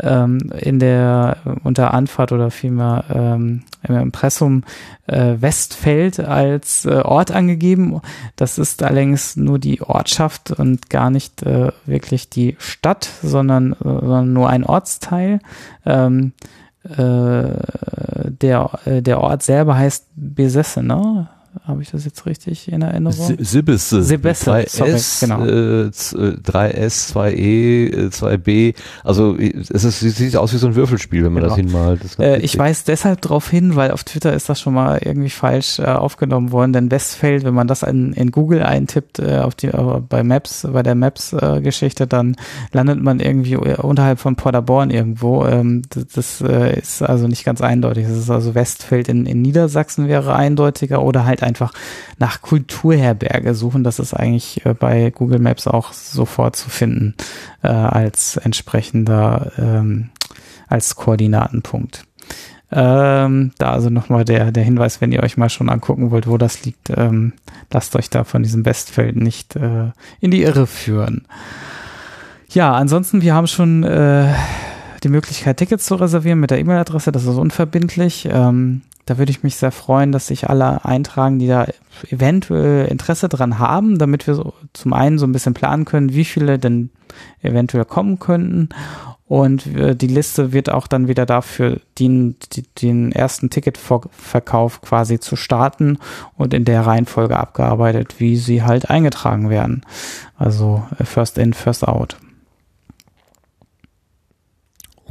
[0.00, 4.64] ähm, in der unter Anfahrt oder vielmehr ähm, im Impressum
[5.06, 8.00] äh, Westfeld als äh, Ort angegeben.
[8.36, 13.76] Das ist allerdings nur die Ortschaft und gar nicht äh, wirklich die Stadt, sondern, äh,
[13.82, 15.40] sondern nur ein Ortsteil.
[15.84, 16.32] Ähm,
[16.84, 17.48] äh,
[18.40, 21.28] der, äh, der Ort selber heißt Besessene.
[21.64, 23.36] Habe ich das jetzt richtig in Erinnerung?
[23.38, 24.02] Sibisse.
[24.02, 25.44] Sibesse, Zwei sorry, S, genau.
[25.44, 28.74] äh, z- äh, 3S, 2E, äh, 2B.
[29.04, 31.54] Also es ist, sieht aus wie so ein Würfelspiel, wenn man Genau.
[31.54, 32.04] das hinmalt.
[32.04, 35.30] Das Äh, ich weise deshalb darauf hin, weil auf Twitter ist das schon mal irgendwie
[35.30, 39.54] falsch äh, aufgenommen worden, denn Westfeld, wenn man das in, in Google eintippt, äh, auf
[39.54, 42.36] die, äh, bei Maps, bei der Maps-Geschichte, dann
[42.72, 45.44] landet man irgendwie unterhalb von Paderborn irgendwo.
[45.46, 48.04] Ähm, das das äh, ist also nicht ganz eindeutig.
[48.06, 51.72] Es ist also Westfeld in, in Niedersachsen wäre eindeutiger oder halt einfach
[52.18, 53.82] nach Kulturherberge suchen.
[53.82, 57.14] Das ist eigentlich äh, bei Google Maps auch sofort zu finden
[57.62, 60.10] äh, als entsprechender ähm,
[60.68, 62.04] als Koordinatenpunkt.
[62.70, 66.36] Ähm, da also nochmal der, der Hinweis, wenn ihr euch mal schon angucken wollt, wo
[66.36, 67.32] das liegt, ähm,
[67.72, 71.26] lasst euch da von diesem Westfeld nicht äh, in die Irre führen.
[72.50, 74.32] Ja, ansonsten, wir haben schon äh,
[75.00, 78.28] die Möglichkeit, Tickets zu reservieren mit der E-Mail-Adresse, das ist unverbindlich.
[78.30, 81.66] Ähm, da würde ich mich sehr freuen, dass sich alle eintragen, die da
[82.10, 86.26] eventuell Interesse dran haben, damit wir so zum einen so ein bisschen planen können, wie
[86.26, 86.90] viele denn
[87.40, 88.68] eventuell kommen könnten.
[89.26, 95.20] Und äh, die Liste wird auch dann wieder dafür dienen, die, den ersten Ticketverkauf quasi
[95.20, 95.98] zu starten
[96.36, 99.82] und in der Reihenfolge abgearbeitet, wie sie halt eingetragen werden.
[100.36, 102.16] Also äh, first in, first out.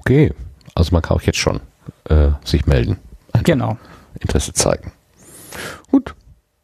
[0.08, 0.32] Okay,
[0.74, 1.60] also man kann auch jetzt schon
[2.10, 2.98] äh, sich melden.
[3.34, 3.78] Einfach Genau.
[4.20, 4.92] Interesse zeigen.
[5.92, 6.16] Gut,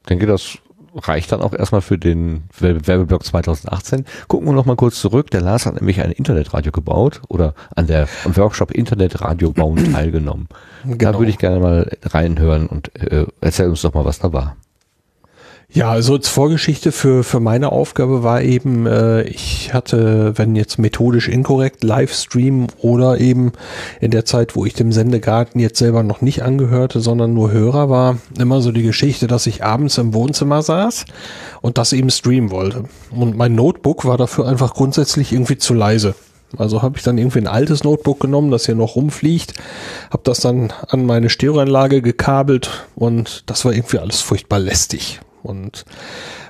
[0.09, 0.57] denke, das
[0.95, 4.05] reicht dann auch erstmal für den Werbe- Werbeblock 2018.
[4.27, 5.29] Gucken wir noch mal kurz zurück.
[5.31, 10.47] Der Lars hat nämlich ein Internetradio gebaut oder an der am Workshop Internetradio bauen teilgenommen.
[10.85, 11.19] Da Genau.
[11.19, 14.55] würde ich gerne mal reinhören und äh, erzähl uns doch mal, was da war.
[15.75, 20.77] Ja, also als Vorgeschichte für, für meine Aufgabe war eben, äh, ich hatte, wenn jetzt
[20.77, 23.53] methodisch inkorrekt, Livestream oder eben
[23.99, 27.89] in der Zeit, wo ich dem Sendegarten jetzt selber noch nicht angehörte, sondern nur Hörer
[27.89, 31.05] war, immer so die Geschichte, dass ich abends im Wohnzimmer saß
[31.61, 32.83] und das eben streamen wollte.
[33.09, 36.13] Und mein Notebook war dafür einfach grundsätzlich irgendwie zu leise.
[36.55, 39.55] Also habe ich dann irgendwie ein altes Notebook genommen, das hier noch rumfliegt,
[40.11, 45.19] habe das dann an meine Stereoanlage gekabelt und das war irgendwie alles furchtbar lästig.
[45.43, 45.85] Und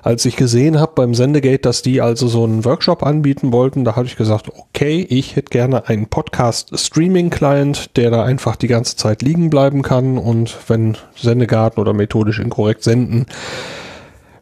[0.03, 3.95] als ich gesehen habe beim Sendegate, dass die also so einen Workshop anbieten wollten, da
[3.95, 9.21] habe ich gesagt, okay, ich hätte gerne einen Podcast-Streaming-Client, der da einfach die ganze Zeit
[9.21, 13.25] liegen bleiben kann und wenn Sendegarten oder methodisch inkorrekt senden,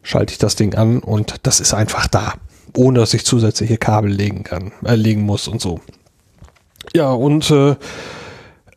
[0.02, 2.34] schalte ich das Ding an und das ist einfach da,
[2.76, 5.80] ohne dass ich zusätzliche Kabel legen kann, äh, legen muss und so.
[6.94, 7.76] Ja, und äh,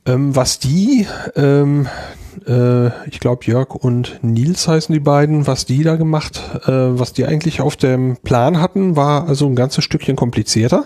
[0.05, 1.87] ähm, was die, ähm,
[2.47, 7.13] äh, ich glaube Jörg und Nils heißen die beiden, was die da gemacht, äh, was
[7.13, 10.85] die eigentlich auf dem Plan hatten, war also ein ganzes Stückchen komplizierter.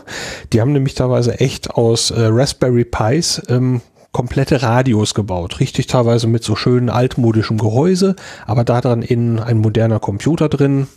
[0.54, 6.28] Die haben nämlich teilweise echt aus äh, Raspberry Pis ähm, komplette Radios gebaut, richtig teilweise
[6.28, 10.88] mit so schönen altmodischem Gehäuse, aber da dran innen ein moderner Computer drin,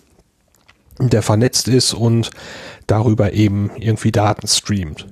[0.98, 2.30] der vernetzt ist und
[2.86, 5.06] darüber eben irgendwie Daten streamt.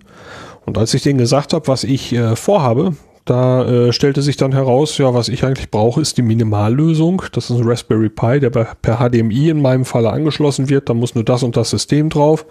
[0.65, 2.95] Und als ich denen gesagt habe, was ich äh, vorhabe,
[3.31, 7.23] da äh, stellte sich dann heraus, ja, was ich eigentlich brauche, ist die Minimallösung.
[7.31, 10.89] Das ist ein Raspberry Pi, der per HDMI in meinem Falle angeschlossen wird.
[10.89, 12.45] Da muss nur das und das System drauf.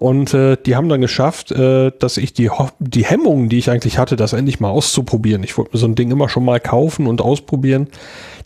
[0.00, 3.98] Und äh, die haben dann geschafft, äh, dass ich die, die Hemmungen, die ich eigentlich
[3.98, 5.44] hatte, das endlich mal auszuprobieren.
[5.44, 7.86] Ich wollte mir so ein Ding immer schon mal kaufen und ausprobieren.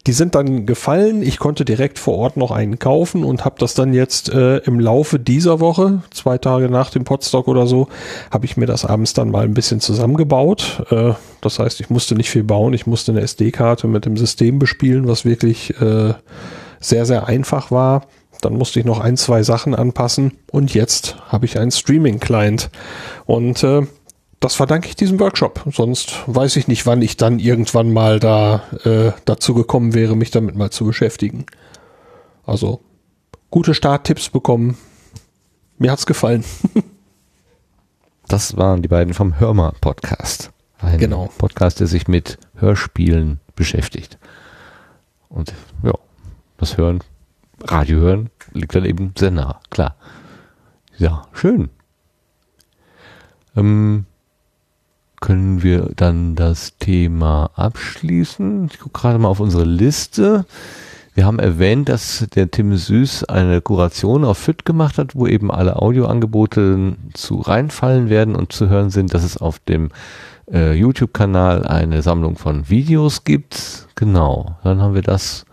[0.07, 1.23] Die sind dann gefallen.
[1.23, 4.81] Ich konnte direkt vor Ort noch einen kaufen und habe das dann jetzt äh, im
[4.81, 7.89] Laufe dieser Woche, zwei Tage nach dem Podstock oder so,
[8.33, 10.85] habe ich mir das abends dann mal ein bisschen zusammengebaut.
[10.91, 12.75] Äh, das heißt, ich musste nicht viel bauen.
[12.75, 16.15] Ich musste eine SD-Karte mit dem System bespielen, was wirklich äh,
[16.81, 18.07] sehr, sehr einfach war.
[18.41, 22.71] Dann musste ich noch ein, zwei Sachen anpassen und jetzt habe ich einen Streaming-Client.
[23.25, 23.83] Und äh,
[24.43, 25.65] das verdanke ich diesem Workshop.
[25.73, 30.33] Sonst weiß ich nicht, wann ich dann irgendwann mal da äh, dazu gekommen wäre, mich
[30.33, 31.47] damit mal zu beschäftigen.
[32.45, 32.81] Also
[33.51, 34.77] gute Starttipps bekommen.
[35.79, 36.45] Mir hat's gefallen.
[38.29, 40.51] das waren die beiden vom Hörmer Podcast.
[40.79, 41.31] Ein genau.
[41.39, 44.19] Podcast, der sich mit Hörspielen beschäftigt.
[45.29, 45.55] Und
[45.85, 45.95] ja,
[46.57, 46.99] das Hören,
[47.62, 49.95] Radio hören, liegt dann eben sehr nah, klar.
[50.99, 51.71] Ja, schön.
[53.57, 54.07] Ähm,
[55.23, 58.68] können wir dann das Thema abschließen.
[58.70, 60.44] Ich gucke gerade mal auf unsere Liste.
[61.15, 65.51] Wir haben erwähnt, dass der Tim Süß eine Kuration auf FIT gemacht hat, wo eben
[65.51, 69.91] alle Audioangebote zu reinfallen werden und zu hören sind, dass es auf dem
[70.51, 73.89] äh, YouTube-Kanal eine Sammlung von Videos gibt.
[73.94, 75.47] Genau, dann haben wir das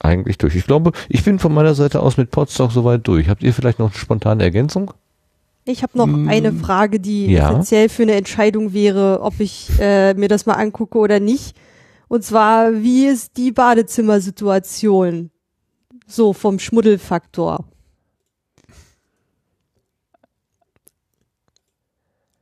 [0.00, 0.56] eigentlich durch.
[0.56, 3.28] Ich glaube, ich bin von meiner Seite aus mit Podstock soweit durch.
[3.28, 4.94] Habt ihr vielleicht noch eine spontane Ergänzung?
[5.64, 7.50] Ich habe noch Mm, eine Frage, die ja.
[7.50, 11.56] essentiell für eine Entscheidung wäre, ob ich äh, mir das mal angucke oder nicht.
[12.08, 15.30] Und zwar, wie ist die Badezimmersituation?
[16.06, 17.64] So vom Schmuddelfaktor.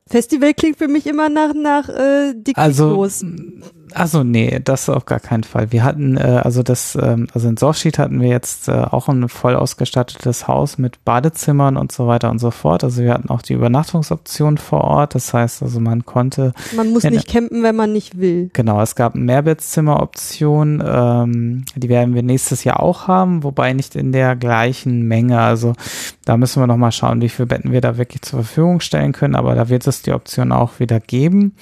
[0.07, 3.25] Festival klingt für mich immer nach nach äh, dick Also, los.
[3.94, 5.73] Also nee, das auf gar keinen Fall.
[5.73, 9.28] Wir hatten, äh, also das, ähm, also in Sorschied hatten wir jetzt äh, auch ein
[9.28, 12.85] voll ausgestattetes Haus mit Badezimmern und so weiter und so fort.
[12.85, 15.15] Also wir hatten auch die Übernachtungsoption vor Ort.
[15.15, 18.51] Das heißt, also man konnte Man muss in- nicht campen, wenn man nicht will.
[18.52, 23.97] Genau, es gab eine Mehrbettzimmeroption, ähm, die werden wir nächstes Jahr auch haben, wobei nicht
[23.97, 25.41] in der gleichen Menge.
[25.41, 25.75] Also
[26.25, 29.35] da müssen wir nochmal schauen, wie viele Betten wir da wirklich zur Verfügung stellen können,
[29.35, 31.55] aber da wird es die Option auch wieder geben.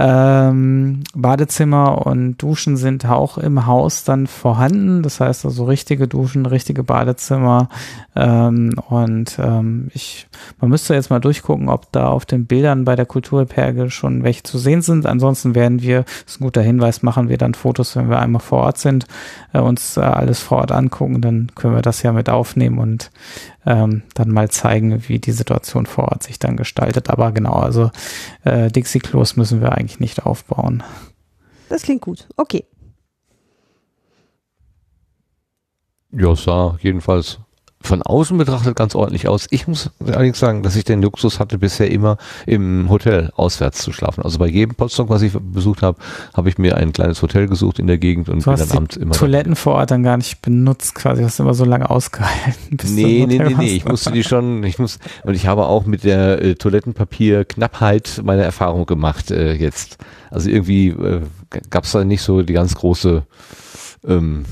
[0.00, 5.02] Ähm, Badezimmer und Duschen sind auch im Haus dann vorhanden.
[5.02, 7.68] Das heißt also richtige Duschen, richtige Badezimmer.
[8.14, 10.28] Ähm, und ähm, ich,
[10.60, 14.44] man müsste jetzt mal durchgucken, ob da auf den Bildern bei der Kulturperge schon welche
[14.44, 15.04] zu sehen sind.
[15.04, 18.40] Ansonsten werden wir, das ist ein guter Hinweis, machen wir dann Fotos, wenn wir einmal
[18.40, 19.06] vor Ort sind,
[19.52, 21.20] äh, uns äh, alles vor Ort angucken.
[21.20, 23.10] Dann können wir das ja mit aufnehmen und
[23.68, 27.10] ähm, dann mal zeigen, wie die Situation vor Ort sich dann gestaltet.
[27.10, 27.90] Aber genau, also
[28.44, 30.82] äh, Dixie-Klos müssen wir eigentlich nicht aufbauen.
[31.68, 32.26] Das klingt gut.
[32.36, 32.64] Okay.
[36.10, 37.38] Ja, es sah jedenfalls
[37.80, 39.46] von außen betrachtet ganz ordentlich aus.
[39.50, 43.92] Ich muss allerdings sagen, dass ich den Luxus hatte, bisher immer im Hotel auswärts zu
[43.92, 44.22] schlafen.
[44.22, 45.98] Also bei jedem Potsdam, was ich besucht habe,
[46.34, 48.96] habe ich mir ein kleines Hotel gesucht in der Gegend und Du bin dann abends
[48.96, 49.14] immer.
[49.14, 51.22] Toiletten vor Ort dann gar nicht benutzt, quasi.
[51.22, 52.54] Hast immer so lange ausgehalten.
[52.76, 55.66] bis du Nee, nee, nee, nee, ich musste die schon, ich muss, und ich habe
[55.66, 59.98] auch mit der äh, Toilettenpapierknappheit meine Erfahrung gemacht äh, jetzt.
[60.30, 61.22] Also irgendwie äh,
[61.70, 63.22] gab es da nicht so die ganz große
[64.06, 64.44] ähm,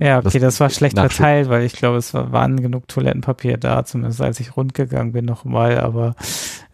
[0.00, 1.12] Ja, okay, das, war schlecht Nachschub.
[1.12, 5.24] verteilt, weil ich glaube, es war, waren genug Toilettenpapier da, zumindest als ich rundgegangen bin
[5.24, 5.78] nochmal.
[5.78, 6.16] Aber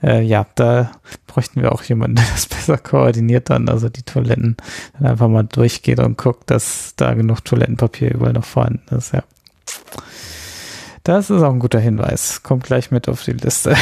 [0.02, 0.90] äh, ja, da
[1.26, 4.56] bräuchten wir auch jemanden, der das besser koordiniert dann, also die Toiletten
[4.98, 9.22] dann einfach mal durchgeht und guckt, dass da genug Toilettenpapier überall noch vorhanden ist, ja.
[11.04, 12.42] Das ist auch ein guter Hinweis.
[12.44, 13.74] Kommt gleich mit auf die Liste.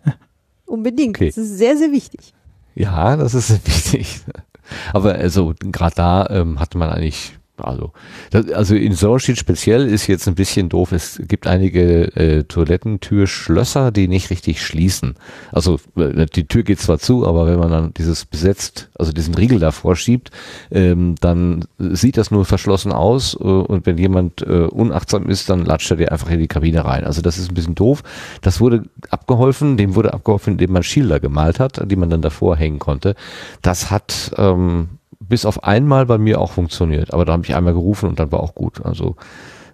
[0.66, 1.16] Unbedingt.
[1.16, 1.28] Okay.
[1.28, 2.34] Das ist sehr, sehr wichtig.
[2.74, 4.20] Ja, das ist wichtig.
[4.92, 7.92] Aber also gerade da ähm, hatte man eigentlich, also,
[8.30, 10.92] das, also in Sorschied speziell ist jetzt ein bisschen doof.
[10.92, 15.14] Es gibt einige äh, Toilettentürschlösser, die nicht richtig schließen.
[15.52, 19.34] Also äh, die Tür geht zwar zu, aber wenn man dann dieses besetzt, also diesen
[19.34, 20.30] Riegel davor schiebt,
[20.70, 25.64] ähm, dann sieht das nur verschlossen aus äh, und wenn jemand äh, unachtsam ist, dann
[25.64, 27.04] latscht er dir einfach in die Kabine rein.
[27.04, 28.02] Also das ist ein bisschen doof.
[28.42, 32.56] Das wurde abgeholfen, dem wurde abgeholfen, indem man Schilder gemalt hat, die man dann davor
[32.56, 33.14] hängen konnte.
[33.62, 37.74] Das hat ähm, bis auf einmal bei mir auch funktioniert, aber da habe ich einmal
[37.74, 38.84] gerufen und dann war auch gut.
[38.84, 39.16] Also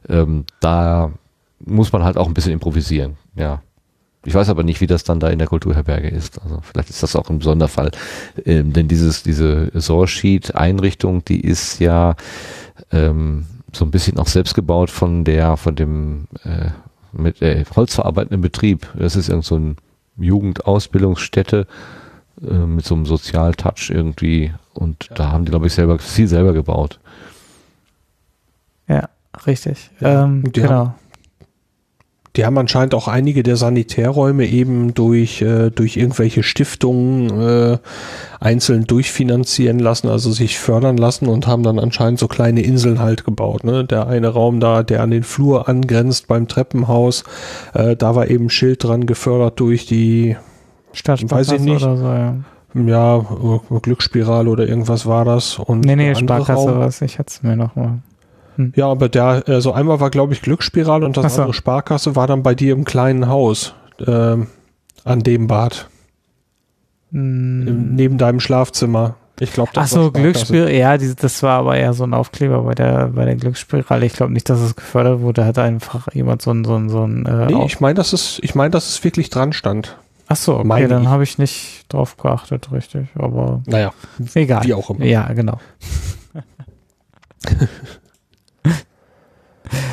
[0.08, 1.12] ähm, da
[1.64, 3.62] muss man halt auch ein bisschen improvisieren, ja.
[4.26, 6.40] Ich weiß aber nicht, wie das dann da in der Kulturherberge ist.
[6.40, 7.90] Also vielleicht ist das auch ein Sonderfall.
[8.46, 12.16] Ähm, denn dieses, diese Source-Sheet-Einrichtung, die ist ja
[12.90, 16.70] ähm, so ein bisschen auch selbst gebaut von der, von dem äh,
[17.12, 18.88] mit äh, holzverarbeitenden Betrieb.
[18.94, 19.76] Das ist irgend so ein
[20.16, 21.66] Jugendausbildungsstätte
[22.44, 24.52] mit so einem Sozialtouch irgendwie.
[24.72, 27.00] Und da haben die, glaube ich, selber viel selber gebaut.
[28.88, 29.08] ja,
[29.46, 29.90] richtig.
[30.00, 30.94] Ja, ähm, die genau.
[32.36, 37.78] Die haben anscheinend auch einige der Sanitärräume eben durch, äh, durch irgendwelche Stiftungen äh,
[38.40, 43.24] einzeln durchfinanzieren lassen, also sich fördern lassen und haben dann anscheinend so kleine Inseln halt
[43.24, 43.62] gebaut.
[43.62, 43.84] Ne?
[43.84, 47.22] Der eine Raum da, der an den Flur angrenzt beim Treppenhaus,
[47.72, 50.36] äh, da war eben ein Schild dran gefördert durch die,
[50.94, 51.82] Stadtsparkasse weiß ich nicht.
[51.82, 52.34] oder so, ja.
[52.74, 55.58] ja, äh, Glücksspirale oder irgendwas war das.
[55.58, 57.98] Und Nee, nee, Sparkasse Raum- was, ich hatte es mir noch mal.
[58.76, 61.40] Ja, aber der, also einmal war, glaube ich, Glücksspirale und das Ach so.
[61.42, 63.74] andere Sparkasse war dann bei dir im kleinen Haus,
[64.06, 64.46] ähm,
[65.04, 65.88] an dem Bad,
[67.12, 69.16] im, neben deinem Schlafzimmer.
[69.40, 72.74] Ich glaube, Ach so, Glücksspiel, ja, die, das war aber eher so ein Aufkleber bei
[72.76, 74.06] der, bei der Glücksspirale.
[74.06, 77.02] Ich glaube nicht, dass es gefördert wurde, hat einfach jemand so ein, so ein, so
[77.04, 79.96] ein, äh, Nee, ich meine, dass es, ich meine, dass es wirklich dran stand.
[80.26, 83.92] Ach so, okay, meine dann habe ich nicht drauf geachtet, richtig, aber Naja,
[84.34, 84.64] egal.
[84.64, 85.04] wie auch immer.
[85.04, 85.60] Ja, genau.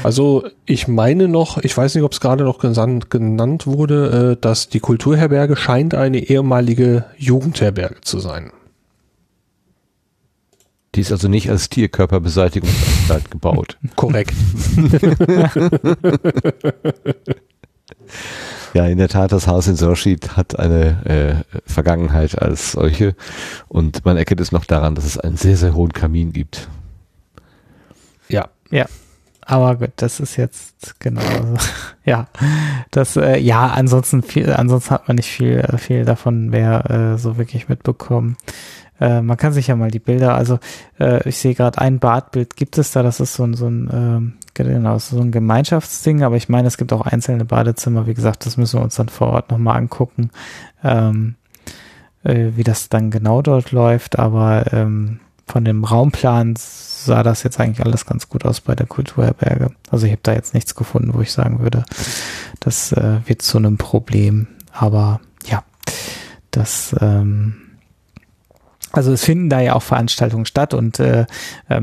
[0.03, 4.69] Also ich meine noch, ich weiß nicht, ob es gerade noch genannt wurde, äh, dass
[4.69, 8.51] die Kulturherberge scheint eine ehemalige Jugendherberge zu sein.
[10.95, 13.77] Die ist also nicht als Tierkörperbeseitigungsanstalt gebaut.
[13.95, 14.33] Korrekt.
[18.73, 23.15] Ja, in der Tat, das Haus in Sorschied hat eine äh, Vergangenheit als solche
[23.67, 26.69] und man erkennt es noch daran, dass es einen sehr, sehr hohen Kamin gibt.
[28.71, 28.85] ja.
[29.51, 31.21] Aber gut, das ist jetzt genau.
[31.21, 31.55] Also,
[32.05, 32.27] ja,
[32.91, 33.67] das äh, ja.
[33.67, 38.37] Ansonsten viel, ansonsten hat man nicht viel, äh, viel davon mehr äh, so wirklich mitbekommen.
[38.99, 40.35] Äh, man kann sich ja mal die Bilder.
[40.35, 40.59] Also
[40.99, 42.55] äh, ich sehe gerade ein Badbild.
[42.55, 43.03] Gibt es da?
[43.03, 46.23] Das ist so ein so ein ähm, genau so ein Gemeinschaftsding.
[46.23, 48.07] Aber ich meine, es gibt auch einzelne Badezimmer.
[48.07, 50.31] Wie gesagt, das müssen wir uns dann vor Ort noch mal angucken,
[50.83, 51.35] ähm,
[52.23, 54.19] äh, wie das dann genau dort läuft.
[54.19, 58.85] Aber ähm, von dem Raumplan sah das jetzt eigentlich alles ganz gut aus bei der
[58.85, 59.71] Kulturherberge.
[59.89, 61.83] Also ich habe da jetzt nichts gefunden, wo ich sagen würde,
[62.59, 64.47] das äh, wird zu einem Problem.
[64.71, 65.63] Aber ja,
[66.51, 67.70] das ähm,
[68.91, 71.25] also es finden da ja auch Veranstaltungen statt und äh,
[71.69, 71.81] äh,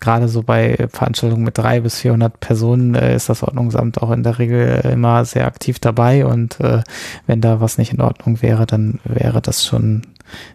[0.00, 4.22] gerade so bei Veranstaltungen mit drei bis 400 Personen äh, ist das Ordnungsamt auch in
[4.22, 6.82] der Regel immer sehr aktiv dabei und äh,
[7.26, 10.02] wenn da was nicht in Ordnung wäre, dann wäre das schon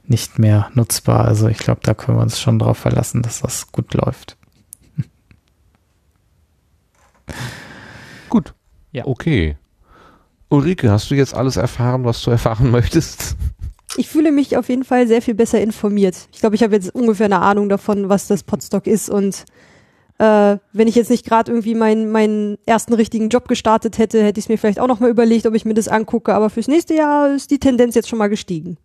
[0.08, 1.26] nicht mehr nutzbar.
[1.26, 4.38] Also ich glaube, da können wir uns schon darauf verlassen, dass das gut läuft.
[8.30, 8.54] Gut.
[8.92, 9.06] Ja.
[9.06, 9.58] Okay.
[10.50, 13.36] Ulrike, hast du jetzt alles erfahren, was du erfahren möchtest?
[13.98, 16.28] Ich fühle mich auf jeden Fall sehr viel besser informiert.
[16.34, 19.46] Ich glaube, ich habe jetzt ungefähr eine Ahnung davon, was das Podstock ist und
[20.18, 24.40] äh, wenn ich jetzt nicht gerade irgendwie meinen meinen ersten richtigen Job gestartet hätte, hätte
[24.40, 26.34] ich es mir vielleicht auch noch mal überlegt, ob ich mir das angucke.
[26.34, 28.78] Aber fürs nächste Jahr ist die Tendenz jetzt schon mal gestiegen.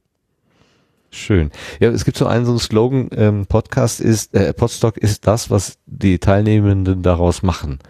[1.13, 1.51] Schön.
[1.81, 5.51] Ja, es gibt so einen so einen Slogan, ähm, Podcast ist, äh, Podstock ist das,
[5.51, 7.81] was die Teilnehmenden daraus machen.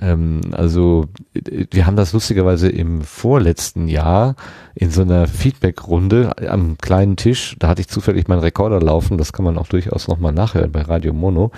[0.00, 4.36] Ähm, also wir haben das lustigerweise im vorletzten Jahr
[4.74, 9.32] in so einer Feedback-Runde am kleinen Tisch, da hatte ich zufällig meinen Rekorder laufen, das
[9.32, 11.50] kann man auch durchaus nochmal nachhören bei Radio Mono.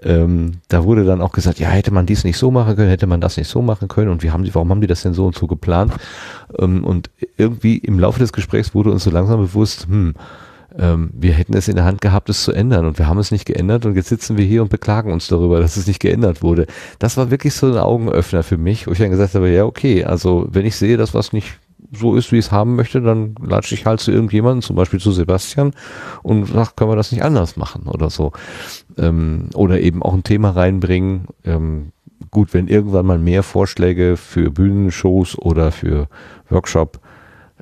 [0.00, 3.08] Ähm, da wurde dann auch gesagt, ja, hätte man dies nicht so machen können, hätte
[3.08, 5.14] man das nicht so machen können und wie haben die, warum haben die das denn
[5.14, 5.92] so und so geplant?
[6.58, 10.14] Ähm, und irgendwie im Laufe des Gesprächs wurde uns so langsam bewusst, hm,
[10.78, 13.30] ähm, wir hätten es in der Hand gehabt, es zu ändern und wir haben es
[13.30, 16.42] nicht geändert und jetzt sitzen wir hier und beklagen uns darüber, dass es nicht geändert
[16.42, 16.66] wurde.
[16.98, 20.04] Das war wirklich so ein Augenöffner für mich, wo ich dann gesagt habe, ja okay,
[20.04, 21.58] also wenn ich sehe, dass was nicht
[21.92, 25.00] so ist, wie ich es haben möchte, dann latsche ich halt zu irgendjemandem, zum Beispiel
[25.00, 25.72] zu Sebastian
[26.22, 28.32] und sag, können wir das nicht anders machen oder so.
[28.96, 31.26] Ähm, oder eben auch ein Thema reinbringen.
[31.44, 31.92] Ähm,
[32.30, 36.08] gut, wenn irgendwann mal mehr Vorschläge für Bühnenshows oder für
[36.48, 37.00] Workshop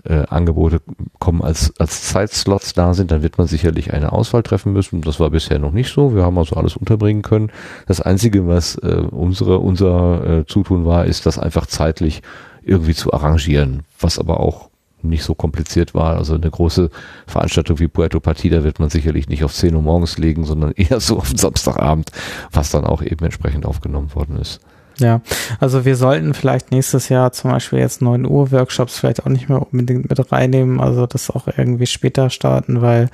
[0.04, 0.80] äh, Angebote
[1.18, 5.02] kommen als, als Zeitslots da sind, dann wird man sicherlich eine Auswahl treffen müssen.
[5.02, 6.14] Das war bisher noch nicht so.
[6.14, 7.50] Wir haben also alles unterbringen können.
[7.86, 12.22] Das Einzige, was äh, unsere, unser äh, Zutun war, ist das einfach zeitlich
[12.62, 14.70] irgendwie zu arrangieren, was aber auch
[15.02, 16.16] nicht so kompliziert war.
[16.16, 16.90] Also eine große
[17.26, 21.00] Veranstaltung wie Puerto Partida wird man sicherlich nicht auf 10 Uhr morgens legen, sondern eher
[21.00, 22.10] so auf Samstagabend,
[22.52, 24.60] was dann auch eben entsprechend aufgenommen worden ist.
[25.00, 25.20] Ja,
[25.58, 29.48] also wir sollten vielleicht nächstes Jahr zum Beispiel jetzt 9 Uhr Workshops vielleicht auch nicht
[29.48, 33.10] mehr unbedingt mit reinnehmen, also das auch irgendwie später starten, weil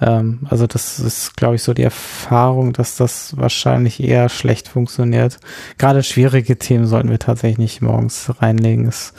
[0.00, 5.40] ähm, also das ist, glaube ich, so die Erfahrung, dass das wahrscheinlich eher schlecht funktioniert.
[5.78, 8.86] Gerade schwierige Themen sollten wir tatsächlich nicht morgens reinlegen.
[8.86, 9.14] Das,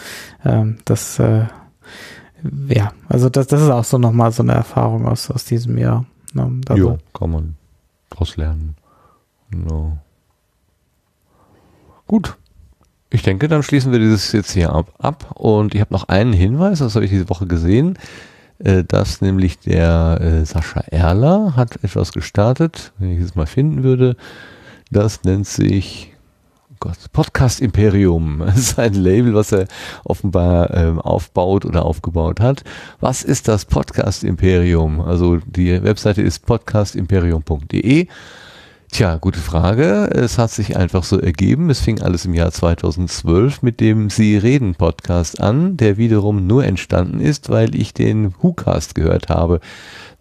[0.46, 1.46] ähm, das äh,
[2.68, 6.06] ja, also das, das ist auch so nochmal so eine Erfahrung aus, aus diesem Jahr.
[6.34, 6.62] Ne?
[6.68, 7.56] Also, jo, kann man
[8.10, 8.76] daraus lernen.
[9.50, 9.98] No.
[12.12, 12.36] Gut.
[13.10, 14.92] Ich denke, dann schließen wir dieses jetzt hier ab.
[15.00, 15.32] ab.
[15.36, 17.98] Und ich habe noch einen Hinweis, das habe ich diese Woche gesehen,
[18.60, 23.84] äh, dass nämlich der äh, Sascha Erler hat etwas gestartet, wenn ich es mal finden
[23.84, 24.18] würde.
[24.92, 26.12] Das nennt sich
[26.70, 28.40] oh Gott, Podcast Imperium.
[28.46, 29.68] Das ist ein Label, was er
[30.04, 32.66] offenbar ähm, aufbaut oder aufgebaut hat.
[33.00, 35.00] Was ist das Podcast Imperium?
[35.00, 38.10] Also die Webseite ist podcastimperium.de.
[38.92, 40.10] Tja, gute Frage.
[40.14, 41.70] Es hat sich einfach so ergeben.
[41.70, 46.66] Es fing alles im Jahr 2012 mit dem Sie reden Podcast an, der wiederum nur
[46.66, 49.62] entstanden ist, weil ich den WhoCast gehört habe.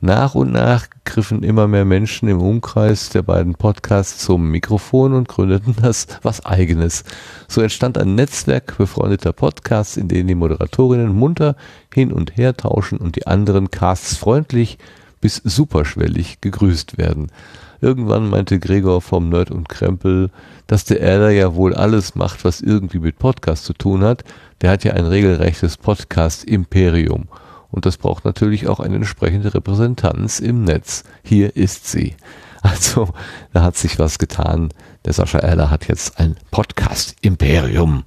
[0.00, 5.26] Nach und nach griffen immer mehr Menschen im Umkreis der beiden Podcasts zum Mikrofon und
[5.26, 7.02] gründeten das was eigenes.
[7.48, 11.56] So entstand ein Netzwerk befreundeter Podcasts, in denen die Moderatorinnen munter
[11.92, 14.78] hin und her tauschen und die anderen Casts freundlich
[15.20, 17.32] bis superschwellig gegrüßt werden.
[17.80, 20.30] Irgendwann meinte Gregor vom Nerd und Krempel,
[20.66, 24.24] dass der Erler ja wohl alles macht, was irgendwie mit Podcast zu tun hat.
[24.60, 27.28] Der hat ja ein regelrechtes Podcast-Imperium.
[27.70, 31.04] Und das braucht natürlich auch eine entsprechende Repräsentanz im Netz.
[31.22, 32.16] Hier ist sie.
[32.62, 33.08] Also,
[33.54, 34.68] da hat sich was getan.
[35.06, 38.04] Der Sascha Erler hat jetzt ein Podcast-Imperium.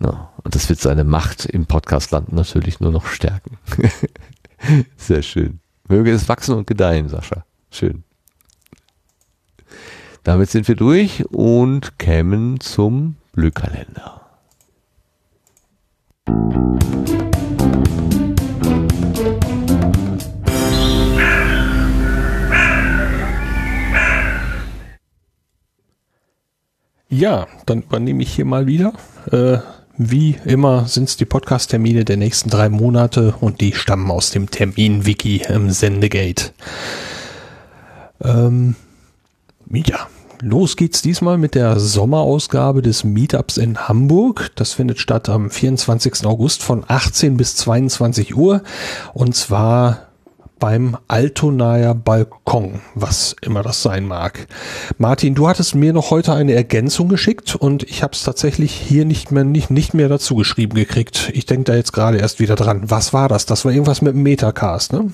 [0.00, 3.56] Ja, und das wird seine Macht im Podcastland natürlich nur noch stärken.
[4.98, 5.60] Sehr schön.
[5.88, 7.46] Möge es wachsen und gedeihen, Sascha.
[7.70, 8.04] Schön.
[10.26, 14.22] Damit sind wir durch und kämen zum Blühkalender.
[27.08, 28.94] Ja, dann übernehme ich hier mal wieder.
[29.30, 29.58] Äh,
[29.96, 34.50] wie immer sind es die Podcast-Termine der nächsten drei Monate und die stammen aus dem
[34.50, 36.50] Termin-Wiki im Sendegate.
[38.20, 38.74] Ähm,
[39.70, 40.08] ja,
[40.48, 44.52] Los geht's diesmal mit der Sommerausgabe des Meetups in Hamburg.
[44.54, 46.24] Das findet statt am 24.
[46.24, 48.62] August von 18 bis 22 Uhr
[49.12, 50.02] und zwar
[50.60, 54.46] beim Altonaer Balkon, was immer das sein mag.
[54.98, 59.04] Martin, du hattest mir noch heute eine Ergänzung geschickt und ich habe es tatsächlich hier
[59.04, 61.28] nicht mehr nicht, nicht mehr dazu geschrieben gekriegt.
[61.34, 62.84] Ich denke da jetzt gerade erst wieder dran.
[62.86, 63.46] Was war das?
[63.46, 65.10] Das war irgendwas mit dem Metacast, ne?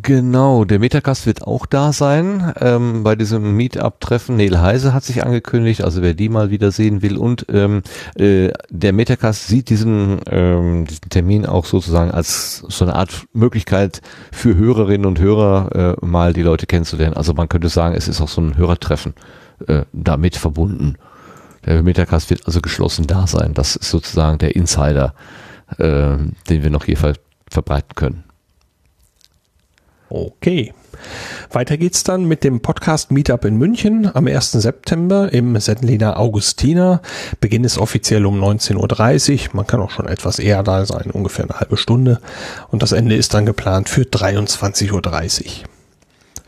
[0.00, 4.36] Genau, der Metacast wird auch da sein ähm, bei diesem Meetup-Treffen.
[4.36, 7.18] Neil Heise hat sich angekündigt, also wer die mal wieder sehen will.
[7.18, 7.82] Und ähm,
[8.14, 14.00] äh, der Metacast sieht diesen, ähm, diesen Termin auch sozusagen als so eine Art Möglichkeit
[14.30, 17.14] für Hörerinnen und Hörer äh, mal die Leute kennenzulernen.
[17.14, 19.12] Also man könnte sagen, es ist auch so ein Hörertreffen
[19.66, 20.94] äh, damit verbunden.
[21.66, 23.52] Der Metacast wird also geschlossen da sein.
[23.52, 25.12] Das ist sozusagen der Insider,
[25.76, 26.16] äh,
[26.48, 27.12] den wir noch hier ver
[27.50, 28.24] verbreiten können.
[30.12, 30.74] Okay.
[31.52, 34.52] Weiter geht's dann mit dem Podcast Meetup in München am 1.
[34.52, 37.00] September im Sendliner Augustiner.
[37.40, 39.54] Beginn ist offiziell um 19.30 Uhr.
[39.54, 42.20] Man kann auch schon etwas eher da sein, ungefähr eine halbe Stunde.
[42.70, 45.71] Und das Ende ist dann geplant für 23.30 Uhr.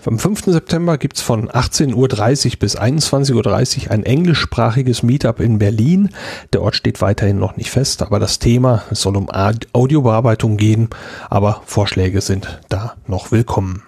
[0.06, 0.44] Am 5.
[0.44, 6.10] September gibt's von 18.30 Uhr bis 21.30 Uhr ein englischsprachiges Meetup in Berlin.
[6.52, 10.90] Der Ort steht weiterhin noch nicht fest, aber das Thema es soll um Audiobearbeitung gehen,
[11.30, 13.82] aber Vorschläge sind da noch willkommen.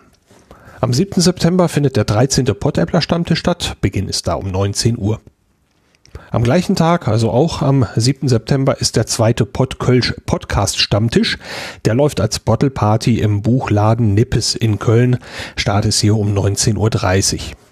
[0.80, 1.20] Am 7.
[1.20, 2.46] September findet der 13.
[2.46, 3.76] Pottäppler Stammtisch statt.
[3.82, 5.20] Beginn ist da um 19 Uhr.
[6.30, 8.28] Am gleichen Tag, also auch am 7.
[8.28, 11.38] September, ist der zweite Podkölsch Podcast Stammtisch.
[11.84, 15.18] Der läuft als Bottle Party im Buchladen Nippes in Köln.
[15.54, 17.65] Start ist hier um 19.30 Uhr.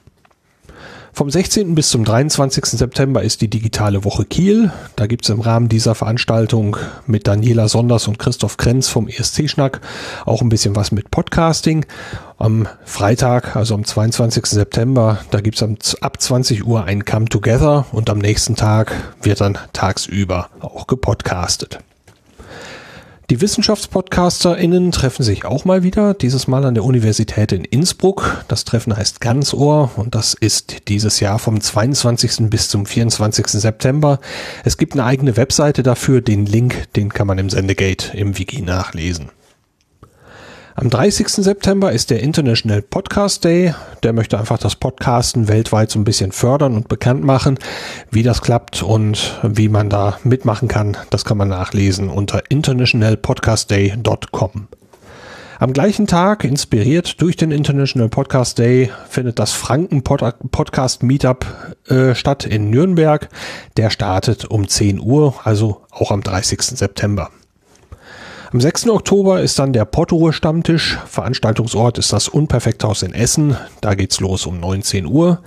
[1.16, 1.76] Vom 16.
[1.76, 2.64] bis zum 23.
[2.66, 4.72] September ist die digitale Woche Kiel.
[4.96, 6.76] Da gibt's im Rahmen dieser Veranstaltung
[7.06, 9.80] mit Daniela Sonders und Christoph Krenz vom ESC-Schnack
[10.26, 11.86] auch ein bisschen was mit Podcasting.
[12.36, 14.44] Am Freitag, also am 22.
[14.46, 15.62] September, da gibt's
[16.00, 21.78] ab 20 Uhr ein Come Together und am nächsten Tag wird dann tagsüber auch gepodcastet.
[23.30, 28.44] Die WissenschaftspodcasterInnen treffen sich auch mal wieder, dieses Mal an der Universität in Innsbruck.
[28.48, 32.50] Das Treffen heißt Ganzohr und das ist dieses Jahr vom 22.
[32.50, 33.46] bis zum 24.
[33.46, 34.20] September.
[34.62, 38.60] Es gibt eine eigene Webseite dafür, den Link, den kann man im Sendegate im Wiki
[38.60, 39.30] nachlesen.
[40.76, 41.28] Am 30.
[41.28, 43.72] September ist der International Podcast Day.
[44.02, 47.60] Der möchte einfach das Podcasten weltweit so ein bisschen fördern und bekannt machen.
[48.10, 54.66] Wie das klappt und wie man da mitmachen kann, das kann man nachlesen unter internationalpodcastday.com.
[55.60, 61.46] Am gleichen Tag, inspiriert durch den International Podcast Day, findet das Franken Podcast Meetup
[61.86, 63.28] äh, statt in Nürnberg.
[63.76, 66.62] Der startet um 10 Uhr, also auch am 30.
[66.62, 67.30] September.
[68.54, 68.88] Am 6.
[68.90, 70.96] Oktober ist dann der Portruhe Stammtisch.
[71.06, 73.56] Veranstaltungsort ist das Unperfekthaus in Essen.
[73.80, 75.40] Da geht's los um 19 Uhr.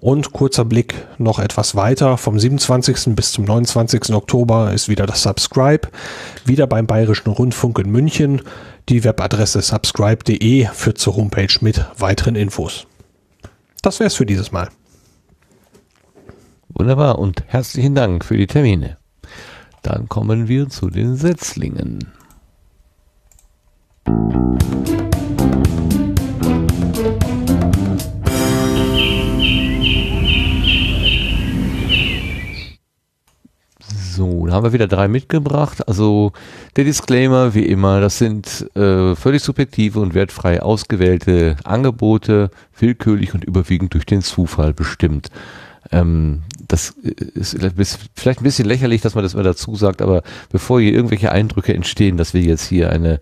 [0.00, 2.16] Und kurzer Blick noch etwas weiter.
[2.16, 3.14] Vom 27.
[3.14, 4.12] bis zum 29.
[4.12, 5.86] Oktober ist wieder das Subscribe.
[6.46, 8.42] Wieder beim Bayerischen Rundfunk in München.
[8.88, 12.88] Die Webadresse subscribe.de führt zur Homepage mit weiteren Infos.
[13.82, 14.68] Das wär's für dieses Mal.
[16.70, 18.96] Wunderbar und herzlichen Dank für die Termine.
[19.84, 22.17] Dann kommen wir zu den Setzlingen.
[34.18, 35.86] So, da haben wir wieder drei mitgebracht.
[35.86, 36.32] Also
[36.76, 43.44] der Disclaimer, wie immer, das sind äh, völlig subjektive und wertfrei ausgewählte Angebote, willkürlich und
[43.44, 45.28] überwiegend durch den Zufall bestimmt.
[45.92, 47.58] Ähm, das ist
[48.14, 51.72] vielleicht ein bisschen lächerlich, dass man das mal dazu sagt, aber bevor hier irgendwelche Eindrücke
[51.74, 53.20] entstehen, dass wir jetzt hier eine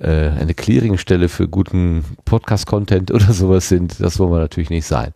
[0.00, 4.00] äh, eine Clearingstelle für guten Podcast-Content oder sowas sind.
[4.00, 5.12] Das wollen wir natürlich nicht sein.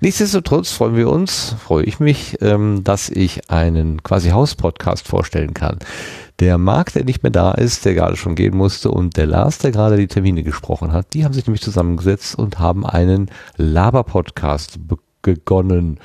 [0.00, 5.78] Nichtsdestotrotz freuen wir uns, freue ich mich, ähm, dass ich einen quasi Haus-Podcast vorstellen kann.
[6.40, 9.58] Der Marc, der nicht mehr da ist, der gerade schon gehen musste und der Lars,
[9.58, 14.78] der gerade die Termine gesprochen hat, die haben sich nämlich zusammengesetzt und haben einen Laber-Podcast
[15.22, 15.98] begonnen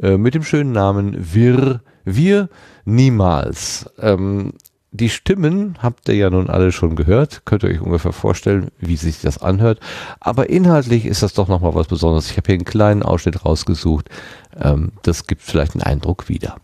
[0.00, 2.48] äh, mit dem schönen Namen Wir, Wir
[2.84, 3.90] Niemals.
[3.98, 4.52] Ähm,
[4.96, 8.96] die Stimmen habt ihr ja nun alle schon gehört, könnt ihr euch ungefähr vorstellen, wie
[8.96, 9.80] sich das anhört.
[10.20, 12.30] Aber inhaltlich ist das doch nochmal was Besonderes.
[12.30, 14.08] Ich habe hier einen kleinen Ausschnitt rausgesucht.
[14.56, 16.58] Ähm, das gibt vielleicht einen Eindruck wieder.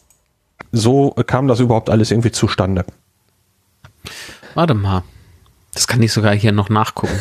[0.71, 2.85] So kam das überhaupt alles irgendwie zustande.
[4.55, 5.03] Warte mal.
[5.75, 7.19] Das kann ich sogar hier noch nachgucken.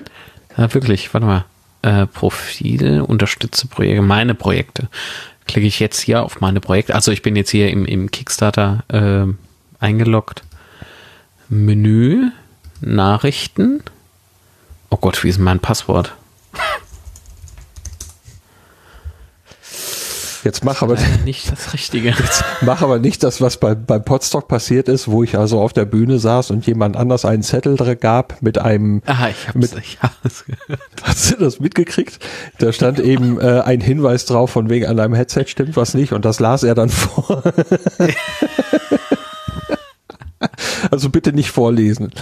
[0.56, 1.44] ja, wirklich, warte mal.
[1.82, 4.88] Äh, Profil, unterstütze Projekte, meine Projekte.
[5.48, 6.94] Klicke ich jetzt hier auf meine Projekte.
[6.94, 9.34] Also ich bin jetzt hier im, im Kickstarter äh,
[9.80, 10.44] eingeloggt.
[11.48, 12.30] Menü,
[12.80, 13.82] Nachrichten.
[14.90, 16.14] Oh Gott, wie ist mein Passwort?
[20.44, 22.10] Jetzt mach aber nicht das Richtige.
[22.10, 25.72] Jetzt mach aber nicht das, was bei, beim Podstock passiert ist, wo ich also auf
[25.72, 29.00] der Bühne saß und jemand anders einen Zettel gab mit einem.
[29.06, 30.80] Aha, ich hab's, mit, ich hab's gehört.
[31.02, 32.18] Hast du das mitgekriegt?
[32.58, 36.12] Da stand eben äh, ein Hinweis drauf, von wegen an deinem Headset stimmt was nicht
[36.12, 37.42] und das las er dann vor.
[40.90, 42.12] Also bitte nicht vorlesen.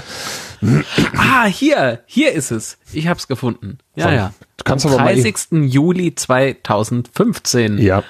[1.17, 2.79] Ah, hier, hier ist es.
[2.93, 3.79] Ich hab's gefunden.
[3.97, 4.33] Ja, Von, ja.
[4.57, 5.35] Du kannst Am aber 30.
[5.51, 7.79] Mal Juli 2015.
[7.79, 8.03] Ja.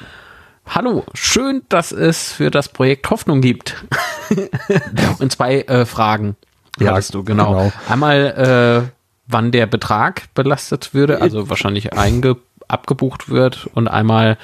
[0.67, 3.85] Hallo, schön, dass es für das Projekt Hoffnung gibt.
[5.19, 6.37] Und zwei äh, Fragen
[6.79, 7.51] ja, hattest du, genau.
[7.51, 7.73] genau.
[7.89, 8.91] Einmal, äh,
[9.27, 12.37] wann der Betrag belastet würde, also wahrscheinlich einge
[12.69, 14.39] abgebucht wird und einmal,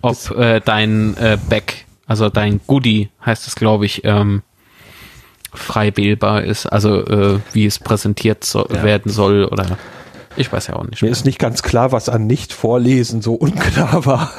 [0.00, 4.42] ob äh, dein äh, Back, also dein Goodie, heißt es, glaube ich, ähm,
[5.52, 8.82] frei wählbar ist, also äh, wie es präsentiert so, ja.
[8.82, 9.78] werden soll oder
[10.36, 11.02] ich weiß ja auch nicht.
[11.02, 14.32] Mir ist nicht ganz klar, was an Nicht-Vorlesen so unklar war.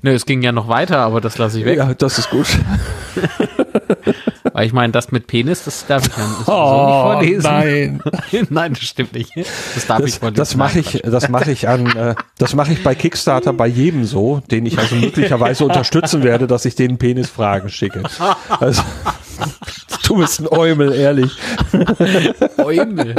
[0.00, 1.78] Ne, es ging ja noch weiter, aber das lasse ich weg.
[1.78, 2.46] Ja, das ist gut.
[4.52, 8.02] Weil ich meine, das mit Penis, das darf ich ja so oh, nicht vorlesen.
[8.32, 8.46] Nein.
[8.50, 9.36] nein, das stimmt nicht.
[9.36, 10.36] Das darf das, ich vorlesen.
[10.36, 14.04] Das mache ich, das mache ich an, äh, das mache ich bei Kickstarter bei jedem
[14.04, 18.02] so, den ich also möglicherweise unterstützen werde, dass ich denen Penisfragen schicke.
[18.60, 18.82] Also,
[20.06, 21.32] du bist ein Eumel, ehrlich.
[22.58, 23.14] Eumel.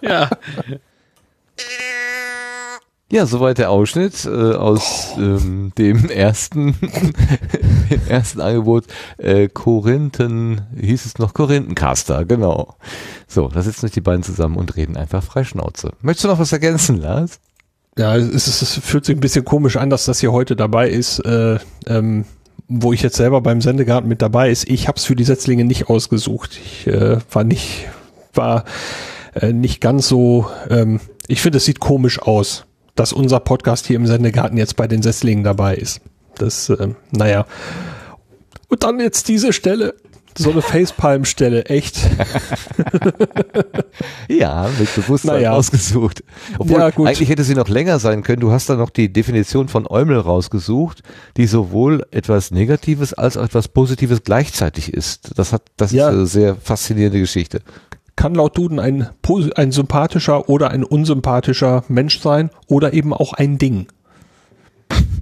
[0.00, 0.30] Ja.
[3.12, 6.74] Ja, soweit der Ausschnitt äh, aus ähm, dem ersten,
[7.90, 8.86] dem ersten Angebot.
[9.18, 12.76] Äh, Korinthen, hieß es noch Korinthencaster, genau.
[13.28, 15.92] So, da sitzen sich die beiden zusammen und reden einfach freischnauze.
[16.00, 17.40] Möchtest du noch was ergänzen, Lars?
[17.96, 20.88] Ja, es, ist, es fühlt sich ein bisschen komisch an, dass das hier heute dabei
[20.88, 22.24] ist, äh, ähm,
[22.68, 24.68] wo ich jetzt selber beim Sendegarten mit dabei ist.
[24.68, 26.58] Ich habe es für die Setzlinge nicht ausgesucht.
[26.64, 27.86] Ich äh, war nicht,
[28.32, 28.64] war
[29.34, 30.50] äh, nicht ganz so.
[30.70, 34.86] Ähm, ich finde, es sieht komisch aus dass unser Podcast hier im Sendegarten jetzt bei
[34.86, 36.00] den Sesslingen dabei ist.
[36.36, 37.46] Das, äh, naja.
[38.68, 39.94] Und dann jetzt diese Stelle.
[40.36, 41.96] So eine Facepalm-Stelle, echt.
[44.28, 45.52] ja, mit Bewusstsein Naja.
[45.52, 46.22] ausgesucht.
[46.58, 47.06] Obwohl, Ja, gut.
[47.06, 48.40] eigentlich hätte sie noch länger sein können.
[48.40, 51.02] Du hast da noch die Definition von Eumel rausgesucht,
[51.36, 55.38] die sowohl etwas Negatives als auch etwas Positives gleichzeitig ist.
[55.38, 56.08] Das hat, das Ja.
[56.08, 57.60] ist eine sehr faszinierende Geschichte.
[58.16, 59.08] Kann laut Duden ein,
[59.56, 63.88] ein sympathischer oder ein unsympathischer Mensch sein oder eben auch ein Ding.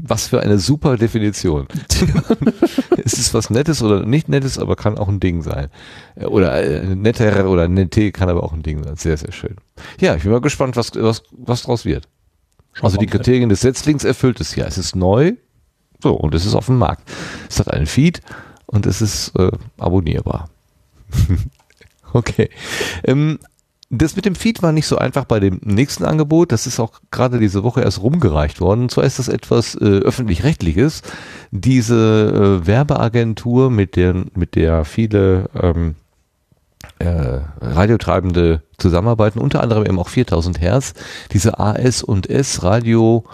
[0.05, 1.69] Was für eine super Definition.
[3.05, 5.69] es ist was Nettes oder nicht Nettes, aber kann auch ein Ding sein.
[6.17, 8.97] Äh, Oder äh, netter oder nette kann aber auch ein Ding sein.
[8.97, 9.57] Sehr, sehr schön.
[10.01, 12.09] Ja, ich bin mal gespannt, was, was, was draus wird.
[12.81, 13.07] Also die.
[13.07, 14.65] Kriterien des Setzlings erfüllt es ja.
[14.65, 15.35] Es ist neu,
[16.03, 17.09] so, und es ist auf dem Markt.
[17.49, 18.23] Es hat einen Feed
[18.67, 20.49] und es ist äh, abonnierbar.
[22.13, 22.51] okay.
[23.05, 23.39] Ähm,
[23.95, 26.51] das mit dem Feed war nicht so einfach bei dem nächsten Angebot.
[26.51, 28.83] Das ist auch gerade diese Woche erst rumgereicht worden.
[28.83, 31.03] Und zwar ist das etwas äh, öffentlich-rechtliches.
[31.51, 35.97] Diese äh, Werbeagentur, mit der, mit der viele ähm,
[36.99, 40.95] äh, Radiotreibende zusammenarbeiten, unter anderem eben auch 4000 Hertz,
[41.33, 43.25] diese AS und S Radio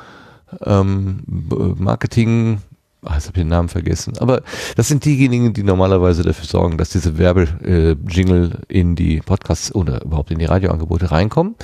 [0.64, 2.58] ähm, Marketing,
[3.02, 4.42] ah, jetzt habe ich den Namen vergessen, aber
[4.76, 10.30] das sind diejenigen, die normalerweise dafür sorgen, dass diese Werbejingle in die Podcasts oder überhaupt
[10.30, 11.54] in die Radioangebote reinkommen.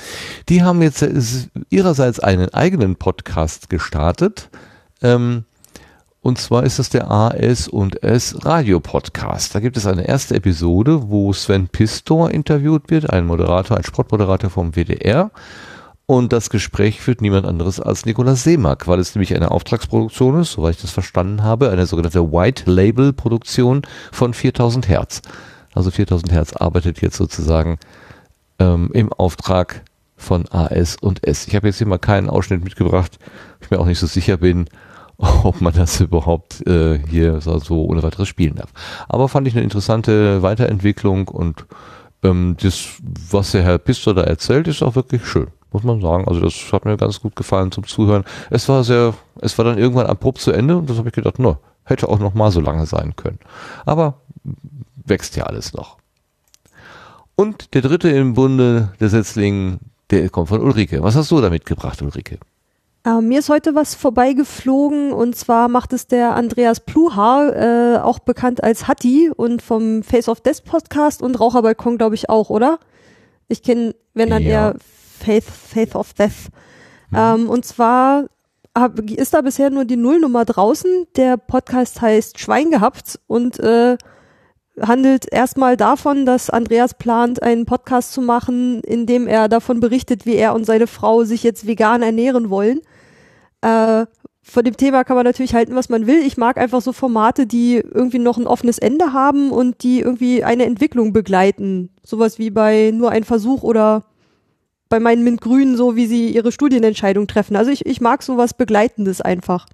[0.49, 1.13] Die haben jetzt äh,
[1.69, 4.49] ihrerseits einen eigenen Podcast gestartet.
[5.01, 5.45] Ähm,
[6.21, 9.53] und zwar ist das der AS und S Radio Podcast.
[9.53, 14.49] Da gibt es eine erste Episode, wo Sven Pistor interviewt wird, ein Moderator, ein Sportmoderator
[14.49, 15.29] vom WDR.
[16.07, 20.51] Und das Gespräch führt niemand anderes als Nikolaus Seemack, weil es nämlich eine Auftragsproduktion ist,
[20.51, 25.21] soweit ich das verstanden habe, eine sogenannte White Label Produktion von 4000 Hertz.
[25.73, 27.79] Also 4000 Hertz arbeitet jetzt sozusagen
[28.59, 29.83] ähm, im Auftrag
[30.15, 31.47] von AS und S.
[31.47, 33.17] Ich habe jetzt hier mal keinen Ausschnitt mitgebracht,
[33.61, 34.69] ich mir auch nicht so sicher bin,
[35.17, 38.71] ob man das überhaupt äh, hier so, ohne weiteres spielen darf.
[39.09, 41.65] Aber fand ich eine interessante Weiterentwicklung und
[42.23, 42.87] ähm, das,
[43.29, 46.27] was der Herr Pistor da erzählt, ist auch wirklich schön, muss man sagen.
[46.27, 48.23] Also das hat mir ganz gut gefallen zum Zuhören.
[48.49, 51.37] Es war sehr, es war dann irgendwann abrupt zu Ende und das habe ich gedacht,
[51.37, 53.39] no, hätte auch noch mal so lange sein können.
[53.85, 54.15] Aber
[55.05, 55.97] wächst ja alles noch.
[57.35, 59.79] Und der dritte im Bunde der Setzlingen,
[60.09, 61.03] der kommt von Ulrike.
[61.03, 62.39] Was hast du da mitgebracht, Ulrike?
[63.05, 68.19] Äh, mir ist heute was vorbeigeflogen und zwar macht es der Andreas Pluhar, äh, auch
[68.19, 72.79] bekannt als Hatti und vom Face of Death Podcast und Raucherbalkon, glaube ich, auch, oder?
[73.47, 74.49] Ich kenne, wenn dann Ja.
[74.69, 74.75] eher
[75.25, 76.49] Faith, Faith of Death.
[77.13, 78.25] Ähm, und zwar
[78.77, 81.07] hab, ist da bisher nur die Nullnummer draußen.
[81.15, 83.97] Der Podcast heißt Schwein gehabt und äh,
[84.79, 90.27] handelt erstmal davon, dass Andreas plant, einen Podcast zu machen, in dem er davon berichtet,
[90.27, 92.81] wie er und seine Frau sich jetzt vegan ernähren wollen.
[93.61, 94.05] Äh,
[94.43, 96.19] von dem Thema kann man natürlich halten, was man will.
[96.19, 100.43] Ich mag einfach so Formate, die irgendwie noch ein offenes Ende haben und die irgendwie
[100.43, 101.89] eine Entwicklung begleiten.
[102.03, 104.03] Sowas wie bei nur ein Versuch oder
[104.95, 107.57] bei meinen Mintgrünen, so wie sie ihre Studienentscheidung treffen.
[107.57, 109.65] Also ich, ich mag sowas Begleitendes einfach.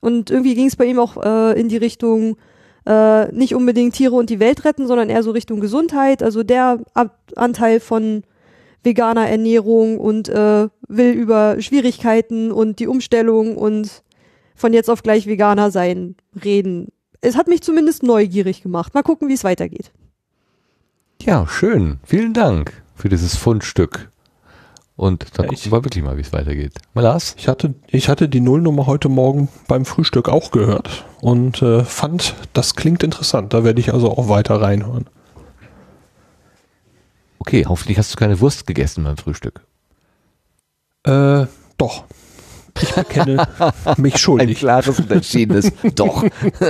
[0.00, 2.36] Und irgendwie ging es bei ihm auch äh, in die Richtung,
[2.84, 6.24] äh, nicht unbedingt Tiere und die Welt retten, sondern eher so Richtung Gesundheit.
[6.24, 8.24] Also der Ab Anteil von
[8.82, 14.02] veganer Ernährung und äh, will über Schwierigkeiten und die Umstellung und
[14.56, 16.88] von jetzt auf gleich Veganer sein reden.
[17.20, 18.94] Es hat mich zumindest neugierig gemacht.
[18.94, 19.92] Mal gucken, wie es weitergeht.
[21.22, 22.00] Ja, schön.
[22.02, 24.10] Vielen Dank für dieses Fundstück.
[24.96, 26.72] Und dann Ja, gucken ich- wir wirklich mal, wie es weitergeht.
[26.92, 27.34] Mal Lars?
[27.38, 32.34] Ich hatte, ich hatte die Nullnummer heute Morgen beim Frühstück auch gehört und äh, fand,
[32.52, 33.54] das klingt interessant.
[33.54, 35.06] Da werde ich also auch weiter reinhören.
[37.38, 39.60] Okay, hoffentlich hast du keine Wurst gegessen beim Frühstück.
[41.04, 41.46] Äh,
[41.78, 42.04] doch.
[42.80, 43.46] Ich bekenne
[43.96, 44.58] mich Ein schuldig.
[44.58, 46.24] klares und entschiedenes Doch.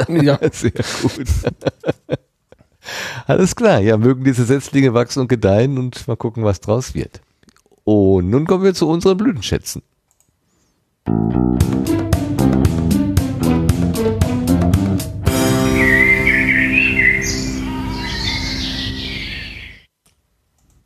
[0.08, 0.38] Ja.
[0.52, 1.26] Sehr gut.
[3.26, 7.20] Alles klar, ja, mögen diese Setzlinge wachsen und gedeihen und mal gucken, was draus wird.
[7.84, 9.82] Und nun kommen wir zu unseren Blütenschätzen.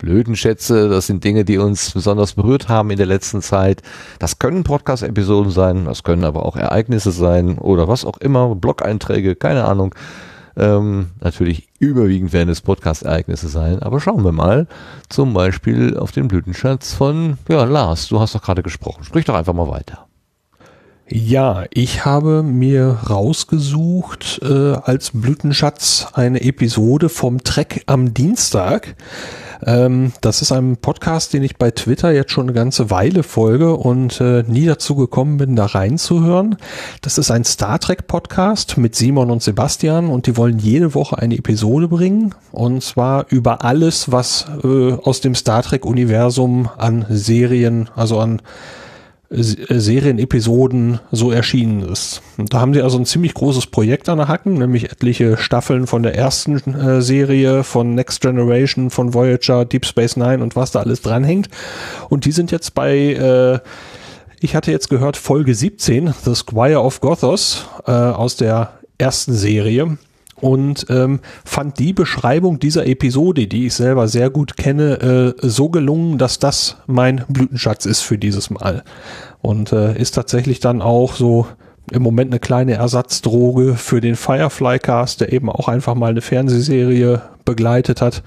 [0.03, 3.83] Blödenschätze, das sind Dinge, die uns besonders berührt haben in der letzten Zeit.
[4.19, 9.37] Das können Podcast-Episoden sein, das können aber auch Ereignisse sein oder was auch immer, Blog-Einträge,
[9.37, 9.95] keine Ahnung.
[10.57, 14.67] Ähm, natürlich überwiegend werden es Podcast-Ereignisse sein, aber schauen wir mal
[15.09, 18.09] zum Beispiel auf den Blütenschatz von ja, Lars.
[18.09, 19.05] Du hast doch gerade gesprochen.
[19.05, 20.07] Sprich doch einfach mal weiter.
[21.09, 28.95] Ja, ich habe mir rausgesucht äh, als Blütenschatz eine Episode vom Trek am Dienstag.
[29.65, 33.75] Ähm, das ist ein Podcast, den ich bei Twitter jetzt schon eine ganze Weile folge
[33.75, 36.57] und äh, nie dazu gekommen bin, da reinzuhören.
[37.01, 41.19] Das ist ein Star Trek Podcast mit Simon und Sebastian und die wollen jede Woche
[41.19, 47.07] eine Episode bringen und zwar über alles, was äh, aus dem Star Trek Universum an
[47.09, 48.43] Serien, also an
[49.35, 52.23] Serienepisoden so erschienen ist.
[52.37, 55.87] Und da haben sie also ein ziemlich großes Projekt an der Hacken, nämlich etliche Staffeln
[55.87, 60.73] von der ersten äh, Serie, von Next Generation, von Voyager, Deep Space Nine und was
[60.73, 61.49] da alles dranhängt.
[62.09, 63.59] Und die sind jetzt bei, äh,
[64.41, 69.97] ich hatte jetzt gehört, Folge 17, The Squire of Gothos, äh, aus der ersten Serie
[70.43, 75.69] und ähm, fand die Beschreibung dieser Episode, die ich selber sehr gut kenne, äh, so
[75.69, 78.83] gelungen, dass das mein Blütenschatz ist für dieses Mal.
[79.41, 81.47] Und äh, ist tatsächlich dann auch so
[81.93, 86.23] im Moment eine kleine Ersatzdroge für den Firefly Cast, der eben auch einfach mal eine
[86.23, 88.25] Fernsehserie begleitet hat.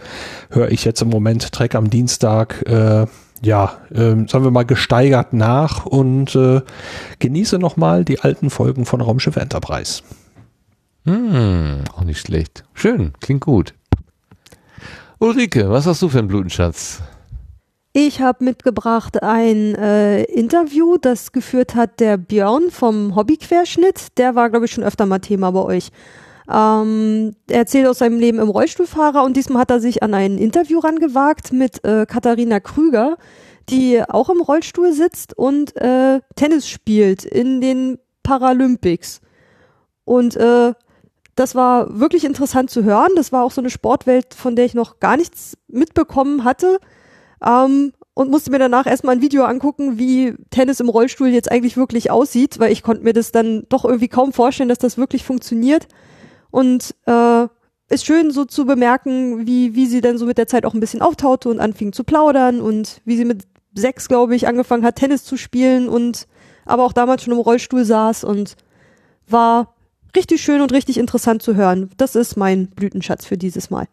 [0.49, 2.63] Höre ich jetzt im Moment Trek am Dienstag.
[2.65, 3.07] Äh,
[3.41, 6.61] ja, äh, sagen wir mal gesteigert nach und äh,
[7.19, 10.01] genieße nochmal die alten Folgen von Raumschiff Enterprise.
[11.05, 12.63] Hm, auch nicht schlecht.
[12.73, 13.73] Schön, klingt gut.
[15.19, 17.01] Ulrike, was hast du für einen Blutenschatz?
[17.93, 24.17] Ich habe mitgebracht ein äh, Interview, das geführt hat der Björn vom Hobbyquerschnitt.
[24.17, 25.91] Der war, glaube ich, schon öfter mal Thema bei euch.
[26.51, 30.37] Ähm, er erzählt aus seinem Leben im Rollstuhlfahrer und diesmal hat er sich an ein
[30.37, 33.17] Interview rangewagt mit äh, Katharina Krüger,
[33.69, 39.21] die auch im Rollstuhl sitzt und äh, Tennis spielt in den Paralympics.
[40.03, 40.73] Und äh,
[41.35, 43.11] das war wirklich interessant zu hören.
[43.15, 46.79] Das war auch so eine Sportwelt, von der ich noch gar nichts mitbekommen hatte.
[47.45, 51.75] Ähm, und musste mir danach erstmal ein Video angucken, wie Tennis im Rollstuhl jetzt eigentlich
[51.75, 55.25] wirklich aussieht, weil ich konnte mir das dann doch irgendwie kaum vorstellen, dass das wirklich
[55.25, 55.87] funktioniert.
[56.49, 57.47] Und äh,
[57.89, 60.79] ist schön so zu bemerken, wie, wie sie dann so mit der Zeit auch ein
[60.79, 63.43] bisschen auftaute und anfing zu plaudern und wie sie mit
[63.75, 66.27] sechs, glaube ich, angefangen hat, Tennis zu spielen und
[66.65, 68.55] aber auch damals schon im Rollstuhl saß und
[69.27, 69.74] war
[70.15, 71.89] richtig schön und richtig interessant zu hören.
[71.97, 73.87] Das ist mein Blütenschatz für dieses Mal.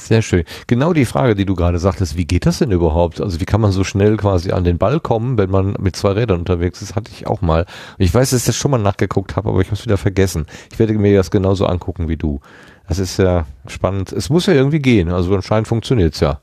[0.00, 0.44] Sehr schön.
[0.66, 3.20] Genau die Frage, die du gerade sagtest, wie geht das denn überhaupt?
[3.20, 6.12] Also wie kann man so schnell quasi an den Ball kommen, wenn man mit zwei
[6.12, 7.66] Rädern unterwegs ist, hatte ich auch mal.
[7.98, 10.46] Ich weiß, dass ich das schon mal nachgeguckt habe, aber ich habe es wieder vergessen.
[10.72, 12.40] Ich werde mir das genauso angucken wie du.
[12.88, 14.12] Das ist ja spannend.
[14.12, 15.10] Es muss ja irgendwie gehen.
[15.10, 16.40] Also anscheinend funktioniert es ja.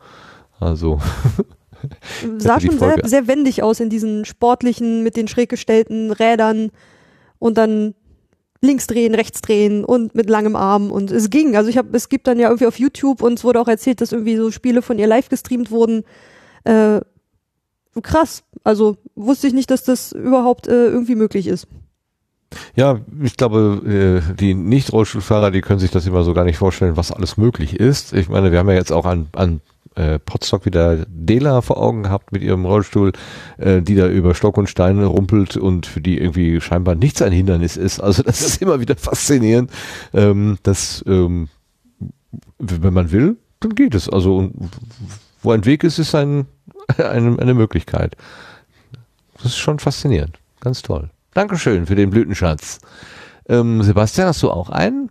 [0.60, 1.00] Also.
[2.38, 6.72] Sah schon sehr, sehr wendig aus in diesen sportlichen, mit den schräg gestellten Rädern
[7.40, 7.96] und dann
[8.62, 11.56] links drehen, rechts drehen und mit langem Arm und es ging.
[11.56, 14.02] Also ich habe, es gibt dann ja irgendwie auf YouTube und es wurde auch erzählt,
[14.02, 16.04] dass irgendwie so Spiele von ihr live gestreamt wurden.
[16.64, 17.02] Äh,
[18.02, 18.44] krass.
[18.64, 21.68] Also wusste ich nicht, dass das überhaupt äh, irgendwie möglich ist.
[22.76, 26.98] Ja, ich glaube, äh, die Nicht-Rollstuhlfahrer, die können sich das immer so gar nicht vorstellen,
[26.98, 28.14] was alles möglich ist.
[28.14, 29.62] Ich meine, wir haben ja jetzt auch an, an
[29.98, 33.14] äh, Potstock wieder Dela vor Augen gehabt mit ihrem Rollstuhl,
[33.58, 37.32] äh, die da über Stock und Stein rumpelt und für die irgendwie scheinbar nichts ein
[37.32, 38.00] Hindernis ist.
[38.00, 39.72] Also das ist immer wieder faszinierend,
[40.14, 41.50] ähm, dass ähm,
[42.60, 44.08] wenn man will, dann geht es.
[44.08, 44.52] Also
[45.42, 46.46] wo ein Weg ist, ist ein,
[46.98, 48.16] eine, eine Möglichkeit.
[49.38, 50.40] Das ist schon faszinierend.
[50.60, 51.10] Ganz toll.
[51.34, 52.80] Dankeschön für den Blütenschatz.
[53.48, 55.10] Ähm, Sebastian, hast du auch einen?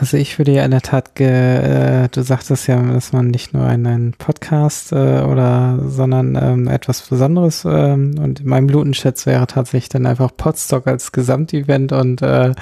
[0.00, 3.52] Also ich würde ja in der Tat, ge, äh, du sagtest ja, dass man nicht
[3.52, 9.46] nur einen, Podcast äh, oder, sondern ähm, etwas Besonderes ähm, und in meinem Blutenschätz wäre
[9.46, 12.54] tatsächlich dann einfach Podstock als Gesamtevent und äh,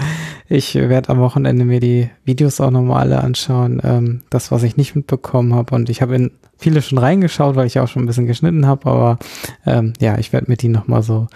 [0.49, 4.76] ich werde am Wochenende mir die Videos auch nochmal alle anschauen, ähm, das, was ich
[4.76, 8.07] nicht mitbekommen habe und ich habe in viele schon reingeschaut, weil ich auch schon ein
[8.07, 9.19] bisschen geschnitten habe, aber
[9.65, 11.28] ähm, ja, ich werde mir die nochmal so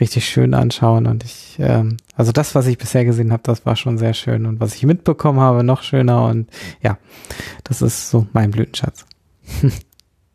[0.00, 3.76] richtig schön anschauen und ich, ähm, also das, was ich bisher gesehen habe, das war
[3.76, 6.48] schon sehr schön und was ich mitbekommen habe, noch schöner und
[6.82, 6.98] ja,
[7.64, 9.04] das ist so mein Blütenschatz.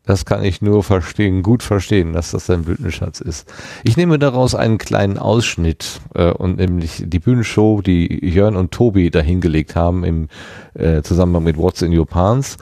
[0.08, 3.46] Das kann ich nur verstehen, gut verstehen, dass das ein Blütenschatz ist.
[3.84, 9.10] Ich nehme daraus einen kleinen Ausschnitt äh, und nämlich die Bühnenshow, die Jörn und Tobi
[9.10, 10.28] dahingelegt haben im
[10.72, 12.56] äh, Zusammenhang mit What's in Your Pants.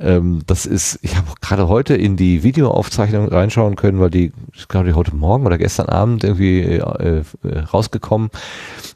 [0.00, 4.68] Ähm, das ist, ich habe gerade heute in die Videoaufzeichnung reinschauen können, weil die, ich
[4.68, 8.30] glaube, heute Morgen oder gestern Abend irgendwie äh, äh, rausgekommen.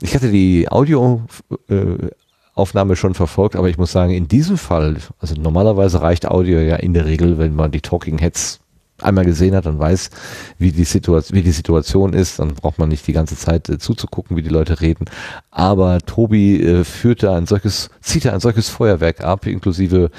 [0.01, 1.23] Ich hatte die Audio
[1.69, 2.11] äh,
[2.55, 6.77] Aufnahme schon verfolgt, aber ich muss sagen, in diesem Fall, also normalerweise reicht Audio ja
[6.77, 8.61] in der Regel, wenn man die Talking Heads
[9.03, 10.11] einmal gesehen hat und weiß,
[10.59, 13.79] wie die, Situation, wie die Situation ist, dann braucht man nicht die ganze Zeit äh,
[13.79, 15.07] zuzugucken, wie die Leute reden.
[15.51, 20.11] Aber Tobi äh, führt da ein solches, zieht da ein solches Feuerwerk ab, inklusive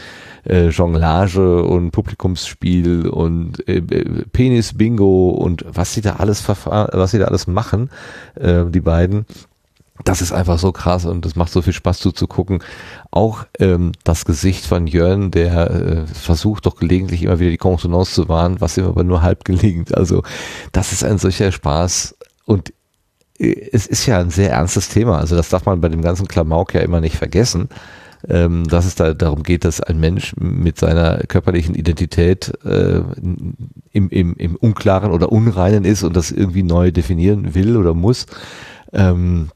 [0.48, 7.20] äh, Jonglage und Publikumsspiel und äh, äh Penis-Bingo und was sie da alles was sie
[7.20, 7.90] da alles machen,
[8.36, 9.26] äh, die beiden
[10.04, 12.64] das ist einfach so krass und es macht so viel Spaß zuzugucken.
[13.12, 18.14] Auch ähm, das Gesicht von Jörn, der äh, versucht doch gelegentlich immer wieder die Konsonanz
[18.14, 19.96] zu wahren, was ihm aber nur halb gelingt.
[19.96, 20.24] Also
[20.72, 22.16] das ist ein solcher Spaß
[22.46, 22.74] und
[23.38, 25.20] äh, es ist ja ein sehr ernstes Thema.
[25.20, 27.70] Also das darf man bei dem ganzen Klamauk ja immer nicht vergessen,
[28.30, 33.02] ähm, dass es da darum geht, dass ein Mensch mit seiner körperlichen Identität äh,
[33.92, 38.26] im, im, im Unklaren oder Unreinen ist und das irgendwie neu definieren will oder muss.
[38.94, 39.50] Ähm,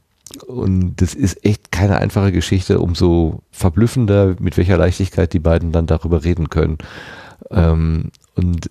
[0.46, 5.86] und das ist echt keine einfache Geschichte, umso verblüffender, mit welcher Leichtigkeit die beiden dann
[5.86, 6.78] darüber reden können.
[7.50, 8.70] Ähm, und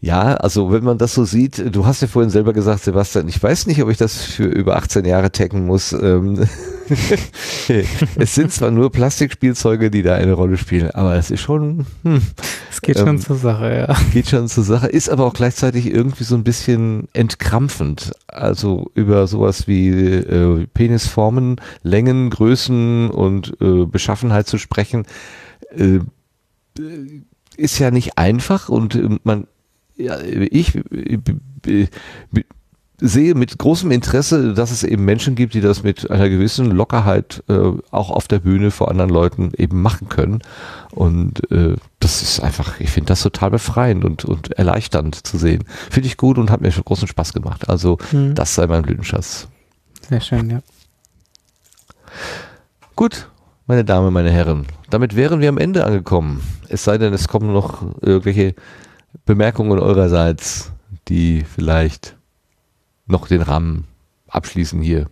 [0.00, 3.40] ja, also wenn man das so sieht, du hast ja vorhin selber gesagt, Sebastian, ich
[3.40, 5.92] weiß nicht, ob ich das für über 18 Jahre taggen muss.
[5.92, 6.44] Ähm,
[8.16, 11.86] es sind zwar nur Plastikspielzeuge, die da eine Rolle spielen, aber es ist schon.
[12.02, 12.20] Hm,
[12.70, 13.96] es geht ähm, schon zur Sache, ja.
[14.12, 18.12] Geht schon zur Sache, ist aber auch gleichzeitig irgendwie so ein bisschen entkrampfend.
[18.26, 25.06] Also über sowas wie äh, Penisformen, Längen, Größen und äh, Beschaffenheit zu sprechen.
[25.76, 26.00] Äh,
[27.56, 29.46] ist ja nicht einfach und äh, man
[29.96, 30.78] ja, ich
[33.00, 37.42] sehe mit großem Interesse, dass es eben Menschen gibt, die das mit einer gewissen Lockerheit
[37.48, 40.40] äh, auch auf der Bühne vor anderen Leuten eben machen können.
[40.92, 45.64] Und äh, das ist einfach, ich finde das total befreiend und, und erleichternd zu sehen.
[45.90, 47.68] Finde ich gut und hat mir schon großen Spaß gemacht.
[47.68, 48.36] Also mhm.
[48.36, 49.48] das sei mein Blütenschatz.
[50.08, 50.62] Sehr schön, ja.
[52.94, 53.28] Gut,
[53.66, 56.40] meine Damen, meine Herren, damit wären wir am Ende angekommen.
[56.72, 58.54] Es sei denn, es kommen noch irgendwelche
[59.26, 60.72] Bemerkungen eurerseits,
[61.08, 62.16] die vielleicht
[63.06, 63.84] noch den Rahmen
[64.26, 65.10] abschließen hier?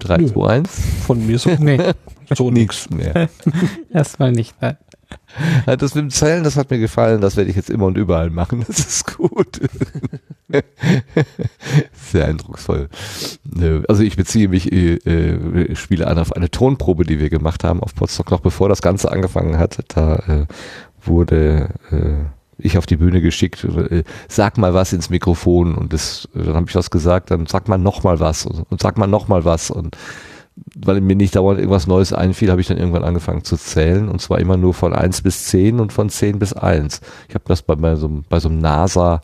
[0.00, 0.70] 3, 2, 1?
[1.06, 1.94] Von mir so, nee.
[2.34, 3.30] so nichts mehr.
[3.90, 4.54] Erstmal nicht.
[4.60, 4.76] Nein.
[5.64, 8.28] Das mit dem Zählen, das hat mir gefallen, das werde ich jetzt immer und überall
[8.28, 8.64] machen.
[8.66, 9.60] Das ist gut.
[11.92, 12.88] Sehr eindrucksvoll.
[13.88, 17.80] Also ich beziehe mich, äh, äh, spiele an auf eine Tonprobe, die wir gemacht haben
[17.80, 19.78] auf Potsdok, noch bevor das Ganze angefangen hat.
[19.94, 20.46] Da äh,
[21.02, 22.24] wurde äh,
[22.58, 26.66] ich auf die Bühne geschickt, äh, sag mal was ins Mikrofon und das, dann habe
[26.68, 29.44] ich was gesagt, dann sag mal noch mal was und, und sag mal noch mal
[29.44, 29.96] was und
[30.76, 34.20] weil mir nicht dauernd irgendwas Neues einfiel, habe ich dann irgendwann angefangen zu zählen und
[34.20, 37.00] zwar immer nur von eins bis zehn und von zehn bis eins.
[37.28, 39.22] Ich habe das bei, bei, so, bei so einem NASA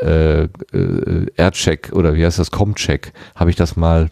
[0.00, 4.10] äh, äh, Aircheck oder wie heißt das, Comcheck, habe ich das mal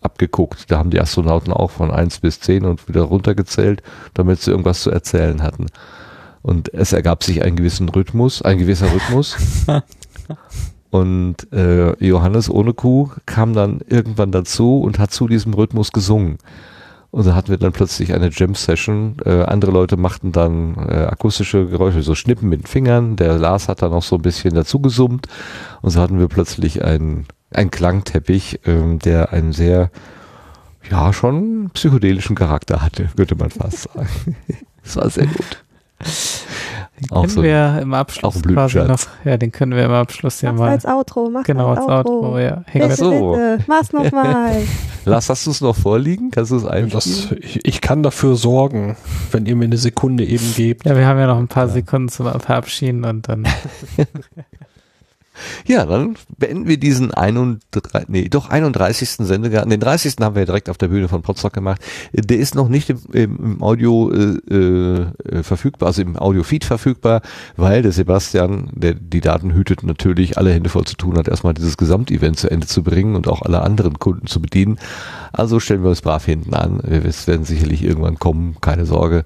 [0.00, 0.70] abgeguckt.
[0.70, 4.82] Da haben die Astronauten auch von eins bis zehn und wieder runtergezählt, damit sie irgendwas
[4.82, 5.66] zu erzählen hatten.
[6.42, 9.36] Und es ergab sich ein gewissen Rhythmus, ein gewisser Rhythmus.
[10.90, 16.38] Und äh, Johannes ohne Kuh kam dann irgendwann dazu und hat zu diesem Rhythmus gesungen.
[17.14, 19.18] Und da hatten wir dann plötzlich eine Jam-Session.
[19.24, 23.14] Äh, andere Leute machten dann äh, akustische Geräusche, so Schnippen mit Fingern.
[23.14, 25.28] Der Lars hat dann noch so ein bisschen dazu gesummt.
[25.80, 29.92] Und so hatten wir plötzlich einen, einen Klangteppich, ähm, der einen sehr,
[30.90, 34.34] ja, schon psychedelischen Charakter hatte, würde man fast sagen.
[34.82, 35.62] das war sehr gut.
[37.00, 40.40] Den auch können so wir im Abschluss quasi noch, ja, den können wir im Abschluss
[40.42, 40.70] ja mach's mal.
[40.70, 42.26] als Outro, mach genau, als Outro.
[42.26, 42.62] Outro ja.
[42.72, 43.32] Bitte, Ach so.
[43.32, 44.62] bitte, mach's nochmal.
[45.04, 46.30] Lass, hast du es noch vorliegen?
[46.30, 47.38] Kannst du es einspielen?
[47.42, 48.96] ich, ich, kann dafür sorgen,
[49.32, 50.86] wenn ihr mir eine Sekunde eben gebt.
[50.86, 51.72] Ja, wir haben ja noch ein paar ja.
[51.72, 53.46] Sekunden zum Verabschieden und dann.
[55.66, 59.10] Ja, dann beenden wir diesen 31, nee, doch 31.
[59.10, 59.70] Sendegarten.
[59.70, 60.16] Den 30.
[60.20, 61.80] haben wir direkt auf der Bühne von Potsdok gemacht.
[62.12, 67.22] Der ist noch nicht im, im Audio äh, äh, verfügbar, also im Audio-Feed verfügbar,
[67.56, 71.54] weil der Sebastian, der die Daten hütet, natürlich alle Hände voll zu tun hat, erstmal
[71.54, 74.78] dieses Gesamtevent zu Ende zu bringen und auch alle anderen Kunden zu bedienen.
[75.32, 76.80] Also stellen wir uns brav hinten an.
[76.84, 79.24] Wir werden sicherlich irgendwann kommen, keine Sorge.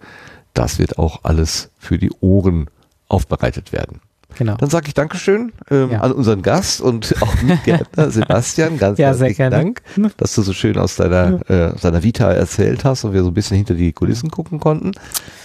[0.55, 2.69] Das wird auch alles für die Ohren
[3.09, 4.01] aufbereitet werden.
[4.39, 4.57] Genau.
[4.57, 6.00] Dann sage ich Dankeschön ähm, ja.
[6.00, 7.34] an unseren Gast und auch
[7.65, 8.78] Gärtner Sebastian.
[8.78, 9.83] Ganz ja, herzlichen Dank,
[10.17, 13.31] dass du so schön aus deiner, äh, aus deiner Vita erzählt hast und wir so
[13.31, 14.92] ein bisschen hinter die Kulissen gucken konnten.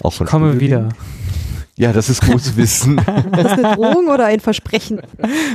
[0.04, 0.90] Auch von ich komme Studio wieder.
[1.78, 2.98] Ja, das ist gut zu wissen.
[3.32, 5.02] Das ist eine Drohung oder ein Versprechen?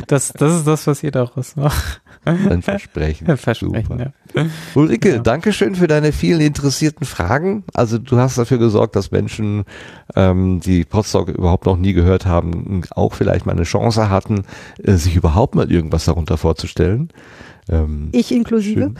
[0.08, 2.00] Das, das ist das, was ihr daraus macht.
[2.24, 3.28] Ein Versprechen.
[3.28, 3.98] Ein Versprechen,
[4.34, 4.46] ja.
[4.74, 5.18] Ulrike, ja.
[5.18, 7.64] danke schön für deine vielen interessierten Fragen.
[7.72, 9.64] Also du hast dafür gesorgt, dass Menschen,
[10.14, 14.42] ähm, die Potsdok überhaupt noch nie gehört haben, auch vielleicht mal eine Chance hatten,
[14.82, 17.10] äh, sich überhaupt mal irgendwas darunter vorzustellen.
[17.68, 18.80] Ähm, ich inklusive.
[18.80, 18.98] Schön.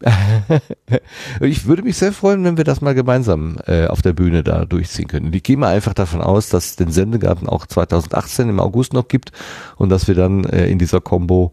[1.40, 4.64] ich würde mich sehr freuen, wenn wir das mal gemeinsam äh, auf der Bühne da
[4.64, 5.32] durchziehen können.
[5.32, 9.08] Ich gehe mal einfach davon aus, dass es den Sendegarten auch 2018 im August noch
[9.08, 9.32] gibt
[9.76, 11.52] und dass wir dann äh, in dieser Combo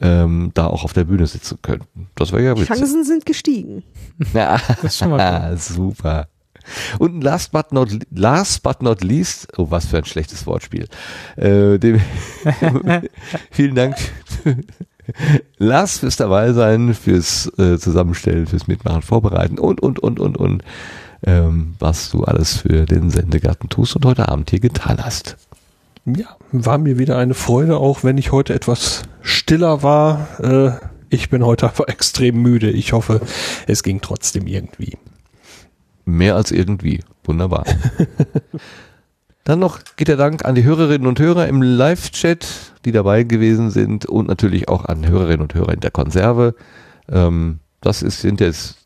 [0.00, 2.08] ähm, da auch auf der Bühne sitzen könnten.
[2.14, 2.76] Das wäre ja Die witzig.
[2.76, 3.82] Chancen sind gestiegen.
[4.34, 6.28] Ja, Das ist schon mal super.
[6.98, 10.86] Und last but not last but not least, oh was für ein schlechtes Wortspiel.
[11.36, 12.00] Äh, dem,
[13.50, 13.96] vielen Dank,
[15.58, 20.62] Lars, fürs dabei sein, fürs äh, Zusammenstellen, fürs Mitmachen, Vorbereiten und und und und und
[21.26, 25.36] ähm, was du alles für den Sendegarten tust und heute Abend hier getan hast.
[26.06, 30.40] Ja, war mir wieder eine Freude, auch wenn ich heute etwas stiller war.
[30.40, 30.72] Äh,
[31.10, 32.70] ich bin heute einfach extrem müde.
[32.70, 33.20] Ich hoffe,
[33.66, 34.96] es ging trotzdem irgendwie.
[36.04, 37.00] Mehr als irgendwie.
[37.24, 37.64] Wunderbar.
[39.50, 42.46] Dann noch geht der Dank an die Hörerinnen und Hörer im Live-Chat,
[42.84, 46.54] die dabei gewesen sind und natürlich auch an Hörerinnen und Hörer in der Konserve.
[47.10, 48.78] Ähm, das ist, sind jetzt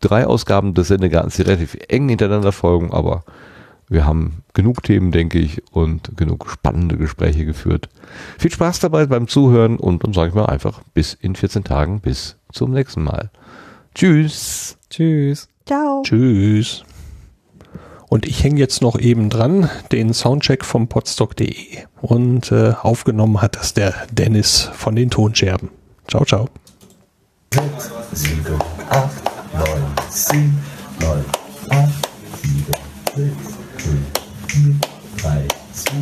[0.00, 3.24] drei Ausgaben des Sendegartens, die relativ eng hintereinander folgen, aber
[3.86, 7.90] wir haben genug Themen, denke ich, und genug spannende Gespräche geführt.
[8.38, 12.00] Viel Spaß dabei beim Zuhören und dann sage ich mal einfach bis in 14 Tagen,
[12.00, 13.30] bis zum nächsten Mal.
[13.94, 14.78] Tschüss.
[14.88, 15.46] Tschüss.
[15.66, 16.00] Ciao.
[16.06, 16.84] Tschüss.
[18.14, 21.78] Und ich hänge jetzt noch eben dran, den Soundcheck vom podstock.de.
[22.00, 25.70] Und äh, aufgenommen hat das der Dennis von den Tonscherben.
[26.06, 26.48] Ciao, ciao.
[28.12, 28.56] 7,
[28.88, 29.10] 8,
[29.52, 29.66] 9,
[30.10, 30.62] 10,
[31.00, 31.24] 9,
[31.70, 31.90] 8,
[32.40, 32.66] 7,
[33.16, 33.34] 6,
[33.78, 33.96] 5,
[34.46, 34.74] 4,
[35.20, 35.92] 3, 2,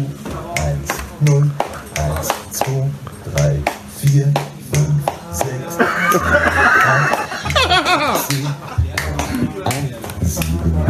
[0.64, 1.50] 1, 0,
[1.96, 2.90] 1, 2,
[3.36, 3.62] 3,
[4.00, 4.34] 4,
[4.70, 4.84] 5,
[5.32, 6.26] 6, 7,
[6.84, 7.32] 8,
[8.28, 8.72] 7,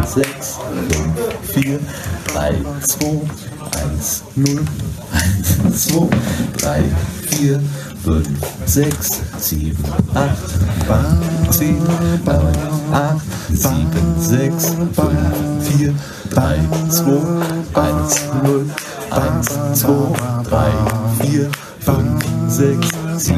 [0.05, 1.12] 6, 5,
[1.53, 3.27] 4, 3, 2,
[3.69, 4.01] 1,
[4.33, 4.65] 0,
[5.13, 6.09] 1, 2,
[6.57, 6.89] 3,
[7.29, 7.61] 4,
[8.03, 8.25] 5,
[8.65, 9.77] 6, 7,
[10.15, 10.33] 8,
[10.87, 11.13] 10,
[12.25, 12.49] 9,
[12.91, 13.21] 8,
[13.53, 13.85] 7,
[14.19, 15.13] 6, 5,
[15.61, 15.93] 4,
[16.31, 16.57] 3,
[16.89, 17.21] 2,
[17.75, 18.65] 1, 0,
[19.11, 19.43] 1,
[19.75, 20.73] 2, 3,
[21.19, 22.17] 4, 5,
[22.49, 23.37] 6, 7,